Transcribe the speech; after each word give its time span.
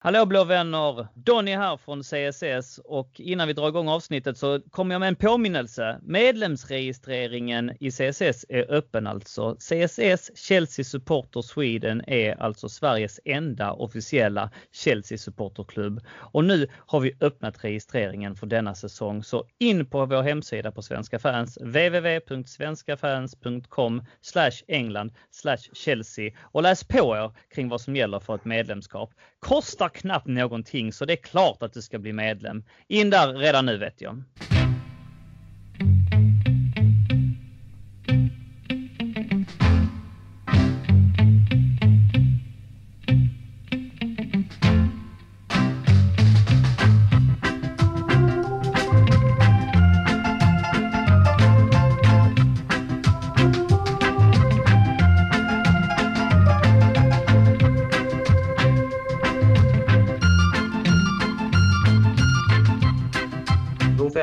Hallå 0.00 0.26
blå 0.26 0.44
vänner! 0.44 1.06
Donny 1.14 1.54
här 1.54 1.76
från 1.76 2.02
CSS 2.02 2.80
och 2.84 3.20
innan 3.20 3.48
vi 3.48 3.54
drar 3.54 3.68
igång 3.68 3.88
avsnittet 3.88 4.38
så 4.38 4.60
kommer 4.70 4.94
jag 4.94 5.00
med 5.00 5.08
en 5.08 5.16
påminnelse. 5.16 5.98
Medlemsregistreringen 6.02 7.72
i 7.80 7.90
CSS 7.90 8.46
är 8.48 8.72
öppen 8.72 9.06
alltså. 9.06 9.54
CSS 9.54 10.30
Chelsea 10.36 10.84
Supporter 10.84 11.42
Sweden 11.42 12.02
är 12.06 12.42
alltså 12.42 12.68
Sveriges 12.68 13.20
enda 13.24 13.72
officiella 13.72 14.50
Chelsea 14.72 15.18
supporterklubb. 15.18 16.00
Och 16.10 16.44
nu 16.44 16.68
har 16.86 17.00
vi 17.00 17.16
öppnat 17.20 17.64
registreringen 17.64 18.36
för 18.36 18.46
denna 18.46 18.74
säsong. 18.74 19.24
Så 19.24 19.44
in 19.58 19.86
på 19.86 20.06
vår 20.06 20.22
hemsida 20.22 20.72
på 20.72 20.82
Svenska 20.82 21.18
fans 21.18 21.58
www.svenskafans.com 21.60 24.02
England 24.68 25.12
Chelsea 25.72 26.32
och 26.42 26.62
läs 26.62 26.84
på 26.84 27.16
er 27.16 27.32
kring 27.54 27.68
vad 27.68 27.80
som 27.80 27.96
gäller 27.96 28.20
för 28.20 28.34
ett 28.34 28.44
medlemskap. 28.44 29.10
Kostar 29.40 29.88
knappt 29.88 30.26
någonting 30.26 30.92
så 30.92 31.04
det 31.04 31.12
är 31.12 31.22
klart 31.22 31.62
att 31.62 31.72
du 31.72 31.82
ska 31.82 31.98
bli 31.98 32.12
medlem. 32.12 32.64
In 32.88 33.10
där 33.10 33.34
redan 33.34 33.66
nu 33.66 33.78
vet 33.78 34.00
jag. 34.00 34.22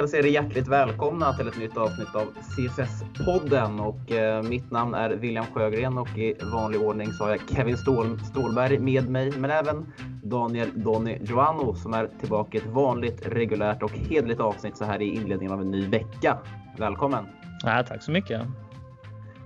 Hälsa 0.06 0.18
er 0.18 0.24
hjärtligt 0.24 0.68
välkomna 0.68 1.34
till 1.34 1.48
ett 1.48 1.58
nytt 1.58 1.78
avsnitt 1.78 2.16
av 2.16 2.34
CSS-podden. 2.42 3.80
Och, 3.80 4.12
eh, 4.12 4.44
mitt 4.44 4.72
namn 4.72 4.94
är 4.94 5.10
William 5.10 5.46
Sjögren 5.46 5.98
och 5.98 6.18
i 6.18 6.34
vanlig 6.54 6.82
ordning 6.82 7.12
så 7.12 7.24
har 7.24 7.32
jag 7.32 7.40
Kevin 7.50 7.78
Stål, 7.78 8.20
Stålberg 8.20 8.80
med 8.80 9.10
mig, 9.10 9.32
men 9.38 9.52
även 9.52 9.86
Daniel 10.24 10.70
Donny 10.76 11.18
Joanno 11.22 11.76
som 11.76 11.94
är 11.94 12.10
tillbaka 12.20 12.58
i 12.58 12.62
ett 12.62 12.68
vanligt, 12.68 13.28
reguljärt 13.28 13.84
och 13.84 13.92
hedligt 13.92 14.40
avsnitt 14.40 14.78
så 14.78 14.86
här 14.86 15.02
i 15.02 15.16
inledningen 15.16 15.54
av 15.54 15.62
en 15.62 15.72
ny 15.72 15.88
vecka. 15.88 16.38
Välkommen! 16.78 17.26
Ja, 17.64 17.84
tack 17.88 18.04
så 18.04 18.12
mycket! 18.12 18.42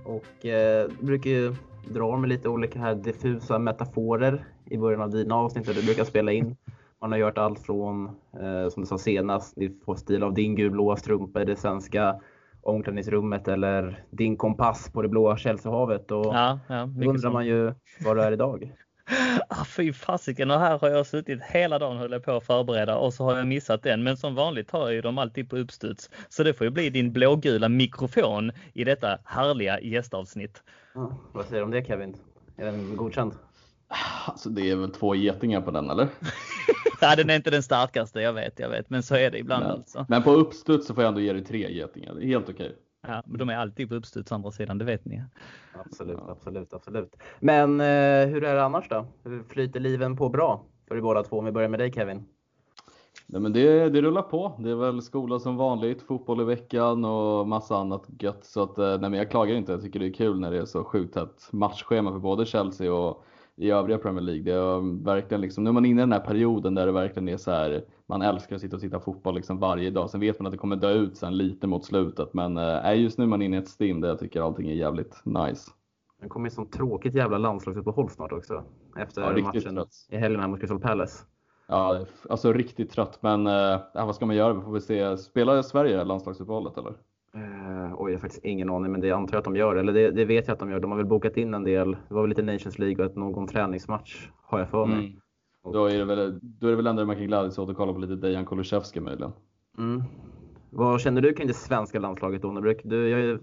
Och 0.04 0.46
eh, 0.46 0.90
brukar 1.00 1.30
ju 1.30 1.54
dra 1.88 2.16
med 2.16 2.28
lite 2.28 2.48
olika 2.48 2.78
här 2.78 2.94
diffusa 2.94 3.58
metaforer 3.58 4.44
i 4.66 4.78
början 4.78 5.00
av 5.00 5.10
dina 5.10 5.34
avsnitt 5.34 5.66
där 5.66 5.74
du 5.74 5.82
brukar 5.82 6.04
spela 6.04 6.32
in. 6.32 6.56
Man 7.00 7.12
har 7.12 7.18
gjort 7.18 7.38
allt 7.38 7.58
från, 7.58 8.06
eh, 8.40 8.68
som 8.70 8.82
du 8.82 8.86
sa 8.86 8.98
senast, 8.98 9.56
ni 9.56 9.78
får 9.84 9.96
stil 9.96 10.22
av 10.22 10.34
din 10.34 10.54
gulblåa 10.56 10.96
strumpa 10.96 11.42
i 11.42 11.44
det 11.44 11.56
svenska 11.56 12.20
omklädningsrummet 12.62 13.48
eller 13.48 14.04
din 14.10 14.36
kompass 14.36 14.90
på 14.92 15.02
det 15.02 15.08
blåa 15.08 15.36
Chelseahavet. 15.36 16.10
Och 16.10 16.26
ja, 16.26 16.58
ja, 16.68 16.86
då 16.86 17.10
undrar 17.10 17.30
man 17.30 17.46
ju 17.46 17.74
var 18.04 18.14
du 18.14 18.22
är 18.22 18.32
idag. 18.32 18.72
Ah, 19.48 19.64
fy 19.64 19.92
fasiken, 19.92 20.50
och 20.50 20.58
här 20.58 20.78
har 20.78 20.88
jag 20.88 21.06
suttit 21.06 21.42
hela 21.42 21.78
dagen 21.78 21.96
höll 21.96 22.20
på 22.20 22.32
att 22.32 22.46
förbereda 22.46 22.96
och 22.96 23.14
så 23.14 23.24
har 23.24 23.36
jag 23.36 23.46
missat 23.46 23.82
den. 23.82 24.02
Men 24.02 24.16
som 24.16 24.34
vanligt 24.34 24.70
har 24.70 24.80
jag 24.80 24.92
ju 24.92 25.00
dem 25.00 25.18
alltid 25.18 25.50
på 25.50 25.56
uppstuds. 25.56 26.10
Så 26.28 26.42
det 26.42 26.54
får 26.54 26.64
ju 26.64 26.70
bli 26.70 26.90
din 26.90 27.12
blågula 27.12 27.68
mikrofon 27.68 28.52
i 28.72 28.84
detta 28.84 29.18
härliga 29.24 29.80
gästavsnitt. 29.80 30.62
Ja, 30.94 31.12
vad 31.32 31.44
säger 31.44 31.60
du 31.60 31.64
om 31.64 31.70
det 31.70 31.84
Kevin? 31.84 32.16
Är 32.56 32.64
den 32.64 32.96
godkänd? 32.96 33.32
Alltså 34.26 34.50
det 34.50 34.70
är 34.70 34.76
väl 34.76 34.90
två 34.90 35.14
getingar 35.14 35.60
på 35.60 35.70
den 35.70 35.90
eller? 35.90 36.08
Nej, 37.02 37.16
den 37.16 37.30
är 37.30 37.36
inte 37.36 37.50
den 37.50 37.62
starkaste, 37.62 38.20
jag 38.20 38.32
vet, 38.32 38.58
jag 38.58 38.68
vet. 38.68 38.90
Men 38.90 39.02
så 39.02 39.14
är 39.14 39.30
det 39.30 39.38
ibland 39.38 39.64
men, 39.64 39.72
alltså. 39.72 40.06
Men 40.08 40.22
på 40.22 40.30
uppstuds 40.30 40.86
så 40.86 40.94
får 40.94 41.04
jag 41.04 41.08
ändå 41.08 41.20
ge 41.20 41.32
dig 41.32 41.44
tre 41.44 41.72
getingar. 41.72 42.14
Det 42.14 42.24
är 42.24 42.26
helt 42.26 42.48
okej. 42.48 42.76
Ja, 43.06 43.22
men 43.26 43.38
de 43.38 43.48
är 43.48 43.56
alltid 43.56 43.88
på 43.88 43.94
uppstuds 43.94 44.32
andra 44.32 44.50
sidan, 44.50 44.78
det 44.78 44.84
vet 44.84 45.04
ni. 45.04 45.22
Absolut, 45.84 46.18
ja. 46.26 46.32
absolut, 46.32 46.74
absolut. 46.74 47.16
Men 47.40 47.80
eh, 47.80 48.26
hur 48.26 48.44
är 48.44 48.54
det 48.54 48.64
annars 48.64 48.88
då? 48.88 49.06
Hur 49.24 49.42
flyter 49.42 49.80
liven 49.80 50.16
på 50.16 50.28
bra 50.28 50.64
för 50.88 50.96
er 50.96 51.00
båda 51.00 51.22
två? 51.22 51.38
Om 51.38 51.44
vi 51.44 51.52
börjar 51.52 51.68
med 51.68 51.80
dig 51.80 51.92
Kevin. 51.92 52.24
Nej, 53.26 53.40
men 53.40 53.52
det, 53.52 53.88
det 53.88 54.02
rullar 54.02 54.22
på. 54.22 54.52
Det 54.58 54.70
är 54.70 54.74
väl 54.74 55.02
skola 55.02 55.38
som 55.38 55.56
vanligt, 55.56 56.02
fotboll 56.02 56.40
i 56.40 56.44
veckan 56.44 57.04
och 57.04 57.48
massa 57.48 57.76
annat 57.76 58.06
gött. 58.18 58.44
Så 58.44 58.62
att, 58.62 58.76
nej, 58.76 58.98
men 58.98 59.14
jag 59.14 59.30
klagar 59.30 59.54
inte. 59.54 59.72
Jag 59.72 59.82
tycker 59.82 60.00
det 60.00 60.06
är 60.06 60.12
kul 60.12 60.40
när 60.40 60.50
det 60.50 60.58
är 60.58 60.64
så 60.64 60.84
sjukt 60.84 61.14
tätt 61.14 61.48
matchschema 61.52 62.12
för 62.12 62.18
både 62.18 62.46
Chelsea 62.46 62.92
och 62.92 63.24
i 63.60 63.70
övriga 63.70 63.98
Premier 63.98 64.22
League. 64.22 64.42
Det 64.42 64.52
är 64.52 65.04
verkligen 65.04 65.40
liksom, 65.40 65.64
nu 65.64 65.70
är 65.70 65.74
man 65.74 65.84
inne 65.84 66.00
i 66.00 66.02
den 66.02 66.12
här 66.12 66.20
perioden 66.20 66.74
där 66.74 66.86
det 66.86 66.92
verkligen 66.92 67.28
är 67.28 67.36
så 67.36 67.50
här, 67.50 67.84
man 68.06 68.22
älskar 68.22 68.56
att 68.56 68.62
sitta 68.62 68.76
och 68.76 68.82
titta 68.82 69.00
fotboll 69.00 69.34
liksom 69.34 69.58
varje 69.58 69.90
dag. 69.90 70.10
Sen 70.10 70.20
vet 70.20 70.38
man 70.38 70.46
att 70.46 70.52
det 70.52 70.58
kommer 70.58 70.76
dö 70.76 70.92
ut 70.92 71.16
sen 71.16 71.36
lite 71.36 71.66
mot 71.66 71.84
slutet. 71.84 72.34
Men 72.34 72.56
äh, 72.56 73.00
just 73.00 73.18
nu 73.18 73.24
är 73.24 73.28
man 73.28 73.42
inne 73.42 73.56
i 73.56 73.58
ett 73.58 73.68
stim 73.68 74.00
där 74.00 74.08
jag 74.08 74.18
tycker 74.18 74.42
allting 74.42 74.68
är 74.70 74.74
jävligt 74.74 75.22
nice. 75.24 75.70
Det 76.20 76.28
kommer 76.28 76.46
ju 76.46 76.50
sånt 76.50 76.72
tråkigt 76.72 77.14
jävla 77.14 77.38
landslagsuppehåll 77.38 78.10
snart 78.10 78.32
också. 78.32 78.64
Efter 78.96 79.22
ja, 79.22 79.42
matchen 79.42 79.74
trött. 79.74 80.06
i 80.10 80.16
helgen 80.16 80.50
mot 80.50 80.60
Crystal 80.60 80.80
Palace. 80.80 81.24
Ja, 81.66 82.04
alltså 82.30 82.52
riktigt 82.52 82.90
trött. 82.90 83.18
Men 83.22 83.46
äh, 83.46 83.80
vad 83.94 84.14
ska 84.14 84.26
man 84.26 84.36
göra? 84.36 84.52
Vi 84.52 84.60
får 84.60 84.72
väl 84.72 84.82
se. 84.82 85.16
Spelar 85.16 85.62
Sverige 85.62 86.04
landslagsuppehållet 86.04 86.78
eller? 86.78 86.92
Uh, 87.36 87.94
oj, 87.98 88.12
jag 88.12 88.18
har 88.18 88.20
faktiskt 88.20 88.44
ingen 88.44 88.70
aning, 88.70 88.92
men 88.92 89.00
det 89.00 89.10
antar 89.10 89.34
jag 89.34 89.38
att 89.38 89.44
de 89.44 89.56
gör. 89.56 89.76
Eller 89.76 89.92
det, 89.92 90.10
det, 90.10 90.24
vet 90.24 90.46
jag 90.46 90.52
att 90.52 90.58
de 90.58 90.70
gör. 90.70 90.80
De 90.80 90.90
har 90.90 90.98
väl 90.98 91.06
bokat 91.06 91.36
in 91.36 91.54
en 91.54 91.64
del. 91.64 91.90
Det 92.08 92.14
var 92.14 92.20
väl 92.20 92.28
lite 92.28 92.42
Nations 92.42 92.78
League 92.78 93.04
och 93.04 93.10
ett, 93.10 93.16
någon 93.16 93.46
träningsmatch 93.46 94.28
har 94.42 94.58
jag 94.58 94.68
för 94.68 94.86
mig. 94.86 94.98
Mm. 94.98 95.20
Då, 95.72 95.86
är 95.86 95.98
det 95.98 96.04
väl, 96.04 96.38
då 96.42 96.66
är 96.66 96.70
det 96.70 96.76
väl 96.76 96.86
ändå 96.86 97.04
man 97.04 97.16
kan 97.16 97.26
glädjas 97.26 97.58
åt 97.58 97.70
att 97.70 97.76
kolla 97.76 97.92
på 97.92 97.98
lite 97.98 98.14
Dejan 98.14 98.46
Kulusevski 98.46 99.00
möjligen. 99.00 99.32
Mm. 99.78 100.02
Vad 100.70 101.00
känner 101.00 101.20
du 101.20 101.32
kring 101.32 101.46
det 101.46 101.54
svenska 101.54 101.98
landslaget 101.98 102.42
då? 102.42 102.60
Du, 102.60 102.74
du, 102.84 103.38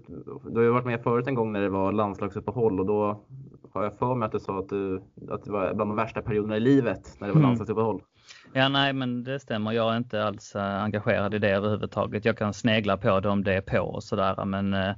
du 0.50 0.56
har 0.56 0.62
ju 0.62 0.70
varit 0.70 0.86
med 0.86 1.02
förut 1.02 1.26
en 1.26 1.34
gång 1.34 1.52
när 1.52 1.60
det 1.60 1.68
var 1.68 1.92
landslagsuppehåll 1.92 2.80
och 2.80 2.86
då 2.86 3.24
har 3.72 3.82
jag 3.82 3.98
för 3.98 4.14
mig 4.14 4.26
att 4.26 4.32
du 4.32 4.40
sa 4.40 4.58
att, 4.58 4.68
du, 4.68 5.02
att 5.30 5.44
det 5.44 5.52
var 5.52 5.74
bland 5.74 5.90
de 5.90 5.96
värsta 5.96 6.22
perioderna 6.22 6.56
i 6.56 6.60
livet 6.60 7.16
när 7.18 7.26
det 7.26 7.32
var 7.32 7.40
mm. 7.40 7.42
landslagsuppehåll. 7.42 8.02
Ja, 8.52 8.68
nej, 8.68 8.92
men 8.92 9.24
det 9.24 9.40
stämmer. 9.40 9.72
Jag 9.72 9.92
är 9.92 9.96
inte 9.96 10.24
alls 10.24 10.56
eh, 10.56 10.82
engagerad 10.82 11.34
i 11.34 11.38
det 11.38 11.50
överhuvudtaget. 11.50 12.24
Jag 12.24 12.38
kan 12.38 12.54
snegla 12.54 12.96
på 12.96 13.20
det 13.20 13.28
om 13.28 13.44
det 13.44 13.54
är 13.54 13.60
på 13.60 13.80
och 13.80 14.04
sådär, 14.04 14.44
men 14.44 14.74
eh, 14.74 14.94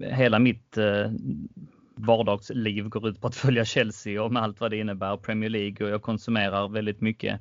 hela 0.00 0.38
mitt 0.38 0.76
eh, 0.76 1.10
vardagsliv 1.94 2.88
går 2.88 3.08
ut 3.08 3.20
på 3.20 3.26
att 3.26 3.34
följa 3.44 3.64
Chelsea 3.64 4.22
och 4.22 4.32
med 4.32 4.42
allt 4.42 4.60
vad 4.60 4.70
det 4.70 4.76
innebär, 4.76 5.16
Premier 5.16 5.50
League 5.50 5.86
och 5.86 5.92
jag 5.92 6.02
konsumerar 6.02 6.68
väldigt 6.68 7.00
mycket 7.00 7.40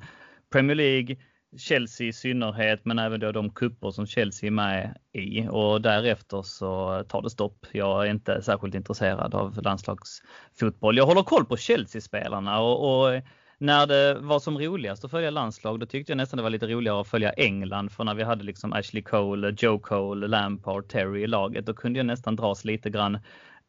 Premier 0.51 0.75
League, 0.75 1.15
Chelsea 1.57 2.07
i 2.07 2.13
synnerhet, 2.13 2.85
men 2.85 2.99
även 2.99 3.19
då 3.19 3.31
de 3.31 3.49
kupper 3.49 3.91
som 3.91 4.07
Chelsea 4.07 4.47
är 4.47 4.51
med 4.51 4.97
i 5.13 5.47
och 5.49 5.81
därefter 5.81 6.41
så 6.41 7.03
tar 7.07 7.21
det 7.21 7.29
stopp. 7.29 7.65
Jag 7.71 8.07
är 8.07 8.11
inte 8.11 8.41
särskilt 8.41 8.75
intresserad 8.75 9.35
av 9.35 9.63
landslagsfotboll. 9.63 10.97
Jag 10.97 11.05
håller 11.05 11.23
koll 11.23 11.45
på 11.45 11.57
Chelsea-spelarna 11.57 12.59
och, 12.59 13.05
och 13.05 13.21
när 13.61 13.87
det 13.87 14.13
var 14.13 14.39
som 14.39 14.57
roligast 14.59 15.05
att 15.05 15.11
följa 15.11 15.29
landslag, 15.29 15.79
då 15.79 15.85
tyckte 15.85 16.11
jag 16.11 16.17
nästan 16.17 16.37
det 16.37 16.43
var 16.43 16.49
lite 16.49 16.67
roligare 16.67 17.01
att 17.01 17.07
följa 17.07 17.31
England. 17.31 17.91
För 17.91 18.03
när 18.03 18.15
vi 18.15 18.23
hade 18.23 18.43
liksom 18.43 18.73
Ashley 18.73 19.03
Cole, 19.03 19.55
Joe 19.57 19.79
Cole, 19.79 20.27
Lampard, 20.27 20.87
Terry 20.87 21.23
i 21.23 21.27
laget, 21.27 21.65
då 21.65 21.73
kunde 21.73 21.99
jag 21.99 22.05
nästan 22.05 22.35
dras 22.35 22.65
lite 22.65 22.89
grann 22.89 23.19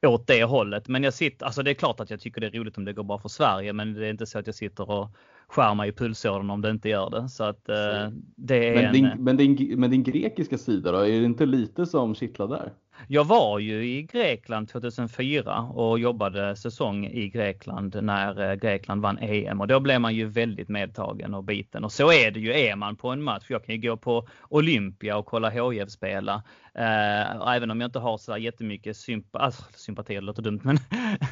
åt 0.07 0.27
det 0.27 0.45
hållet. 0.45 0.89
Men 0.89 1.03
jag 1.03 1.15
sitter, 1.15 1.47
alltså 1.47 1.63
det 1.63 1.71
är 1.71 1.75
klart 1.75 2.01
att 2.01 2.11
jag 2.11 2.21
tycker 2.21 2.41
det 2.41 2.47
är 2.47 2.51
roligt 2.51 2.79
om 2.79 2.85
det 2.85 2.93
går 2.93 3.03
bra 3.03 3.19
för 3.19 3.29
Sverige, 3.29 3.73
men 3.73 3.95
det 3.95 4.07
är 4.07 4.11
inte 4.11 4.27
så 4.27 4.39
att 4.39 4.47
jag 4.47 4.55
sitter 4.55 4.91
och 4.91 5.09
skär 5.49 5.75
mig 5.75 5.89
i 5.89 5.93
pulsådern 5.93 6.51
om 6.51 6.61
det 6.61 6.71
inte 6.71 6.89
gör 6.89 7.11
det. 7.11 7.29
Så 7.29 7.45
att 7.45 7.69
eh, 7.69 8.11
det 8.37 8.69
är 8.69 8.83
men, 8.83 8.93
din, 8.93 9.05
en... 9.05 9.25
men, 9.25 9.37
din, 9.37 9.81
men 9.81 9.91
din 9.91 10.03
grekiska 10.03 10.59
sida 10.59 10.93
då, 10.93 10.99
är 10.99 11.21
det 11.21 11.25
inte 11.25 11.47
lite 11.47 11.87
som 11.87 12.15
kittlar 12.15 12.49
där? 12.49 12.73
Jag 13.09 13.25
var 13.25 13.59
ju 13.59 13.85
i 13.85 14.03
Grekland 14.03 14.69
2004 14.69 15.61
och 15.61 15.99
jobbade 15.99 16.57
säsong 16.57 17.07
i 17.07 17.29
Grekland 17.29 18.03
när 18.03 18.51
eh, 18.51 18.55
Grekland 18.55 19.03
vann 19.03 19.19
EM 19.19 19.61
och 19.61 19.67
då 19.67 19.81
blev 19.81 20.01
man 20.01 20.15
ju 20.15 20.27
väldigt 20.27 20.69
medtagen 20.69 21.35
och 21.35 21.45
biten. 21.45 21.85
Och 21.85 21.93
så 21.93 22.13
är 22.13 22.31
det 22.31 22.41
ju, 22.41 22.53
är 22.53 22.77
man 22.77 22.97
på 22.97 23.09
en 23.09 23.23
match. 23.23 23.45
Jag 23.49 23.65
kan 23.65 23.75
ju 23.75 23.81
gå 23.81 23.97
på 23.97 24.29
Olympia 24.49 25.17
och 25.17 25.27
kolla 25.27 25.51
HIF 25.51 25.91
spela. 25.91 26.43
Eh, 26.75 27.49
även 27.55 27.71
om 27.71 27.81
jag 27.81 27.89
inte 27.89 27.99
har 27.99 28.19
så 28.19 28.37
jättemycket 28.37 28.97
sympa 28.97 29.39
alltså, 29.39 29.63
sympati, 29.75 30.15
det 30.15 30.21
låter 30.21 30.43
dumt, 30.43 30.61
men 30.63 30.79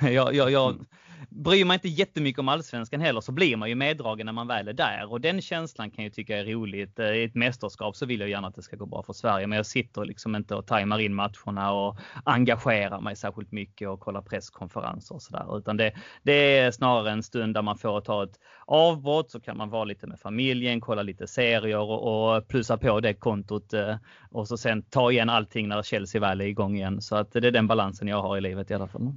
jag, 0.12 0.34
jag, 0.34 0.50
jag 0.50 0.70
mm 0.70 0.86
bryr 1.28 1.64
mig 1.64 1.74
inte 1.74 1.88
jättemycket 1.88 2.38
om 2.38 2.48
allsvenskan 2.48 3.00
heller 3.00 3.20
så 3.20 3.32
blir 3.32 3.56
man 3.56 3.68
ju 3.68 3.74
meddragen 3.74 4.26
när 4.26 4.32
man 4.32 4.46
väl 4.46 4.68
är 4.68 4.72
där 4.72 5.10
och 5.10 5.20
den 5.20 5.40
känslan 5.40 5.90
kan 5.90 6.04
jag 6.04 6.12
tycka 6.12 6.38
är 6.38 6.44
roligt. 6.44 6.98
Eh, 6.98 7.06
I 7.06 7.24
ett 7.24 7.34
mästerskap 7.34 7.96
så 7.96 8.06
vill 8.06 8.20
jag 8.20 8.28
gärna 8.28 8.48
att 8.48 8.54
det 8.54 8.62
ska 8.62 8.76
gå 8.76 8.86
bra 8.86 9.02
för 9.02 9.12
Sverige, 9.12 9.46
men 9.46 9.56
jag 9.56 9.66
sitter 9.66 10.04
liksom 10.04 10.36
inte 10.36 10.54
och 10.54 10.66
tajmar 10.66 10.98
in 10.98 11.14
matcherna 11.14 11.72
och 11.72 11.98
engagerar 12.24 13.00
mig 13.00 13.16
särskilt 13.16 13.52
mycket 13.52 13.88
och 13.88 14.00
kollar 14.00 14.22
presskonferenser 14.22 15.14
och 15.14 15.22
sådär, 15.22 15.58
utan 15.58 15.76
det, 15.76 15.92
det 16.22 16.58
är 16.58 16.70
snarare 16.70 17.10
en 17.10 17.22
stund 17.22 17.54
där 17.54 17.62
man 17.62 17.78
får 17.78 18.00
ta 18.00 18.24
ett 18.24 18.38
avbrott 18.66 19.30
så 19.30 19.40
kan 19.40 19.56
man 19.56 19.70
vara 19.70 19.84
lite 19.84 20.06
med 20.06 20.20
familjen, 20.20 20.80
kolla 20.80 21.02
lite 21.02 21.26
serier 21.26 21.78
och, 21.78 22.34
och 22.34 22.48
plussa 22.48 22.76
på 22.76 23.00
det 23.00 23.14
kontot 23.14 23.72
eh, 23.72 23.96
och 24.30 24.48
så 24.48 24.56
sen 24.56 24.82
ta 24.82 25.10
igen 25.10 25.30
allting 25.30 25.68
när 25.68 25.82
Chelsea 25.82 26.20
väl 26.20 26.40
är 26.40 26.44
igång 26.44 26.76
igen. 26.76 27.00
Så 27.00 27.16
att 27.16 27.32
det 27.32 27.46
är 27.46 27.50
den 27.50 27.66
balansen 27.66 28.08
jag 28.08 28.22
har 28.22 28.36
i 28.36 28.40
livet 28.40 28.70
i 28.70 28.74
alla 28.74 28.88
fall. 28.88 29.12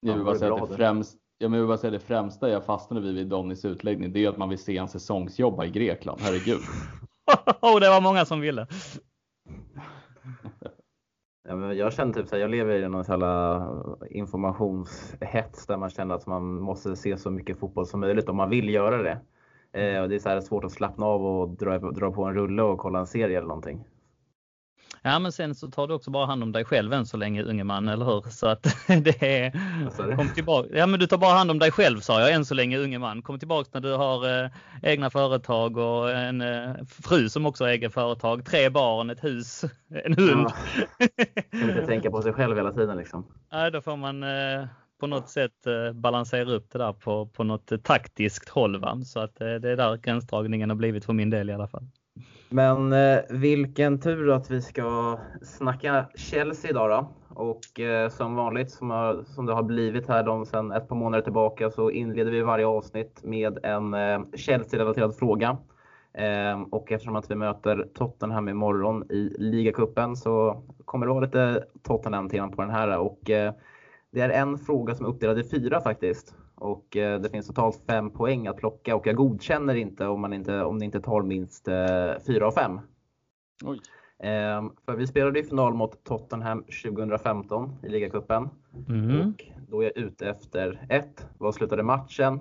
Jag 0.00 0.14
vill 0.14 0.24
bara 0.24 0.34
säga 0.34 0.54
att 0.54 0.70
det 0.70 0.76
främst, 0.76 1.18
jag 1.42 1.48
vill 1.48 1.66
bara 1.66 1.78
säga 1.78 1.90
det 1.90 2.00
främsta 2.00 2.48
jag 2.48 2.64
fastnade 2.64 3.06
vid 3.06 3.14
vid 3.14 3.26
Donnys 3.26 3.64
utläggning, 3.64 4.12
det 4.12 4.24
är 4.24 4.28
att 4.28 4.36
man 4.36 4.48
vill 4.48 4.58
se 4.58 4.76
en 4.76 4.88
säsongsjobba 4.88 5.64
i 5.64 5.70
Grekland. 5.70 6.20
Herregud. 6.20 6.60
oh, 7.60 7.80
det 7.80 7.88
var 7.88 8.00
många 8.00 8.24
som 8.24 8.40
ville. 8.40 8.66
Ja, 11.48 11.56
men 11.56 11.76
jag 11.76 11.92
känner 11.92 12.12
typ 12.12 12.28
så 12.28 12.34
här, 12.34 12.40
jag 12.42 12.50
lever 12.50 12.74
i 12.74 12.88
någon 12.88 13.04
sån 13.04 13.22
informationshets 14.10 15.66
där 15.66 15.76
man 15.76 15.90
känner 15.90 16.14
att 16.14 16.26
man 16.26 16.60
måste 16.60 16.96
se 16.96 17.16
så 17.16 17.30
mycket 17.30 17.58
fotboll 17.58 17.86
som 17.86 18.00
möjligt 18.00 18.28
om 18.28 18.36
man 18.36 18.50
vill 18.50 18.68
göra 18.68 19.02
det. 19.02 19.20
Eh, 19.80 20.02
och 20.02 20.08
det 20.08 20.14
är 20.14 20.18
så 20.18 20.28
här 20.28 20.40
svårt 20.40 20.64
att 20.64 20.72
slappna 20.72 21.06
av 21.06 21.26
och 21.26 21.48
dra, 21.48 21.78
dra 21.78 22.12
på 22.12 22.24
en 22.24 22.34
rulle 22.34 22.62
och 22.62 22.78
kolla 22.78 22.98
en 22.98 23.06
serie 23.06 23.38
eller 23.38 23.48
någonting. 23.48 23.84
Ja, 25.02 25.18
men 25.18 25.32
sen 25.32 25.54
så 25.54 25.70
tar 25.70 25.86
du 25.86 25.94
också 25.94 26.10
bara 26.10 26.26
hand 26.26 26.42
om 26.42 26.52
dig 26.52 26.64
själv 26.64 26.92
än 26.92 27.06
så 27.06 27.16
länge 27.16 27.42
unge 27.42 27.64
man, 27.64 27.88
eller 27.88 28.04
hur? 28.04 28.20
Så 28.30 28.46
att 28.46 28.62
det 28.86 29.22
är... 29.22 30.16
Kom 30.16 30.28
tillbaka. 30.28 30.68
Ja, 30.72 30.86
men 30.86 31.00
du 31.00 31.06
tar 31.06 31.18
bara 31.18 31.34
hand 31.34 31.50
om 31.50 31.58
dig 31.58 31.70
själv 31.70 32.00
sa 32.00 32.20
jag 32.20 32.32
än 32.32 32.44
så 32.44 32.54
länge 32.54 32.78
unge 32.78 32.98
man. 32.98 33.22
Kom 33.22 33.38
tillbaka 33.38 33.70
när 33.72 33.80
du 33.80 33.92
har 33.92 34.44
eh, 34.44 34.50
egna 34.82 35.10
företag 35.10 35.76
och 35.76 36.10
en 36.10 36.40
eh, 36.40 36.74
fru 36.88 37.28
som 37.28 37.46
också 37.46 37.64
har 37.64 37.70
eget 37.70 37.94
företag, 37.94 38.44
tre 38.44 38.68
barn, 38.68 39.10
ett 39.10 39.24
hus, 39.24 39.64
en 40.04 40.14
hund. 40.14 40.46
Ja. 40.98 41.06
Kan 41.50 41.70
inte 41.70 41.86
tänka 41.86 42.10
på 42.10 42.22
sig 42.22 42.32
själv 42.32 42.56
hela 42.56 42.72
tiden 42.72 42.96
liksom. 42.96 43.26
Nej, 43.52 43.70
då 43.70 43.80
får 43.80 43.96
man 43.96 44.22
eh, 44.22 44.66
på 45.00 45.06
något 45.06 45.28
sätt 45.28 45.66
eh, 45.66 45.92
balansera 45.92 46.50
upp 46.50 46.70
det 46.72 46.78
där 46.78 46.92
på, 46.92 47.26
på 47.26 47.44
något 47.44 47.84
taktiskt 47.84 48.48
håll. 48.48 48.80
Va? 48.80 49.00
Så 49.04 49.20
att 49.20 49.40
eh, 49.40 49.54
det 49.54 49.70
är 49.70 49.76
där 49.76 49.96
gränsdragningen 49.96 50.70
har 50.70 50.76
blivit 50.76 51.04
för 51.04 51.12
min 51.12 51.30
del 51.30 51.50
i 51.50 51.52
alla 51.52 51.68
fall. 51.68 51.86
Men 52.52 52.92
eh, 52.92 53.18
vilken 53.30 54.00
tur 54.00 54.30
att 54.30 54.50
vi 54.50 54.62
ska 54.62 55.18
snacka 55.42 56.06
Chelsea 56.14 56.70
idag 56.70 56.90
då. 56.90 57.08
Och 57.34 57.80
eh, 57.80 58.08
som 58.08 58.34
vanligt, 58.34 58.70
som, 58.70 58.90
har, 58.90 59.24
som 59.24 59.46
det 59.46 59.52
har 59.52 59.62
blivit 59.62 60.08
här 60.08 60.22
de 60.22 60.46
sedan 60.46 60.72
ett 60.72 60.88
par 60.88 60.96
månader 60.96 61.22
tillbaka, 61.22 61.70
så 61.70 61.90
inleder 61.90 62.30
vi 62.30 62.42
varje 62.42 62.66
avsnitt 62.66 63.20
med 63.24 63.58
en 63.62 63.94
eh, 63.94 64.20
Chelsea-relaterad 64.34 65.16
fråga. 65.16 65.58
Eh, 66.14 66.62
och 66.70 66.92
eftersom 66.92 67.16
att 67.16 67.30
vi 67.30 67.34
möter 67.34 67.88
Tottenham 67.94 68.48
imorgon 68.48 69.10
i 69.10 69.34
ligacupen 69.38 70.16
så 70.16 70.62
kommer 70.84 71.06
det 71.06 71.12
vara 71.12 71.24
lite 71.24 71.64
Tottenham-tema 71.82 72.48
på 72.48 72.62
den 72.62 72.70
här. 72.70 72.98
Och, 72.98 73.30
eh, 73.30 73.52
det 74.10 74.20
är 74.20 74.30
en 74.30 74.58
fråga 74.58 74.94
som 74.94 75.06
är 75.06 75.10
uppdelad 75.10 75.38
i 75.38 75.48
fyra 75.48 75.80
faktiskt. 75.80 76.34
Och 76.60 76.96
eh, 76.96 77.20
det 77.20 77.28
finns 77.30 77.46
totalt 77.46 77.82
fem 77.86 78.10
poäng 78.10 78.46
att 78.46 78.56
plocka 78.56 78.96
och 78.96 79.06
jag 79.06 79.16
godkänner 79.16 79.74
inte 79.74 80.06
om, 80.06 80.20
man 80.20 80.32
inte, 80.32 80.62
om 80.64 80.78
ni 80.78 80.84
inte 80.84 81.00
tar 81.00 81.22
minst 81.22 81.68
eh, 81.68 82.12
fyra 82.26 82.46
av 82.46 82.52
fem. 82.52 82.80
Oj. 83.64 83.80
Eh, 84.28 84.64
för 84.84 84.96
vi 84.96 85.06
spelade 85.06 85.38
i 85.40 85.42
final 85.44 85.74
mot 85.74 86.04
Tottenham 86.04 86.64
2015 86.64 87.74
i 87.82 87.88
ligacupen. 87.88 88.48
Mm. 88.88 89.20
Och 89.28 89.44
då 89.68 89.80
är 89.80 89.84
jag 89.84 89.96
ute 89.96 90.28
efter 90.30 90.86
ett, 90.88 91.26
Vad 91.38 91.54
slutade 91.54 91.82
matchen? 91.82 92.40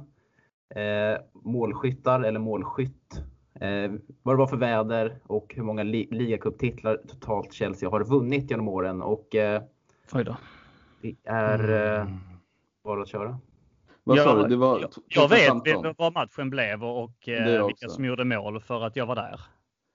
Eh, 0.76 1.20
målskyttar 1.34 2.22
eller 2.22 2.40
målskytt? 2.40 3.22
Eh, 3.54 3.92
vad 4.24 4.36
det 4.36 4.40
var 4.40 4.48
för 4.48 4.58
väder 4.58 5.18
och 5.28 5.54
hur 5.56 5.64
många 5.64 5.84
li 5.84 6.08
ligacuptitlar 6.12 7.00
totalt 7.08 7.54
Chelsea 7.54 7.90
har 7.90 8.04
vunnit 8.04 8.52
genom 8.52 8.68
åren. 8.68 9.02
Och 9.02 9.36
eh, 9.36 9.62
Oj 10.14 10.24
då. 10.24 10.38
det 11.02 11.16
är 11.24 11.70
eh, 11.96 12.02
Mm. 12.02 12.20
bara 12.84 13.02
att 13.02 13.08
köra. 13.08 13.38
Vad 14.10 14.18
sa 14.18 14.24
Jag- 14.38 14.46
du? 14.46 14.50
Det 14.50 14.56
var 14.56 14.80
Jag, 15.08 15.30
vet 15.30 15.48
2015. 15.48 15.96
vad 15.98 16.14
matchen 16.14 16.50
blev 16.50 16.84
och 16.84 17.12
Det 17.26 17.56
eh, 17.56 17.68
vilka 17.68 17.90
som 17.90 18.06
gjorde 18.06 18.26
mål 18.26 18.60
för 18.62 18.82
att 18.86 18.96
jag 18.96 19.06
var 19.06 19.16
där. 19.16 19.42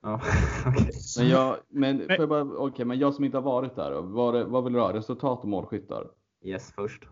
Ja. 0.03 0.21
Men 1.19 1.29
jag, 1.29 1.57
men, 1.69 1.99
får 1.99 2.11
jag 2.11 2.29
bara, 2.29 2.43
okej, 2.43 2.85
men 2.85 2.99
jag 2.99 3.15
som 3.15 3.25
inte 3.25 3.37
har 3.37 3.43
varit 3.43 3.77
där, 3.77 3.91
då, 3.91 4.01
vad, 4.47 4.65
vill 4.65 4.73
du 4.73 4.81
ha? 4.81 4.93
Resultat 4.93 5.39
och 5.43 5.49
målskyttar? 5.49 6.11
Yes 6.45 6.73
först. 6.73 7.05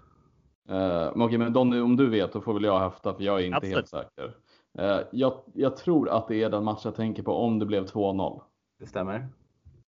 Eh, 0.68 0.76
men 1.14 1.22
okej, 1.22 1.38
men 1.38 1.52
Donny, 1.52 1.80
om 1.80 1.96
du 1.96 2.08
vet, 2.10 2.32
då 2.32 2.40
får 2.40 2.54
väl 2.54 2.64
jag 2.64 2.80
häfta 2.80 3.14
för 3.14 3.22
jag 3.24 3.40
är 3.40 3.44
inte 3.44 3.56
Absolut. 3.56 3.76
helt 3.76 3.88
säker. 3.88 4.36
Eh, 4.78 5.00
jag, 5.12 5.32
jag 5.54 5.76
tror 5.76 6.08
att 6.08 6.28
det 6.28 6.42
är 6.42 6.50
den 6.50 6.64
match 6.64 6.80
jag 6.84 6.94
tänker 6.94 7.22
på 7.22 7.34
om 7.36 7.58
det 7.58 7.66
blev 7.66 7.84
2-0. 7.86 8.42
Det 8.78 8.86
stämmer. 8.86 9.28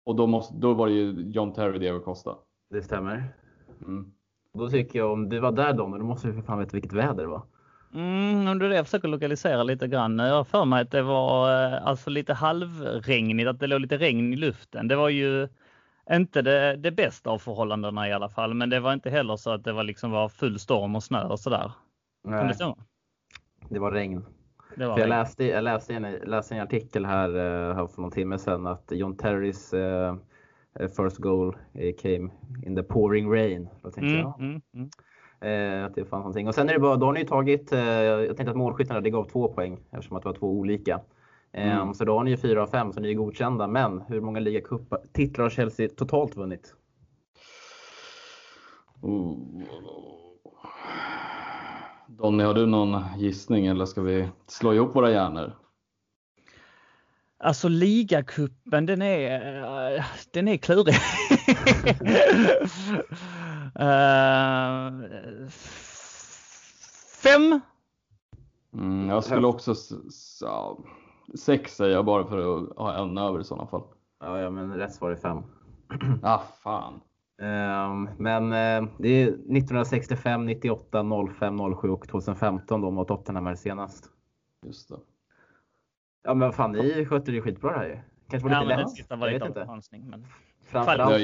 Och 0.06 0.16
då, 0.16 0.28
måste, 0.28 0.56
då 0.58 0.74
var 0.74 0.88
det 0.88 0.94
ju 0.94 1.32
John 1.32 1.54
Terry 1.54 1.80
Diego 1.80 2.00
Costa. 2.00 2.36
Det 2.70 2.82
stämmer. 2.82 3.34
Mm. 3.82 4.12
Då 4.58 4.70
tycker 4.70 5.00
jag 5.00 5.12
om 5.12 5.30
du 5.30 5.40
var 5.40 5.52
där 5.52 5.74
Don, 5.74 6.00
då 6.00 6.06
måste 6.06 6.28
du 6.28 6.34
för 6.34 6.42
fan 6.42 6.60
veta 6.60 6.72
vilket 6.74 6.94
väder 6.94 7.24
det 7.24 7.28
var. 7.28 7.42
Mm, 7.94 8.48
om 8.48 8.60
det 8.60 8.70
det 8.70 8.76
jag 8.76 8.86
försöker 8.86 9.08
lokalisera 9.08 9.64
lite 9.64 9.88
grann. 9.88 10.20
Jag 10.20 10.36
har 10.36 10.44
för 10.44 10.66
mig 10.66 10.82
att 10.82 10.92
det 10.92 11.02
var 11.02 11.66
eh, 11.66 11.88
alltså 11.88 12.10
lite 12.10 12.34
halvregnigt, 12.34 13.48
att 13.48 13.60
det 13.60 13.68
låg 13.68 13.82
lite 13.82 13.98
regn 13.98 14.34
i 14.34 14.36
luften. 14.36 14.88
Det 14.88 14.96
var 14.96 15.10
ju 15.10 15.48
inte 16.12 16.42
det, 16.42 16.76
det 16.76 16.92
bästa 16.92 17.30
av 17.30 17.38
förhållandena 17.38 18.10
i 18.10 18.14
alla 18.14 18.30
fall, 18.30 18.54
men 18.54 18.70
det 18.70 18.80
var 18.80 18.94
inte 18.94 19.10
heller 19.10 19.36
så 19.36 19.52
att 19.52 19.64
det 19.64 19.74
var 19.74 19.84
liksom 19.84 20.12
var 20.12 20.30
full 20.30 20.60
storm 20.60 20.96
och 20.96 21.04
snö 21.04 21.24
och 21.24 21.40
sådär. 21.40 21.72
Det 22.24 22.30
Nej, 22.30 22.54
stämma? 22.54 22.78
det 23.70 23.80
var 23.80 23.92
regn. 23.92 24.26
Det 24.76 24.88
var 24.88 25.00
jag 25.00 25.10
läste, 25.10 25.46
jag 25.46 25.64
läste, 25.64 25.94
en, 25.94 26.12
läste 26.12 26.56
en 26.56 26.62
artikel 26.62 27.06
här, 27.06 27.30
eh, 27.30 27.76
här 27.76 27.88
för 27.88 28.02
någon 28.02 28.12
timme 28.12 28.38
sedan 28.38 28.68
att 28.68 28.92
John 28.92 29.18
Terrys 29.18 29.74
eh, 29.74 30.16
first 30.80 31.18
goal 31.18 31.56
eh, 31.74 31.96
came 32.02 32.30
in 32.66 32.76
the 32.76 32.84
pouring 32.84 33.32
rain. 33.34 33.70
Då 33.82 33.92
tänkte 33.92 34.16
Mm, 34.16 34.20
jag 34.20 34.40
mm, 34.40 34.62
mm. 34.74 35.80
eh, 35.80 35.86
att 35.86 35.96
det 35.96 36.06
fanns 36.06 36.22
någonting. 36.22 36.48
Och 36.48 36.56
sen 36.56 36.70
är 36.70 36.74
det 36.74 36.80
bara, 36.80 36.96
då 36.96 37.06
har 37.06 37.14
ni 37.14 37.20
ju 37.20 37.26
tagit, 37.26 37.72
eh, 37.72 37.80
jag 38.04 38.38
tänkte 38.38 38.52
att 38.52 38.58
målskyttarna 38.58 39.02
det 39.02 39.10
gav 39.10 39.24
två 39.30 39.48
poäng 39.48 39.80
eftersom 39.92 40.18
att 40.18 40.24
det 40.24 40.30
var 40.30 40.36
två 40.36 40.52
olika. 40.52 41.02
Eh, 41.52 41.76
Mm. 41.82 41.94
Så 41.94 42.06
då 42.06 42.18
har 42.18 42.24
ni 42.24 42.32
ju 42.32 42.38
fyra 42.38 42.64
av 42.64 42.68
fem 42.68 42.94
så 42.94 43.00
ni 43.00 43.10
är 43.10 43.14
godkända. 43.14 43.68
Men 43.68 44.02
hur 44.02 44.22
många 44.22 44.40
ligacuptitlar 44.40 45.44
har 45.46 45.50
Chelsea 45.50 45.90
totalt 45.90 46.38
vunnit? 46.38 46.76
Oh. 49.02 49.38
Donny, 52.08 52.44
har 52.44 52.54
du 52.54 52.66
någon 52.66 53.02
gissning 53.18 53.68
eller 53.68 53.86
ska 53.86 54.02
vi 54.02 54.30
slå 54.48 54.74
ihop 54.74 54.96
våra 54.96 55.12
hjärnor? 55.12 55.54
Alltså 57.46 57.68
ligacupen, 57.68 58.86
den 58.86 59.02
är, 59.02 59.98
eh, 59.98 60.04
den 60.32 60.48
är 60.48 60.58
klurig. 60.58 60.96
Eh, 63.80 64.92
fem? 67.24 67.60
Mm, 68.74 69.10
jag 69.10 69.24
skulle 69.24 69.48
också, 69.48 69.72
s- 69.72 69.92
s- 70.08 70.40
ja, 70.42 70.78
sex 71.40 71.76
säger 71.76 71.94
jag 71.96 72.06
bara 72.06 72.26
för 72.26 72.38
att 72.64 72.78
ha 72.78 72.94
en 73.04 73.18
över 73.18 73.40
i 73.40 73.44
sådana 73.44 73.68
fall. 73.68 73.84
Ja, 74.20 74.40
ja 74.40 74.50
men 74.50 74.74
rätt 74.74 74.94
svar 74.94 75.12
är 75.12 75.16
fem. 75.16 75.44
Ah, 76.24 76.42
fan. 76.64 77.02
Ehm, 77.42 78.10
men 78.18 78.44
eh, 78.54 78.90
det 79.00 79.10
är 79.10 79.28
1965, 79.28 80.46
98, 80.46 81.04
05, 81.40 81.58
07 81.82 81.90
och 81.90 82.08
2015 82.08 82.82
då 82.82 82.92
mot 82.92 83.08
Tottenham 83.08 83.46
här 83.46 83.56
senast. 83.56 84.10
Just 84.66 84.90
det. 84.90 84.96
Ja 86.26 86.34
men 86.34 86.54
fan 86.54 86.72
ni 86.72 87.06
skötte 87.06 87.32
det 87.32 87.42
skitbra 87.42 87.72
det 87.72 87.78
här 87.78 87.86
ju. 87.86 88.00
Kanske 88.30 88.50
var 88.50 88.56
Ja, 88.56 88.62
lite 88.62 88.76
det 88.76 88.82
lätt. 88.82 88.92
sista 88.92 89.16
var 89.16 89.28
lite 89.28 89.40
vet 89.40 89.42
av 89.50 89.58
en 89.58 89.62
inte. 89.62 89.72
chansning. 89.74 90.10
Men... 90.10 90.22
Det 90.22 90.28
är 90.68 90.72
Framförallt. 90.72 91.22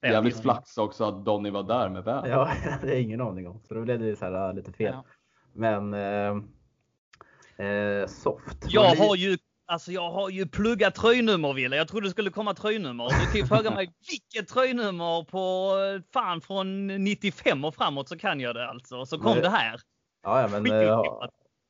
Ja, 0.00 0.08
jävligt 0.10 0.36
ja. 0.36 0.42
flax 0.42 0.78
också 0.78 1.04
att 1.04 1.24
Donny 1.24 1.50
var 1.50 1.62
där 1.62 1.88
med 1.88 2.04
väl. 2.04 2.30
Ja, 2.30 2.50
det 2.82 2.88
jag 2.88 3.00
ingen 3.00 3.20
aning 3.20 3.48
om. 3.48 3.60
Så 3.62 3.74
då 3.74 3.80
blev 3.82 3.98
det 4.00 4.16
så 4.16 4.24
här, 4.24 4.48
äh, 4.48 4.54
lite 4.54 4.72
fel. 4.72 4.94
Ja. 4.94 5.04
Men 5.52 5.94
eh, 5.94 7.66
eh, 7.66 8.06
soft. 8.06 8.56
Jag 8.68 8.94
har 8.94 9.16
ju 9.16 9.38
Alltså 9.66 9.92
jag 9.92 10.10
har 10.10 10.30
ju 10.30 10.46
pluggat 10.46 10.94
tröjnummer 10.94 11.52
Wille. 11.52 11.76
Jag 11.76 11.88
trodde 11.88 12.06
det 12.06 12.10
skulle 12.10 12.30
komma 12.30 12.54
tröjnummer. 12.54 13.04
Du 13.04 13.26
kan 13.26 13.40
ju 13.40 13.46
fråga 13.46 13.70
mig 13.70 13.94
vilket 14.10 14.48
tröjnummer 14.54 15.24
på 15.24 15.72
fan 16.12 16.40
från 16.40 16.86
95 16.86 17.64
och 17.64 17.74
framåt 17.74 18.08
så 18.08 18.18
kan 18.18 18.40
jag 18.40 18.54
det 18.54 18.68
alltså. 18.68 19.06
Så 19.06 19.18
kom 19.18 19.32
Men- 19.34 19.42
det 19.42 19.48
här. 19.48 19.80
Ja, 20.22 20.40
ja 20.40 20.48
men, 20.48 20.66
eh. 20.66 21.02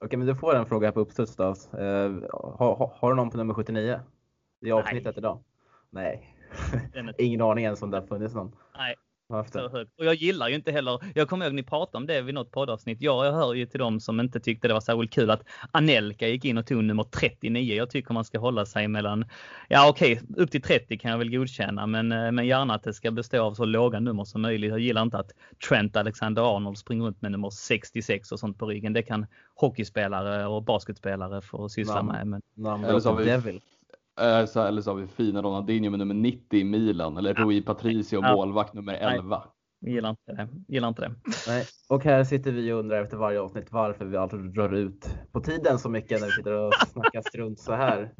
Okej, 0.04 0.18
men 0.18 0.26
du 0.26 0.34
får 0.34 0.54
en 0.54 0.66
fråga 0.66 0.86
här 0.86 0.92
på 0.92 1.00
uppstuds 1.00 1.36
då. 1.36 1.44
Eh, 1.44 2.12
har, 2.32 2.76
har, 2.76 2.92
har 2.96 3.10
du 3.10 3.16
någon 3.16 3.30
på 3.30 3.36
nummer 3.36 3.54
79? 3.54 4.00
I 4.60 4.72
avsnittet 4.72 5.18
idag? 5.18 5.38
Nej. 5.90 6.36
Den 6.92 7.08
är 7.08 7.14
Ingen 7.20 7.40
aning 7.40 7.64
ens 7.64 7.82
om 7.82 7.90
det 7.90 7.96
har 8.00 8.06
funnits 8.06 8.34
någon. 8.34 8.56
Nej. 8.76 8.94
Det. 9.52 9.68
högt. 9.72 9.98
Och 9.98 10.04
jag 10.04 10.14
gillar 10.14 10.48
ju 10.48 10.54
inte 10.54 10.72
heller, 10.72 10.98
jag 11.14 11.28
kommer 11.28 11.46
ihåg 11.46 11.54
ni 11.54 11.62
pratade 11.62 11.96
om 11.98 12.06
det 12.06 12.20
vid 12.22 12.34
något 12.34 12.50
poddavsnitt. 12.50 13.02
Jag, 13.02 13.26
jag 13.26 13.32
hör 13.32 13.54
ju 13.54 13.66
till 13.66 13.78
dem 13.80 14.00
som 14.00 14.20
inte 14.20 14.40
tyckte 14.40 14.68
det 14.68 14.74
var 14.74 14.80
särskilt 14.80 15.12
kul 15.12 15.30
att 15.30 15.42
Anelka 15.70 16.28
gick 16.28 16.44
in 16.44 16.58
och 16.58 16.66
tog 16.66 16.84
nummer 16.84 17.02
39. 17.04 17.74
Jag 17.76 17.90
tycker 17.90 18.14
man 18.14 18.24
ska 18.24 18.38
hålla 18.38 18.66
sig 18.66 18.88
mellan, 18.88 19.24
ja 19.68 19.88
okej, 19.88 20.20
upp 20.36 20.50
till 20.50 20.62
30 20.62 20.98
kan 20.98 21.10
jag 21.10 21.18
väl 21.18 21.30
godkänna, 21.30 21.86
men, 21.86 22.12
eh, 22.12 22.32
men 22.32 22.46
gärna 22.46 22.74
att 22.74 22.82
det 22.82 22.94
ska 22.94 23.10
bestå 23.10 23.42
av 23.42 23.54
så 23.54 23.64
låga 23.64 24.00
nummer 24.00 24.24
som 24.24 24.42
möjligt. 24.42 24.70
Jag 24.70 24.80
gillar 24.80 25.02
inte 25.02 25.18
att 25.18 25.30
Trent 25.68 25.96
Alexander-Arnold 25.96 26.78
springer 26.78 27.04
runt 27.04 27.22
med 27.22 27.32
nummer 27.32 27.50
66 27.50 28.32
och 28.32 28.38
sånt 28.40 28.58
på 28.58 28.66
ryggen. 28.66 28.92
Det 28.92 29.02
kan 29.02 29.26
hockeyspelare 29.54 30.46
och 30.46 30.62
basketspelare 30.62 31.40
få 31.42 31.68
syssla 31.68 31.94
Namn. 31.94 32.08
med. 32.12 32.26
Men 32.26 32.42
Namn 32.54 32.84
Eller 32.84 33.00
så 33.00 33.08
har 33.10 33.16
vi- 33.16 33.24
Devil. 33.24 33.60
Eh, 34.20 34.46
så, 34.46 34.62
eller 34.62 34.82
så 34.82 34.90
har 34.90 34.96
vi 34.96 35.06
fina 35.06 35.42
Ronaldinho 35.42 35.90
med 35.90 35.98
nummer 35.98 36.14
90 36.14 36.58
i 36.60 36.64
Milan. 36.64 37.16
Eller 37.16 37.34
Rui 37.34 37.62
Patricio, 37.62 38.20
Ja. 38.22 38.36
målvakt 38.36 38.74
nummer 38.74 38.92
Nej. 38.92 39.16
11. 39.18 39.42
jag 39.80 39.92
gillar 39.94 40.10
inte 40.10 40.32
det. 40.32 40.48
Gillar 40.68 40.88
inte 40.88 41.02
det. 41.02 41.14
Nej. 41.46 41.64
Och 41.88 42.04
här 42.04 42.24
sitter 42.24 42.52
vi 42.52 42.72
och 42.72 42.78
undrar 42.78 43.02
efter 43.02 43.16
varje 43.16 43.40
avsnitt 43.40 43.66
varför 43.72 44.04
vi 44.04 44.16
alltid 44.16 44.40
drar 44.54 44.74
ut 44.74 45.08
på 45.32 45.40
tiden 45.40 45.78
så 45.78 45.88
mycket 45.88 46.20
när 46.20 46.26
vi 46.26 46.32
sitter 46.32 46.52
och 46.52 46.72
snackar 46.92 47.20
strunt 47.28 47.58
så 47.60 47.72
här. 47.72 48.12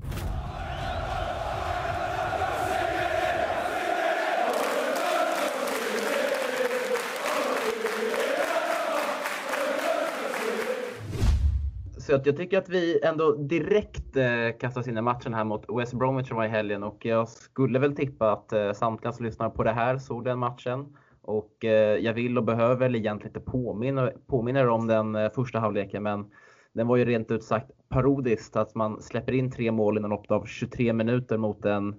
Så 12.06 12.14
att 12.14 12.26
jag 12.26 12.36
tycker 12.36 12.58
att 12.58 12.68
vi 12.68 13.04
ändå 13.04 13.32
direkt 13.32 14.16
eh, 14.16 14.58
kastas 14.60 14.88
in 14.88 14.98
i 14.98 15.02
matchen 15.02 15.34
här 15.34 15.44
mot 15.44 15.64
West 15.78 15.94
Bromwich 15.94 16.28
som 16.28 16.36
var 16.36 16.44
i 16.44 16.48
helgen 16.48 16.82
och 16.82 17.04
jag 17.04 17.28
skulle 17.28 17.78
väl 17.78 17.96
tippa 17.96 18.32
att 18.32 18.52
eh, 18.52 18.72
samtliga 18.72 19.12
som 19.12 19.26
lyssnar 19.26 19.50
på 19.50 19.64
det 19.64 19.72
här 19.72 19.98
såg 19.98 20.24
den 20.24 20.38
matchen. 20.38 20.96
Och 21.22 21.64
eh, 21.64 21.98
jag 21.98 22.14
vill 22.14 22.38
och 22.38 22.44
behöver 22.44 22.76
väl 22.76 22.94
egentligen 22.94 23.36
inte 23.36 23.50
påminna, 23.50 24.10
påminna 24.26 24.60
er 24.60 24.68
om 24.68 24.86
den 24.86 25.14
eh, 25.14 25.30
första 25.34 25.58
halvleken 25.58 26.02
men 26.02 26.30
den 26.72 26.86
var 26.86 26.96
ju 26.96 27.04
rent 27.04 27.30
ut 27.30 27.44
sagt 27.44 27.70
parodiskt 27.88 28.56
att 28.56 28.74
man 28.74 29.02
släpper 29.02 29.32
in 29.32 29.50
tre 29.50 29.70
mål 29.70 29.98
inom 29.98 30.10
loppet 30.10 30.30
av 30.30 30.44
23 30.44 30.92
minuter 30.92 31.36
mot 31.36 31.64
en 31.64 31.94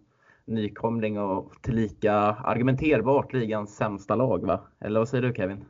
nykomling 0.45 1.19
och 1.19 1.51
tillika 1.61 2.13
argumenterbart 2.23 3.33
ligans 3.33 3.75
sämsta 3.75 4.15
lag 4.15 4.45
va? 4.45 4.61
Eller 4.79 4.99
vad 4.99 5.09
säger 5.09 5.21
du 5.21 5.33
Kevin? 5.33 5.65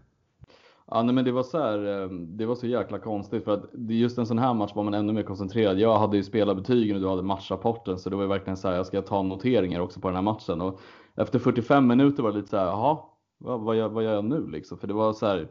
Ja, 0.93 1.03
nej, 1.03 1.15
men 1.15 1.25
det 1.25 1.31
var 1.31 1.43
så 1.43 1.57
här, 1.57 1.85
ehm, 1.85 2.37
det 2.37 2.45
var 2.45 2.55
så 2.55 2.67
jäkla 2.67 2.99
konstigt 2.99 3.43
för 3.43 3.53
att 3.53 3.65
just 3.73 4.17
en 4.17 4.25
sån 4.25 4.37
här 4.37 4.53
match 4.53 4.71
var 4.75 4.83
man 4.83 4.93
ännu 4.93 5.13
mer 5.13 5.23
koncentrerad. 5.23 5.79
Jag 5.79 5.99
hade 5.99 6.17
ju 6.17 6.23
spelarbetygen 6.23 6.95
och 6.95 7.01
du 7.01 7.07
hade 7.07 7.21
matchrapporten 7.23 7.99
så 7.99 8.09
det 8.09 8.15
var 8.15 8.25
verkligen 8.25 8.57
så 8.57 8.67
här, 8.67 8.75
jag 8.75 8.85
ska 8.85 9.01
ta 9.01 9.21
noteringar 9.21 9.79
också 9.79 9.99
på 9.99 10.07
den 10.07 10.15
här 10.15 10.21
matchen 10.21 10.61
och 10.61 10.79
efter 11.15 11.39
45 11.39 11.87
minuter 11.87 12.23
var 12.23 12.31
det 12.31 12.37
lite 12.37 12.49
så 12.49 12.57
här, 12.57 12.65
jaha, 12.65 12.97
vad, 13.37 13.61
vad, 13.61 13.75
gör, 13.75 13.89
vad 13.89 14.03
gör 14.03 14.13
jag 14.13 14.25
nu 14.25 14.47
liksom? 14.47 14.77
För 14.77 14.87
det 14.87 14.93
var 14.93 15.13
så 15.13 15.25
här, 15.25 15.47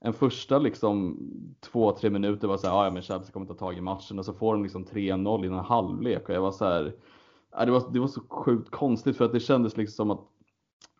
en 0.00 0.12
första 0.12 0.58
liksom 0.58 1.18
två, 1.60 1.92
tre 1.92 2.10
minuter 2.10 2.48
var 2.48 2.56
så 2.56 2.66
här, 2.66 2.84
ja 2.84 2.90
men 2.90 3.02
Chelsea 3.02 3.32
kommer 3.32 3.46
ta 3.46 3.54
tag 3.54 3.78
i 3.78 3.80
matchen 3.80 4.18
och 4.18 4.24
så 4.24 4.32
får 4.32 4.52
de 4.54 4.62
liksom 4.62 4.84
3-0 4.84 5.44
i 5.44 5.46
en 5.46 5.54
halvlek 5.54 6.28
och 6.28 6.34
jag 6.34 6.40
var 6.40 6.52
så 6.52 6.64
här, 6.64 6.94
det 7.64 7.70
var, 7.70 7.92
det 7.92 8.00
var 8.00 8.08
så 8.08 8.20
sjukt 8.28 8.70
konstigt 8.70 9.16
för 9.16 9.24
att 9.24 9.32
det 9.32 9.40
kändes 9.40 9.76
liksom 9.76 9.94
som 9.94 10.10
att 10.10 10.33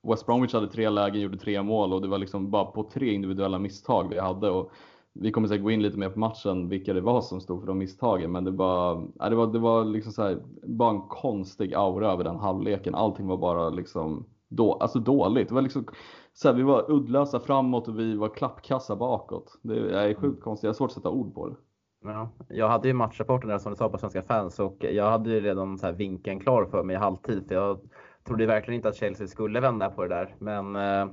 West 0.04 0.26
Bromwich 0.26 0.54
hade 0.54 0.68
tre 0.68 0.90
lägen, 0.90 1.20
gjorde 1.20 1.38
tre 1.38 1.62
mål 1.62 1.92
och 1.92 2.02
det 2.02 2.08
var 2.08 2.18
liksom 2.18 2.50
bara 2.50 2.64
på 2.64 2.90
tre 2.92 3.12
individuella 3.12 3.58
misstag 3.58 4.08
vi 4.10 4.18
hade. 4.18 4.50
Och 4.50 4.72
vi 5.12 5.32
kommer 5.32 5.48
säkert 5.48 5.64
gå 5.64 5.70
in 5.70 5.82
lite 5.82 5.98
mer 5.98 6.10
på 6.10 6.18
matchen, 6.18 6.68
vilka 6.68 6.94
det 6.94 7.00
var 7.00 7.20
som 7.20 7.40
stod 7.40 7.60
för 7.60 7.66
de 7.66 7.78
misstagen. 7.78 8.32
Men 8.32 8.44
det, 8.44 8.52
bara, 8.52 9.06
ja, 9.14 9.28
det 9.28 9.36
var, 9.36 9.46
det 9.46 9.58
var 9.58 9.84
liksom 9.84 10.12
så 10.12 10.22
här, 10.22 10.42
bara 10.66 10.90
en 10.90 11.02
konstig 11.08 11.74
aura 11.74 12.12
över 12.12 12.24
den 12.24 12.36
halvleken. 12.36 12.94
Allting 12.94 13.26
var 13.26 13.36
bara 13.36 13.70
liksom 13.70 14.26
då, 14.48 14.72
alltså 14.72 14.98
dåligt. 14.98 15.48
Det 15.48 15.54
var 15.54 15.62
liksom, 15.62 15.86
så 16.32 16.48
här, 16.48 16.54
vi 16.54 16.62
var 16.62 16.90
uddlösa 16.90 17.40
framåt 17.40 17.88
och 17.88 17.98
vi 17.98 18.16
var 18.16 18.28
klappkassa 18.28 18.96
bakåt. 18.96 19.58
Det 19.62 19.76
är 19.76 20.14
sjukt 20.14 20.42
konstigt, 20.42 20.64
jag 20.64 20.68
har 20.68 20.74
svårt 20.74 20.90
att 20.90 20.94
sätta 20.94 21.10
ord 21.10 21.34
på 21.34 21.48
det. 21.48 21.56
Ja, 22.04 22.28
jag 22.48 22.68
hade 22.68 22.88
ju 22.88 22.94
matchrapporten 22.94 23.48
där 23.48 23.58
som 23.58 23.72
du 23.72 23.76
sa 23.76 23.88
på 23.88 23.98
Svenska 23.98 24.22
fans 24.22 24.60
och 24.60 24.76
jag 24.80 25.10
hade 25.10 25.30
ju 25.30 25.40
redan 25.40 25.78
så 25.78 25.92
vinkeln 25.92 26.40
klar 26.40 26.64
för 26.64 26.82
mig 26.82 26.96
i 26.96 26.98
halvtid. 26.98 27.44
För 27.48 27.54
jag 27.54 27.78
trodde 28.26 28.46
verkligen 28.46 28.76
inte 28.76 28.88
att 28.88 28.96
Chelsea 28.96 29.26
skulle 29.26 29.60
vända 29.60 29.90
på 29.90 30.02
det 30.02 30.08
där. 30.08 30.34
Men 30.38 30.76
eh, 30.76 31.12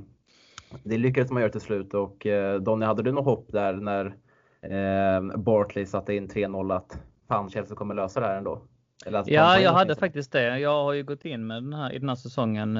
det 0.83 0.97
lyckades 0.97 1.31
man 1.31 1.41
göra 1.41 1.51
till 1.51 1.61
slut 1.61 1.93
och 1.93 2.25
eh, 2.25 2.61
Donny, 2.61 2.85
hade 2.85 3.03
du 3.03 3.11
något 3.11 3.25
hopp 3.25 3.51
där 3.51 3.73
när 3.73 4.05
eh, 4.61 5.37
Bartley 5.37 5.85
satte 5.85 6.15
in 6.15 6.27
3-0 6.27 6.75
att 6.75 7.01
fan 7.27 7.49
Chelsea 7.49 7.75
kommer 7.75 7.95
lösa 7.95 8.19
det 8.19 8.25
här 8.25 8.37
ändå? 8.37 8.61
ja, 9.25 9.59
jag 9.59 9.73
hade 9.73 9.95
faktiskt 9.95 10.31
det. 10.31 10.59
Jag 10.59 10.83
har 10.83 10.93
ju 10.93 11.03
gått 11.03 11.25
in 11.25 11.47
med 11.47 11.63
den 11.63 11.73
här, 11.73 11.93
i 11.93 11.99
den 11.99 12.09
här 12.09 12.15
säsongen 12.15 12.77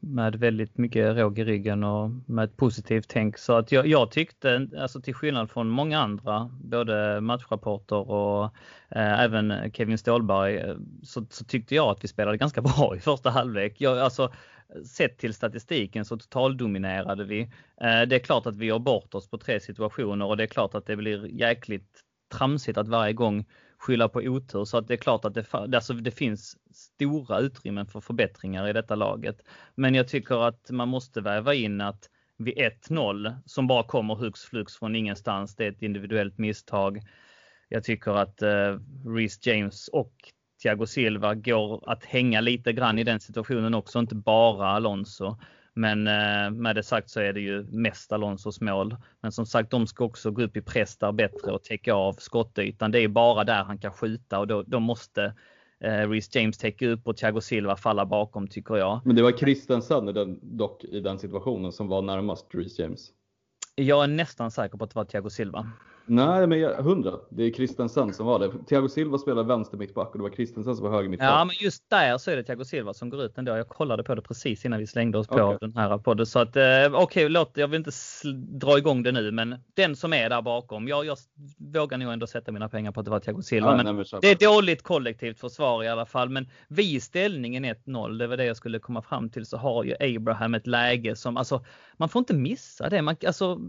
med 0.00 0.36
väldigt 0.36 0.78
mycket 0.78 1.16
råg 1.16 1.38
i 1.38 1.44
ryggen 1.44 1.84
och 1.84 2.10
med 2.26 2.44
ett 2.44 2.56
positivt 2.56 3.08
tänk. 3.08 3.38
Så 3.38 3.52
att 3.52 3.72
jag, 3.72 3.86
jag 3.86 4.10
tyckte, 4.10 4.68
alltså 4.78 5.00
till 5.00 5.14
skillnad 5.14 5.50
från 5.50 5.68
många 5.68 5.98
andra, 5.98 6.50
både 6.60 7.20
matchrapporter 7.20 8.10
och 8.10 8.44
eh, 8.88 9.20
även 9.20 9.72
Kevin 9.72 9.98
Ståhlberg, 9.98 10.56
eh, 10.56 10.76
så, 11.02 11.26
så, 11.30 11.44
tyckte 11.44 11.74
jag 11.74 11.88
att 11.88 12.04
vi 12.04 12.08
spelade 12.08 12.36
ganska 12.36 12.62
bra 12.76 12.96
i 12.96 13.00
första 13.00 13.30
halvlek. 13.30 13.74
Jag, 13.78 13.98
alltså, 13.98 14.32
sett 14.84 15.18
till 15.18 15.34
statistiken 15.34 16.04
så 16.04 16.16
totaldominerade 16.16 17.24
vi. 17.24 17.40
Eh, 17.80 18.02
det 18.08 18.16
är 18.16 18.18
klart 18.18 18.46
att 18.46 18.56
vi 18.56 18.66
gör 18.66 18.78
bort 18.78 19.14
oss 19.14 19.30
på 19.30 19.38
tre 19.38 19.60
situationer 19.60 20.26
och 20.26 20.36
det 20.36 20.42
är 20.42 20.46
klart 20.46 20.74
att 20.74 20.86
det 20.86 20.96
blir 20.96 21.26
jäkligt 21.26 22.00
tramsigt 22.32 22.78
att 22.78 22.88
varje 22.88 23.12
gång 23.12 23.44
skylla 23.78 24.08
på 24.08 24.18
otur. 24.18 24.64
Så 24.64 24.78
att 24.78 24.88
det 24.88 24.94
är 24.94 24.98
klart 24.98 25.24
att 25.24 25.34
det, 25.34 25.54
alltså 25.54 25.92
det 25.92 26.10
finns 26.10 26.56
stora 26.72 27.38
utrymmen 27.38 27.86
för 27.86 28.00
förbättringar 28.00 28.68
i 28.68 28.72
detta 28.72 28.94
laget. 28.94 29.42
Men 29.74 29.94
jag 29.94 30.08
tycker 30.08 30.48
att 30.48 30.70
man 30.70 30.88
måste 30.88 31.20
väva 31.20 31.54
in 31.54 31.80
att 31.80 32.08
vid 32.38 32.58
1-0 32.88 33.36
som 33.46 33.66
bara 33.66 33.82
kommer 33.82 34.14
hux 34.14 34.40
flux 34.40 34.76
från 34.76 34.96
ingenstans, 34.96 35.56
det 35.56 35.64
är 35.64 35.72
ett 35.72 35.82
individuellt 35.82 36.38
misstag. 36.38 37.00
Jag 37.68 37.84
tycker 37.84 38.10
att 38.10 38.42
eh, 38.42 38.78
Reece 39.16 39.46
James 39.46 39.88
och 39.88 40.12
Thiago 40.62 40.86
Silva 40.86 41.34
går 41.34 41.92
att 41.92 42.04
hänga 42.04 42.40
lite 42.40 42.72
grann 42.72 42.98
i 42.98 43.04
den 43.04 43.20
situationen 43.20 43.74
också, 43.74 43.98
inte 43.98 44.14
bara 44.14 44.68
Alonso. 44.68 45.38
Men 45.78 46.06
eh, 46.06 46.50
med 46.50 46.76
det 46.76 46.82
sagt 46.82 47.10
så 47.10 47.20
är 47.20 47.32
det 47.32 47.40
ju 47.40 47.62
mest 47.62 48.12
Alonsos 48.12 48.60
mål. 48.60 48.96
Men 49.20 49.32
som 49.32 49.46
sagt, 49.46 49.70
de 49.70 49.86
ska 49.86 50.04
också 50.04 50.30
gå 50.30 50.42
upp 50.42 50.56
i 50.56 50.62
press 50.62 50.96
där 50.96 51.12
bättre 51.12 51.52
och 51.52 51.62
täcka 51.62 51.94
av 51.94 52.12
skottytan. 52.12 52.90
Det 52.90 53.00
är 53.00 53.08
bara 53.08 53.44
där 53.44 53.64
han 53.64 53.78
kan 53.78 53.92
skjuta 53.92 54.38
och 54.38 54.46
då, 54.46 54.62
då 54.62 54.80
måste 54.80 55.34
eh, 55.80 56.10
Reece 56.10 56.34
James 56.34 56.58
täcka 56.58 56.88
upp 56.88 57.06
och 57.06 57.16
Thiago 57.16 57.40
Silva 57.40 57.76
falla 57.76 58.06
bakom 58.06 58.48
tycker 58.48 58.76
jag. 58.76 59.00
Men 59.04 59.16
det 59.16 59.22
var 59.22 59.32
Christensen 59.32 60.38
dock 60.42 60.84
i 60.84 61.00
den 61.00 61.18
situationen 61.18 61.72
som 61.72 61.88
var 61.88 62.02
närmast 62.02 62.46
Reece 62.54 62.78
James. 62.78 63.10
Jag 63.74 64.04
är 64.04 64.08
nästan 64.08 64.50
säker 64.50 64.78
på 64.78 64.84
att 64.84 64.90
det 64.90 64.96
var 64.96 65.04
Thiago 65.04 65.30
Silva. 65.30 65.72
Nej, 66.08 66.46
men 66.46 66.60
jag, 66.60 66.78
100. 66.78 67.12
Det 67.28 67.42
är 67.42 67.50
Christensen 67.50 68.12
som 68.12 68.26
var 68.26 68.38
det. 68.38 68.52
Thiago 68.68 68.88
Silva 68.88 69.18
spelar 69.18 69.44
vänster 69.44 69.76
mittback 69.78 70.08
och 70.12 70.18
det 70.18 70.22
var 70.22 70.30
Christensen 70.30 70.76
som 70.76 70.84
var 70.84 70.96
höger 70.96 71.08
mittback. 71.08 71.28
Ja, 71.28 71.44
men 71.44 71.56
just 71.60 71.90
där 71.90 72.18
så 72.18 72.30
är 72.30 72.36
det 72.36 72.42
Thiago 72.42 72.64
Silva 72.64 72.94
som 72.94 73.10
går 73.10 73.22
ut 73.22 73.38
ändå. 73.38 73.56
Jag 73.56 73.68
kollade 73.68 74.04
på 74.04 74.14
det 74.14 74.22
precis 74.22 74.64
innan 74.64 74.78
vi 74.78 74.86
slängde 74.86 75.18
oss 75.18 75.28
okay. 75.28 75.38
på 75.38 75.58
den 75.60 75.76
här 75.76 75.98
podden. 75.98 76.26
Så 76.26 76.38
att 76.38 76.56
eh, 76.56 76.62
okej, 76.62 76.94
okay, 76.94 77.28
låt, 77.28 77.52
jag 77.54 77.68
vill 77.68 77.78
inte 77.78 77.90
dra 78.58 78.78
igång 78.78 79.02
det 79.02 79.12
nu, 79.12 79.30
men 79.30 79.54
den 79.74 79.96
som 79.96 80.12
är 80.12 80.30
där 80.30 80.42
bakom. 80.42 80.88
Jag, 80.88 81.04
jag 81.06 81.18
vågar 81.58 81.98
nog 81.98 82.12
ändå 82.12 82.26
sätta 82.26 82.52
mina 82.52 82.68
pengar 82.68 82.92
på 82.92 83.00
att 83.00 83.06
det 83.06 83.10
var 83.10 83.20
Thiago 83.20 83.42
Silva. 83.42 83.70
Ja, 83.70 83.82
men 83.82 83.96
nej, 83.96 84.04
det 84.20 84.30
är 84.30 84.46
dåligt 84.54 84.82
kollektivt 84.82 85.40
försvar 85.40 85.84
i 85.84 85.88
alla 85.88 86.06
fall. 86.06 86.28
Men 86.28 86.48
vid 86.68 87.02
ställningen 87.02 87.64
1-0, 87.64 88.18
det 88.18 88.26
var 88.26 88.36
det 88.36 88.44
jag 88.44 88.56
skulle 88.56 88.78
komma 88.78 89.02
fram 89.02 89.30
till, 89.30 89.46
så 89.46 89.56
har 89.56 89.84
ju 89.84 90.16
Abraham 90.16 90.54
ett 90.54 90.66
läge 90.66 91.16
som, 91.16 91.36
alltså, 91.36 91.64
man 91.96 92.08
får 92.08 92.18
inte 92.20 92.34
missa 92.34 92.88
det. 92.88 93.02
Man, 93.02 93.16
alltså, 93.26 93.60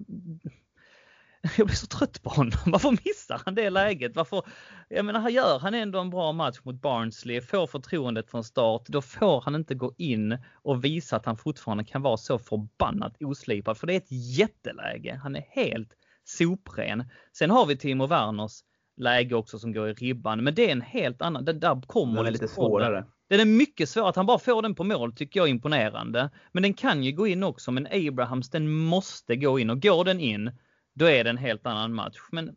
jag 1.57 1.67
blir 1.67 1.75
så 1.75 1.87
trött 1.87 2.23
på 2.23 2.29
honom. 2.29 2.59
Varför 2.65 2.91
missar 2.91 3.41
han 3.45 3.55
det 3.55 3.69
läget? 3.69 4.15
Varför? 4.15 4.43
Jag 4.89 5.05
menar, 5.05 5.19
han 5.19 5.33
gör 5.33 5.59
han 5.59 5.73
ändå 5.73 5.99
en 5.99 6.09
bra 6.09 6.31
match 6.31 6.59
mot 6.63 6.81
Barnsley, 6.81 7.41
får 7.41 7.67
förtroendet 7.67 8.31
från 8.31 8.43
start. 8.43 8.83
Då 8.87 9.01
får 9.01 9.41
han 9.41 9.55
inte 9.55 9.75
gå 9.75 9.93
in 9.97 10.37
och 10.53 10.83
visa 10.83 11.15
att 11.15 11.25
han 11.25 11.37
fortfarande 11.37 11.83
kan 11.83 12.01
vara 12.01 12.17
så 12.17 12.39
förbannat 12.39 13.21
oslipad. 13.21 13.77
För 13.77 13.87
det 13.87 13.93
är 13.93 13.97
ett 13.97 14.11
jätteläge. 14.37 15.19
Han 15.23 15.35
är 15.35 15.45
helt 15.49 15.89
sopren. 16.23 17.09
Sen 17.33 17.51
har 17.51 17.65
vi 17.65 17.77
Timo 17.77 18.07
Werners 18.07 18.63
läge 18.97 19.35
också 19.35 19.59
som 19.59 19.73
går 19.73 19.89
i 19.89 19.93
ribban. 19.93 20.43
Men 20.43 20.55
det 20.55 20.67
är 20.67 20.71
en 20.71 20.81
helt 20.81 21.21
annan. 21.21 21.45
Det 21.45 21.53
där 21.53 21.81
kommer 21.87 22.15
den 22.15 22.25
är 22.27 22.31
lite 22.31 22.47
svårare. 22.47 23.05
Den 23.29 23.39
är 23.39 23.45
mycket 23.45 23.89
svårare. 23.89 24.09
Att 24.09 24.15
han 24.15 24.25
bara 24.25 24.39
får 24.39 24.61
den 24.61 24.75
på 24.75 24.83
mål 24.83 25.13
tycker 25.13 25.39
jag 25.39 25.47
är 25.47 25.51
imponerande. 25.51 26.29
Men 26.51 26.63
den 26.63 26.73
kan 26.73 27.03
ju 27.03 27.11
gå 27.11 27.27
in 27.27 27.43
också. 27.43 27.71
Men 27.71 27.87
Abrahams 27.87 28.49
den 28.49 28.69
måste 28.69 29.35
gå 29.35 29.59
in 29.59 29.69
och 29.69 29.81
går 29.81 30.05
den 30.05 30.19
in 30.19 30.51
då 30.99 31.05
är 31.05 31.23
det 31.23 31.29
en 31.29 31.37
helt 31.37 31.65
annan 31.65 31.93
match. 31.93 32.17
Men 32.31 32.55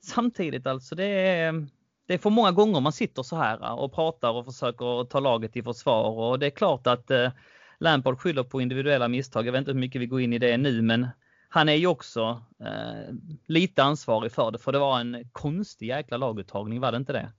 samtidigt 0.00 0.66
alltså, 0.66 0.94
det 0.94 1.04
är, 1.04 1.66
det 2.06 2.14
är 2.14 2.18
för 2.18 2.30
många 2.30 2.52
gånger 2.52 2.80
man 2.80 2.92
sitter 2.92 3.22
så 3.22 3.36
här 3.36 3.80
och 3.80 3.92
pratar 3.94 4.30
och 4.30 4.44
försöker 4.44 5.04
ta 5.04 5.20
laget 5.20 5.56
i 5.56 5.62
försvar 5.62 6.10
och 6.10 6.38
det 6.38 6.46
är 6.46 6.50
klart 6.50 6.86
att 6.86 7.10
eh, 7.10 7.30
Lampard 7.78 8.18
skyller 8.18 8.42
på 8.42 8.60
individuella 8.60 9.08
misstag. 9.08 9.46
Jag 9.46 9.52
vet 9.52 9.58
inte 9.58 9.72
hur 9.72 9.78
mycket 9.78 10.00
vi 10.00 10.06
går 10.06 10.20
in 10.20 10.32
i 10.32 10.38
det 10.38 10.56
nu, 10.56 10.82
men 10.82 11.08
han 11.48 11.68
är 11.68 11.74
ju 11.74 11.86
också 11.86 12.42
eh, 12.60 13.14
lite 13.46 13.82
ansvarig 13.82 14.32
för 14.32 14.50
det, 14.50 14.58
för 14.58 14.72
det 14.72 14.78
var 14.78 15.00
en 15.00 15.28
konstig 15.32 15.86
jäkla 15.86 16.16
laguttagning, 16.16 16.80
var 16.80 16.92
det 16.92 16.96
inte 16.96 17.12
det? 17.12 17.32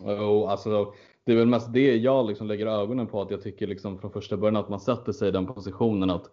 Jo, 0.00 0.08
oh, 0.08 0.50
alltså 0.50 0.94
det 1.24 1.32
är 1.32 1.36
väl 1.36 1.46
mest 1.46 1.72
det 1.72 1.96
jag 1.96 2.28
liksom 2.28 2.46
lägger 2.46 2.66
ögonen 2.66 3.06
på, 3.06 3.22
att 3.22 3.30
jag 3.30 3.42
tycker 3.42 3.66
liksom 3.66 3.98
från 3.98 4.12
första 4.12 4.36
början 4.36 4.56
att 4.56 4.68
man 4.68 4.80
sätter 4.80 5.12
sig 5.12 5.28
i 5.28 5.30
den 5.30 5.46
positionen 5.46 6.10
att 6.10 6.30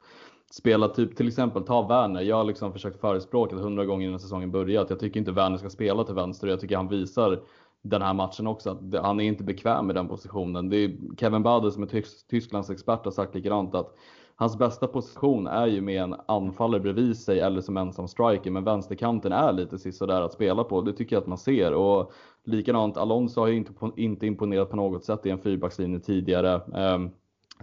spela 0.51 0.88
typ 0.88 1.15
till 1.15 1.27
exempel 1.27 1.63
ta 1.63 1.88
Werner. 1.88 2.22
Jag 2.22 2.36
har 2.36 2.44
liksom 2.44 2.74
försökt 2.74 3.01
förespråka 3.01 3.56
hundra 3.56 3.86
gånger 3.86 4.08
innan 4.08 4.20
säsongen 4.20 4.51
börjat. 4.51 4.89
Jag 4.89 5.00
tycker 5.00 5.20
inte 5.20 5.32
Werner 5.32 5.58
ska 5.58 5.70
spela 5.70 6.03
till 6.03 6.15
vänster 6.15 6.48
och 6.48 6.53
jag 6.53 6.60
tycker 6.60 6.77
han 6.77 6.88
visar 6.88 7.39
den 7.82 8.01
här 8.01 8.13
matchen 8.13 8.48
också 8.48 8.70
att 8.70 9.03
han 9.03 9.20
är 9.20 9.24
inte 9.24 9.44
bekväm 9.44 9.89
i 9.89 9.94
den 9.94 10.08
positionen. 10.08 10.70
Det 10.70 10.77
är 10.77 11.15
Kevin 11.18 11.44
Bader 11.44 11.70
som 11.70 11.84
är 11.84 12.03
Tysklands 12.29 12.70
expert 12.70 13.06
har 13.06 13.12
sagt 13.12 13.36
likadant 13.36 13.75
att 13.75 13.96
hans 14.36 14.58
bästa 14.58 14.88
position 14.88 15.48
är 15.48 15.68
ju 15.68 15.82
med 15.82 16.03
en 16.03 16.15
anfallare 16.27 16.82
bredvid 16.82 17.18
sig 17.18 17.39
eller 17.39 17.62
som 17.62 17.77
ensam 17.77 18.08
striker, 18.08 18.51
men 18.51 18.63
vänsterkanten 18.63 19.32
är 19.32 19.53
lite 19.53 19.91
sådär 19.91 20.22
att 20.22 20.34
spela 20.34 20.63
på. 20.63 20.82
Det 20.82 20.94
tycker 20.94 21.15
jag 21.15 21.22
att 21.22 21.27
man 21.27 21.38
ser 21.38 21.74
och 21.74 22.12
likadant 22.44 22.98
Alonso 22.98 23.41
har 23.41 23.48
ju 23.48 23.56
inte, 23.56 23.74
inte 23.96 24.27
imponerat 24.27 24.70
på 24.70 24.75
något 24.75 25.03
sätt 25.03 25.25
i 25.25 25.29
en 25.29 25.39
fyrbackslinje 25.39 26.00
tidigare. 26.00 26.62
Ehm, 26.75 27.10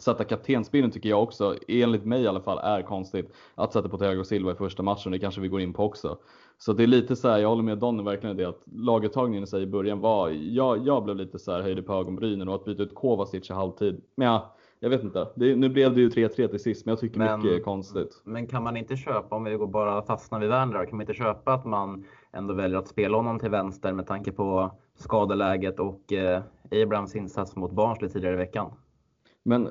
Sätta 0.00 0.24
kaptensbilden 0.24 0.90
tycker 0.90 1.08
jag 1.08 1.22
också, 1.22 1.56
enligt 1.68 2.04
mig 2.04 2.22
i 2.22 2.26
alla 2.26 2.40
fall, 2.40 2.58
är 2.58 2.82
konstigt. 2.82 3.32
Att 3.54 3.72
sätta 3.72 3.88
på 3.88 3.98
Thiago 3.98 4.24
Silva 4.24 4.52
i 4.52 4.54
första 4.54 4.82
matchen, 4.82 5.12
det 5.12 5.18
kanske 5.18 5.40
vi 5.40 5.48
går 5.48 5.60
in 5.60 5.72
på 5.72 5.84
också. 5.84 6.18
Så 6.58 6.72
det 6.72 6.82
är 6.82 6.86
lite 6.86 7.16
så 7.16 7.28
här, 7.28 7.38
jag 7.38 7.48
håller 7.48 7.62
med 7.62 7.78
Donny 7.78 8.02
verkligen 8.02 8.36
i 8.36 8.42
det 8.42 8.48
att 8.48 8.62
laguttagningen 8.72 9.44
i 9.44 9.46
sig 9.46 9.62
i 9.62 9.66
början 9.66 10.00
var, 10.00 10.30
jag, 10.30 10.86
jag 10.86 11.04
blev 11.04 11.16
lite 11.16 11.38
så 11.38 11.52
här 11.52 11.62
höjde 11.62 11.82
på 11.82 11.92
ögonbrynen 11.92 12.48
och 12.48 12.54
att 12.54 12.64
byta 12.64 12.82
ut 12.82 12.94
Kovacic 12.94 13.50
i 13.50 13.52
halvtid. 13.52 14.02
Men 14.14 14.28
ja, 14.28 14.56
jag 14.80 14.90
vet 14.90 15.02
inte. 15.02 15.28
Det, 15.34 15.56
nu 15.56 15.68
blev 15.68 15.94
det 15.94 16.00
ju 16.00 16.08
3-3 16.08 16.48
till 16.48 16.60
sist, 16.62 16.86
men 16.86 16.92
jag 16.92 17.00
tycker 17.00 17.18
men, 17.18 17.40
mycket 17.40 17.58
är 17.58 17.64
konstigt. 17.64 18.22
Men 18.24 18.46
kan 18.46 18.62
man 18.62 18.76
inte 18.76 18.96
köpa, 18.96 19.36
om 19.36 19.44
vi 19.44 19.54
går 19.54 19.66
bara 19.66 20.02
fastnar 20.02 20.40
vid 20.40 20.48
Werner, 20.48 20.86
kan 20.86 20.96
man 20.96 21.00
inte 21.00 21.14
köpa 21.14 21.52
att 21.52 21.64
man 21.64 22.04
ändå 22.32 22.54
väljer 22.54 22.78
att 22.78 22.88
spela 22.88 23.16
honom 23.16 23.38
till 23.38 23.50
vänster 23.50 23.92
med 23.92 24.06
tanke 24.06 24.32
på 24.32 24.70
skadeläget 24.94 25.80
och 25.80 26.12
eh, 26.12 26.42
Abrahams 26.82 27.16
insats 27.16 27.56
mot 27.56 27.72
Barnsley 27.72 28.10
tidigare 28.10 28.34
i 28.34 28.38
veckan. 28.38 28.70
Men 29.46 29.68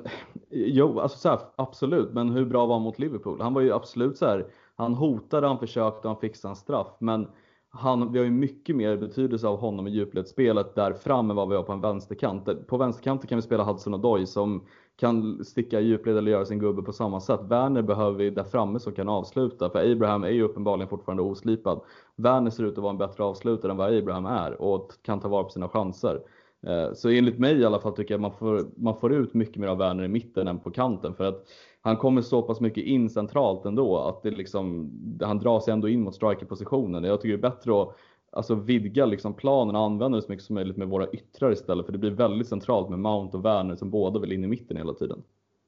jo, 0.50 1.00
alltså 1.00 1.18
så 1.18 1.28
här, 1.28 1.38
absolut. 1.56 2.12
Men 2.12 2.30
hur 2.30 2.44
bra 2.44 2.66
var 2.66 2.74
han 2.74 2.82
mot 2.82 2.98
Liverpool? 2.98 3.40
Han 3.40 3.54
var 3.54 3.60
ju 3.60 3.72
absolut 3.72 4.16
så 4.16 4.26
här. 4.26 4.46
Han 4.76 4.94
hotade, 4.94 5.46
han 5.46 5.58
försökte, 5.58 6.08
han 6.08 6.16
fixade 6.16 6.52
en 6.52 6.56
straff. 6.56 6.86
Men 6.98 7.28
han, 7.70 8.12
vi 8.12 8.18
har 8.18 8.24
ju 8.24 8.30
mycket 8.30 8.76
mer 8.76 8.96
betydelse 8.96 9.48
av 9.48 9.58
honom 9.58 9.86
i 9.86 9.90
djupledsspelet 9.90 10.74
där 10.74 10.92
fram 10.92 11.30
än 11.30 11.36
vad 11.36 11.48
vi 11.48 11.56
har 11.56 11.62
på 11.62 11.72
en 11.72 11.80
vänsterkant. 11.80 12.66
På 12.66 12.76
vänsterkanten 12.76 13.28
kan 13.28 13.38
vi 13.38 13.42
spela 13.42 13.64
Hudson 13.64 13.94
Odoi 13.94 14.26
som 14.26 14.66
kan 14.96 15.44
sticka 15.44 15.80
i 15.80 15.84
djupled 15.84 16.16
eller 16.16 16.30
göra 16.30 16.44
sin 16.44 16.58
gubbe 16.58 16.82
på 16.82 16.92
samma 16.92 17.20
sätt. 17.20 17.40
Werner 17.42 17.82
behöver 17.82 18.18
vi 18.18 18.30
där 18.30 18.44
framme 18.44 18.80
som 18.80 18.92
kan 18.92 19.08
avsluta, 19.08 19.70
för 19.70 19.92
Abraham 19.92 20.24
är 20.24 20.30
ju 20.30 20.42
uppenbarligen 20.42 20.88
fortfarande 20.88 21.22
oslipad. 21.22 21.80
Werner 22.16 22.50
ser 22.50 22.64
ut 22.64 22.72
att 22.72 22.82
vara 22.82 22.90
en 22.90 22.98
bättre 22.98 23.24
avslutare 23.24 23.72
än 23.72 23.78
vad 23.78 23.98
Abraham 23.98 24.26
är 24.26 24.62
och 24.62 24.92
kan 25.02 25.20
ta 25.20 25.28
vara 25.28 25.44
på 25.44 25.50
sina 25.50 25.68
chanser. 25.68 26.20
Eh, 26.66 26.92
så 26.92 27.08
enligt 27.08 27.38
mig 27.38 27.56
i 27.56 27.64
alla 27.64 27.80
fall 27.80 27.92
tycker 27.92 28.14
jag 28.14 28.20
man 28.20 28.32
får, 28.32 28.64
man 28.76 28.96
får 28.96 29.12
ut 29.12 29.34
mycket 29.34 29.56
mer 29.56 29.68
av 29.68 29.78
Werner 29.78 30.04
i 30.04 30.08
mitten 30.08 30.48
än 30.48 30.58
på 30.58 30.70
kanten 30.70 31.14
för 31.14 31.24
att 31.24 31.44
han 31.80 31.96
kommer 31.96 32.22
så 32.22 32.42
pass 32.42 32.60
mycket 32.60 32.84
in 32.84 33.10
centralt 33.10 33.64
ändå 33.64 33.98
att 33.98 34.22
det 34.22 34.30
liksom, 34.30 34.90
han 35.22 35.38
drar 35.38 35.60
sig 35.60 35.72
ändå 35.72 35.88
in 35.88 36.02
mot 36.02 36.14
strikerpositionen. 36.14 37.04
Jag 37.04 37.20
tycker 37.20 37.36
det 37.36 37.46
är 37.46 37.50
bättre 37.50 37.82
att 37.82 37.96
alltså 38.32 38.54
vidga 38.54 39.06
liksom 39.06 39.34
planen 39.34 39.76
och 39.76 39.82
använda 39.82 40.18
det 40.18 40.22
så 40.22 40.32
mycket 40.32 40.44
som 40.44 40.54
möjligt 40.54 40.76
med 40.76 40.88
våra 40.88 41.10
yttrar 41.10 41.52
istället 41.52 41.86
för 41.86 41.92
det 41.92 41.98
blir 41.98 42.10
väldigt 42.10 42.48
centralt 42.48 42.88
med 42.88 42.98
Mount 42.98 43.36
och 43.36 43.44
Werner 43.44 43.76
som 43.76 43.90
båda 43.90 44.20
vill 44.20 44.32
in 44.32 44.44
i 44.44 44.46
mitten 44.46 44.76
hela 44.76 44.94
tiden. 44.94 45.22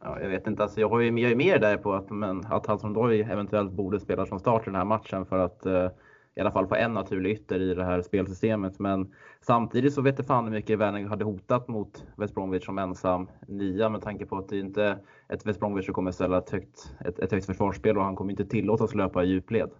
Ja, 0.05 0.21
jag 0.21 0.29
vet 0.29 0.47
inte, 0.47 0.63
alltså 0.63 0.81
jag, 0.81 0.89
har 0.89 1.01
ju, 1.01 1.21
jag 1.21 1.33
är 1.33 1.37
mer 1.37 1.59
där 1.59 1.77
på 1.77 1.93
att, 1.93 2.11
men, 2.11 2.47
att 2.47 2.67
Hudson 2.67 3.13
eventuellt 3.13 3.73
borde 3.73 4.01
spela 4.01 4.27
från 4.27 4.41
start 4.41 4.63
i 4.63 4.65
den 4.65 4.75
här 4.75 4.85
matchen 4.85 5.27
för 5.27 5.39
att 5.39 5.67
eh, 5.67 5.89
i 6.39 6.41
alla 6.41 6.51
fall 6.51 6.67
få 6.67 6.75
en 6.75 6.95
naturlig 6.95 7.31
ytter 7.31 7.61
i 7.61 7.75
det 7.75 7.85
här 7.85 8.03
spelsystemet. 8.03 8.79
Men 8.79 9.13
samtidigt 9.41 9.95
så 9.95 10.03
vet 10.03 10.19
jag 10.19 10.27
fan 10.27 10.45
hur 10.45 10.51
mycket 10.53 10.79
Werner 10.79 11.05
hade 11.05 11.25
hotat 11.25 11.69
mot 11.69 12.05
West 12.17 12.35
Bromwich 12.35 12.65
som 12.65 12.79
ensam 12.79 13.29
nia 13.49 13.89
med 13.89 14.03
tanke 14.03 14.27
på 14.27 14.39
att 14.39 14.49
det 14.49 14.59
inte 14.59 14.85
är 14.85 14.99
ett 15.29 15.47
West 15.47 15.61
Bromwich 15.61 15.85
som 15.85 15.95
kommer 15.95 16.11
ställa 16.11 16.39
ett 16.39 16.51
högt, 16.51 16.95
ett, 17.05 17.19
ett 17.19 17.33
högt 17.33 17.47
försvarsspel 17.47 17.99
och 17.99 18.05
han 18.05 18.17
kommer 18.17 18.31
inte 18.31 18.45
tillåtas 18.45 18.95
löpa 18.95 19.25
i 19.25 19.27
djupled. 19.27 19.71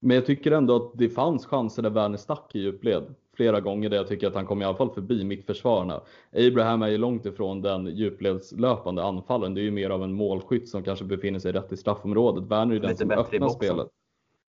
Men 0.00 0.14
jag 0.14 0.26
tycker 0.26 0.52
ändå 0.52 0.76
att 0.76 0.90
det 0.94 1.08
fanns 1.08 1.46
chanser 1.46 1.82
där 1.82 1.90
Werner 1.90 2.18
stack 2.18 2.50
i 2.54 2.58
djupled 2.58 3.14
flera 3.36 3.60
gånger 3.60 3.90
där 3.90 3.96
jag 3.96 4.08
tycker 4.08 4.26
att 4.26 4.34
han 4.34 4.46
kom 4.46 4.62
i 4.62 4.64
alla 4.64 4.76
fall 4.76 4.90
förbi 4.90 5.24
mittförsvararna. 5.24 6.00
Abraham 6.32 6.82
är 6.82 6.88
ju 6.88 6.98
långt 6.98 7.26
ifrån 7.26 7.62
den 7.62 7.86
djupledslöpande 7.86 9.04
anfallen. 9.04 9.54
Det 9.54 9.60
är 9.60 9.62
ju 9.64 9.70
mer 9.70 9.90
av 9.90 10.02
en 10.02 10.12
målskytt 10.12 10.68
som 10.68 10.82
kanske 10.82 11.04
befinner 11.04 11.38
sig 11.38 11.52
rätt 11.52 11.72
i 11.72 11.76
straffområdet. 11.76 12.44
Werner 12.50 12.76
är 12.76 12.80
den 12.80 12.96
som 12.96 13.10
öppnar 13.10 13.48
spelet. 13.48 13.88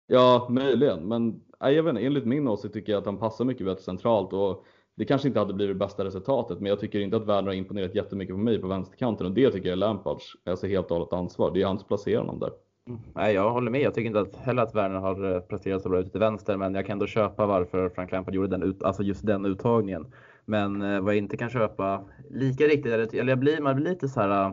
Ja, 0.07 0.47
möjligen, 0.49 1.07
men 1.07 1.41
äh, 1.63 1.69
jag 1.69 1.83
vet 1.83 1.89
inte, 1.89 2.05
enligt 2.05 2.25
min 2.25 2.47
åsikt 2.47 2.73
tycker 2.73 2.91
jag 2.91 2.99
att 2.99 3.05
han 3.05 3.17
passar 3.17 3.45
mycket 3.45 3.65
bättre 3.65 3.83
centralt 3.83 4.33
och 4.33 4.65
det 4.95 5.05
kanske 5.05 5.27
inte 5.27 5.39
hade 5.39 5.53
blivit 5.53 5.75
det 5.75 5.85
bästa 5.85 6.05
resultatet, 6.05 6.59
men 6.59 6.69
jag 6.69 6.79
tycker 6.79 6.99
inte 6.99 7.17
att 7.17 7.27
Werner 7.27 7.47
har 7.47 7.53
imponerat 7.53 7.95
jättemycket 7.95 8.35
på 8.35 8.39
mig 8.39 8.61
på 8.61 8.67
vänsterkanten 8.67 9.27
och 9.27 9.33
det 9.33 9.51
tycker 9.51 9.67
jag 9.67 9.73
är 9.73 9.77
Lampards 9.77 10.33
alltså 10.45 10.67
helt 10.67 10.91
och 10.91 10.97
hållet 10.97 11.13
ansvar. 11.13 11.51
Det 11.53 11.61
är 11.61 11.65
hans 11.65 11.83
placering 11.83 12.17
honom 12.17 12.39
där. 12.39 12.51
Mm. 12.87 12.99
Nej, 13.15 13.33
jag 13.33 13.51
håller 13.51 13.71
med. 13.71 13.81
Jag 13.81 13.93
tycker 13.93 14.07
inte 14.07 14.19
att, 14.19 14.35
heller 14.35 14.63
att 14.63 14.75
Werner 14.75 14.99
har 14.99 15.35
eh, 15.35 15.39
presterat 15.39 15.81
så 15.81 15.89
bra 15.89 15.99
ute 15.99 16.09
till 16.09 16.19
vänster, 16.19 16.57
men 16.57 16.75
jag 16.75 16.85
kan 16.85 16.93
ändå 16.93 17.07
köpa 17.07 17.45
varför 17.45 17.89
Frank 17.89 18.11
Lampard 18.11 18.35
gjorde 18.35 18.47
den 18.47 18.63
ut, 18.63 18.83
alltså 18.83 19.03
just 19.03 19.25
den 19.25 19.45
uttagningen. 19.45 20.05
Men 20.45 20.81
eh, 20.81 21.01
vad 21.01 21.13
jag 21.13 21.17
inte 21.17 21.37
kan 21.37 21.49
köpa 21.49 22.03
lika 22.29 22.63
riktigt, 22.63 22.93
eller 23.13 23.29
jag 23.29 23.39
blir, 23.39 23.61
man 23.61 23.75
blir 23.75 23.89
lite 23.89 24.07
så 24.07 24.21
här 24.21 24.45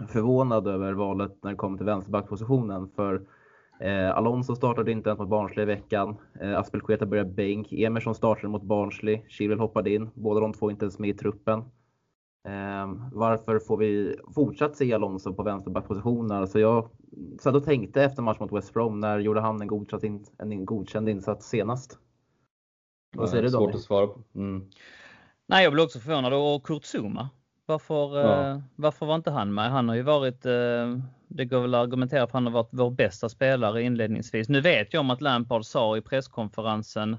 eh, 0.00 0.06
förvånad 0.06 0.68
över 0.68 0.92
valet 0.92 1.32
när 1.42 1.50
det 1.50 1.56
kommer 1.56 1.76
till 1.76 1.86
vänsterbackpositionen. 1.86 2.88
För 2.96 3.22
eh, 3.80 4.16
Alonso 4.16 4.56
startade 4.56 4.92
inte 4.92 5.08
ens 5.08 5.20
mot 5.20 5.28
Barnsley 5.28 5.62
i 5.62 5.66
veckan. 5.66 6.16
Eh, 6.40 6.58
Aspelkueta 6.58 7.06
började 7.06 7.30
bänk. 7.30 7.72
Emerson 7.72 8.14
startade 8.14 8.48
mot 8.48 8.62
Barnsley. 8.62 9.22
Chilwell 9.28 9.58
hoppade 9.58 9.90
in. 9.94 10.10
Båda 10.14 10.40
de 10.40 10.52
två 10.52 10.70
inte 10.70 10.84
ens 10.84 10.98
med 10.98 11.10
i 11.10 11.14
truppen. 11.14 11.58
Eh, 12.48 12.92
varför 13.12 13.58
får 13.58 13.76
vi 13.76 14.16
fortsatt 14.34 14.76
se 14.76 14.92
Alonso 14.92 15.34
på 15.34 15.42
vänsterbackpositionen? 15.42 16.30
Alltså 16.30 16.60
jag 16.60 16.90
satt 17.40 17.54
och 17.54 17.64
tänkte 17.64 18.02
efter 18.02 18.22
match 18.22 18.40
mot 18.40 18.52
West 18.52 18.74
Brom, 18.74 19.00
när 19.00 19.18
gjorde 19.18 19.40
han 19.40 19.60
en 19.60 19.66
godkänd, 19.66 20.04
in, 20.04 20.24
en 20.38 20.64
godkänd 20.64 21.08
insats 21.08 21.48
senast? 21.48 21.98
Vad 23.16 23.30
säger 23.30 23.42
du 23.42 23.48
då? 23.48 23.58
Svårt 23.58 23.74
att 23.74 23.80
svara 23.80 24.06
på. 24.06 24.20
Mm. 24.34 24.70
Nej, 25.46 25.64
jag 25.64 25.72
blev 25.72 25.84
också 25.84 25.98
förvånad. 25.98 26.32
Och 26.32 26.66
Kurt 26.66 26.84
Zuma, 26.84 27.28
varför, 27.66 28.18
ja. 28.18 28.50
eh, 28.50 28.60
varför 28.76 29.06
var 29.06 29.14
inte 29.14 29.30
han 29.30 29.54
med? 29.54 29.70
Han 29.70 29.88
har 29.88 29.96
ju 29.96 30.02
varit, 30.02 30.46
eh, 30.46 30.98
det 31.34 31.44
går 31.44 31.60
väl 31.60 31.74
att 31.74 31.82
argumentera 31.82 32.20
för 32.20 32.24
att 32.24 32.32
han 32.32 32.46
har 32.46 32.52
varit 32.52 32.68
vår 32.72 32.90
bästa 32.90 33.28
spelare 33.28 33.82
inledningsvis. 33.82 34.48
Nu 34.48 34.60
vet 34.60 34.92
jag 34.92 35.00
om 35.00 35.10
att 35.10 35.20
Lampard 35.20 35.64
sa 35.64 35.96
i 35.96 36.00
presskonferensen, 36.00 37.16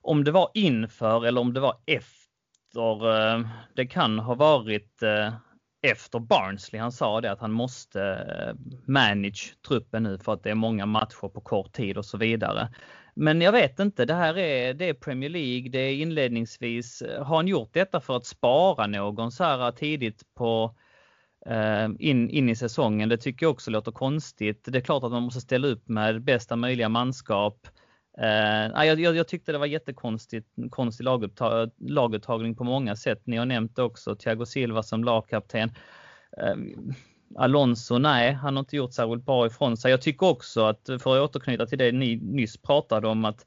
om 0.00 0.24
det 0.24 0.30
var 0.30 0.50
inför 0.54 1.26
eller 1.26 1.40
om 1.40 1.52
det 1.52 1.60
var 1.60 1.76
efter, 1.86 3.34
eh, 3.34 3.40
det 3.74 3.86
kan 3.86 4.18
ha 4.18 4.34
varit 4.34 5.02
eh, 5.02 5.34
efter 5.82 6.18
Barnsley. 6.18 6.80
Han 6.80 6.92
sa 6.92 7.20
det 7.20 7.32
att 7.32 7.40
han 7.40 7.52
måste 7.52 8.02
eh, 8.02 8.54
manage 8.86 9.54
truppen 9.68 10.02
nu 10.02 10.18
för 10.18 10.32
att 10.32 10.42
det 10.42 10.50
är 10.50 10.54
många 10.54 10.86
matcher 10.86 11.28
på 11.28 11.40
kort 11.40 11.72
tid 11.72 11.98
och 11.98 12.06
så 12.06 12.18
vidare. 12.18 12.68
Men 13.14 13.40
jag 13.40 13.52
vet 13.52 13.78
inte, 13.78 14.04
det 14.04 14.14
här 14.14 14.38
är, 14.38 14.74
det 14.74 14.88
är 14.88 14.94
Premier 14.94 15.30
League, 15.30 15.70
det 15.70 15.78
är 15.78 15.94
inledningsvis. 15.94 17.02
Har 17.18 17.36
han 17.36 17.48
gjort 17.48 17.74
detta 17.74 18.00
för 18.00 18.16
att 18.16 18.26
spara 18.26 18.86
någon 18.86 19.32
så 19.32 19.44
här 19.44 19.72
tidigt 19.72 20.22
på 20.34 20.74
Eh, 21.46 21.88
in, 21.98 22.30
in 22.30 22.48
i 22.48 22.56
säsongen? 22.56 23.08
Det 23.08 23.16
tycker 23.16 23.46
jag 23.46 23.50
också 23.50 23.70
låter 23.70 23.92
konstigt. 23.92 24.64
Det 24.64 24.78
är 24.78 24.82
klart 24.82 25.04
att 25.04 25.12
man 25.12 25.22
måste 25.22 25.40
ställa 25.40 25.68
upp 25.68 25.88
med 25.88 26.22
bästa 26.22 26.56
möjliga 26.56 26.88
manskap. 26.88 27.68
Uh, 28.18 28.84
jag, 28.86 29.00
jag, 29.00 29.16
jag, 29.16 29.28
tyckte 29.28 29.52
det 29.52 29.58
var 29.58 29.66
jättekonstigt 29.66 30.48
konstig 30.70 31.04
lagupptag, 31.04 31.70
laguttagning 31.78 32.54
på 32.54 32.64
många 32.64 32.96
sätt. 32.96 33.22
Ni 33.24 33.36
har 33.36 33.46
nämnt 33.46 33.78
också 33.78 34.16
Thiago 34.16 34.46
Silva 34.46 34.82
som 34.82 35.04
lagkapten. 35.04 35.70
Uh, 36.42 36.92
Alonso, 37.36 37.98
nej, 37.98 38.32
han 38.32 38.56
har 38.56 38.60
inte 38.60 38.76
gjort 38.76 38.92
särskilt 38.92 39.26
bra 39.26 39.46
ifrån 39.46 39.76
sig. 39.76 39.90
Jag 39.90 40.02
tycker 40.02 40.26
också 40.26 40.64
att, 40.64 40.86
för 40.86 40.94
att 40.94 41.30
återknyta 41.30 41.66
till 41.66 41.78
det 41.78 41.92
ni 41.92 42.16
nyss 42.16 42.56
pratade 42.56 43.08
om, 43.08 43.24
att 43.24 43.46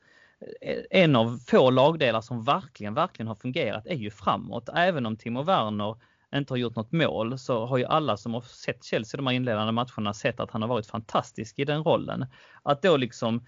en 0.89 1.15
av 1.15 1.39
få 1.47 1.69
lagdelar 1.69 2.21
som 2.21 2.43
verkligen, 2.43 2.93
verkligen 2.93 3.27
har 3.27 3.35
fungerat 3.35 3.87
är 3.87 3.95
ju 3.95 4.11
framåt. 4.11 4.69
Även 4.75 5.05
om 5.05 5.17
Timo 5.17 5.43
Werner 5.43 5.95
inte 6.35 6.53
har 6.53 6.57
gjort 6.57 6.75
något 6.75 6.91
mål 6.91 7.37
så 7.39 7.65
har 7.65 7.77
ju 7.77 7.85
alla 7.85 8.17
som 8.17 8.33
har 8.33 8.41
sett 8.41 8.83
Chelsea 8.83 9.17
de 9.17 9.27
här 9.27 9.33
inledande 9.33 9.71
matcherna 9.71 10.13
sett 10.13 10.39
att 10.39 10.51
han 10.51 10.61
har 10.61 10.69
varit 10.69 10.87
fantastisk 10.87 11.59
i 11.59 11.65
den 11.65 11.83
rollen. 11.83 12.25
Att 12.63 12.81
då 12.81 12.97
liksom 12.97 13.45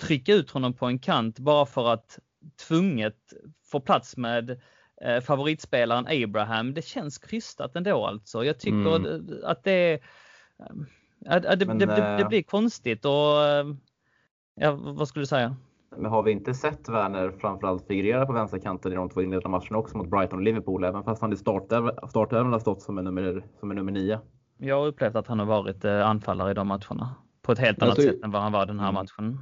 trycka 0.00 0.34
ut 0.34 0.50
honom 0.50 0.74
på 0.74 0.86
en 0.86 0.98
kant 0.98 1.38
bara 1.38 1.66
för 1.66 1.92
att 1.92 2.18
tvunget 2.68 3.32
få 3.64 3.80
plats 3.80 4.16
med 4.16 4.60
eh, 5.02 5.20
favoritspelaren 5.20 6.24
Abraham. 6.24 6.74
Det 6.74 6.82
känns 6.82 7.18
krystat 7.18 7.76
ändå 7.76 8.06
alltså. 8.06 8.44
Jag 8.44 8.58
tycker 8.58 8.96
mm. 8.96 9.30
att 9.44 9.64
det, 9.64 9.92
eh, 9.92 10.00
att, 11.26 11.42
det, 11.58 11.66
Men, 11.66 11.78
det, 11.78 11.86
det, 11.86 11.94
det, 11.94 12.22
eh, 12.22 12.28
blir 12.28 12.42
konstigt 12.42 13.04
och 13.04 13.44
eh, 13.44 13.66
ja, 14.54 14.72
vad 14.72 15.08
skulle 15.08 15.22
du 15.22 15.26
säga? 15.26 15.56
Men 15.96 16.10
har 16.10 16.22
vi 16.22 16.30
inte 16.30 16.54
sett 16.54 16.88
Werner 16.88 17.30
framförallt 17.30 17.86
figurera 17.86 18.26
på 18.26 18.32
vänsterkanten 18.32 18.92
i 18.92 18.94
de 18.94 19.08
två 19.08 19.22
inledande 19.22 19.48
matcherna 19.48 19.78
också 19.78 19.96
mot 19.96 20.08
Brighton 20.08 20.38
och 20.38 20.44
Liverpool, 20.44 20.84
även 20.84 21.04
fast 21.04 21.22
han 21.22 21.32
i 21.32 21.36
startelvan 21.36 22.52
har 22.52 22.58
stått 22.58 22.82
som 22.82 22.98
en 22.98 23.04
nummer, 23.04 23.44
som 23.60 23.70
en 23.70 23.76
nummer 23.76 23.92
nio? 23.92 24.20
Jag 24.58 24.80
har 24.80 24.86
upplevt 24.86 25.16
att 25.16 25.26
han 25.26 25.38
har 25.38 25.46
varit 25.46 25.84
anfallare 25.84 26.50
i 26.50 26.54
de 26.54 26.66
matcherna 26.66 27.14
på 27.42 27.52
ett 27.52 27.58
helt 27.58 27.82
annat 27.82 28.02
sätt 28.02 28.24
än 28.24 28.30
vad 28.30 28.42
han 28.42 28.52
var 28.52 28.66
den 28.66 28.80
här 28.80 28.88
mm. 28.88 28.94
matchen. 28.94 29.40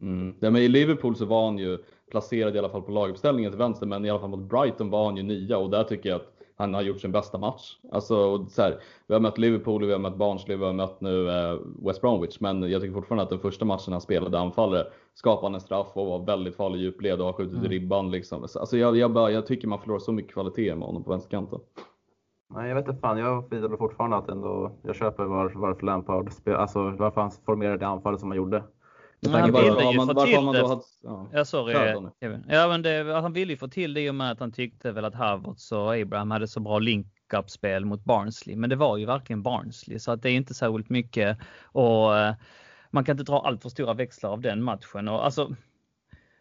Mm. 0.00 0.34
Ja, 0.40 0.50
men 0.50 0.62
I 0.62 0.68
Liverpool 0.68 1.16
så 1.16 1.24
var 1.24 1.44
han 1.44 1.58
ju 1.58 1.78
placerad 2.10 2.56
i 2.56 2.58
alla 2.58 2.68
fall 2.68 2.82
på 2.82 2.92
laguppställningen 2.92 3.50
till 3.50 3.58
vänster, 3.58 3.86
men 3.86 4.04
i 4.04 4.10
alla 4.10 4.20
fall 4.20 4.30
mot 4.30 4.48
Brighton 4.50 4.90
var 4.90 5.04
han 5.04 5.16
ju 5.16 5.22
nia 5.22 5.58
och 5.58 5.70
där 5.70 5.84
tycker 5.84 6.08
jag 6.08 6.16
att 6.16 6.37
han 6.58 6.74
har 6.74 6.82
gjort 6.82 7.00
sin 7.00 7.12
bästa 7.12 7.38
match. 7.38 7.76
Alltså, 7.92 8.46
så 8.46 8.62
här, 8.62 8.80
vi 9.06 9.14
har 9.14 9.20
mött 9.20 9.38
Liverpool, 9.38 9.86
vi 9.86 9.92
har 9.92 9.98
mött 9.98 10.16
Barnsley, 10.16 10.56
vi 10.56 10.64
har 10.64 10.72
mött 10.72 11.00
nu 11.00 11.30
eh, 11.30 11.58
West 11.86 12.00
Bromwich, 12.00 12.40
men 12.40 12.70
jag 12.70 12.80
tycker 12.80 12.94
fortfarande 12.94 13.22
att 13.22 13.30
den 13.30 13.38
första 13.38 13.64
matchen 13.64 13.92
han 13.92 14.00
spelade 14.00 14.38
anfallare 14.38 14.86
skapade 15.14 15.54
en 15.54 15.60
straff 15.60 15.86
och 15.92 16.06
var 16.06 16.18
väldigt 16.18 16.56
farlig 16.56 16.78
i 16.78 16.82
djupled 16.82 17.20
och 17.20 17.26
har 17.26 17.32
skjutit 17.32 17.58
mm. 17.58 17.68
ribban. 17.68 18.10
Liksom. 18.10 18.42
Alltså, 18.42 18.76
jag, 18.76 18.96
jag, 18.96 19.12
bara, 19.12 19.30
jag 19.30 19.46
tycker 19.46 19.68
man 19.68 19.78
förlorar 19.78 19.98
så 19.98 20.12
mycket 20.12 20.32
kvalitet 20.32 20.74
med 20.74 20.86
honom 20.86 21.04
på 21.04 21.10
vänsterkanten. 21.10 21.60
Nej, 22.54 22.68
jag 22.68 22.74
vet 22.74 22.88
inte 22.88 23.00
fan. 23.00 23.18
Jag 23.18 23.50
vidhåller 23.50 23.76
fortfarande 23.76 24.16
att 24.16 24.28
ändå, 24.28 24.72
jag 24.82 24.96
köper 24.96 25.24
var, 25.24 25.52
varför 25.54 25.86
Lampard, 25.86 26.30
alltså 26.46 26.90
varför 26.90 27.20
han 27.20 27.30
formerade 27.30 27.78
det 27.78 27.86
anfallet 27.86 28.20
som 28.20 28.30
han 28.30 28.36
gjorde. 28.36 28.64
Men 29.20 29.32
han 29.32 29.52
ville 29.52 29.92
ju 29.92 29.98
få 29.98 30.24
till 30.24 30.34
det. 30.34 30.68
Hade, 30.68 30.82
ja, 31.02 31.28
ja, 31.32 31.44
sorry. 31.44 31.72
Ja, 32.48 32.68
men 32.68 32.82
det, 32.82 33.20
han 33.20 33.32
ville 33.32 33.52
ju 33.52 33.56
få 33.56 33.68
till 33.68 33.94
det 33.94 34.00
i 34.00 34.10
och 34.10 34.14
med 34.14 34.30
att 34.30 34.40
han 34.40 34.52
tyckte 34.52 34.92
väl 34.92 35.04
att 35.04 35.14
Havertz 35.14 35.72
och 35.72 35.94
Abraham 35.94 36.30
hade 36.30 36.48
så 36.48 36.60
bra 36.60 36.78
link-up-spel 36.78 37.84
mot 37.84 38.04
Barnsley. 38.04 38.56
Men 38.56 38.70
det 38.70 38.76
var 38.76 38.96
ju 38.96 39.06
verkligen 39.06 39.42
Barnsley 39.42 39.98
så 39.98 40.12
att 40.12 40.22
det 40.22 40.30
är 40.30 40.34
inte 40.34 40.54
särskilt 40.54 40.88
mycket 40.88 41.38
och 41.62 42.18
eh, 42.18 42.34
man 42.90 43.04
kan 43.04 43.12
inte 43.12 43.32
dra 43.32 43.40
allt 43.46 43.62
för 43.62 43.68
stora 43.68 43.94
växlar 43.94 44.30
av 44.30 44.40
den 44.40 44.62
matchen. 44.62 45.08
Och 45.08 45.24
alltså, 45.24 45.54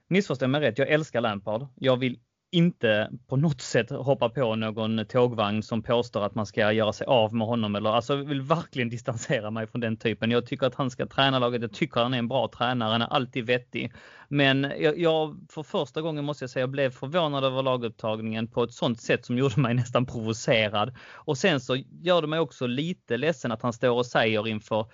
missförstå 0.08 0.48
mig 0.48 0.62
rätt, 0.62 0.78
jag 0.78 0.90
älskar 0.90 1.22
Lampard. 1.22 1.68
Jag 1.76 1.98
vill 1.98 2.20
inte 2.52 3.10
på 3.28 3.36
något 3.36 3.62
sätt 3.62 3.90
hoppa 3.90 4.30
på 4.30 4.56
någon 4.56 5.06
tågvagn 5.06 5.64
som 5.64 5.84
påstår 5.84 6.26
att 6.26 6.36
man 6.36 6.46
ska 6.46 6.72
göra 6.72 6.94
sig 6.94 7.08
av 7.08 7.34
med 7.36 7.48
honom 7.48 7.76
eller 7.76 7.90
alltså 7.90 8.16
vill 8.16 8.42
verkligen 8.42 8.90
distansera 8.98 9.52
mig 9.52 9.68
från 9.68 9.82
den 9.82 9.98
typen. 9.98 10.32
Jag 10.32 10.46
tycker 10.46 10.68
att 10.68 10.76
han 10.76 10.92
ska 10.92 11.06
träna 11.06 11.40
laget. 11.40 11.62
Jag 11.62 11.74
tycker 11.74 12.02
han 12.02 12.14
är 12.14 12.18
en 12.18 12.28
bra 12.28 12.48
tränare. 12.48 12.92
Han 12.92 13.02
är 13.02 13.14
alltid 13.14 13.46
vettig. 13.46 13.94
Men 14.28 14.72
jag, 14.80 15.00
jag 15.00 15.38
för 15.50 15.64
första 15.64 16.02
gången 16.02 16.26
måste 16.26 16.44
jag 16.44 16.50
säga 16.50 16.62
jag 16.62 16.70
blev 16.70 16.90
förvånad 16.90 17.44
över 17.44 17.64
lagupptagningen 17.64 18.48
på 18.48 18.64
ett 18.64 18.74
sånt 18.74 19.02
sätt 19.02 19.26
som 19.26 19.38
gjorde 19.38 19.60
mig 19.62 19.74
nästan 19.74 20.06
provocerad. 20.06 20.96
Och 21.14 21.38
sen 21.38 21.60
så 21.60 21.76
gör 22.02 22.22
det 22.22 22.28
mig 22.28 22.40
också 22.40 22.68
lite 22.68 23.18
ledsen 23.18 23.52
att 23.52 23.62
han 23.62 23.74
står 23.74 23.98
och 23.98 24.06
säger 24.06 24.48
inför 24.48 24.86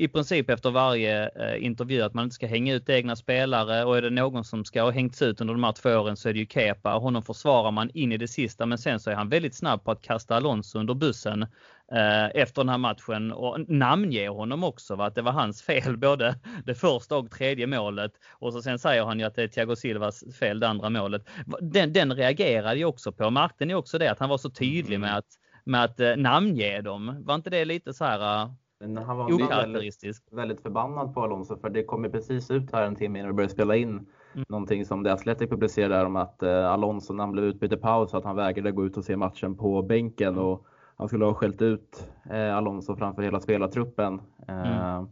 i 0.00 0.08
princip 0.08 0.50
efter 0.50 0.70
varje 0.70 1.28
eh, 1.28 1.64
intervju 1.64 2.02
att 2.02 2.14
man 2.14 2.24
inte 2.24 2.34
ska 2.34 2.46
hänga 2.46 2.74
ut 2.74 2.88
egna 2.88 3.16
spelare 3.16 3.84
och 3.84 3.96
är 3.96 4.02
det 4.02 4.10
någon 4.10 4.44
som 4.44 4.64
ska 4.64 4.82
ha 4.82 4.90
hängts 4.90 5.22
ut 5.22 5.40
under 5.40 5.54
de 5.54 5.64
här 5.64 5.72
två 5.72 5.90
åren 5.90 6.16
så 6.16 6.28
är 6.28 6.32
det 6.32 6.38
ju 6.38 6.46
Kepa. 6.46 6.90
Honom 6.90 7.22
försvarar 7.22 7.70
man 7.70 7.90
in 7.94 8.12
i 8.12 8.16
det 8.16 8.28
sista 8.28 8.66
men 8.66 8.78
sen 8.78 9.00
så 9.00 9.10
är 9.10 9.14
han 9.14 9.28
väldigt 9.28 9.54
snabb 9.54 9.84
på 9.84 9.90
att 9.90 10.02
kasta 10.02 10.36
Alonso 10.36 10.78
under 10.78 10.94
bussen 10.94 11.42
eh, 11.92 12.26
efter 12.34 12.62
den 12.62 12.68
här 12.68 12.78
matchen 12.78 13.32
och 13.32 13.68
namnge 13.68 14.28
honom 14.28 14.64
också. 14.64 14.96
Va? 14.96 15.06
Att 15.06 15.14
det 15.14 15.22
var 15.22 15.32
hans 15.32 15.62
fel 15.62 15.96
både 16.06 16.38
det 16.64 16.74
första 16.74 17.16
och 17.16 17.30
tredje 17.30 17.66
målet. 17.66 18.12
Och 18.30 18.52
så 18.52 18.62
sen 18.62 18.78
säger 18.78 19.04
han 19.04 19.18
ju 19.18 19.24
att 19.24 19.34
det 19.34 19.42
är 19.42 19.48
Thiago 19.48 19.76
Silvas 19.76 20.24
fel 20.40 20.60
det 20.60 20.68
andra 20.68 20.90
målet. 20.90 21.28
Den, 21.60 21.92
den 21.92 22.12
reagerade 22.12 22.78
ju 22.78 22.84
också 22.84 23.12
på. 23.12 23.30
Märkte 23.30 23.64
ni 23.64 23.74
också 23.74 23.98
det 23.98 24.10
att 24.10 24.18
han 24.18 24.28
var 24.28 24.38
så 24.38 24.50
tydlig 24.50 25.00
med 25.00 25.16
att, 25.16 25.28
med 25.64 25.84
att 25.84 26.00
eh, 26.00 26.16
namnge 26.16 26.80
dem? 26.80 27.16
Var 27.24 27.34
inte 27.34 27.50
det 27.50 27.64
lite 27.64 27.94
så 27.94 28.04
här 28.04 28.50
men 28.80 28.96
han 28.96 29.16
var 29.16 29.48
väldigt, 29.48 30.22
väldigt 30.30 30.62
förbannad 30.62 31.14
på 31.14 31.22
Alonso 31.22 31.56
för 31.56 31.70
det 31.70 31.84
kom 31.84 32.10
precis 32.10 32.50
ut 32.50 32.72
här 32.72 32.82
en 32.82 32.96
timme 32.96 33.18
innan 33.18 33.30
vi 33.30 33.34
började 33.34 33.52
spela 33.52 33.76
in 33.76 33.88
mm. 33.88 34.46
någonting 34.48 34.86
som 34.86 35.04
The 35.04 35.10
Athletic 35.10 35.50
publicerade 35.50 36.06
om 36.06 36.16
att 36.16 36.42
eh, 36.42 36.70
Alonso 36.70 37.12
när 37.12 37.24
han 37.24 37.32
blev 37.32 37.44
utbytt 37.44 37.72
i 37.72 37.76
paus 37.76 38.14
att 38.14 38.24
han 38.24 38.36
vägrade 38.36 38.72
gå 38.72 38.86
ut 38.86 38.96
och 38.96 39.04
se 39.04 39.16
matchen 39.16 39.56
på 39.56 39.82
bänken 39.82 40.28
mm. 40.28 40.44
och 40.44 40.66
han 40.96 41.08
skulle 41.08 41.24
ha 41.24 41.34
skällt 41.34 41.62
ut 41.62 42.08
eh, 42.30 42.56
Alonso 42.56 42.96
framför 42.96 43.22
hela 43.22 43.40
spelartruppen 43.40 44.20
eh, 44.48 44.96
mm. 44.96 45.06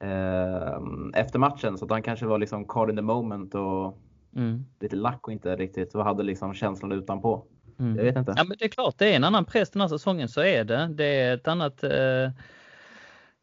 eh, 0.00 1.20
efter 1.20 1.38
matchen 1.38 1.78
så 1.78 1.84
att 1.84 1.90
han 1.90 2.02
kanske 2.02 2.26
var 2.26 2.38
liksom 2.38 2.64
caught 2.64 2.90
in 2.90 2.96
the 2.96 3.02
moment 3.02 3.54
och 3.54 3.98
mm. 4.36 4.64
lite 4.80 4.96
lack 4.96 5.26
och 5.26 5.32
inte 5.32 5.56
riktigt 5.56 5.94
och 5.94 6.04
hade 6.04 6.22
liksom 6.22 6.54
känslan 6.54 6.92
utanpå. 6.92 7.44
Mm. 7.78 7.96
Jag 7.96 8.04
vet 8.04 8.16
inte. 8.16 8.34
Ja, 8.36 8.44
men 8.44 8.56
det 8.58 8.64
är 8.64 8.68
klart, 8.68 8.94
det 8.98 9.12
är 9.12 9.16
en 9.16 9.24
annan 9.24 9.44
press 9.44 9.70
den 9.70 9.80
här 9.80 9.88
säsongen, 9.88 10.28
så 10.28 10.40
är 10.40 10.64
det. 10.64 10.86
Det 10.94 11.20
är 11.20 11.34
ett 11.34 11.48
annat 11.48 11.84
Eh, 11.84 12.30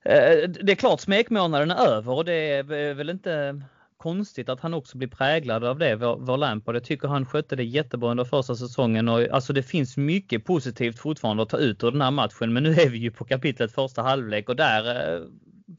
Eh, 0.07 0.49
det 0.49 0.71
är 0.71 0.75
klart 0.75 0.99
smekmånaden 0.99 1.71
är 1.71 1.85
över 1.87 2.13
och 2.13 2.25
det 2.25 2.33
är 2.33 2.93
väl 2.93 3.09
inte 3.09 3.61
konstigt 3.97 4.49
att 4.49 4.59
han 4.59 4.73
också 4.73 4.97
blir 4.97 5.07
präglad 5.07 5.63
av 5.63 5.79
det, 5.79 5.95
vår, 5.95 6.17
vår 6.17 6.37
Lampard. 6.37 6.75
Jag 6.75 6.83
tycker 6.83 7.07
han 7.07 7.25
skötte 7.25 7.55
det 7.55 7.63
jättebra 7.63 8.11
under 8.11 8.23
första 8.23 8.55
säsongen 8.55 9.07
och 9.07 9.21
alltså 9.31 9.53
det 9.53 9.63
finns 9.63 9.97
mycket 9.97 10.45
positivt 10.45 10.99
fortfarande 10.99 11.43
att 11.43 11.49
ta 11.49 11.57
ut 11.57 11.83
ur 11.83 11.91
den 11.91 12.01
här 12.01 12.11
matchen. 12.11 12.53
Men 12.53 12.63
nu 12.63 12.71
är 12.71 12.89
vi 12.89 12.97
ju 12.97 13.11
på 13.11 13.25
kapitlet 13.25 13.71
första 13.71 14.01
halvlek 14.01 14.49
och 14.49 14.55
där 14.55 15.15
eh, 15.15 15.21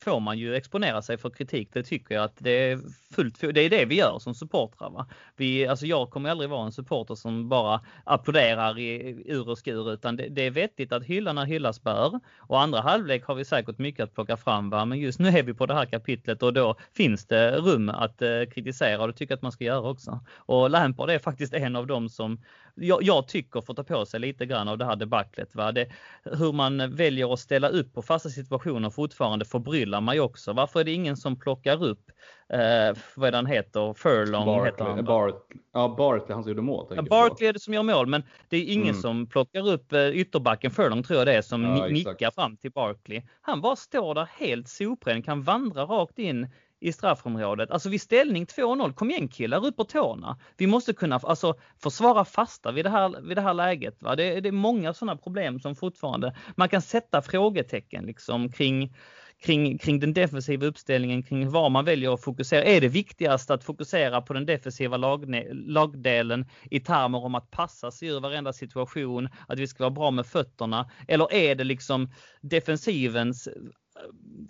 får 0.00 0.20
man 0.20 0.38
ju 0.38 0.54
exponera 0.54 1.02
sig 1.02 1.18
för 1.18 1.30
kritik. 1.30 1.68
Det 1.72 1.82
tycker 1.82 2.14
jag 2.14 2.24
att 2.24 2.36
det 2.38 2.50
är 2.50 2.80
fullt 3.14 3.40
Det 3.40 3.60
är 3.60 3.70
det 3.70 3.84
vi 3.84 3.94
gör 3.94 4.18
som 4.18 4.34
supportrar. 4.34 4.90
Va? 4.90 5.06
Vi, 5.36 5.66
alltså 5.66 5.86
jag 5.86 6.10
kommer 6.10 6.30
aldrig 6.30 6.50
vara 6.50 6.66
en 6.66 6.72
supporter 6.72 7.14
som 7.14 7.48
bara 7.48 7.80
applåderar 8.04 8.78
i 8.78 9.22
ur 9.26 9.48
och 9.48 9.58
skur 9.58 9.92
utan 9.92 10.16
det, 10.16 10.28
det 10.28 10.42
är 10.42 10.50
vettigt 10.50 10.92
att 10.92 11.04
hylla 11.04 11.32
när 11.32 11.44
hyllas 11.44 11.82
bör. 11.82 12.20
Och 12.38 12.60
andra 12.60 12.80
halvlek 12.80 13.24
har 13.24 13.34
vi 13.34 13.44
säkert 13.44 13.78
mycket 13.78 14.04
att 14.04 14.14
plocka 14.14 14.36
fram. 14.36 14.70
Va? 14.70 14.84
Men 14.84 14.98
just 14.98 15.18
nu 15.18 15.28
är 15.28 15.42
vi 15.42 15.54
på 15.54 15.66
det 15.66 15.74
här 15.74 15.86
kapitlet 15.86 16.42
och 16.42 16.52
då 16.52 16.76
finns 16.96 17.26
det 17.26 17.56
rum 17.56 17.88
att 17.88 18.22
eh, 18.22 18.42
kritisera 18.54 19.02
och 19.02 19.06
det 19.06 19.12
tycker 19.12 19.32
jag 19.32 19.36
att 19.36 19.42
man 19.42 19.52
ska 19.52 19.64
göra 19.64 19.90
också. 19.90 20.20
Och 20.36 20.70
Lampard 20.70 21.10
är 21.10 21.18
faktiskt 21.18 21.54
en 21.54 21.76
av 21.76 21.86
dem 21.86 22.08
som 22.08 22.40
jag, 22.80 23.02
jag, 23.02 23.28
tycker 23.28 23.60
får 23.60 23.74
ta 23.74 23.84
på 23.84 24.06
sig 24.06 24.20
lite 24.20 24.46
grann 24.46 24.68
av 24.68 24.78
det 24.78 24.84
här 24.84 24.96
debaclet. 24.96 25.54
Va? 25.54 25.72
Det, 25.72 25.88
hur 26.24 26.52
man 26.52 26.94
väljer 26.96 27.32
att 27.32 27.40
ställa 27.40 27.68
upp 27.68 27.94
på 27.94 28.02
fasta 28.02 28.28
situationer 28.28 28.90
fortfarande 28.90 29.44
förbryllar 29.44 30.00
mig 30.00 30.20
också. 30.20 30.52
Varför 30.52 30.80
är 30.80 30.84
det 30.84 30.92
ingen 30.92 31.16
som 31.16 31.36
plockar 31.36 31.84
upp, 31.84 32.10
eh, 32.48 32.98
vad 33.14 33.28
är 33.28 33.30
det 33.30 33.38
han 33.38 33.46
heter, 33.46 33.94
Furlong 33.94 34.46
Barkley, 34.46 34.72
heter 34.72 34.84
han. 34.84 35.04
Bart, 35.04 35.46
ja, 35.72 35.94
Barkley, 35.98 36.34
han 36.34 36.42
som 36.42 36.50
gjorde 36.50 36.62
mål. 36.62 36.86
Ja, 36.96 37.02
Barkley 37.02 37.48
är 37.48 37.52
det 37.52 37.60
som 37.60 37.74
gör 37.74 37.82
mål, 37.82 38.06
men 38.06 38.22
det 38.48 38.56
är 38.56 38.64
ingen 38.64 38.88
mm. 38.88 39.00
som 39.00 39.26
plockar 39.26 39.68
upp 39.68 39.92
eh, 39.92 40.08
ytterbacken 40.08 40.70
Furlong 40.70 41.02
tror 41.02 41.18
jag 41.18 41.26
det 41.26 41.34
är 41.34 41.42
som 41.42 41.64
ja, 41.64 41.86
nickar 41.86 42.30
fram 42.30 42.56
till 42.56 42.72
Barkley. 42.72 43.22
Han 43.40 43.60
bara 43.60 43.76
står 43.76 44.14
där 44.14 44.28
helt 44.38 44.68
sopren, 44.68 45.22
kan 45.22 45.42
vandra 45.42 45.82
rakt 45.82 46.18
in 46.18 46.48
i 46.80 46.92
straffområdet. 46.92 47.70
Alltså 47.70 47.88
vid 47.88 48.02
ställning 48.02 48.44
2-0, 48.44 48.92
kom 48.92 49.10
igen 49.10 49.28
killar, 49.28 49.66
upp 49.66 49.76
på 49.76 49.84
tårna. 49.84 50.38
Vi 50.56 50.66
måste 50.66 50.92
kunna 50.92 51.16
alltså, 51.16 51.54
försvara 51.82 52.24
fasta 52.24 52.72
vid 52.72 52.84
det 52.84 52.90
här, 52.90 53.20
vid 53.20 53.36
det 53.36 53.40
här 53.40 53.54
läget. 53.54 54.02
Va? 54.02 54.16
Det, 54.16 54.40
det 54.40 54.48
är 54.48 54.52
många 54.52 54.94
sådana 54.94 55.16
problem 55.16 55.60
som 55.60 55.76
fortfarande, 55.76 56.36
man 56.56 56.68
kan 56.68 56.82
sätta 56.82 57.22
frågetecken 57.22 58.04
liksom 58.04 58.52
kring 58.52 58.94
kring, 59.42 59.78
kring 59.78 60.00
den 60.00 60.12
defensiva 60.12 60.66
uppställningen, 60.66 61.22
kring 61.22 61.50
var 61.50 61.70
man 61.70 61.84
väljer 61.84 62.14
att 62.14 62.24
fokusera. 62.24 62.64
Är 62.64 62.80
det 62.80 62.88
viktigast 62.88 63.50
att 63.50 63.64
fokusera 63.64 64.22
på 64.22 64.32
den 64.32 64.46
defensiva 64.46 64.96
lagne, 64.96 65.46
lagdelen 65.52 66.46
i 66.70 66.80
termer 66.80 67.24
om 67.24 67.34
att 67.34 67.50
passa 67.50 67.90
sig 67.90 68.08
ur 68.08 68.20
varenda 68.20 68.52
situation, 68.52 69.28
att 69.48 69.58
vi 69.58 69.66
ska 69.66 69.84
vara 69.84 69.90
bra 69.90 70.10
med 70.10 70.26
fötterna? 70.26 70.90
Eller 71.08 71.32
är 71.32 71.54
det 71.54 71.64
liksom 71.64 72.12
defensivens 72.40 73.48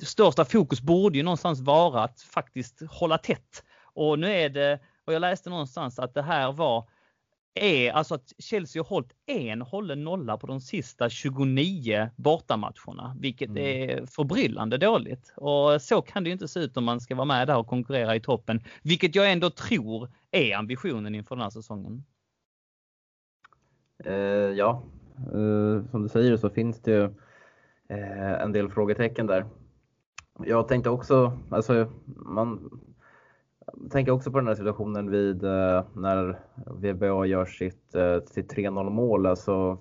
största 0.02 0.44
fokus 0.44 0.80
borde 0.80 1.18
ju 1.18 1.24
någonstans 1.24 1.60
vara 1.60 2.02
att 2.02 2.20
faktiskt 2.20 2.82
hålla 2.90 3.18
tätt. 3.18 3.64
Och 3.94 4.18
nu 4.18 4.32
är 4.32 4.48
det, 4.48 4.80
och 5.04 5.12
jag 5.12 5.20
läste 5.20 5.50
någonstans 5.50 5.98
att 5.98 6.14
det 6.14 6.22
här 6.22 6.52
var 6.52 6.88
är 7.54 7.92
alltså 7.92 8.14
att 8.14 8.32
Chelsea 8.38 8.82
har 8.82 8.88
hållit 8.88 9.12
en 9.26 9.62
hållen 9.62 10.04
nolla 10.04 10.36
på 10.36 10.46
de 10.46 10.60
sista 10.60 11.08
29 11.08 12.10
bortamatcherna, 12.16 13.16
vilket 13.20 13.48
mm. 13.48 13.62
är 13.64 14.06
förbryllande 14.06 14.78
dåligt. 14.78 15.32
Och 15.36 15.82
så 15.82 16.02
kan 16.02 16.24
det 16.24 16.28
ju 16.28 16.32
inte 16.32 16.48
se 16.48 16.60
ut 16.60 16.76
om 16.76 16.84
man 16.84 17.00
ska 17.00 17.14
vara 17.14 17.24
med 17.24 17.46
där 17.46 17.56
och 17.56 17.66
konkurrera 17.66 18.16
i 18.16 18.20
toppen, 18.20 18.60
vilket 18.82 19.14
jag 19.14 19.32
ändå 19.32 19.50
tror 19.50 20.10
är 20.30 20.56
ambitionen 20.56 21.14
inför 21.14 21.36
den 21.36 21.42
här 21.42 21.50
säsongen. 21.50 22.04
Uh, 24.06 24.12
ja, 24.56 24.82
uh, 25.34 25.90
som 25.90 26.02
du 26.02 26.08
säger 26.08 26.36
så 26.36 26.50
finns 26.50 26.80
det 26.80 26.90
ju 26.90 27.04
eh, 27.04 27.10
en 27.88 28.52
del 28.52 28.70
frågetecken 28.70 29.26
där. 29.26 29.46
Jag 30.44 30.68
tänkte 30.68 30.90
också, 30.90 31.38
alltså 31.50 31.86
man 32.16 32.80
tänker 33.90 34.12
också 34.12 34.30
på 34.30 34.38
den 34.38 34.48
här 34.48 34.54
situationen 34.54 35.10
vid 35.10 35.44
eh, 35.44 35.84
när 35.94 36.38
VBA 36.66 37.26
gör 37.26 37.44
sitt, 37.46 37.94
eh, 37.94 38.20
sitt 38.26 38.54
3-0 38.54 38.90
mål. 38.90 39.26
Alltså, 39.26 39.78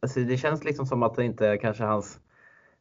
alltså, 0.00 0.20
det 0.20 0.36
känns 0.36 0.64
liksom 0.64 0.86
som 0.86 1.02
att 1.02 1.14
det 1.14 1.24
inte 1.24 1.56
kanske 1.56 1.84
hans 1.84 2.20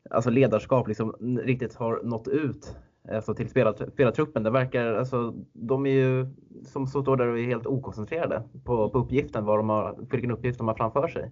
alltså 0.10 0.30
ledarskap 0.30 0.88
liksom 0.88 1.16
riktigt 1.44 1.76
har 1.76 2.02
nått 2.04 2.28
ut 2.28 2.76
alltså 3.12 3.34
till 3.34 3.50
spelar, 3.50 3.90
spelartruppen. 3.94 4.44
Det 4.44 4.50
verkar, 4.50 4.94
alltså, 4.94 5.34
de 5.54 5.86
är 5.86 5.92
ju 5.92 6.28
som 6.66 6.88
står 6.88 7.18
där 7.18 7.28
och 7.28 7.40
är 7.40 7.44
helt 7.44 7.66
okoncentrerade 7.66 8.44
på, 8.64 8.90
på 8.90 9.00
uppgiften, 9.00 9.46
vad 9.46 9.60
de 9.60 9.70
har, 9.70 9.96
vilken 10.12 10.32
uppgift 10.32 10.58
de 10.58 10.68
har 10.68 10.76
framför 10.76 11.08
sig. 11.08 11.32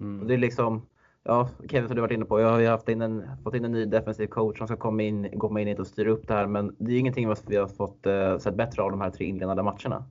Mm. 0.00 0.26
det 0.26 0.34
är 0.34 0.38
liksom, 0.38 0.86
ja, 1.24 1.48
Kevin 1.70 1.88
som 1.88 1.94
du 1.94 2.00
varit 2.00 2.12
inne 2.12 2.24
på, 2.24 2.40
jag 2.40 2.50
har 2.50 2.60
ju 2.60 2.66
haft 2.66 2.88
in 2.88 3.02
en, 3.02 3.22
fått 3.44 3.54
in 3.54 3.64
en 3.64 3.72
ny 3.72 3.84
defensiv 3.84 4.26
coach 4.26 4.58
som 4.58 4.66
ska 4.66 4.76
komma 4.76 5.02
in, 5.02 5.38
komma 5.38 5.60
in 5.60 5.78
och 5.78 5.86
styra 5.86 6.10
upp 6.10 6.28
det 6.28 6.34
här. 6.34 6.46
Men 6.46 6.76
det 6.78 6.92
är 6.92 6.98
ingenting 6.98 7.34
vi 7.46 7.56
har 7.56 7.66
fått 7.66 8.06
uh, 8.06 8.38
sett 8.38 8.54
bättre 8.54 8.82
av 8.82 8.90
de 8.90 9.00
här 9.00 9.10
tre 9.10 9.26
inledande 9.26 9.62
matcherna. 9.62 10.04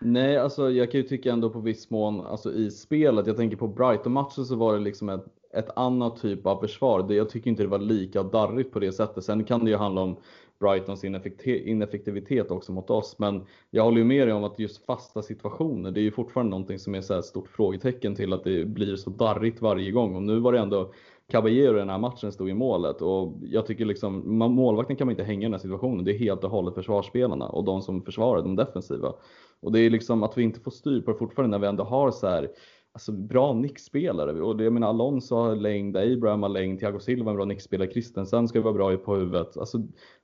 Nej, 0.00 0.38
alltså 0.38 0.70
jag 0.70 0.90
kan 0.90 1.00
ju 1.00 1.06
tycka 1.06 1.32
ändå 1.32 1.50
på 1.50 1.60
viss 1.60 1.90
mån 1.90 2.20
alltså 2.20 2.52
i 2.52 2.70
spelet. 2.70 3.26
Jag 3.26 3.36
tänker 3.36 3.56
på 3.56 3.68
Brighton-matchen 3.68 4.44
så 4.44 4.56
var 4.56 4.72
det 4.72 4.80
liksom 4.80 5.08
ett, 5.08 5.24
ett 5.52 5.68
annat 5.76 6.16
typ 6.16 6.46
av 6.46 6.60
försvar. 6.60 7.12
Jag 7.12 7.30
tycker 7.30 7.50
inte 7.50 7.62
det 7.62 7.68
var 7.68 7.78
lika 7.78 8.22
darrigt 8.22 8.72
på 8.72 8.78
det 8.78 8.92
sättet. 8.92 9.24
Sen 9.24 9.44
kan 9.44 9.64
det 9.64 9.70
ju 9.70 9.76
handla 9.76 10.00
om 10.00 10.16
Brightons 10.58 11.04
ineffektivitet 11.44 12.50
också 12.50 12.72
mot 12.72 12.90
oss. 12.90 13.18
Men 13.18 13.46
jag 13.70 13.84
håller 13.84 13.98
ju 13.98 14.04
med 14.04 14.28
dig 14.28 14.34
om 14.34 14.44
att 14.44 14.58
just 14.58 14.84
fasta 14.84 15.22
situationer, 15.22 15.90
det 15.90 16.00
är 16.00 16.02
ju 16.02 16.10
fortfarande 16.10 16.50
någonting 16.50 16.78
som 16.78 16.94
är 16.94 17.00
så 17.00 17.18
ett 17.18 17.24
stort 17.24 17.48
frågetecken 17.48 18.14
till 18.14 18.32
att 18.32 18.44
det 18.44 18.64
blir 18.64 18.96
så 18.96 19.10
darrigt 19.10 19.62
varje 19.62 19.90
gång. 19.90 20.16
Och 20.16 20.22
nu 20.22 20.40
var 20.40 20.52
det 20.52 20.58
ändå 20.58 20.92
Caballero 21.28 21.76
i 21.76 21.78
den 21.78 21.88
här 21.88 21.98
matchen 21.98 22.32
stod 22.32 22.50
i 22.50 22.54
målet 22.54 23.02
och 23.02 23.38
jag 23.42 23.66
tycker 23.66 23.84
liksom 23.84 24.38
målvakten 24.38 24.96
kan 24.96 25.06
man 25.06 25.12
inte 25.12 25.24
hänga 25.24 25.40
i 25.40 25.44
den 25.44 25.52
här 25.52 25.58
situationen. 25.58 26.04
Det 26.04 26.12
är 26.12 26.18
helt 26.18 26.44
och 26.44 26.50
hållet 26.50 26.74
försvarsspelarna 26.74 27.48
och 27.48 27.64
de 27.64 27.82
som 27.82 28.02
försvarar, 28.02 28.42
de 28.42 28.56
defensiva. 28.56 29.14
Och 29.60 29.72
det 29.72 29.80
är 29.80 29.90
liksom 29.90 30.22
att 30.22 30.38
vi 30.38 30.42
inte 30.42 30.60
får 30.60 30.70
styr 30.70 31.00
på 31.00 31.12
det 31.12 31.18
fortfarande 31.18 31.56
när 31.56 31.62
vi 31.62 31.68
ändå 31.68 31.84
har 31.84 32.10
så 32.10 32.26
här 32.26 32.48
alltså, 32.92 33.12
bra 33.12 33.52
nickspelare. 33.52 34.42
Och 34.42 34.56
det, 34.56 34.64
jag 34.64 34.72
menar 34.72 34.88
Alonso 34.88 35.34
har 35.34 35.56
längd, 35.56 35.96
Abraham 35.96 36.42
har 36.42 36.48
längd, 36.48 36.80
Thiago 36.80 36.98
Silva 36.98 37.30
är 37.30 37.30
en 37.30 37.36
bra 37.36 37.44
nickspelare, 37.44 37.90
Christensen 37.90 38.48
ska 38.48 38.60
vara 38.60 38.74
bra 38.74 38.96
på 38.96 39.14
huvudet. 39.14 39.56
Alltså, 39.56 39.78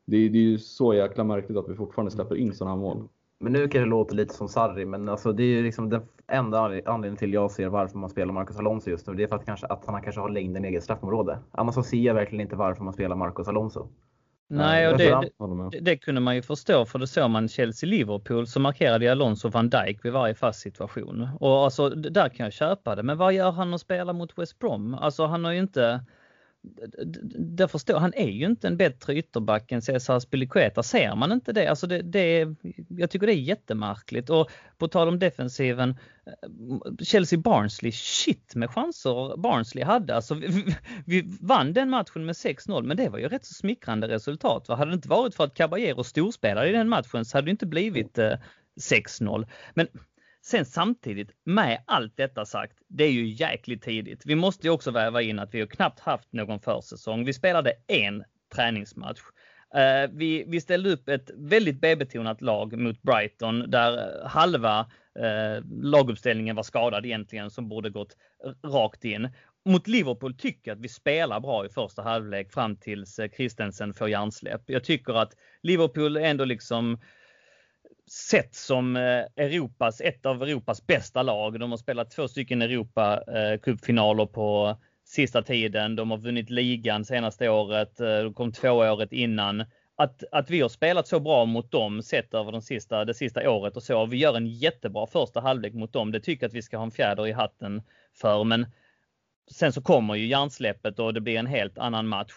det, 0.06 0.28
det 0.28 0.38
är 0.38 0.42
ju 0.42 0.58
så 0.58 0.94
jäkla 0.94 1.24
märkligt 1.24 1.58
att 1.58 1.68
vi 1.68 1.74
fortfarande 1.74 2.10
släpper 2.10 2.36
in 2.36 2.54
sådana 2.54 2.76
här 2.76 2.82
mål. 2.82 3.08
Men 3.40 3.52
nu 3.52 3.68
kan 3.68 3.82
det 3.82 3.88
låta 3.88 4.14
lite 4.14 4.34
som 4.34 4.48
Sarri, 4.48 4.84
men 4.84 5.08
alltså 5.08 5.32
det 5.32 5.42
är 5.42 5.46
ju 5.46 5.62
liksom 5.62 5.88
den 5.88 6.02
enda 6.28 6.58
anledningen 6.60 7.16
till 7.16 7.32
jag 7.32 7.50
ser 7.50 7.68
varför 7.68 7.98
man 7.98 8.10
spelar 8.10 8.32
Marcus 8.32 8.56
Alonso 8.56 8.90
just 8.90 9.06
nu. 9.06 9.14
Det 9.14 9.22
är 9.22 9.28
för 9.28 9.36
att, 9.36 9.46
kanske, 9.46 9.66
att 9.66 9.86
han 9.86 10.02
kanske 10.02 10.20
har 10.20 10.28
längden 10.28 10.64
i 10.64 10.68
eget 10.68 10.84
straffområde. 10.84 11.38
Annars 11.50 11.74
så 11.74 11.82
ser 11.82 11.98
jag 11.98 12.14
verkligen 12.14 12.40
inte 12.40 12.56
varför 12.56 12.84
man 12.84 12.92
spelar 12.92 13.16
Marcus 13.16 13.48
Alonso. 13.48 13.88
Nej, 14.48 14.88
och 14.88 14.98
det, 14.98 15.30
det, 15.70 15.80
det, 15.80 15.96
kunde 15.96 16.20
man 16.20 16.34
ju 16.34 16.42
förstå 16.42 16.84
för 16.84 16.98
det 16.98 17.06
såg 17.06 17.30
man 17.30 17.48
Chelsea-Liverpool 17.48 18.46
så 18.46 18.60
markerade 18.60 19.12
Alonso 19.12 19.48
van 19.48 19.70
Dijk 19.70 20.04
vid 20.04 20.12
varje 20.12 20.34
fast 20.34 20.60
situation. 20.60 21.28
Och 21.40 21.64
alltså 21.64 21.88
där 21.88 22.28
kan 22.28 22.44
jag 22.44 22.52
köpa 22.52 22.94
det. 22.94 23.02
Men 23.02 23.18
vad 23.18 23.32
gör 23.32 23.50
han 23.50 23.74
att 23.74 23.80
spela 23.80 24.12
mot 24.12 24.38
West 24.38 24.58
Brom? 24.58 24.94
Alltså 24.94 25.26
han 25.26 25.44
har 25.44 25.52
ju 25.52 25.58
inte 25.58 26.04
där 27.38 27.66
förstår, 27.66 27.98
han 27.98 28.14
är 28.14 28.28
ju 28.28 28.46
inte 28.46 28.66
en 28.66 28.76
bättre 28.76 29.14
ytterback 29.14 29.72
än 29.72 29.82
Cesar 29.82 30.20
Spilicueta. 30.20 30.82
Ser 30.82 31.14
man 31.14 31.32
inte 31.32 31.52
det? 31.52 31.66
Alltså 31.66 31.86
det, 31.86 32.02
det 32.02 32.46
jag 32.88 33.10
tycker 33.10 33.26
det 33.26 33.34
är 33.34 33.40
jättemärkligt. 33.40 34.30
Och 34.30 34.50
på 34.78 34.88
tal 34.88 35.08
om 35.08 35.18
defensiven, 35.18 35.90
eh, 35.90 37.04
Chelsea 37.04 37.38
Barnsley, 37.38 37.92
shit 37.92 38.54
med 38.54 38.70
chanser 38.70 39.36
Barnsley 39.36 39.84
hade. 39.84 40.14
Alltså 40.14 40.34
vi, 40.34 40.76
vi 41.06 41.38
vann 41.40 41.72
den 41.72 41.90
matchen 41.90 42.24
med 42.24 42.34
6-0, 42.34 42.82
men 42.82 42.96
det 42.96 43.08
var 43.08 43.18
ju 43.18 43.28
rätt 43.28 43.44
så 43.44 43.54
smickrande 43.54 44.08
resultat. 44.08 44.68
Hade 44.68 44.90
det 44.90 44.94
inte 44.94 45.08
varit 45.08 45.34
för 45.34 45.44
att 45.44 45.54
Caballero 45.54 46.04
storspelade 46.04 46.68
i 46.68 46.72
den 46.72 46.88
matchen 46.88 47.24
så 47.24 47.36
hade 47.36 47.46
det 47.46 47.50
inte 47.50 47.66
blivit 47.66 48.18
eh, 48.18 48.32
6-0. 48.80 49.46
Men 49.74 49.86
Sen 50.52 50.64
samtidigt 50.64 51.30
med 51.44 51.82
allt 51.86 52.16
detta 52.16 52.44
sagt, 52.44 52.78
det 52.88 53.04
är 53.04 53.10
ju 53.10 53.26
jäkligt 53.26 53.82
tidigt. 53.82 54.22
Vi 54.26 54.34
måste 54.34 54.66
ju 54.66 54.70
också 54.70 54.90
väva 54.90 55.22
in 55.22 55.38
att 55.38 55.54
vi 55.54 55.60
har 55.60 55.66
knappt 55.66 56.00
haft 56.00 56.32
någon 56.32 56.60
försäsong. 56.60 57.24
Vi 57.24 57.32
spelade 57.32 57.72
en 57.86 58.24
träningsmatch. 58.54 59.20
Eh, 59.74 60.10
vi, 60.12 60.44
vi 60.48 60.60
ställde 60.60 60.90
upp 60.90 61.08
ett 61.08 61.30
väldigt 61.36 61.80
B-betonat 61.80 62.40
lag 62.40 62.78
mot 62.78 63.02
Brighton 63.02 63.70
där 63.70 63.92
eh, 63.92 64.28
halva 64.28 64.80
eh, 65.18 65.64
laguppställningen 65.82 66.56
var 66.56 66.62
skadad 66.62 67.06
egentligen 67.06 67.50
som 67.50 67.68
borde 67.68 67.90
gått 67.90 68.16
rakt 68.64 69.04
in. 69.04 69.28
Mot 69.64 69.88
Liverpool 69.88 70.34
tycker 70.34 70.70
jag 70.70 70.76
att 70.76 70.84
vi 70.84 70.88
spelar 70.88 71.40
bra 71.40 71.66
i 71.66 71.68
första 71.68 72.02
halvlek 72.02 72.52
fram 72.52 72.76
tills 72.76 73.18
eh, 73.18 73.30
Christensen 73.36 73.94
får 73.94 74.08
hjärnsläpp. 74.08 74.62
Jag 74.66 74.84
tycker 74.84 75.14
att 75.14 75.32
Liverpool 75.62 76.16
ändå 76.16 76.44
liksom 76.44 76.98
sett 78.10 78.54
som 78.54 78.96
eh, 78.96 79.24
Europas, 79.36 80.00
ett 80.00 80.26
av 80.26 80.42
Europas 80.42 80.86
bästa 80.86 81.22
lag. 81.22 81.60
De 81.60 81.70
har 81.70 81.78
spelat 81.78 82.10
två 82.10 82.28
stycken 82.28 82.62
Europa 82.62 83.22
eh, 83.28 84.26
på 84.26 84.76
sista 85.04 85.42
tiden. 85.42 85.96
De 85.96 86.10
har 86.10 86.18
vunnit 86.18 86.50
ligan 86.50 87.04
senaste 87.04 87.48
året. 87.48 88.00
Eh, 88.00 88.18
de 88.18 88.34
kom 88.34 88.52
två 88.52 88.70
året 88.70 89.12
innan. 89.12 89.64
Att, 89.96 90.24
att 90.32 90.50
vi 90.50 90.60
har 90.60 90.68
spelat 90.68 91.08
så 91.08 91.20
bra 91.20 91.44
mot 91.44 91.70
dem 91.70 92.02
sett 92.02 92.34
över 92.34 92.52
de 92.52 92.62
sista, 92.62 93.04
det 93.04 93.14
sista 93.14 93.50
året 93.50 93.76
och 93.76 93.82
så. 93.82 94.00
Och 94.00 94.12
vi 94.12 94.16
gör 94.16 94.36
en 94.36 94.46
jättebra 94.46 95.06
första 95.06 95.40
halvlek 95.40 95.74
mot 95.74 95.92
dem. 95.92 96.12
Det 96.12 96.20
tycker 96.20 96.44
jag 96.44 96.48
att 96.48 96.54
vi 96.54 96.62
ska 96.62 96.76
ha 96.76 96.84
en 96.84 96.90
fjäder 96.90 97.26
i 97.26 97.32
hatten 97.32 97.82
för. 98.14 98.44
Men 98.44 98.66
sen 99.50 99.72
så 99.72 99.82
kommer 99.82 100.14
ju 100.14 100.26
hjärnsläppet 100.26 100.98
och 100.98 101.14
det 101.14 101.20
blir 101.20 101.38
en 101.38 101.46
helt 101.46 101.78
annan 101.78 102.08
match. 102.08 102.32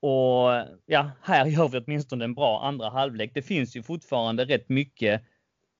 Och 0.00 0.50
ja, 0.86 1.10
här 1.22 1.46
gör 1.46 1.68
vi 1.68 1.78
åtminstone 1.78 2.24
en 2.24 2.34
bra 2.34 2.62
andra 2.62 2.90
halvlek. 2.90 3.30
Det 3.34 3.42
finns 3.42 3.76
ju 3.76 3.82
fortfarande 3.82 4.44
rätt 4.44 4.68
mycket 4.68 5.22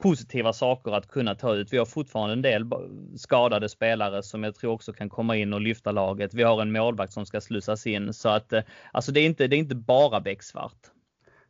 positiva 0.02 0.52
saker 0.52 0.92
att 0.92 1.08
kunna 1.08 1.34
ta 1.34 1.54
ut. 1.54 1.72
Vi 1.72 1.78
har 1.78 1.86
fortfarande 1.86 2.32
en 2.32 2.42
del 2.42 2.70
skadade 3.16 3.68
spelare 3.68 4.22
som 4.22 4.44
jag 4.44 4.54
tror 4.54 4.72
också 4.72 4.92
kan 4.92 5.08
komma 5.08 5.36
in 5.36 5.52
och 5.52 5.60
lyfta 5.60 5.92
laget. 5.92 6.34
Vi 6.34 6.42
har 6.42 6.62
en 6.62 6.72
målvakt 6.72 7.12
som 7.12 7.26
ska 7.26 7.40
slussas 7.40 7.86
in 7.86 8.12
så 8.12 8.28
att 8.28 8.52
eh, 8.52 8.62
alltså 8.92 9.12
det 9.12 9.20
är 9.20 9.26
inte, 9.26 9.46
det 9.46 9.56
är 9.56 9.58
inte 9.58 9.74
bara 9.74 10.20
becksvart. 10.20 10.90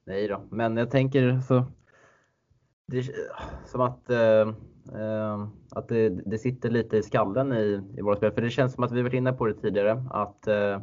Nej 0.05 0.29
då, 0.29 0.43
men 0.51 0.77
jag 0.77 0.91
tänker 0.91 1.41
så. 1.41 1.65
Det, 2.87 3.07
som 3.67 3.81
att, 3.81 4.11
eh, 4.11 4.49
eh, 5.01 5.47
att 5.71 5.89
det, 5.89 6.09
det, 6.09 6.39
sitter 6.39 6.71
lite 6.71 6.97
i 6.97 7.03
skallen 7.03 7.53
i, 7.53 7.81
i 7.97 8.03
våra 8.03 8.17
spel. 8.17 8.33
För 8.33 8.43
det 8.43 8.51
känns 8.51 8.75
som 8.75 8.85
att 8.85 8.93
vi 8.93 9.03
varit 9.03 9.15
inne 9.15 9.33
på 9.33 9.47
det 9.47 9.55
tidigare 9.55 10.05
att 10.11 10.47
Eh, 10.47 10.81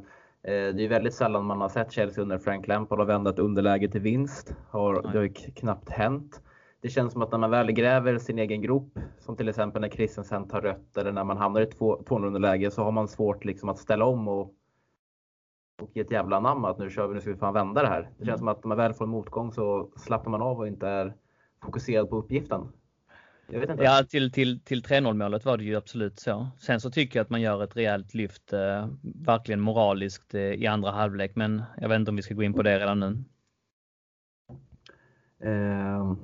det 0.47 0.85
är 0.85 0.89
väldigt 0.89 1.13
sällan 1.13 1.45
man 1.45 1.61
har 1.61 1.69
sett 1.69 1.91
Chelsea 1.91 2.21
under 2.21 2.37
Frank 2.37 2.67
Lampard 2.67 2.99
och 2.99 3.09
vända 3.09 3.29
ett 3.29 3.39
underläge 3.39 3.87
till 3.91 4.01
vinst. 4.01 4.55
Har, 4.69 5.01
det 5.01 5.17
har 5.17 5.23
ju 5.23 5.33
knappt 5.33 5.89
hänt. 5.89 6.41
Det 6.81 6.89
känns 6.89 7.13
som 7.13 7.21
att 7.21 7.31
när 7.31 7.37
man 7.37 7.51
väl 7.51 7.71
gräver 7.71 8.17
sin 8.17 8.39
egen 8.39 8.61
grop, 8.61 8.99
som 9.19 9.35
till 9.35 9.49
exempel 9.49 9.81
när 9.81 9.89
Christensen 9.89 10.47
tar 10.47 10.61
rött 10.61 10.97
eller 10.97 11.11
när 11.11 11.23
man 11.23 11.37
hamnar 11.37 11.61
i 11.61 11.63
ett 11.63 11.77
200 11.77 12.27
underläge 12.27 12.71
så 12.71 12.83
har 12.83 12.91
man 12.91 13.07
svårt 13.07 13.45
liksom 13.45 13.69
att 13.69 13.79
ställa 13.79 14.05
om 14.05 14.27
och, 14.27 14.53
och 15.81 15.89
ge 15.93 16.01
ett 16.01 16.11
jävla 16.11 16.39
namn 16.39 16.65
att 16.65 16.77
nu 16.77 16.89
kör 16.89 17.07
vi, 17.07 17.13
nu 17.13 17.21
ska 17.21 17.31
vi 17.31 17.37
fan 17.37 17.53
vända 17.53 17.81
det 17.81 17.87
här. 17.87 18.09
Det 18.17 18.25
känns 18.25 18.27
mm. 18.27 18.37
som 18.37 18.47
att 18.47 18.63
när 18.63 18.67
man 18.67 18.77
väl 18.77 18.93
får 18.93 19.05
en 19.05 19.11
motgång 19.11 19.51
så 19.51 19.89
slappnar 19.95 20.31
man 20.31 20.41
av 20.41 20.59
och 20.59 20.67
inte 20.67 20.87
är 20.87 21.13
fokuserad 21.63 22.09
på 22.09 22.17
uppgiften. 22.17 22.67
Ja, 23.77 24.03
till, 24.09 24.31
till, 24.31 24.59
till 24.59 24.83
3-0 24.83 25.13
målet 25.13 25.45
var 25.45 25.57
det 25.57 25.63
ju 25.63 25.75
absolut 25.75 26.19
så. 26.19 26.47
Sen 26.59 26.79
så 26.79 26.91
tycker 26.91 27.19
jag 27.19 27.23
att 27.23 27.29
man 27.29 27.41
gör 27.41 27.63
ett 27.63 27.77
rejält 27.77 28.13
lyft, 28.13 28.53
eh, 28.53 28.87
verkligen 29.01 29.61
moraliskt 29.61 30.33
eh, 30.33 30.41
i 30.41 30.67
andra 30.67 30.91
halvlek, 30.91 31.31
men 31.35 31.63
jag 31.77 31.89
vet 31.89 31.95
inte 31.95 32.11
om 32.11 32.15
vi 32.15 32.21
ska 32.21 32.33
gå 32.33 32.43
in 32.43 32.53
på 32.53 32.63
det 32.63 32.79
redan 32.79 32.99
nu. 32.99 33.23
Eh, 35.39 36.15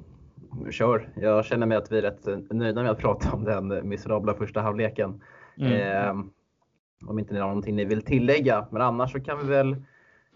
kör. 0.71 1.09
Jag 1.15 1.45
känner 1.45 1.67
mig 1.67 1.77
att 1.77 1.91
vi 1.91 1.97
är 1.97 2.01
rätt 2.01 2.51
nöjda 2.51 2.81
med 2.81 2.91
att 2.91 2.99
prata 2.99 3.31
om 3.31 3.43
den 3.43 3.89
miserabla 3.89 4.33
första 4.33 4.61
halvleken. 4.61 5.21
Mm. 5.57 5.73
Eh, 5.73 6.25
om 7.09 7.19
inte 7.19 7.33
ni 7.33 7.39
har 7.39 7.47
någonting 7.47 7.75
ni 7.75 7.85
vill 7.85 8.01
tillägga, 8.01 8.67
men 8.71 8.81
annars 8.81 9.11
så 9.11 9.19
kan 9.19 9.39
vi 9.39 9.47
väl 9.47 9.75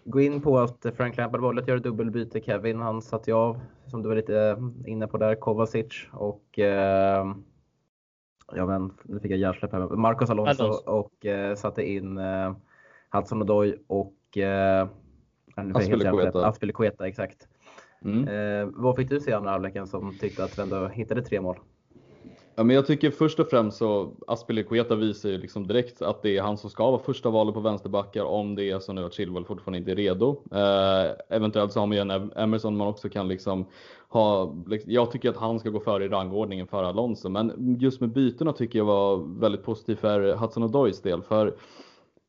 gå 0.06 0.22
in 0.22 0.42
på 0.42 0.60
att 0.60 0.86
Frank 0.98 1.18
Lampard 1.18 1.42
valde 1.42 1.62
att 1.62 1.68
göra 1.68 1.80
dubbelbyte. 1.80 2.42
Kevin, 2.42 2.80
han 2.80 3.02
satte 3.02 3.32
ju 3.32 3.38
av, 3.38 3.60
som 3.88 4.02
du 4.04 4.10
var 4.10 4.16
lite 4.16 4.40
eh, 4.40 4.92
inne 4.92 5.08
på 5.08 5.18
där, 5.18 5.36
Kovacic 5.36 6.08
och 6.12 6.60
eh, 6.60 7.26
ja 8.54 8.66
men 8.66 8.94
nu 9.04 9.20
fick 9.20 9.32
jag 9.32 9.40
hjärnsläpp 9.40 9.72
här. 9.72 9.80
Marcos 9.80 10.30
Alonso 10.30 10.64
Alonso. 10.64 10.90
och 10.92 11.26
eh, 11.26 11.56
satte 11.56 11.90
in 11.90 12.18
eh, 12.18 12.56
Hudson 13.12 13.42
Odoi 13.42 13.76
och 13.88 14.38
eh, 14.38 14.88
Aspelekueta. 16.48 17.08
exakt. 17.08 17.48
Mm. 18.02 18.28
Eh, 18.28 18.70
vad 18.74 18.96
fick 18.96 19.10
du 19.10 19.20
se 19.20 19.32
i 19.32 19.34
andra 19.34 19.52
halvleken 19.52 19.88
som 19.88 20.18
tyckte 20.18 20.44
att 20.44 20.58
vi 20.58 20.62
ändå 20.62 20.88
hittade 20.88 21.22
tre 21.22 21.42
mål? 21.42 21.60
Ja, 22.60 22.64
men 22.64 22.76
jag 22.76 22.88
tycker 22.88 23.12
först 23.12 23.40
och 23.40 23.50
främst 23.50 23.78
så 23.78 24.14
Aspelekueta 24.28 24.96
visar 24.96 25.30
ju 25.30 25.38
liksom 25.38 25.68
direkt 25.68 26.02
att 26.02 26.22
det 26.22 26.38
är 26.38 26.42
han 26.42 26.58
som 26.58 26.70
ska 26.70 26.92
vara 26.92 27.02
första 27.02 27.30
valet 27.30 27.54
på 27.54 27.60
vänsterbackar 27.60 28.24
om 28.24 28.56
det 28.56 28.64
är 28.64 28.80
så 28.80 28.94
nu 28.94 29.06
att 29.06 29.14
Chilwell 29.14 29.46
fortfarande 29.46 29.78
inte 29.78 29.92
är 29.92 29.96
redo. 29.96 30.42
Eh, 30.52 31.36
eventuellt 31.38 31.74
så 31.74 31.80
har 31.80 31.88
man 31.88 31.98
ju 31.98 32.02
en 32.02 32.32
Emerson 32.36 32.78
man 32.78 32.88
också 32.88 33.10
kan 33.10 33.28
liksom 33.28 33.66
ha. 34.10 34.56
Liksom, 34.68 34.92
jag 34.92 35.12
tycker 35.12 35.30
att 35.30 35.38
han 35.38 35.60
ska 35.60 35.70
gå 35.70 35.80
före 35.80 36.06
i 36.06 36.08
rangordningen 36.08 36.68
för 36.68 36.84
Alonso, 36.84 37.30
men 37.30 37.78
just 37.80 38.02
med 38.02 38.10
bytena 38.10 38.54
tycker 38.54 38.80
jag 38.80 38.86
var 38.86 39.40
väldigt 39.40 39.64
positivt 39.64 40.00
för 40.00 40.36
Hudson 40.36 40.64
Odoys 40.64 41.02
del. 41.02 41.22
För 41.22 41.56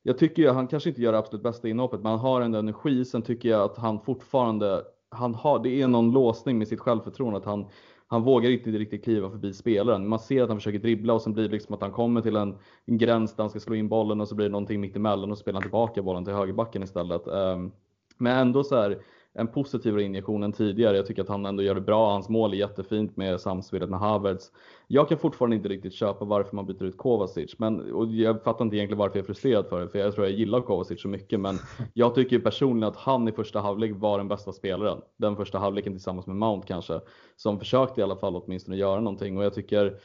jag 0.02 0.18
tycker 0.18 0.42
ju, 0.42 0.48
han 0.48 0.66
kanske 0.66 0.88
inte 0.88 1.02
gör 1.02 1.12
det 1.12 1.18
absolut 1.18 1.42
bästa 1.42 1.68
inhoppet, 1.68 2.02
men 2.02 2.10
han 2.10 2.20
har 2.20 2.40
ändå 2.40 2.58
energi. 2.58 3.04
Sen 3.04 3.22
tycker 3.22 3.48
jag 3.48 3.60
att 3.60 3.78
han 3.78 4.00
fortfarande, 4.00 4.82
han 5.10 5.34
har, 5.34 5.58
det 5.58 5.82
är 5.82 5.88
någon 5.88 6.12
låsning 6.12 6.58
med 6.58 6.68
sitt 6.68 6.80
självförtroende 6.80 7.38
att 7.38 7.44
han 7.44 7.66
han 8.10 8.22
vågar 8.22 8.50
inte 8.50 8.70
riktigt 8.70 9.04
kliva 9.04 9.30
förbi 9.30 9.52
spelaren. 9.52 10.08
Man 10.08 10.18
ser 10.18 10.42
att 10.42 10.48
han 10.48 10.58
försöker 10.58 10.78
dribbla 10.78 11.12
och 11.12 11.22
sen 11.22 11.32
blir 11.32 11.44
det 11.44 11.50
liksom 11.54 11.74
att 11.74 11.80
han 11.80 11.92
kommer 11.92 12.20
till 12.20 12.36
en, 12.36 12.58
en 12.84 12.98
gräns 12.98 13.36
där 13.36 13.42
han 13.42 13.50
ska 13.50 13.60
slå 13.60 13.74
in 13.74 13.88
bollen 13.88 14.20
och 14.20 14.28
så 14.28 14.34
blir 14.34 14.46
det 14.46 14.52
någonting 14.52 14.80
mitt 14.80 14.96
emellan 14.96 15.30
och 15.30 15.38
så 15.38 15.42
spelar 15.42 15.56
han 15.56 15.62
tillbaka 15.62 16.02
bollen 16.02 16.24
till 16.24 16.34
högerbacken 16.34 16.82
istället. 16.82 17.26
Ehm, 17.26 17.72
men 18.18 18.38
ändå 18.38 18.64
så 18.64 18.76
här, 18.76 18.98
en 19.38 19.48
positivare 19.48 20.02
injektion 20.02 20.42
än 20.42 20.52
tidigare. 20.52 20.96
Jag 20.96 21.06
tycker 21.06 21.22
att 21.22 21.28
han 21.28 21.46
ändå 21.46 21.62
gör 21.62 21.74
det 21.74 21.80
bra. 21.80 22.12
Hans 22.12 22.28
mål 22.28 22.52
är 22.52 22.56
jättefint 22.56 23.16
med 23.16 23.40
samspelet 23.40 23.90
med 23.90 23.98
Havertz. 23.98 24.52
Jag 24.86 25.08
kan 25.08 25.18
fortfarande 25.18 25.56
inte 25.56 25.68
riktigt 25.68 25.92
köpa 25.92 26.24
varför 26.24 26.56
man 26.56 26.66
byter 26.66 26.84
ut 26.84 26.96
Kovacic, 26.96 27.58
men 27.58 27.92
och 27.92 28.06
jag 28.06 28.42
fattar 28.42 28.64
inte 28.64 28.76
egentligen 28.76 28.98
varför 28.98 29.18
jag 29.18 29.22
är 29.22 29.26
frustrerad 29.26 29.66
för 29.66 29.80
det, 29.80 29.88
för 29.88 29.98
jag 29.98 30.14
tror 30.14 30.26
jag 30.26 30.34
gillar 30.34 30.60
Kovacic 30.60 31.02
så 31.02 31.08
mycket, 31.08 31.40
men 31.40 31.58
jag 31.94 32.14
tycker 32.14 32.38
personligen 32.38 32.88
att 32.88 32.96
han 32.96 33.28
i 33.28 33.32
första 33.32 33.60
halvlek 33.60 33.92
var 33.94 34.18
den 34.18 34.28
bästa 34.28 34.52
spelaren. 34.52 35.00
Den 35.16 35.36
första 35.36 35.58
halvleken 35.58 35.92
tillsammans 35.92 36.26
med 36.26 36.36
Mount 36.36 36.66
kanske, 36.66 37.00
som 37.36 37.58
försökte 37.58 38.00
i 38.00 38.04
alla 38.04 38.16
fall 38.16 38.36
åtminstone 38.36 38.76
göra 38.76 39.00
någonting 39.00 39.38
och 39.38 39.44
jag 39.44 39.54
tycker 39.54 39.98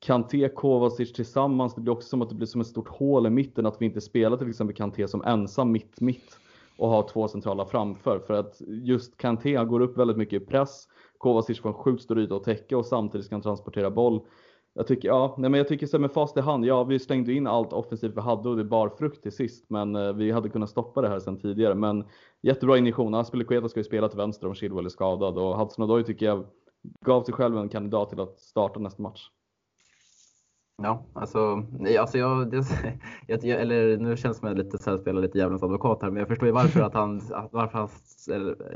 Kanté, 0.00 0.48
Kovacic 0.48 1.12
tillsammans, 1.12 1.74
det 1.74 1.80
blir 1.80 1.92
också 1.92 2.08
som 2.08 2.22
att 2.22 2.28
det 2.28 2.34
blir 2.34 2.46
som 2.46 2.60
ett 2.60 2.66
stort 2.66 2.88
hål 2.88 3.26
i 3.26 3.30
mitten 3.30 3.66
att 3.66 3.76
vi 3.80 3.86
inte 3.86 4.00
spelar 4.00 4.36
till 4.36 4.48
exempel 4.48 4.76
Kanté 4.76 5.08
som 5.08 5.22
ensam 5.22 5.72
mitt-mitt 5.72 6.38
och 6.78 6.88
ha 6.88 7.08
två 7.08 7.28
centrala 7.28 7.64
framför 7.64 8.18
för 8.18 8.34
att 8.34 8.60
just 8.68 9.16
Kanté 9.16 9.64
går 9.64 9.80
upp 9.80 9.98
väldigt 9.98 10.16
mycket 10.16 10.42
i 10.42 10.46
press. 10.46 10.84
Kovacic 11.18 11.60
får 11.60 11.68
en 11.68 11.74
sjukt 11.74 12.02
stor 12.02 12.18
yta 12.18 12.36
att 12.36 12.44
täcka 12.44 12.78
och 12.78 12.86
samtidigt 12.86 13.30
kan 13.30 13.42
transportera 13.42 13.90
boll. 13.90 14.20
Jag 14.74 14.86
tycker, 14.86 15.08
ja, 15.08 15.34
nej 15.38 15.50
men 15.50 15.58
jag 15.58 15.68
tycker 15.68 15.86
så 15.86 15.98
med 15.98 16.12
fast 16.12 16.36
i 16.36 16.40
hand, 16.40 16.64
ja 16.64 16.84
vi 16.84 16.98
stängde 16.98 17.32
in 17.32 17.46
allt 17.46 17.72
offensivt 17.72 18.16
vi 18.16 18.20
hade 18.20 18.48
och 18.48 18.56
det 18.56 18.64
bar 18.64 18.88
frukt 18.88 19.22
till 19.22 19.32
sist 19.32 19.70
men 19.70 19.96
eh, 19.96 20.12
vi 20.12 20.30
hade 20.30 20.48
kunnat 20.48 20.70
stoppa 20.70 21.00
det 21.00 21.08
här 21.08 21.18
sedan 21.18 21.38
tidigare. 21.40 21.74
Men 21.74 22.04
jättebra 22.42 22.78
injektion, 22.78 23.14
Aspelekueta 23.14 23.68
ska 23.68 23.80
ju 23.80 23.84
spela 23.84 24.08
till 24.08 24.18
vänster 24.18 24.46
om 24.46 24.54
Chilwell 24.54 24.84
är 24.84 24.90
skadad 24.90 25.38
och 25.38 25.58
Hudson 25.58 25.84
Odoi 25.84 26.04
tycker 26.04 26.26
jag 26.26 26.46
gav 27.00 27.22
sig 27.22 27.34
själv 27.34 27.58
en 27.58 27.68
kandidat 27.68 28.08
till 28.10 28.20
att 28.20 28.40
starta 28.40 28.80
nästa 28.80 29.02
match. 29.02 29.30
Ja, 30.82 31.04
alltså, 31.12 31.62
nej, 31.78 31.98
alltså 31.98 32.18
jag, 32.18 32.50
det, 32.50 32.64
jag, 33.26 33.60
eller 33.60 33.96
nu 33.96 34.16
känns 34.16 34.36
det 34.36 34.40
som 34.40 34.48
att 34.48 34.56
jag 34.56 34.64
lite 34.64 34.78
så 34.78 34.90
här, 34.90 34.96
spelar 34.96 35.22
lite 35.22 35.38
djävulens 35.38 35.62
advokat 35.62 36.02
här, 36.02 36.10
men 36.10 36.18
jag 36.18 36.28
förstår 36.28 36.46
ju 36.46 36.52
varför 36.52 36.80
att 36.80 36.94
han, 36.94 37.20
varför 37.52 37.78
han 37.78 37.88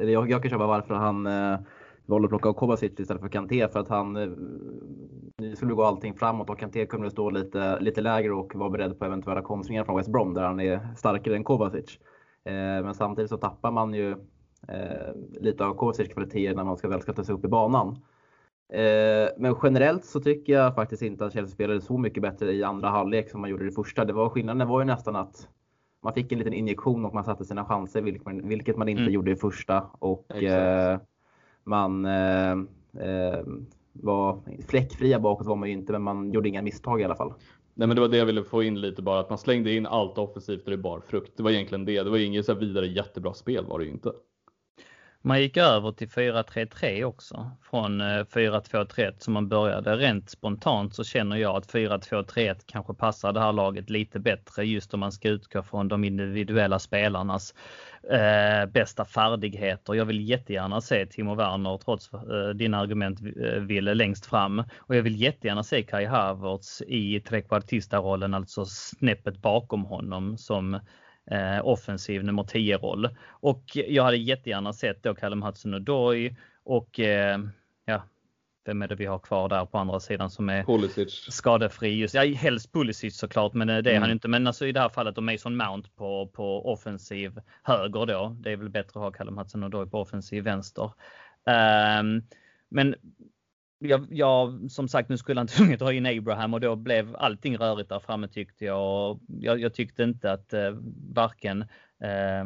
eller 0.01 0.13
jag, 0.13 0.31
jag 0.31 0.43
kan 0.43 0.51
köpa 0.51 0.67
varför 0.67 0.95
han 0.95 1.27
eh, 1.27 1.59
valde 2.07 2.27
att 2.27 2.31
plocka 2.31 2.53
Kovacic 2.53 3.01
istället 3.01 3.23
för 3.23 3.29
Kanté 3.29 3.69
för 3.69 3.81
att 3.81 3.89
han 3.89 4.17
eh, 4.17 4.29
nu 5.39 5.57
skulle 5.57 5.75
gå 5.75 5.85
allting 5.85 6.15
framåt 6.15 6.51
och 6.51 6.59
Kanté 6.59 6.87
kunde 6.87 7.11
stå 7.11 7.31
lite, 7.31 7.81
lite 7.81 8.01
lägre 8.01 8.33
och 8.33 8.55
vara 8.55 8.71
beredd 8.71 8.99
på 8.99 9.05
eventuella 9.05 9.43
kontringar 9.43 9.85
från 9.85 9.97
West 9.97 10.13
Brom 10.13 10.35
där 10.35 10.43
han 10.43 10.61
är 10.61 10.95
starkare 10.97 11.37
än 11.37 11.45
Kovacic. 11.45 11.99
Eh, 12.45 12.53
men 12.55 12.95
samtidigt 12.95 13.31
så 13.31 13.37
tappar 13.37 13.71
man 13.71 13.95
ju 13.95 14.11
eh, 14.69 15.15
lite 15.41 15.65
av 15.65 15.75
Kovacic 15.75 16.09
kvaliteter 16.15 16.57
när 16.57 16.65
man 16.65 16.77
ska 16.77 16.89
väl 16.89 17.03
sätta 17.03 17.25
sig 17.25 17.35
upp 17.35 17.45
i 17.45 17.49
banan. 17.49 17.97
Eh, 18.69 19.29
men 19.39 19.55
generellt 19.63 20.05
så 20.05 20.21
tycker 20.21 20.53
jag 20.53 20.75
faktiskt 20.75 21.03
inte 21.03 21.25
att 21.25 21.33
Chelsea 21.33 21.55
spelade 21.55 21.81
så 21.81 21.99
mycket 21.99 22.23
bättre 22.23 22.53
i 22.53 22.63
andra 22.63 22.89
halvlek 22.89 23.31
som 23.31 23.41
man 23.41 23.51
gjorde 23.51 23.65
i 23.65 23.69
det 23.69 23.75
första. 23.75 24.05
Det 24.05 24.13
var, 24.13 24.29
skillnaden 24.29 24.69
var 24.69 24.81
ju 24.81 24.87
nästan 24.87 25.17
att 25.17 25.49
man 26.03 26.15
fick 26.15 26.33
en 26.33 26.39
liten 26.39 26.53
injektion 26.53 27.05
och 27.05 27.15
man 27.15 27.25
satte 27.25 27.45
sina 27.45 27.65
chanser, 27.65 28.03
vilket 28.03 28.25
man, 28.25 28.49
vilket 28.49 28.77
man 28.77 28.89
inte 28.89 29.03
mm. 29.03 29.13
gjorde 29.13 29.31
i 29.31 29.37
första. 29.37 29.83
Och 29.99 30.43
eh, 30.43 31.01
man 31.65 32.05
eh, 32.05 32.53
eh, 32.99 33.45
var 33.93 34.39
fläckfria 34.69 35.21
bakåt 35.21 35.47
var 35.47 35.57
man 35.57 35.69
ju 35.69 35.75
inte, 35.75 35.93
men 35.93 36.03
man 36.03 36.33
gjorde 36.33 36.49
inga 36.49 36.63
misstag 36.63 37.01
i 37.01 37.05
alla 37.05 37.17
fall. 37.17 37.35
Nej 37.75 37.89
men 37.89 37.95
det 37.95 38.01
var 38.01 38.09
det 38.09 38.17
jag 38.17 38.27
ville 38.27 38.45
få 38.45 38.63
in 38.63 38.81
lite 38.81 39.03
bara, 39.03 39.21
att 39.21 39.29
man 39.29 39.39
slängde 39.39 39.73
in 39.73 39.87
allt 39.87 40.19
offensivt 40.19 40.65
och 40.65 40.71
det 40.71 40.77
bar 40.77 41.01
frukt. 41.01 41.37
Det 41.37 41.43
var 41.43 41.51
egentligen 41.51 41.85
det. 41.85 42.03
Det 42.03 42.11
var 42.11 42.19
inget 42.19 42.47
så 42.47 42.55
vidare 42.55 42.87
jättebra 42.87 43.35
spel 43.35 43.65
var 43.67 43.79
det 43.79 43.85
ju 43.85 43.91
inte. 43.91 44.13
Man 45.25 45.41
gick 45.41 45.57
över 45.57 45.93
till 45.93 46.09
4-3-3 46.09 47.05
också 47.05 47.51
från 47.71 48.01
eh, 48.01 48.05
4-2-3-1 48.05 49.15
som 49.19 49.35
man 49.35 49.49
började. 49.49 49.97
Rent 49.97 50.31
spontant 50.31 50.95
så 50.95 51.05
känner 51.05 51.37
jag 51.37 51.57
att 51.57 51.73
4-2-3 51.73 52.57
kanske 52.67 52.95
passar 52.95 53.33
det 53.33 53.41
här 53.41 53.53
laget 53.53 53.91
lite 53.91 54.21
bättre 54.21 54.65
just 54.65 54.95
om 54.95 55.01
man 55.01 55.13
ska 55.13 55.29
utgå 55.29 55.63
från 55.63 55.89
de 55.89 56.05
individuella 56.05 56.79
spelarnas 56.79 57.55
eh, 58.11 58.67
bästa 58.67 59.05
färdigheter. 59.05 59.95
Jag 59.95 60.05
vill 60.05 60.29
jättegärna 60.29 60.81
se 60.81 61.07
Timo 61.07 61.35
Werner 61.35 61.79
trots 61.79 62.11
eh, 62.15 62.49
dina 62.55 62.79
argument 62.79 63.21
eh, 63.21 63.61
Ville 63.61 63.95
längst 63.95 64.27
fram 64.27 64.65
och 64.79 64.97
jag 64.97 65.03
vill 65.03 65.21
jättegärna 65.21 65.63
se 65.63 65.83
Kai 65.83 66.05
Havertz 66.05 66.83
i 66.87 67.21
trekvartista-rollen, 67.21 68.35
alltså 68.35 68.65
snäppet 68.65 69.43
bakom 69.43 69.85
honom 69.85 70.39
som 70.39 70.81
eh, 71.31 71.67
offensiv 71.67 72.25
nummer 72.25 72.43
10-roll. 72.43 73.09
Och 73.29 73.63
jag 73.75 74.05
hade 74.05 74.17
jättegärna 74.17 74.73
sett 74.73 75.03
då 75.03 75.15
Callum 75.15 75.43
Hudson-Odoi 75.43 76.37
och 76.65 77.01
eh, 77.01 77.39
ja, 77.85 78.03
vem 78.65 78.83
är 78.83 78.89
det 78.89 78.95
vi 78.95 79.07
har 79.07 79.19
kvar 79.19 79.49
där 79.49 79.65
på 79.65 79.79
andra 79.79 80.01
sidan 80.01 80.31
som 80.31 80.49
är 80.49 80.65
Pulisic. 80.65 81.27
skadefri? 81.31 81.89
Just, 81.89 82.15
ja, 82.15 82.25
helst 82.25 82.73
Pulisic 82.73 83.17
såklart, 83.17 83.55
men 83.55 83.67
det 83.67 83.75
är 83.75 83.87
mm. 83.87 84.03
han 84.03 84.11
inte. 84.11 84.29
Men 84.29 84.47
alltså 84.47 84.67
i 84.67 84.73
det 84.73 84.81
här 84.81 84.89
fallet 84.89 85.17
och 85.17 85.25
Mason 85.25 85.57
Mount 85.57 85.89
på, 85.97 86.27
på 86.27 86.73
offensiv 86.73 87.41
höger 87.63 88.07
då. 88.07 88.37
Det 88.41 88.53
är 88.53 88.57
väl 88.57 88.69
bättre 88.69 89.01
att 89.01 89.05
ha 89.05 89.11
Callum 89.13 89.39
Hudson-Odoi 89.39 89.91
på 89.91 90.01
offensiv 90.01 90.45
vänster. 90.45 90.91
Um, 92.01 92.23
men 92.69 92.95
jag, 93.83 94.07
jag, 94.11 94.71
som 94.71 94.89
sagt, 94.89 95.09
nu 95.09 95.17
skulle 95.17 95.41
han 95.41 95.47
tvunget 95.57 95.81
ha 95.81 95.93
in 95.93 96.07
Abraham 96.07 96.55
och 96.55 96.61
då 96.61 96.77
blev 96.77 97.17
allting 97.17 97.57
rörigt 97.57 97.89
där 97.89 97.99
framme 97.99 98.29
tyckte 98.29 98.65
jag. 98.65 99.21
Jag, 99.27 99.61
jag 99.61 99.75
tyckte 99.75 100.03
inte 100.03 100.33
att 100.33 100.53
eh, 100.53 100.71
varken 101.15 101.63
eh, 102.03 102.45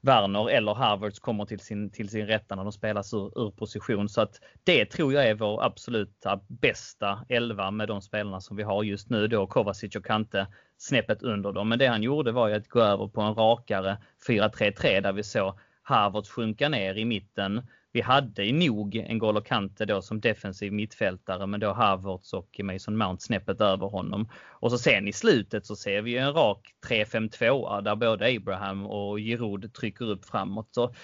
Werner 0.00 0.50
eller 0.50 0.74
Harvards 0.74 1.18
kommer 1.18 1.44
till 1.44 1.60
sin, 1.60 1.90
till 1.90 2.08
sin 2.08 2.26
rätta 2.26 2.54
när 2.54 2.62
de 2.62 2.72
spelas 2.72 3.14
ur, 3.14 3.46
ur, 3.46 3.50
position. 3.50 4.08
Så 4.08 4.20
att 4.20 4.40
det 4.64 4.84
tror 4.84 5.12
jag 5.12 5.26
är 5.26 5.34
vår 5.34 5.64
absoluta 5.64 6.40
bästa 6.48 7.24
elva 7.28 7.70
med 7.70 7.88
de 7.88 8.02
spelarna 8.02 8.40
som 8.40 8.56
vi 8.56 8.62
har 8.62 8.82
just 8.82 9.10
nu 9.10 9.28
då. 9.28 9.46
Kovacic 9.46 9.96
och 9.96 10.04
Kante 10.04 10.46
snäppet 10.76 11.22
under 11.22 11.52
dem. 11.52 11.68
Men 11.68 11.78
det 11.78 11.86
han 11.86 12.02
gjorde 12.02 12.32
var 12.32 12.48
ju 12.48 12.54
att 12.54 12.68
gå 12.68 12.80
över 12.80 13.08
på 13.08 13.20
en 13.20 13.34
rakare 13.34 13.98
4-3-3 14.28 15.00
där 15.00 15.12
vi 15.12 15.22
såg 15.22 15.58
Harvards 15.82 16.30
sjunka 16.30 16.68
ner 16.68 16.94
i 16.94 17.04
mitten 17.04 17.62
vi 17.92 18.00
hade 18.00 18.52
nog 18.52 18.96
en 18.96 19.18
Golo 19.18 19.40
Kante 19.40 19.84
då 19.84 20.02
som 20.02 20.20
defensiv 20.20 20.72
mittfältare 20.72 21.46
men 21.46 21.60
då 21.60 21.72
Havertz 21.72 22.32
och 22.32 22.60
Mason 22.62 22.96
Mount 22.96 23.22
snäppet 23.22 23.60
över 23.60 23.86
honom. 23.86 24.28
Och 24.60 24.70
så 24.70 24.78
sen 24.78 25.08
i 25.08 25.12
slutet 25.12 25.66
så 25.66 25.76
ser 25.76 26.02
vi 26.02 26.18
en 26.18 26.32
rak 26.32 26.74
3-5-2 26.88 27.82
där 27.82 27.96
både 27.96 28.36
Abraham 28.36 28.86
och 28.86 29.18
Giroud 29.18 29.74
trycker 29.74 30.04
upp 30.04 30.24
framåt. 30.24 30.68
Så, 30.70 30.94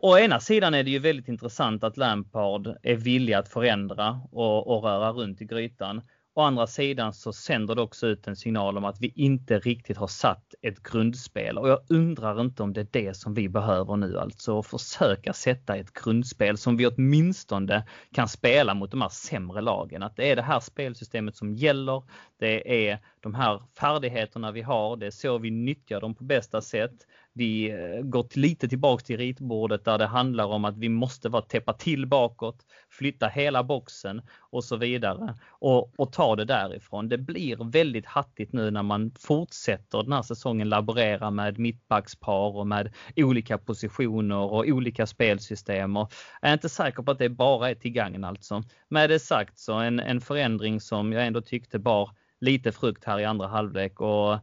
å 0.00 0.18
ena 0.18 0.40
sidan 0.40 0.74
är 0.74 0.82
det 0.82 0.90
ju 0.90 0.98
väldigt 0.98 1.28
intressant 1.28 1.84
att 1.84 1.96
Lampard 1.96 2.76
är 2.82 2.96
villig 2.96 3.34
att 3.34 3.48
förändra 3.48 4.20
och, 4.32 4.76
och 4.76 4.84
röra 4.84 5.12
runt 5.12 5.40
i 5.40 5.44
grytan. 5.44 6.02
Å 6.34 6.40
andra 6.42 6.66
sidan 6.66 7.12
så 7.12 7.32
sänder 7.32 7.74
det 7.74 7.82
också 7.82 8.06
ut 8.06 8.26
en 8.26 8.36
signal 8.36 8.78
om 8.78 8.84
att 8.84 9.00
vi 9.00 9.12
inte 9.16 9.58
riktigt 9.58 9.96
har 9.96 10.06
satt 10.06 10.54
ett 10.62 10.82
grundspel 10.82 11.58
och 11.58 11.68
jag 11.68 11.78
undrar 11.88 12.40
inte 12.40 12.62
om 12.62 12.72
det 12.72 12.80
är 12.80 12.88
det 12.90 13.16
som 13.16 13.34
vi 13.34 13.48
behöver 13.48 13.96
nu 13.96 14.18
alltså. 14.18 14.62
Försöka 14.62 15.32
sätta 15.32 15.76
ett 15.76 15.92
grundspel 15.92 16.58
som 16.58 16.76
vi 16.76 16.86
åtminstone 16.86 17.86
kan 18.14 18.28
spela 18.28 18.74
mot 18.74 18.90
de 18.90 19.00
här 19.00 19.08
sämre 19.08 19.60
lagen. 19.60 20.02
Att 20.02 20.16
det 20.16 20.30
är 20.30 20.36
det 20.36 20.42
här 20.42 20.60
spelsystemet 20.60 21.36
som 21.36 21.54
gäller. 21.54 22.02
Det 22.38 22.88
är 22.88 22.98
de 23.20 23.34
här 23.34 23.62
färdigheterna 23.80 24.52
vi 24.52 24.62
har. 24.62 24.96
Det 24.96 25.06
är 25.06 25.10
så 25.10 25.38
vi 25.38 25.50
nyttjar 25.50 26.00
dem 26.00 26.14
på 26.14 26.24
bästa 26.24 26.60
sätt. 26.60 27.06
Vi 27.40 27.70
eh, 27.70 28.02
gått 28.02 28.36
lite 28.36 28.68
tillbaks 28.68 29.04
till 29.04 29.16
ritbordet 29.16 29.84
där 29.84 29.98
det 29.98 30.06
handlar 30.06 30.44
om 30.44 30.64
att 30.64 30.76
vi 30.76 30.88
måste 30.88 31.28
vara 31.28 31.42
täppa 31.42 31.72
till 31.72 32.06
bakåt, 32.06 32.66
flytta 32.90 33.28
hela 33.28 33.62
boxen 33.62 34.22
och 34.38 34.64
så 34.64 34.76
vidare 34.76 35.34
och, 35.50 36.00
och 36.00 36.12
ta 36.12 36.36
det 36.36 36.44
därifrån. 36.44 37.08
Det 37.08 37.18
blir 37.18 37.70
väldigt 37.70 38.06
hattigt 38.06 38.52
nu 38.52 38.70
när 38.70 38.82
man 38.82 39.12
fortsätter 39.18 40.02
den 40.02 40.12
här 40.12 40.22
säsongen 40.22 40.68
laborera 40.68 41.30
med 41.30 41.58
mittbackspar 41.58 42.56
och 42.56 42.66
med 42.66 42.92
olika 43.16 43.58
positioner 43.58 44.38
och 44.38 44.64
olika 44.66 45.06
spelsystem. 45.06 45.96
Och 45.96 46.12
jag 46.40 46.48
är 46.48 46.52
inte 46.52 46.68
säker 46.68 47.02
på 47.02 47.10
att 47.10 47.18
det 47.18 47.28
bara 47.28 47.70
är 47.70 47.74
till 47.74 47.92
gagn 47.92 48.24
alltså. 48.24 48.62
Med 48.88 49.10
det 49.10 49.18
sagt 49.18 49.58
så 49.58 49.72
en, 49.72 50.00
en 50.00 50.20
förändring 50.20 50.80
som 50.80 51.12
jag 51.12 51.26
ändå 51.26 51.40
tyckte 51.40 51.78
bar 51.78 52.10
lite 52.40 52.72
frukt 52.72 53.04
här 53.04 53.18
i 53.20 53.24
andra 53.24 53.46
halvlek 53.46 54.00
och 54.00 54.38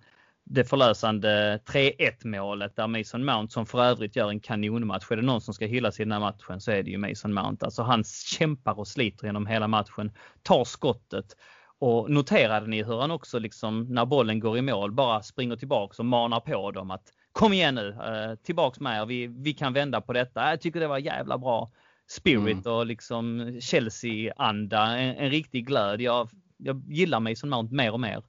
det 0.49 0.63
förlösande 0.63 1.59
3-1 1.65 2.27
målet 2.27 2.75
där 2.75 2.87
Mason 2.87 3.25
Mount 3.25 3.53
som 3.53 3.65
för 3.65 3.83
övrigt 3.83 4.15
gör 4.15 4.29
en 4.29 4.39
kanonmatch. 4.39 5.11
Är 5.11 5.15
det 5.15 5.21
någon 5.21 5.41
som 5.41 5.53
ska 5.53 5.65
hyllas 5.65 5.99
i 5.99 6.03
den 6.03 6.11
här 6.11 6.19
matchen 6.19 6.61
så 6.61 6.71
är 6.71 6.83
det 6.83 6.91
ju 6.91 6.97
Mason 6.97 7.33
Mount. 7.33 7.65
Alltså 7.65 7.83
han 7.83 8.03
kämpar 8.03 8.79
och 8.79 8.87
sliter 8.87 9.25
genom 9.25 9.47
hela 9.47 9.67
matchen, 9.67 10.11
tar 10.43 10.63
skottet 10.63 11.35
och 11.79 12.11
noterade 12.11 12.67
ni 12.67 12.83
hur 12.83 13.01
han 13.01 13.11
också 13.11 13.39
liksom 13.39 13.83
när 13.89 14.05
bollen 14.05 14.39
går 14.39 14.57
i 14.57 14.61
mål 14.61 14.91
bara 14.91 15.23
springer 15.23 15.55
tillbaks 15.55 15.99
och 15.99 16.05
manar 16.05 16.39
på 16.39 16.71
dem 16.71 16.91
att 16.91 17.03
kom 17.31 17.53
igen 17.53 17.75
nu, 17.75 17.89
eh, 17.89 18.35
tillbaks 18.35 18.79
med 18.79 19.01
er, 19.01 19.05
vi, 19.05 19.27
vi 19.27 19.53
kan 19.53 19.73
vända 19.73 20.01
på 20.01 20.13
detta. 20.13 20.49
Jag 20.49 20.61
tycker 20.61 20.79
det 20.79 20.87
var 20.87 20.97
jävla 20.97 21.37
bra 21.37 21.71
spirit 22.09 22.65
mm. 22.65 22.73
och 22.73 22.85
liksom 22.85 23.51
Chelsea-anda, 23.61 24.97
en, 24.97 25.15
en 25.15 25.29
riktig 25.29 25.67
glöd. 25.67 26.01
Jag, 26.01 26.29
jag 26.57 26.83
gillar 26.87 27.19
Mason 27.19 27.49
Mount 27.49 27.75
mer 27.75 27.91
och 27.91 27.99
mer. 27.99 28.23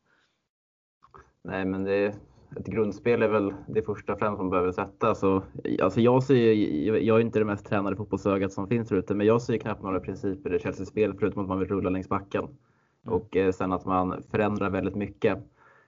Nej, 1.49 1.65
men 1.65 1.85
det, 1.85 2.07
ett 2.57 2.67
grundspel 2.67 3.23
är 3.23 3.29
väl 3.29 3.55
det 3.69 3.83
första 3.83 4.17
främst 4.17 4.39
man 4.39 4.51
behöver 4.51 4.73
sätta. 4.73 5.15
Så, 5.15 5.43
alltså 5.83 6.01
jag, 6.01 6.23
ser, 6.23 6.53
jag 6.97 7.17
är 7.17 7.21
inte 7.21 7.39
det 7.39 7.45
mest 7.45 7.67
tränade 7.67 7.97
fotbollsögat 7.97 8.53
som 8.53 8.69
finns 8.69 8.93
ute, 8.93 9.15
men 9.15 9.27
jag 9.27 9.43
ser 9.43 9.59
knappt 9.59 9.83
några 9.83 10.01
principer 10.01 10.55
i 10.55 10.59
Chelsea-spel 10.59 11.15
förutom 11.19 11.43
att 11.43 11.49
man 11.49 11.59
vill 11.59 11.69
rulla 11.69 11.91
längs 11.91 12.09
backen. 12.09 12.45
Mm. 12.45 13.15
Och 13.15 13.37
eh, 13.37 13.53
sen 13.53 13.73
att 13.73 13.85
man 13.85 14.23
förändrar 14.31 14.71
väldigt 14.71 14.95
mycket. 14.95 15.39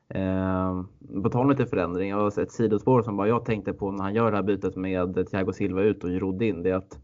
Eh, 0.09 0.83
på 1.23 1.31
tal 1.31 1.45
om 1.45 1.51
lite 1.51 1.67
förändring, 1.67 2.11
jag 2.11 2.17
har 2.17 2.41
ett 2.41 2.53
sidospår 2.53 3.03
som 3.03 3.17
bara 3.17 3.29
jag 3.29 3.45
tänkte 3.45 3.73
på 3.73 3.91
när 3.91 4.03
han 4.03 4.15
gör 4.15 4.31
det 4.31 4.37
här 4.37 4.45
bytet 4.45 4.77
med 4.77 5.29
Thiago 5.31 5.53
Silva 5.53 5.83
ut 5.83 6.05
och 6.05 6.11
Giroud 6.11 6.43
in. 6.43 6.63
Det 6.63 6.71
är 6.71 6.75
att 6.75 6.99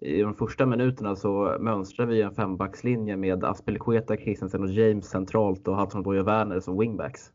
i 0.00 0.22
de 0.22 0.34
första 0.34 0.66
minuterna 0.66 1.16
så 1.16 1.56
mönstrar 1.60 2.06
vi 2.06 2.22
en 2.22 2.34
fembackslinje 2.34 3.16
med 3.16 3.44
Aspelekueta, 3.44 4.16
Christensen 4.16 4.62
och 4.62 4.70
James 4.70 5.08
centralt 5.08 5.68
och 5.68 5.76
Hudson 5.76 6.06
och 6.06 6.14
Werner 6.14 6.60
som 6.60 6.78
wingbacks. 6.78 7.32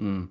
Mm. 0.00 0.28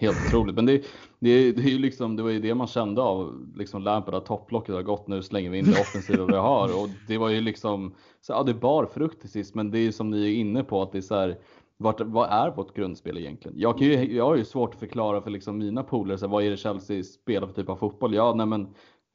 Helt 0.00 0.26
otroligt. 0.26 0.54
Men 0.54 0.66
det, 0.66 0.78
det, 1.18 1.52
det, 1.52 1.62
är 1.62 1.70
ju 1.70 1.78
liksom, 1.78 2.16
det 2.16 2.22
var 2.22 2.30
ju 2.30 2.40
det 2.40 2.54
man 2.54 2.66
kände 2.66 3.02
av 3.02 3.46
liksom 3.56 3.82
Lampard, 3.82 4.14
att 4.14 4.26
topplocket 4.26 4.74
har 4.74 4.82
gått, 4.82 5.08
nu 5.08 5.22
slänger 5.22 5.50
vi 5.50 5.58
in 5.58 5.64
det 5.64 5.80
offensiva 5.80 6.24
vi 6.24 6.36
har. 6.36 6.82
Och 6.82 6.88
det 7.08 7.18
var 7.18 7.28
ju 7.28 7.40
liksom, 7.40 7.94
så, 8.20 8.32
ja 8.32 8.42
det 8.42 8.54
bar 8.54 8.86
frukt 8.86 9.20
till 9.20 9.30
sist, 9.30 9.54
men 9.54 9.70
det 9.70 9.78
är 9.78 9.82
ju 9.82 9.92
som 9.92 10.10
ni 10.10 10.26
är 10.26 10.40
inne 10.40 10.64
på 10.64 10.82
att 10.82 10.92
det 10.92 10.98
är 10.98 11.02
så 11.02 11.14
här, 11.14 11.38
vart, 11.76 12.00
vad 12.00 12.28
är 12.30 12.50
vårt 12.50 12.76
grundspel 12.76 13.18
egentligen? 13.18 13.58
Jag, 13.58 13.78
kan 13.78 13.86
ju, 13.86 14.16
jag 14.16 14.24
har 14.24 14.36
ju 14.36 14.44
svårt 14.44 14.74
att 14.74 14.80
förklara 14.80 15.20
för 15.20 15.30
liksom 15.30 15.58
mina 15.58 15.82
polare, 15.82 16.26
vad 16.26 16.44
är 16.44 16.50
det 16.50 16.56
Chelsea 16.56 17.02
spelar 17.02 17.46
för 17.46 17.54
typ 17.54 17.68
av 17.68 17.76
fotboll? 17.76 18.14
Ja, 18.14 18.34
nej 18.34 18.46
men 18.46 18.68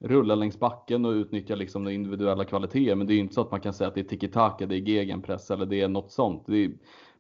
rulla 0.04 0.36
längs 0.36 0.60
backen 0.60 1.06
och 1.06 1.12
utnyttja 1.12 1.56
liksom 1.56 1.84
de 1.84 1.92
individuella 1.92 2.46
kvaliteter. 2.46 2.96
Men 2.96 3.08
det 3.08 3.14
är 3.14 3.16
ju 3.16 3.22
inte 3.22 3.34
så 3.34 3.42
att 3.42 3.52
man 3.52 3.62
kan 3.62 3.74
säga 3.74 3.88
att 3.88 3.96
det 3.96 4.02
är 4.02 4.18
tiki-taka, 4.18 4.66
det 4.66 4.76
är 4.76 4.80
gegenpress 4.80 5.52
eller 5.52 5.66
det 5.66 5.82
är 5.82 5.88
något 5.88 6.12
sånt. 6.12 6.44
Det 6.48 6.66
är, 6.66 6.72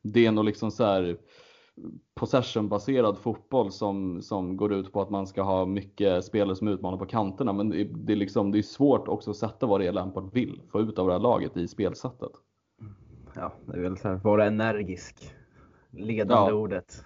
det 0.02 0.26
är 0.26 0.32
nog 0.32 0.46
liksom 0.46 0.72
så 0.72 0.84
här 0.86 1.17
possession-baserad 2.15 3.17
fotboll 3.17 3.71
som, 3.71 4.21
som 4.21 4.57
går 4.57 4.73
ut 4.73 4.93
på 4.93 5.01
att 5.01 5.09
man 5.09 5.27
ska 5.27 5.41
ha 5.41 5.65
mycket 5.65 6.25
spelare 6.25 6.55
som 6.55 6.67
utmanar 6.67 6.97
på 6.97 7.05
kanterna. 7.05 7.53
Men 7.53 7.69
det, 7.69 7.83
det, 7.83 8.13
är, 8.13 8.17
liksom, 8.17 8.51
det 8.51 8.57
är 8.57 8.61
svårt 8.61 9.07
också 9.07 9.32
att 9.32 9.38
sätta 9.38 9.65
vad 9.65 9.82
det 9.82 9.88
är 9.88 9.91
Lampard 9.91 10.34
vill 10.34 10.61
få 10.71 10.82
ut 10.82 10.99
av 10.99 11.07
det 11.07 11.13
här 11.13 11.19
laget 11.19 11.57
i 11.57 11.67
spelsättet. 11.67 12.32
Ja, 13.36 13.53
det 13.65 13.78
är 13.78 13.82
väl 13.82 13.97
så 13.97 14.07
här, 14.07 14.15
vara 14.15 14.45
energisk. 14.45 15.32
Ledande 15.91 16.51
ja. 16.51 16.53
ordet. 16.53 17.05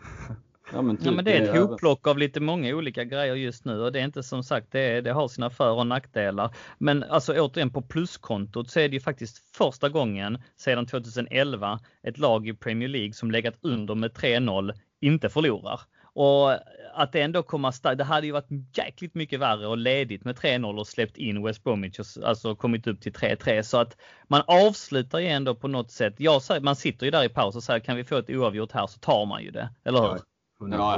Ja 0.73 0.81
men, 0.81 0.97
typ, 0.97 1.05
ja, 1.05 1.11
men 1.11 1.25
det 1.25 1.37
är 1.37 1.41
ett 1.41 1.59
hopplock 1.59 2.07
av 2.07 2.17
lite 2.17 2.39
många 2.39 2.75
olika 2.75 3.03
grejer 3.03 3.35
just 3.35 3.65
nu 3.65 3.81
och 3.81 3.91
det 3.91 3.99
är 3.99 4.03
inte 4.03 4.23
som 4.23 4.43
sagt, 4.43 4.71
det, 4.71 5.01
det 5.01 5.11
har 5.11 5.27
sina 5.27 5.49
för 5.49 5.71
och 5.71 5.87
nackdelar. 5.87 6.55
Men 6.77 7.03
alltså 7.03 7.33
återigen 7.33 7.69
på 7.69 7.81
pluskontot 7.81 8.69
så 8.69 8.79
är 8.79 8.89
det 8.89 8.93
ju 8.93 8.99
faktiskt 8.99 9.55
första 9.57 9.89
gången 9.89 10.41
sedan 10.55 10.85
2011 10.85 11.79
ett 12.03 12.17
lag 12.17 12.47
i 12.47 12.53
Premier 12.53 12.89
League 12.89 13.13
som 13.13 13.31
legat 13.31 13.55
under 13.61 13.95
med 13.95 14.11
3-0 14.11 14.73
inte 14.99 15.29
förlorar. 15.29 15.79
Och 16.13 16.51
att 16.93 17.11
det 17.11 17.21
ändå 17.21 17.43
kommer 17.43 17.71
starkt. 17.71 17.97
Det 17.97 18.03
hade 18.03 18.27
ju 18.27 18.33
varit 18.33 18.77
jäkligt 18.77 19.15
mycket 19.15 19.39
värre 19.39 19.67
och 19.67 19.77
ledigt 19.77 20.25
med 20.25 20.35
3-0 20.35 20.79
och 20.79 20.87
släppt 20.87 21.17
in 21.17 21.43
West 21.43 21.63
Bromwich 21.63 21.99
och 21.99 22.05
alltså 22.23 22.55
kommit 22.55 22.87
upp 22.87 23.01
till 23.01 23.13
3-3 23.13 23.61
så 23.61 23.77
att 23.77 23.97
man 24.27 24.41
avslutar 24.47 25.19
ju 25.19 25.27
ändå 25.27 25.55
på 25.55 25.67
något 25.67 25.91
sätt. 25.91 26.15
Jag 26.17 26.41
säger, 26.41 26.61
man 26.61 26.75
sitter 26.75 27.05
ju 27.05 27.11
där 27.11 27.23
i 27.23 27.29
paus 27.29 27.55
och 27.55 27.63
säger 27.63 27.79
kan 27.79 27.97
vi 27.97 28.03
få 28.03 28.17
ett 28.17 28.29
oavgjort 28.29 28.71
här 28.71 28.87
så 28.87 28.99
tar 28.99 29.25
man 29.25 29.43
ju 29.43 29.51
det, 29.51 29.69
eller 29.83 30.01
hur? 30.01 30.07
Ja, 30.07 30.19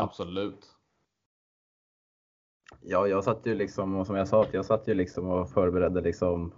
absolut. 0.02 0.76
Ja, 2.82 3.08
jag 3.08 3.24
satt 3.24 3.46
ju 3.46 3.56
liksom, 3.56 3.96
och 3.96 4.08
som 4.08 4.16
jag 4.16 4.28
sa, 4.28 4.46
jag 4.52 4.66
satt 4.66 4.88
ju 4.88 4.94
liksom 4.94 5.30
och 5.30 5.50
förberedde 5.50 6.02
liksom 6.02 6.54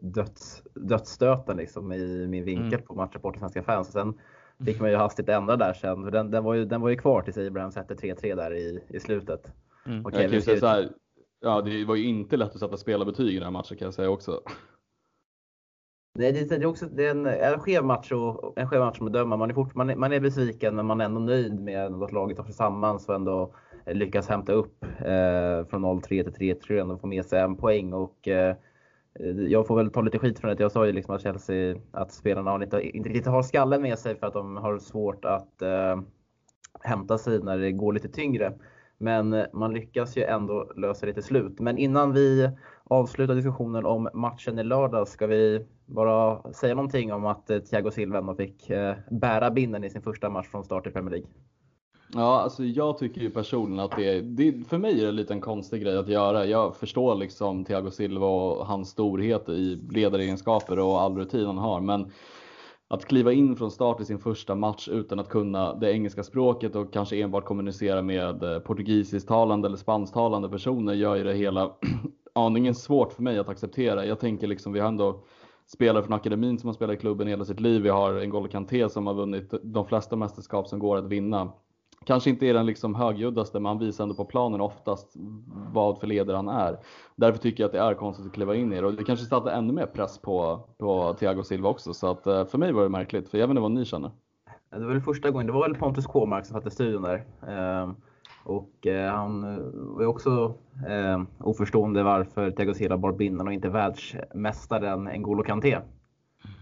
döds, 0.00 0.62
dödsstöten 0.74 1.56
liksom 1.56 1.92
i 1.92 2.26
min 2.26 2.44
vinkel 2.44 2.74
mm. 2.74 2.86
på 2.86 2.94
matchrapporten 2.94 3.40
Svenska 3.40 3.62
fans. 3.62 3.88
Och 3.88 3.92
sen 3.92 4.20
fick 4.66 4.80
man 4.80 4.90
ju 4.90 4.96
hastigt 4.96 5.28
ändra 5.28 5.56
där 5.56 5.72
sen. 5.72 6.02
Den, 6.02 6.30
den, 6.30 6.44
var, 6.44 6.54
ju, 6.54 6.64
den 6.64 6.80
var 6.80 6.88
ju 6.88 6.96
kvar 6.96 7.22
tills 7.22 7.38
Abraham 7.38 7.72
sätter 7.72 7.94
3-3 7.94 8.36
där 8.36 8.54
i, 8.54 8.84
i 8.88 9.00
slutet. 9.00 9.52
Mm. 9.86 10.06
Och 10.06 10.12
jag 10.14 10.30
kan 10.44 10.58
så 10.58 10.66
här, 10.66 10.92
ja, 11.40 11.62
det 11.62 11.84
var 11.84 11.94
ju 11.94 12.04
inte 12.04 12.36
lätt 12.36 12.54
att 12.54 12.60
sätta 12.60 12.76
spelarbetyg 12.76 13.28
i 13.28 13.34
den 13.34 13.42
här 13.42 13.50
matchen 13.50 13.76
kan 13.76 13.86
jag 13.86 13.94
säga 13.94 14.10
också. 14.10 14.42
Nej, 16.18 16.32
det, 16.32 16.52
är 16.52 16.66
också 16.66 16.86
det 16.86 17.06
är 17.06 17.10
en, 17.10 17.26
en 17.26 17.60
skev 17.60 17.84
match 17.84 18.12
och 18.12 18.58
en 18.58 18.68
skev 18.68 18.80
match 18.80 18.98
att 19.00 19.12
bedöma. 19.12 19.36
Man 19.36 19.50
är, 19.50 19.54
fort, 19.54 19.74
man, 19.74 19.90
är, 19.90 19.96
man 19.96 20.12
är 20.12 20.20
besviken 20.20 20.76
men 20.76 20.86
man 20.86 21.00
är 21.00 21.04
ändå 21.04 21.20
nöjd 21.20 21.60
med 21.60 22.02
att 22.02 22.12
laget 22.12 22.38
har 22.38 22.44
tillsammans 22.44 23.08
och 23.08 23.14
ändå 23.14 23.54
eh, 23.86 23.94
lyckas 23.94 24.28
hämta 24.28 24.52
upp 24.52 24.84
eh, 24.84 25.66
från 25.70 25.84
0-3 25.84 26.02
till 26.02 26.54
3-3 26.54 26.92
och 26.92 27.00
få 27.00 27.06
med 27.06 27.26
sig 27.26 27.40
en 27.40 27.56
poäng. 27.56 27.92
Och, 27.92 28.28
eh, 28.28 28.56
jag 29.48 29.66
får 29.66 29.76
väl 29.76 29.90
ta 29.90 30.00
lite 30.00 30.18
skit 30.18 30.38
från 30.38 30.56
det. 30.56 30.62
Jag 30.62 30.72
sa 30.72 30.86
ju 30.86 30.92
liksom 30.92 31.14
att 31.14 31.22
Chelsea, 31.22 31.76
att 31.90 32.12
spelarna 32.12 32.64
inte, 32.64 32.80
inte 32.80 33.08
riktigt 33.08 33.26
har 33.26 33.42
skallen 33.42 33.82
med 33.82 33.98
sig 33.98 34.16
för 34.16 34.26
att 34.26 34.34
de 34.34 34.56
har 34.56 34.78
svårt 34.78 35.24
att 35.24 35.62
eh, 35.62 36.00
hämta 36.80 37.18
sig 37.18 37.38
när 37.38 37.58
det 37.58 37.72
går 37.72 37.92
lite 37.92 38.08
tyngre. 38.08 38.52
Men 38.98 39.32
eh, 39.32 39.46
man 39.52 39.74
lyckas 39.74 40.16
ju 40.16 40.22
ändå 40.22 40.72
lösa 40.76 41.06
det 41.06 41.12
till 41.12 41.22
slut. 41.22 41.60
Men 41.60 41.78
innan 41.78 42.12
vi 42.12 42.50
Avsluta 42.88 43.34
diskussionen 43.34 43.86
om 43.86 44.08
matchen 44.14 44.58
i 44.58 44.64
lördag 44.64 45.08
ska 45.08 45.26
vi 45.26 45.66
bara 45.86 46.52
säga 46.52 46.74
någonting 46.74 47.12
om 47.12 47.26
att 47.26 47.50
eh, 47.50 47.58
Thiago 47.58 47.90
Silva 47.90 48.18
ändå 48.18 48.34
fick 48.34 48.70
eh, 48.70 48.96
bära 49.10 49.50
binden 49.50 49.84
i 49.84 49.90
sin 49.90 50.02
första 50.02 50.30
match 50.30 50.46
från 50.48 50.64
start 50.64 50.86
i 50.86 50.90
Premier 50.90 51.10
League. 51.10 51.28
Ja, 52.14 52.40
alltså 52.40 52.64
jag 52.64 52.98
tycker 52.98 53.20
ju 53.20 53.30
personligen 53.30 53.84
att 53.84 53.96
det, 53.96 54.20
det 54.20 54.68
för 54.68 54.78
mig 54.78 55.00
är 55.00 55.06
det 55.06 55.12
lite 55.12 55.32
en 55.32 55.40
konstig 55.40 55.82
grej 55.82 55.98
att 55.98 56.08
göra. 56.08 56.46
Jag 56.46 56.76
förstår 56.76 57.14
liksom 57.14 57.64
Thiago 57.64 57.90
Silva 57.90 58.26
och 58.26 58.66
hans 58.66 58.88
storhet 58.88 59.48
i 59.48 59.80
ledaregenskaper 59.90 60.78
och 60.78 61.00
all 61.00 61.16
rutin 61.16 61.46
han 61.46 61.58
har, 61.58 61.80
men 61.80 62.10
att 62.88 63.04
kliva 63.04 63.32
in 63.32 63.56
från 63.56 63.70
start 63.70 64.00
i 64.00 64.04
sin 64.04 64.18
första 64.18 64.54
match 64.54 64.88
utan 64.88 65.18
att 65.18 65.28
kunna 65.28 65.74
det 65.74 65.92
engelska 65.92 66.22
språket 66.22 66.76
och 66.76 66.92
kanske 66.92 67.22
enbart 67.22 67.44
kommunicera 67.44 68.02
med 68.02 68.42
eh, 68.42 68.58
portugisisktalande 68.58 69.68
eller 69.68 69.76
spansktalande 69.76 70.48
personer 70.48 70.94
gör 70.94 71.16
ju 71.16 71.24
det 71.24 71.34
hela 71.34 71.70
aningen 72.46 72.74
svårt 72.74 73.12
för 73.12 73.22
mig 73.22 73.38
att 73.38 73.48
acceptera. 73.48 74.06
Jag 74.06 74.20
tänker 74.20 74.46
liksom, 74.46 74.72
vi 74.72 74.80
har 74.80 74.88
ändå 74.88 75.20
spelare 75.66 76.02
från 76.02 76.12
akademin 76.12 76.58
som 76.58 76.68
har 76.68 76.74
spelat 76.74 76.96
i 76.96 76.98
klubben 76.98 77.28
hela 77.28 77.44
sitt 77.44 77.60
liv. 77.60 77.82
Vi 77.82 77.88
har 77.88 78.14
en 78.14 78.32
N'Golo 78.32 78.48
Kanté 78.48 78.88
som 78.88 79.06
har 79.06 79.14
vunnit 79.14 79.54
de 79.62 79.86
flesta 79.86 80.16
mästerskap 80.16 80.68
som 80.68 80.78
går 80.78 80.96
att 80.96 81.04
vinna 81.04 81.52
kanske 82.04 82.30
inte 82.30 82.46
är 82.46 82.54
den 82.54 82.66
liksom 82.66 82.94
högljuddaste, 82.94 83.60
men 83.60 83.66
han 83.66 83.78
visar 83.78 84.04
ändå 84.04 84.14
på 84.14 84.24
planen 84.24 84.60
oftast 84.60 85.16
vad 85.72 85.98
för 85.98 86.06
ledare 86.06 86.36
han 86.36 86.48
är. 86.48 86.78
Därför 87.16 87.38
tycker 87.38 87.62
jag 87.62 87.68
att 87.68 87.72
det 87.72 87.78
är 87.78 87.94
konstigt 87.94 88.26
att 88.26 88.32
kliva 88.32 88.54
in 88.54 88.72
i 88.72 88.80
det 88.80 88.86
och 88.86 88.94
det 88.94 89.04
kanske 89.04 89.26
satte 89.26 89.50
ännu 89.50 89.72
mer 89.72 89.86
press 89.86 90.18
på, 90.18 90.60
på 90.78 91.14
Thiago 91.18 91.42
Silva 91.42 91.68
också. 91.68 91.94
Så 91.94 92.10
att 92.10 92.26
eh, 92.26 92.44
för 92.44 92.58
mig 92.58 92.72
var 92.72 92.82
det 92.82 92.88
märkligt, 92.88 93.28
för 93.28 93.38
jag 93.38 93.46
vet 93.46 93.50
inte 93.50 93.62
vad 93.62 93.70
ni 93.70 93.84
känner. 93.84 94.10
Det 94.70 94.78
var 94.78 94.92
väl 94.92 95.00
första 95.00 95.30
gången, 95.30 95.46
det 95.46 95.52
var 95.52 95.68
väl 95.68 95.74
Pontus 95.74 96.06
Kåmark 96.06 96.46
som 96.46 96.54
satt 96.54 96.66
i 96.66 96.70
studion 96.70 97.02
där. 97.02 97.24
Ehm, 97.48 97.94
och 98.48 98.86
eh, 98.86 99.12
han 99.12 99.44
eh, 99.44 99.58
var 99.72 100.06
också 100.06 100.54
eh, 100.88 101.22
oförstående 101.38 102.02
varför 102.02 102.50
Thiago 102.50 102.74
Silva 102.74 102.96
bar 102.96 103.12
bindeln 103.12 103.48
och 103.48 103.54
inte 103.54 103.68
världsmästaren 103.68 105.08
N'Golo 105.08 105.42
Kanté. 105.42 105.78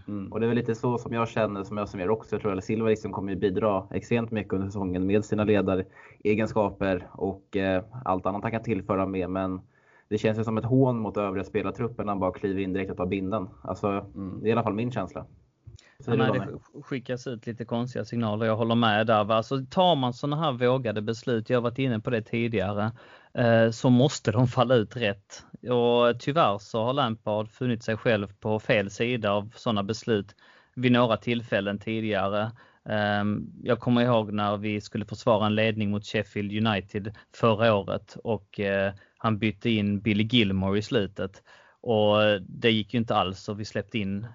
Mm. 0.07 0.31
Och 0.31 0.39
det 0.39 0.45
är 0.45 0.47
väl 0.47 0.57
lite 0.57 0.75
så 0.75 0.97
som 0.97 1.13
jag 1.13 1.27
känner, 1.27 1.63
som 1.63 1.77
jag 1.77 1.89
summerar 1.89 2.09
också. 2.09 2.35
Jag 2.35 2.41
tror 2.41 2.57
att 2.57 2.63
Silva 2.63 2.89
liksom 2.89 3.11
kommer 3.11 3.35
bidra 3.35 3.87
extremt 3.91 4.31
mycket 4.31 4.53
under 4.53 4.67
säsongen 4.67 5.05
med 5.05 5.25
sina 5.25 5.43
ledaregenskaper 5.43 7.07
och 7.11 7.57
eh, 7.57 7.83
allt 8.05 8.25
annat 8.25 8.43
han 8.43 8.51
kan 8.51 8.63
tillföra 8.63 9.05
med. 9.05 9.29
Men 9.29 9.61
det 10.09 10.17
känns 10.17 10.39
ju 10.39 10.43
som 10.43 10.57
ett 10.57 10.65
hån 10.65 10.99
mot 10.99 11.17
övriga 11.17 11.43
spelartruppen 11.43 12.05
när 12.05 12.13
han 12.13 12.19
bara 12.19 12.31
kliver 12.31 12.61
in 12.61 12.73
direkt 12.73 12.91
och 12.91 12.97
tar 12.97 13.05
binden. 13.05 13.49
Alltså, 13.61 13.87
mm. 13.87 14.39
Det 14.41 14.45
är 14.45 14.49
i 14.49 14.51
alla 14.51 14.63
fall 14.63 14.73
min 14.73 14.91
känsla. 14.91 15.25
Så 16.03 16.15
Nej, 16.15 16.31
det 16.31 16.81
skickas 16.83 17.27
ut 17.27 17.47
lite 17.47 17.65
konstiga 17.65 18.05
signaler. 18.05 18.45
Jag 18.45 18.55
håller 18.55 18.75
med 18.75 19.07
där. 19.07 19.31
Alltså, 19.31 19.65
tar 19.69 19.95
man 19.95 20.13
sådana 20.13 20.43
här 20.43 20.51
vågade 20.51 21.01
beslut, 21.01 21.49
jag 21.49 21.57
har 21.57 21.61
varit 21.61 21.79
inne 21.79 21.99
på 21.99 22.09
det 22.09 22.21
tidigare, 22.21 22.91
eh, 23.33 23.71
så 23.71 23.89
måste 23.89 24.31
de 24.31 24.47
falla 24.47 24.75
ut 24.75 24.95
rätt. 24.95 25.43
Och 25.69 26.19
tyvärr 26.19 26.57
så 26.57 26.83
har 26.83 26.93
Lampard 26.93 27.49
funnit 27.49 27.83
sig 27.83 27.97
själv 27.97 28.27
på 28.39 28.59
fel 28.59 28.89
sida 28.89 29.31
av 29.31 29.51
sådana 29.55 29.83
beslut 29.83 30.35
vid 30.75 30.91
några 30.91 31.17
tillfällen 31.17 31.79
tidigare. 31.79 32.51
Ehm, 32.89 33.51
jag 33.63 33.79
kommer 33.79 34.01
ihåg 34.01 34.33
när 34.33 34.57
vi 34.57 34.81
skulle 34.81 35.05
försvara 35.05 35.45
en 35.45 35.55
ledning 35.55 35.91
mot 35.91 36.05
Sheffield 36.05 36.67
United 36.67 37.15
förra 37.35 37.75
året 37.75 38.17
och 38.23 38.59
eh, 38.59 38.93
han 39.17 39.39
bytte 39.39 39.69
in 39.69 39.99
Billy 39.99 40.23
Gilmore 40.23 40.79
i 40.79 40.81
slutet. 40.81 41.43
Och 41.81 42.17
det 42.41 42.71
gick 42.71 42.93
ju 42.93 42.99
inte 42.99 43.15
alls 43.15 43.49
och 43.49 43.59
vi 43.59 43.65
släppte 43.65 43.99
in 43.99 44.27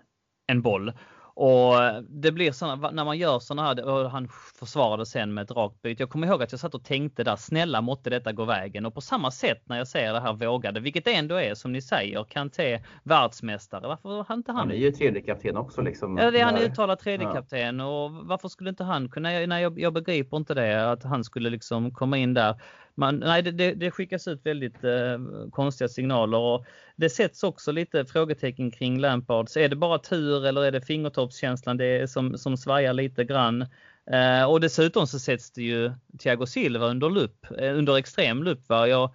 en 0.46 0.62
boll. 0.62 0.92
Och 1.34 1.74
det 2.08 2.32
blir 2.32 2.52
såna, 2.52 2.90
när 2.90 3.04
man 3.04 3.18
gör 3.18 3.38
sådana 3.38 3.62
här, 3.62 3.84
och 3.84 4.10
han 4.10 4.28
försvarade 4.58 5.06
sen 5.06 5.34
med 5.34 5.42
ett 5.42 5.50
rakt 5.50 5.82
byte. 5.82 6.02
Jag 6.02 6.10
kommer 6.10 6.26
ihåg 6.26 6.42
att 6.42 6.52
jag 6.52 6.60
satt 6.60 6.74
och 6.74 6.84
tänkte 6.84 7.24
där, 7.24 7.36
snälla 7.36 7.80
måtte 7.80 8.10
detta 8.10 8.32
gå 8.32 8.44
vägen. 8.44 8.86
Och 8.86 8.94
på 8.94 9.00
samma 9.00 9.30
sätt 9.30 9.62
när 9.64 9.78
jag 9.78 9.88
ser 9.88 10.12
det 10.12 10.20
här 10.20 10.32
vågade, 10.32 10.80
vilket 10.80 11.04
det 11.04 11.14
ändå 11.14 11.34
är 11.34 11.54
som 11.54 11.72
ni 11.72 11.82
säger, 11.82 12.24
Kanté 12.24 12.80
världsmästare. 13.02 13.88
Varför 13.88 14.24
har 14.28 14.34
inte 14.34 14.52
han? 14.52 14.58
Han 14.58 14.70
är 14.70 14.74
ju 14.74 14.90
tredje 14.90 15.22
kapten 15.22 15.56
också 15.56 15.80
liksom. 15.80 16.16
Ja, 16.16 16.30
det 16.30 16.40
är 16.40 16.44
han 16.44 16.56
är 16.56 16.62
uttalad 16.62 16.98
tredje 16.98 17.26
ja. 17.26 17.34
kapten 17.34 17.80
och 17.80 18.12
varför 18.12 18.48
skulle 18.48 18.70
inte 18.70 18.84
han 18.84 19.08
kunna, 19.08 19.28
nej 19.28 19.62
jag, 19.62 19.80
jag 19.80 19.92
begriper 19.92 20.36
inte 20.36 20.54
det, 20.54 20.90
att 20.90 21.02
han 21.02 21.24
skulle 21.24 21.50
liksom 21.50 21.90
komma 21.90 22.16
in 22.16 22.34
där 22.34 22.60
man, 22.94 23.18
nej, 23.18 23.42
det, 23.42 23.74
det, 23.74 23.90
skickas 23.90 24.28
ut 24.28 24.46
väldigt 24.46 24.84
eh, 24.84 25.18
konstiga 25.50 25.88
signaler 25.88 26.38
och 26.38 26.66
det 26.96 27.10
sätts 27.10 27.42
också 27.42 27.72
lite 27.72 28.04
frågetecken 28.04 28.70
kring 28.70 28.98
Lampards. 28.98 29.56
Är 29.56 29.68
det 29.68 29.76
bara 29.76 29.98
tur 29.98 30.46
eller 30.46 30.64
är 30.64 30.70
det 30.70 30.80
fingertoppskänslan 30.80 31.76
det 31.76 32.10
som, 32.10 32.38
som 32.38 32.56
svajar 32.56 32.92
lite 32.92 33.24
grann? 33.24 33.66
Eh, 34.10 34.44
och 34.44 34.60
dessutom 34.60 35.06
så 35.06 35.18
sätts 35.18 35.50
det 35.50 35.62
ju 35.62 35.92
Thiago 36.18 36.46
Silva 36.46 36.86
under 36.86 37.10
lupp, 37.10 37.46
eh, 37.58 37.78
under 37.78 37.96
extrem 37.96 38.42
lupp. 38.42 38.68
Va? 38.68 38.88
Jag 38.88 39.10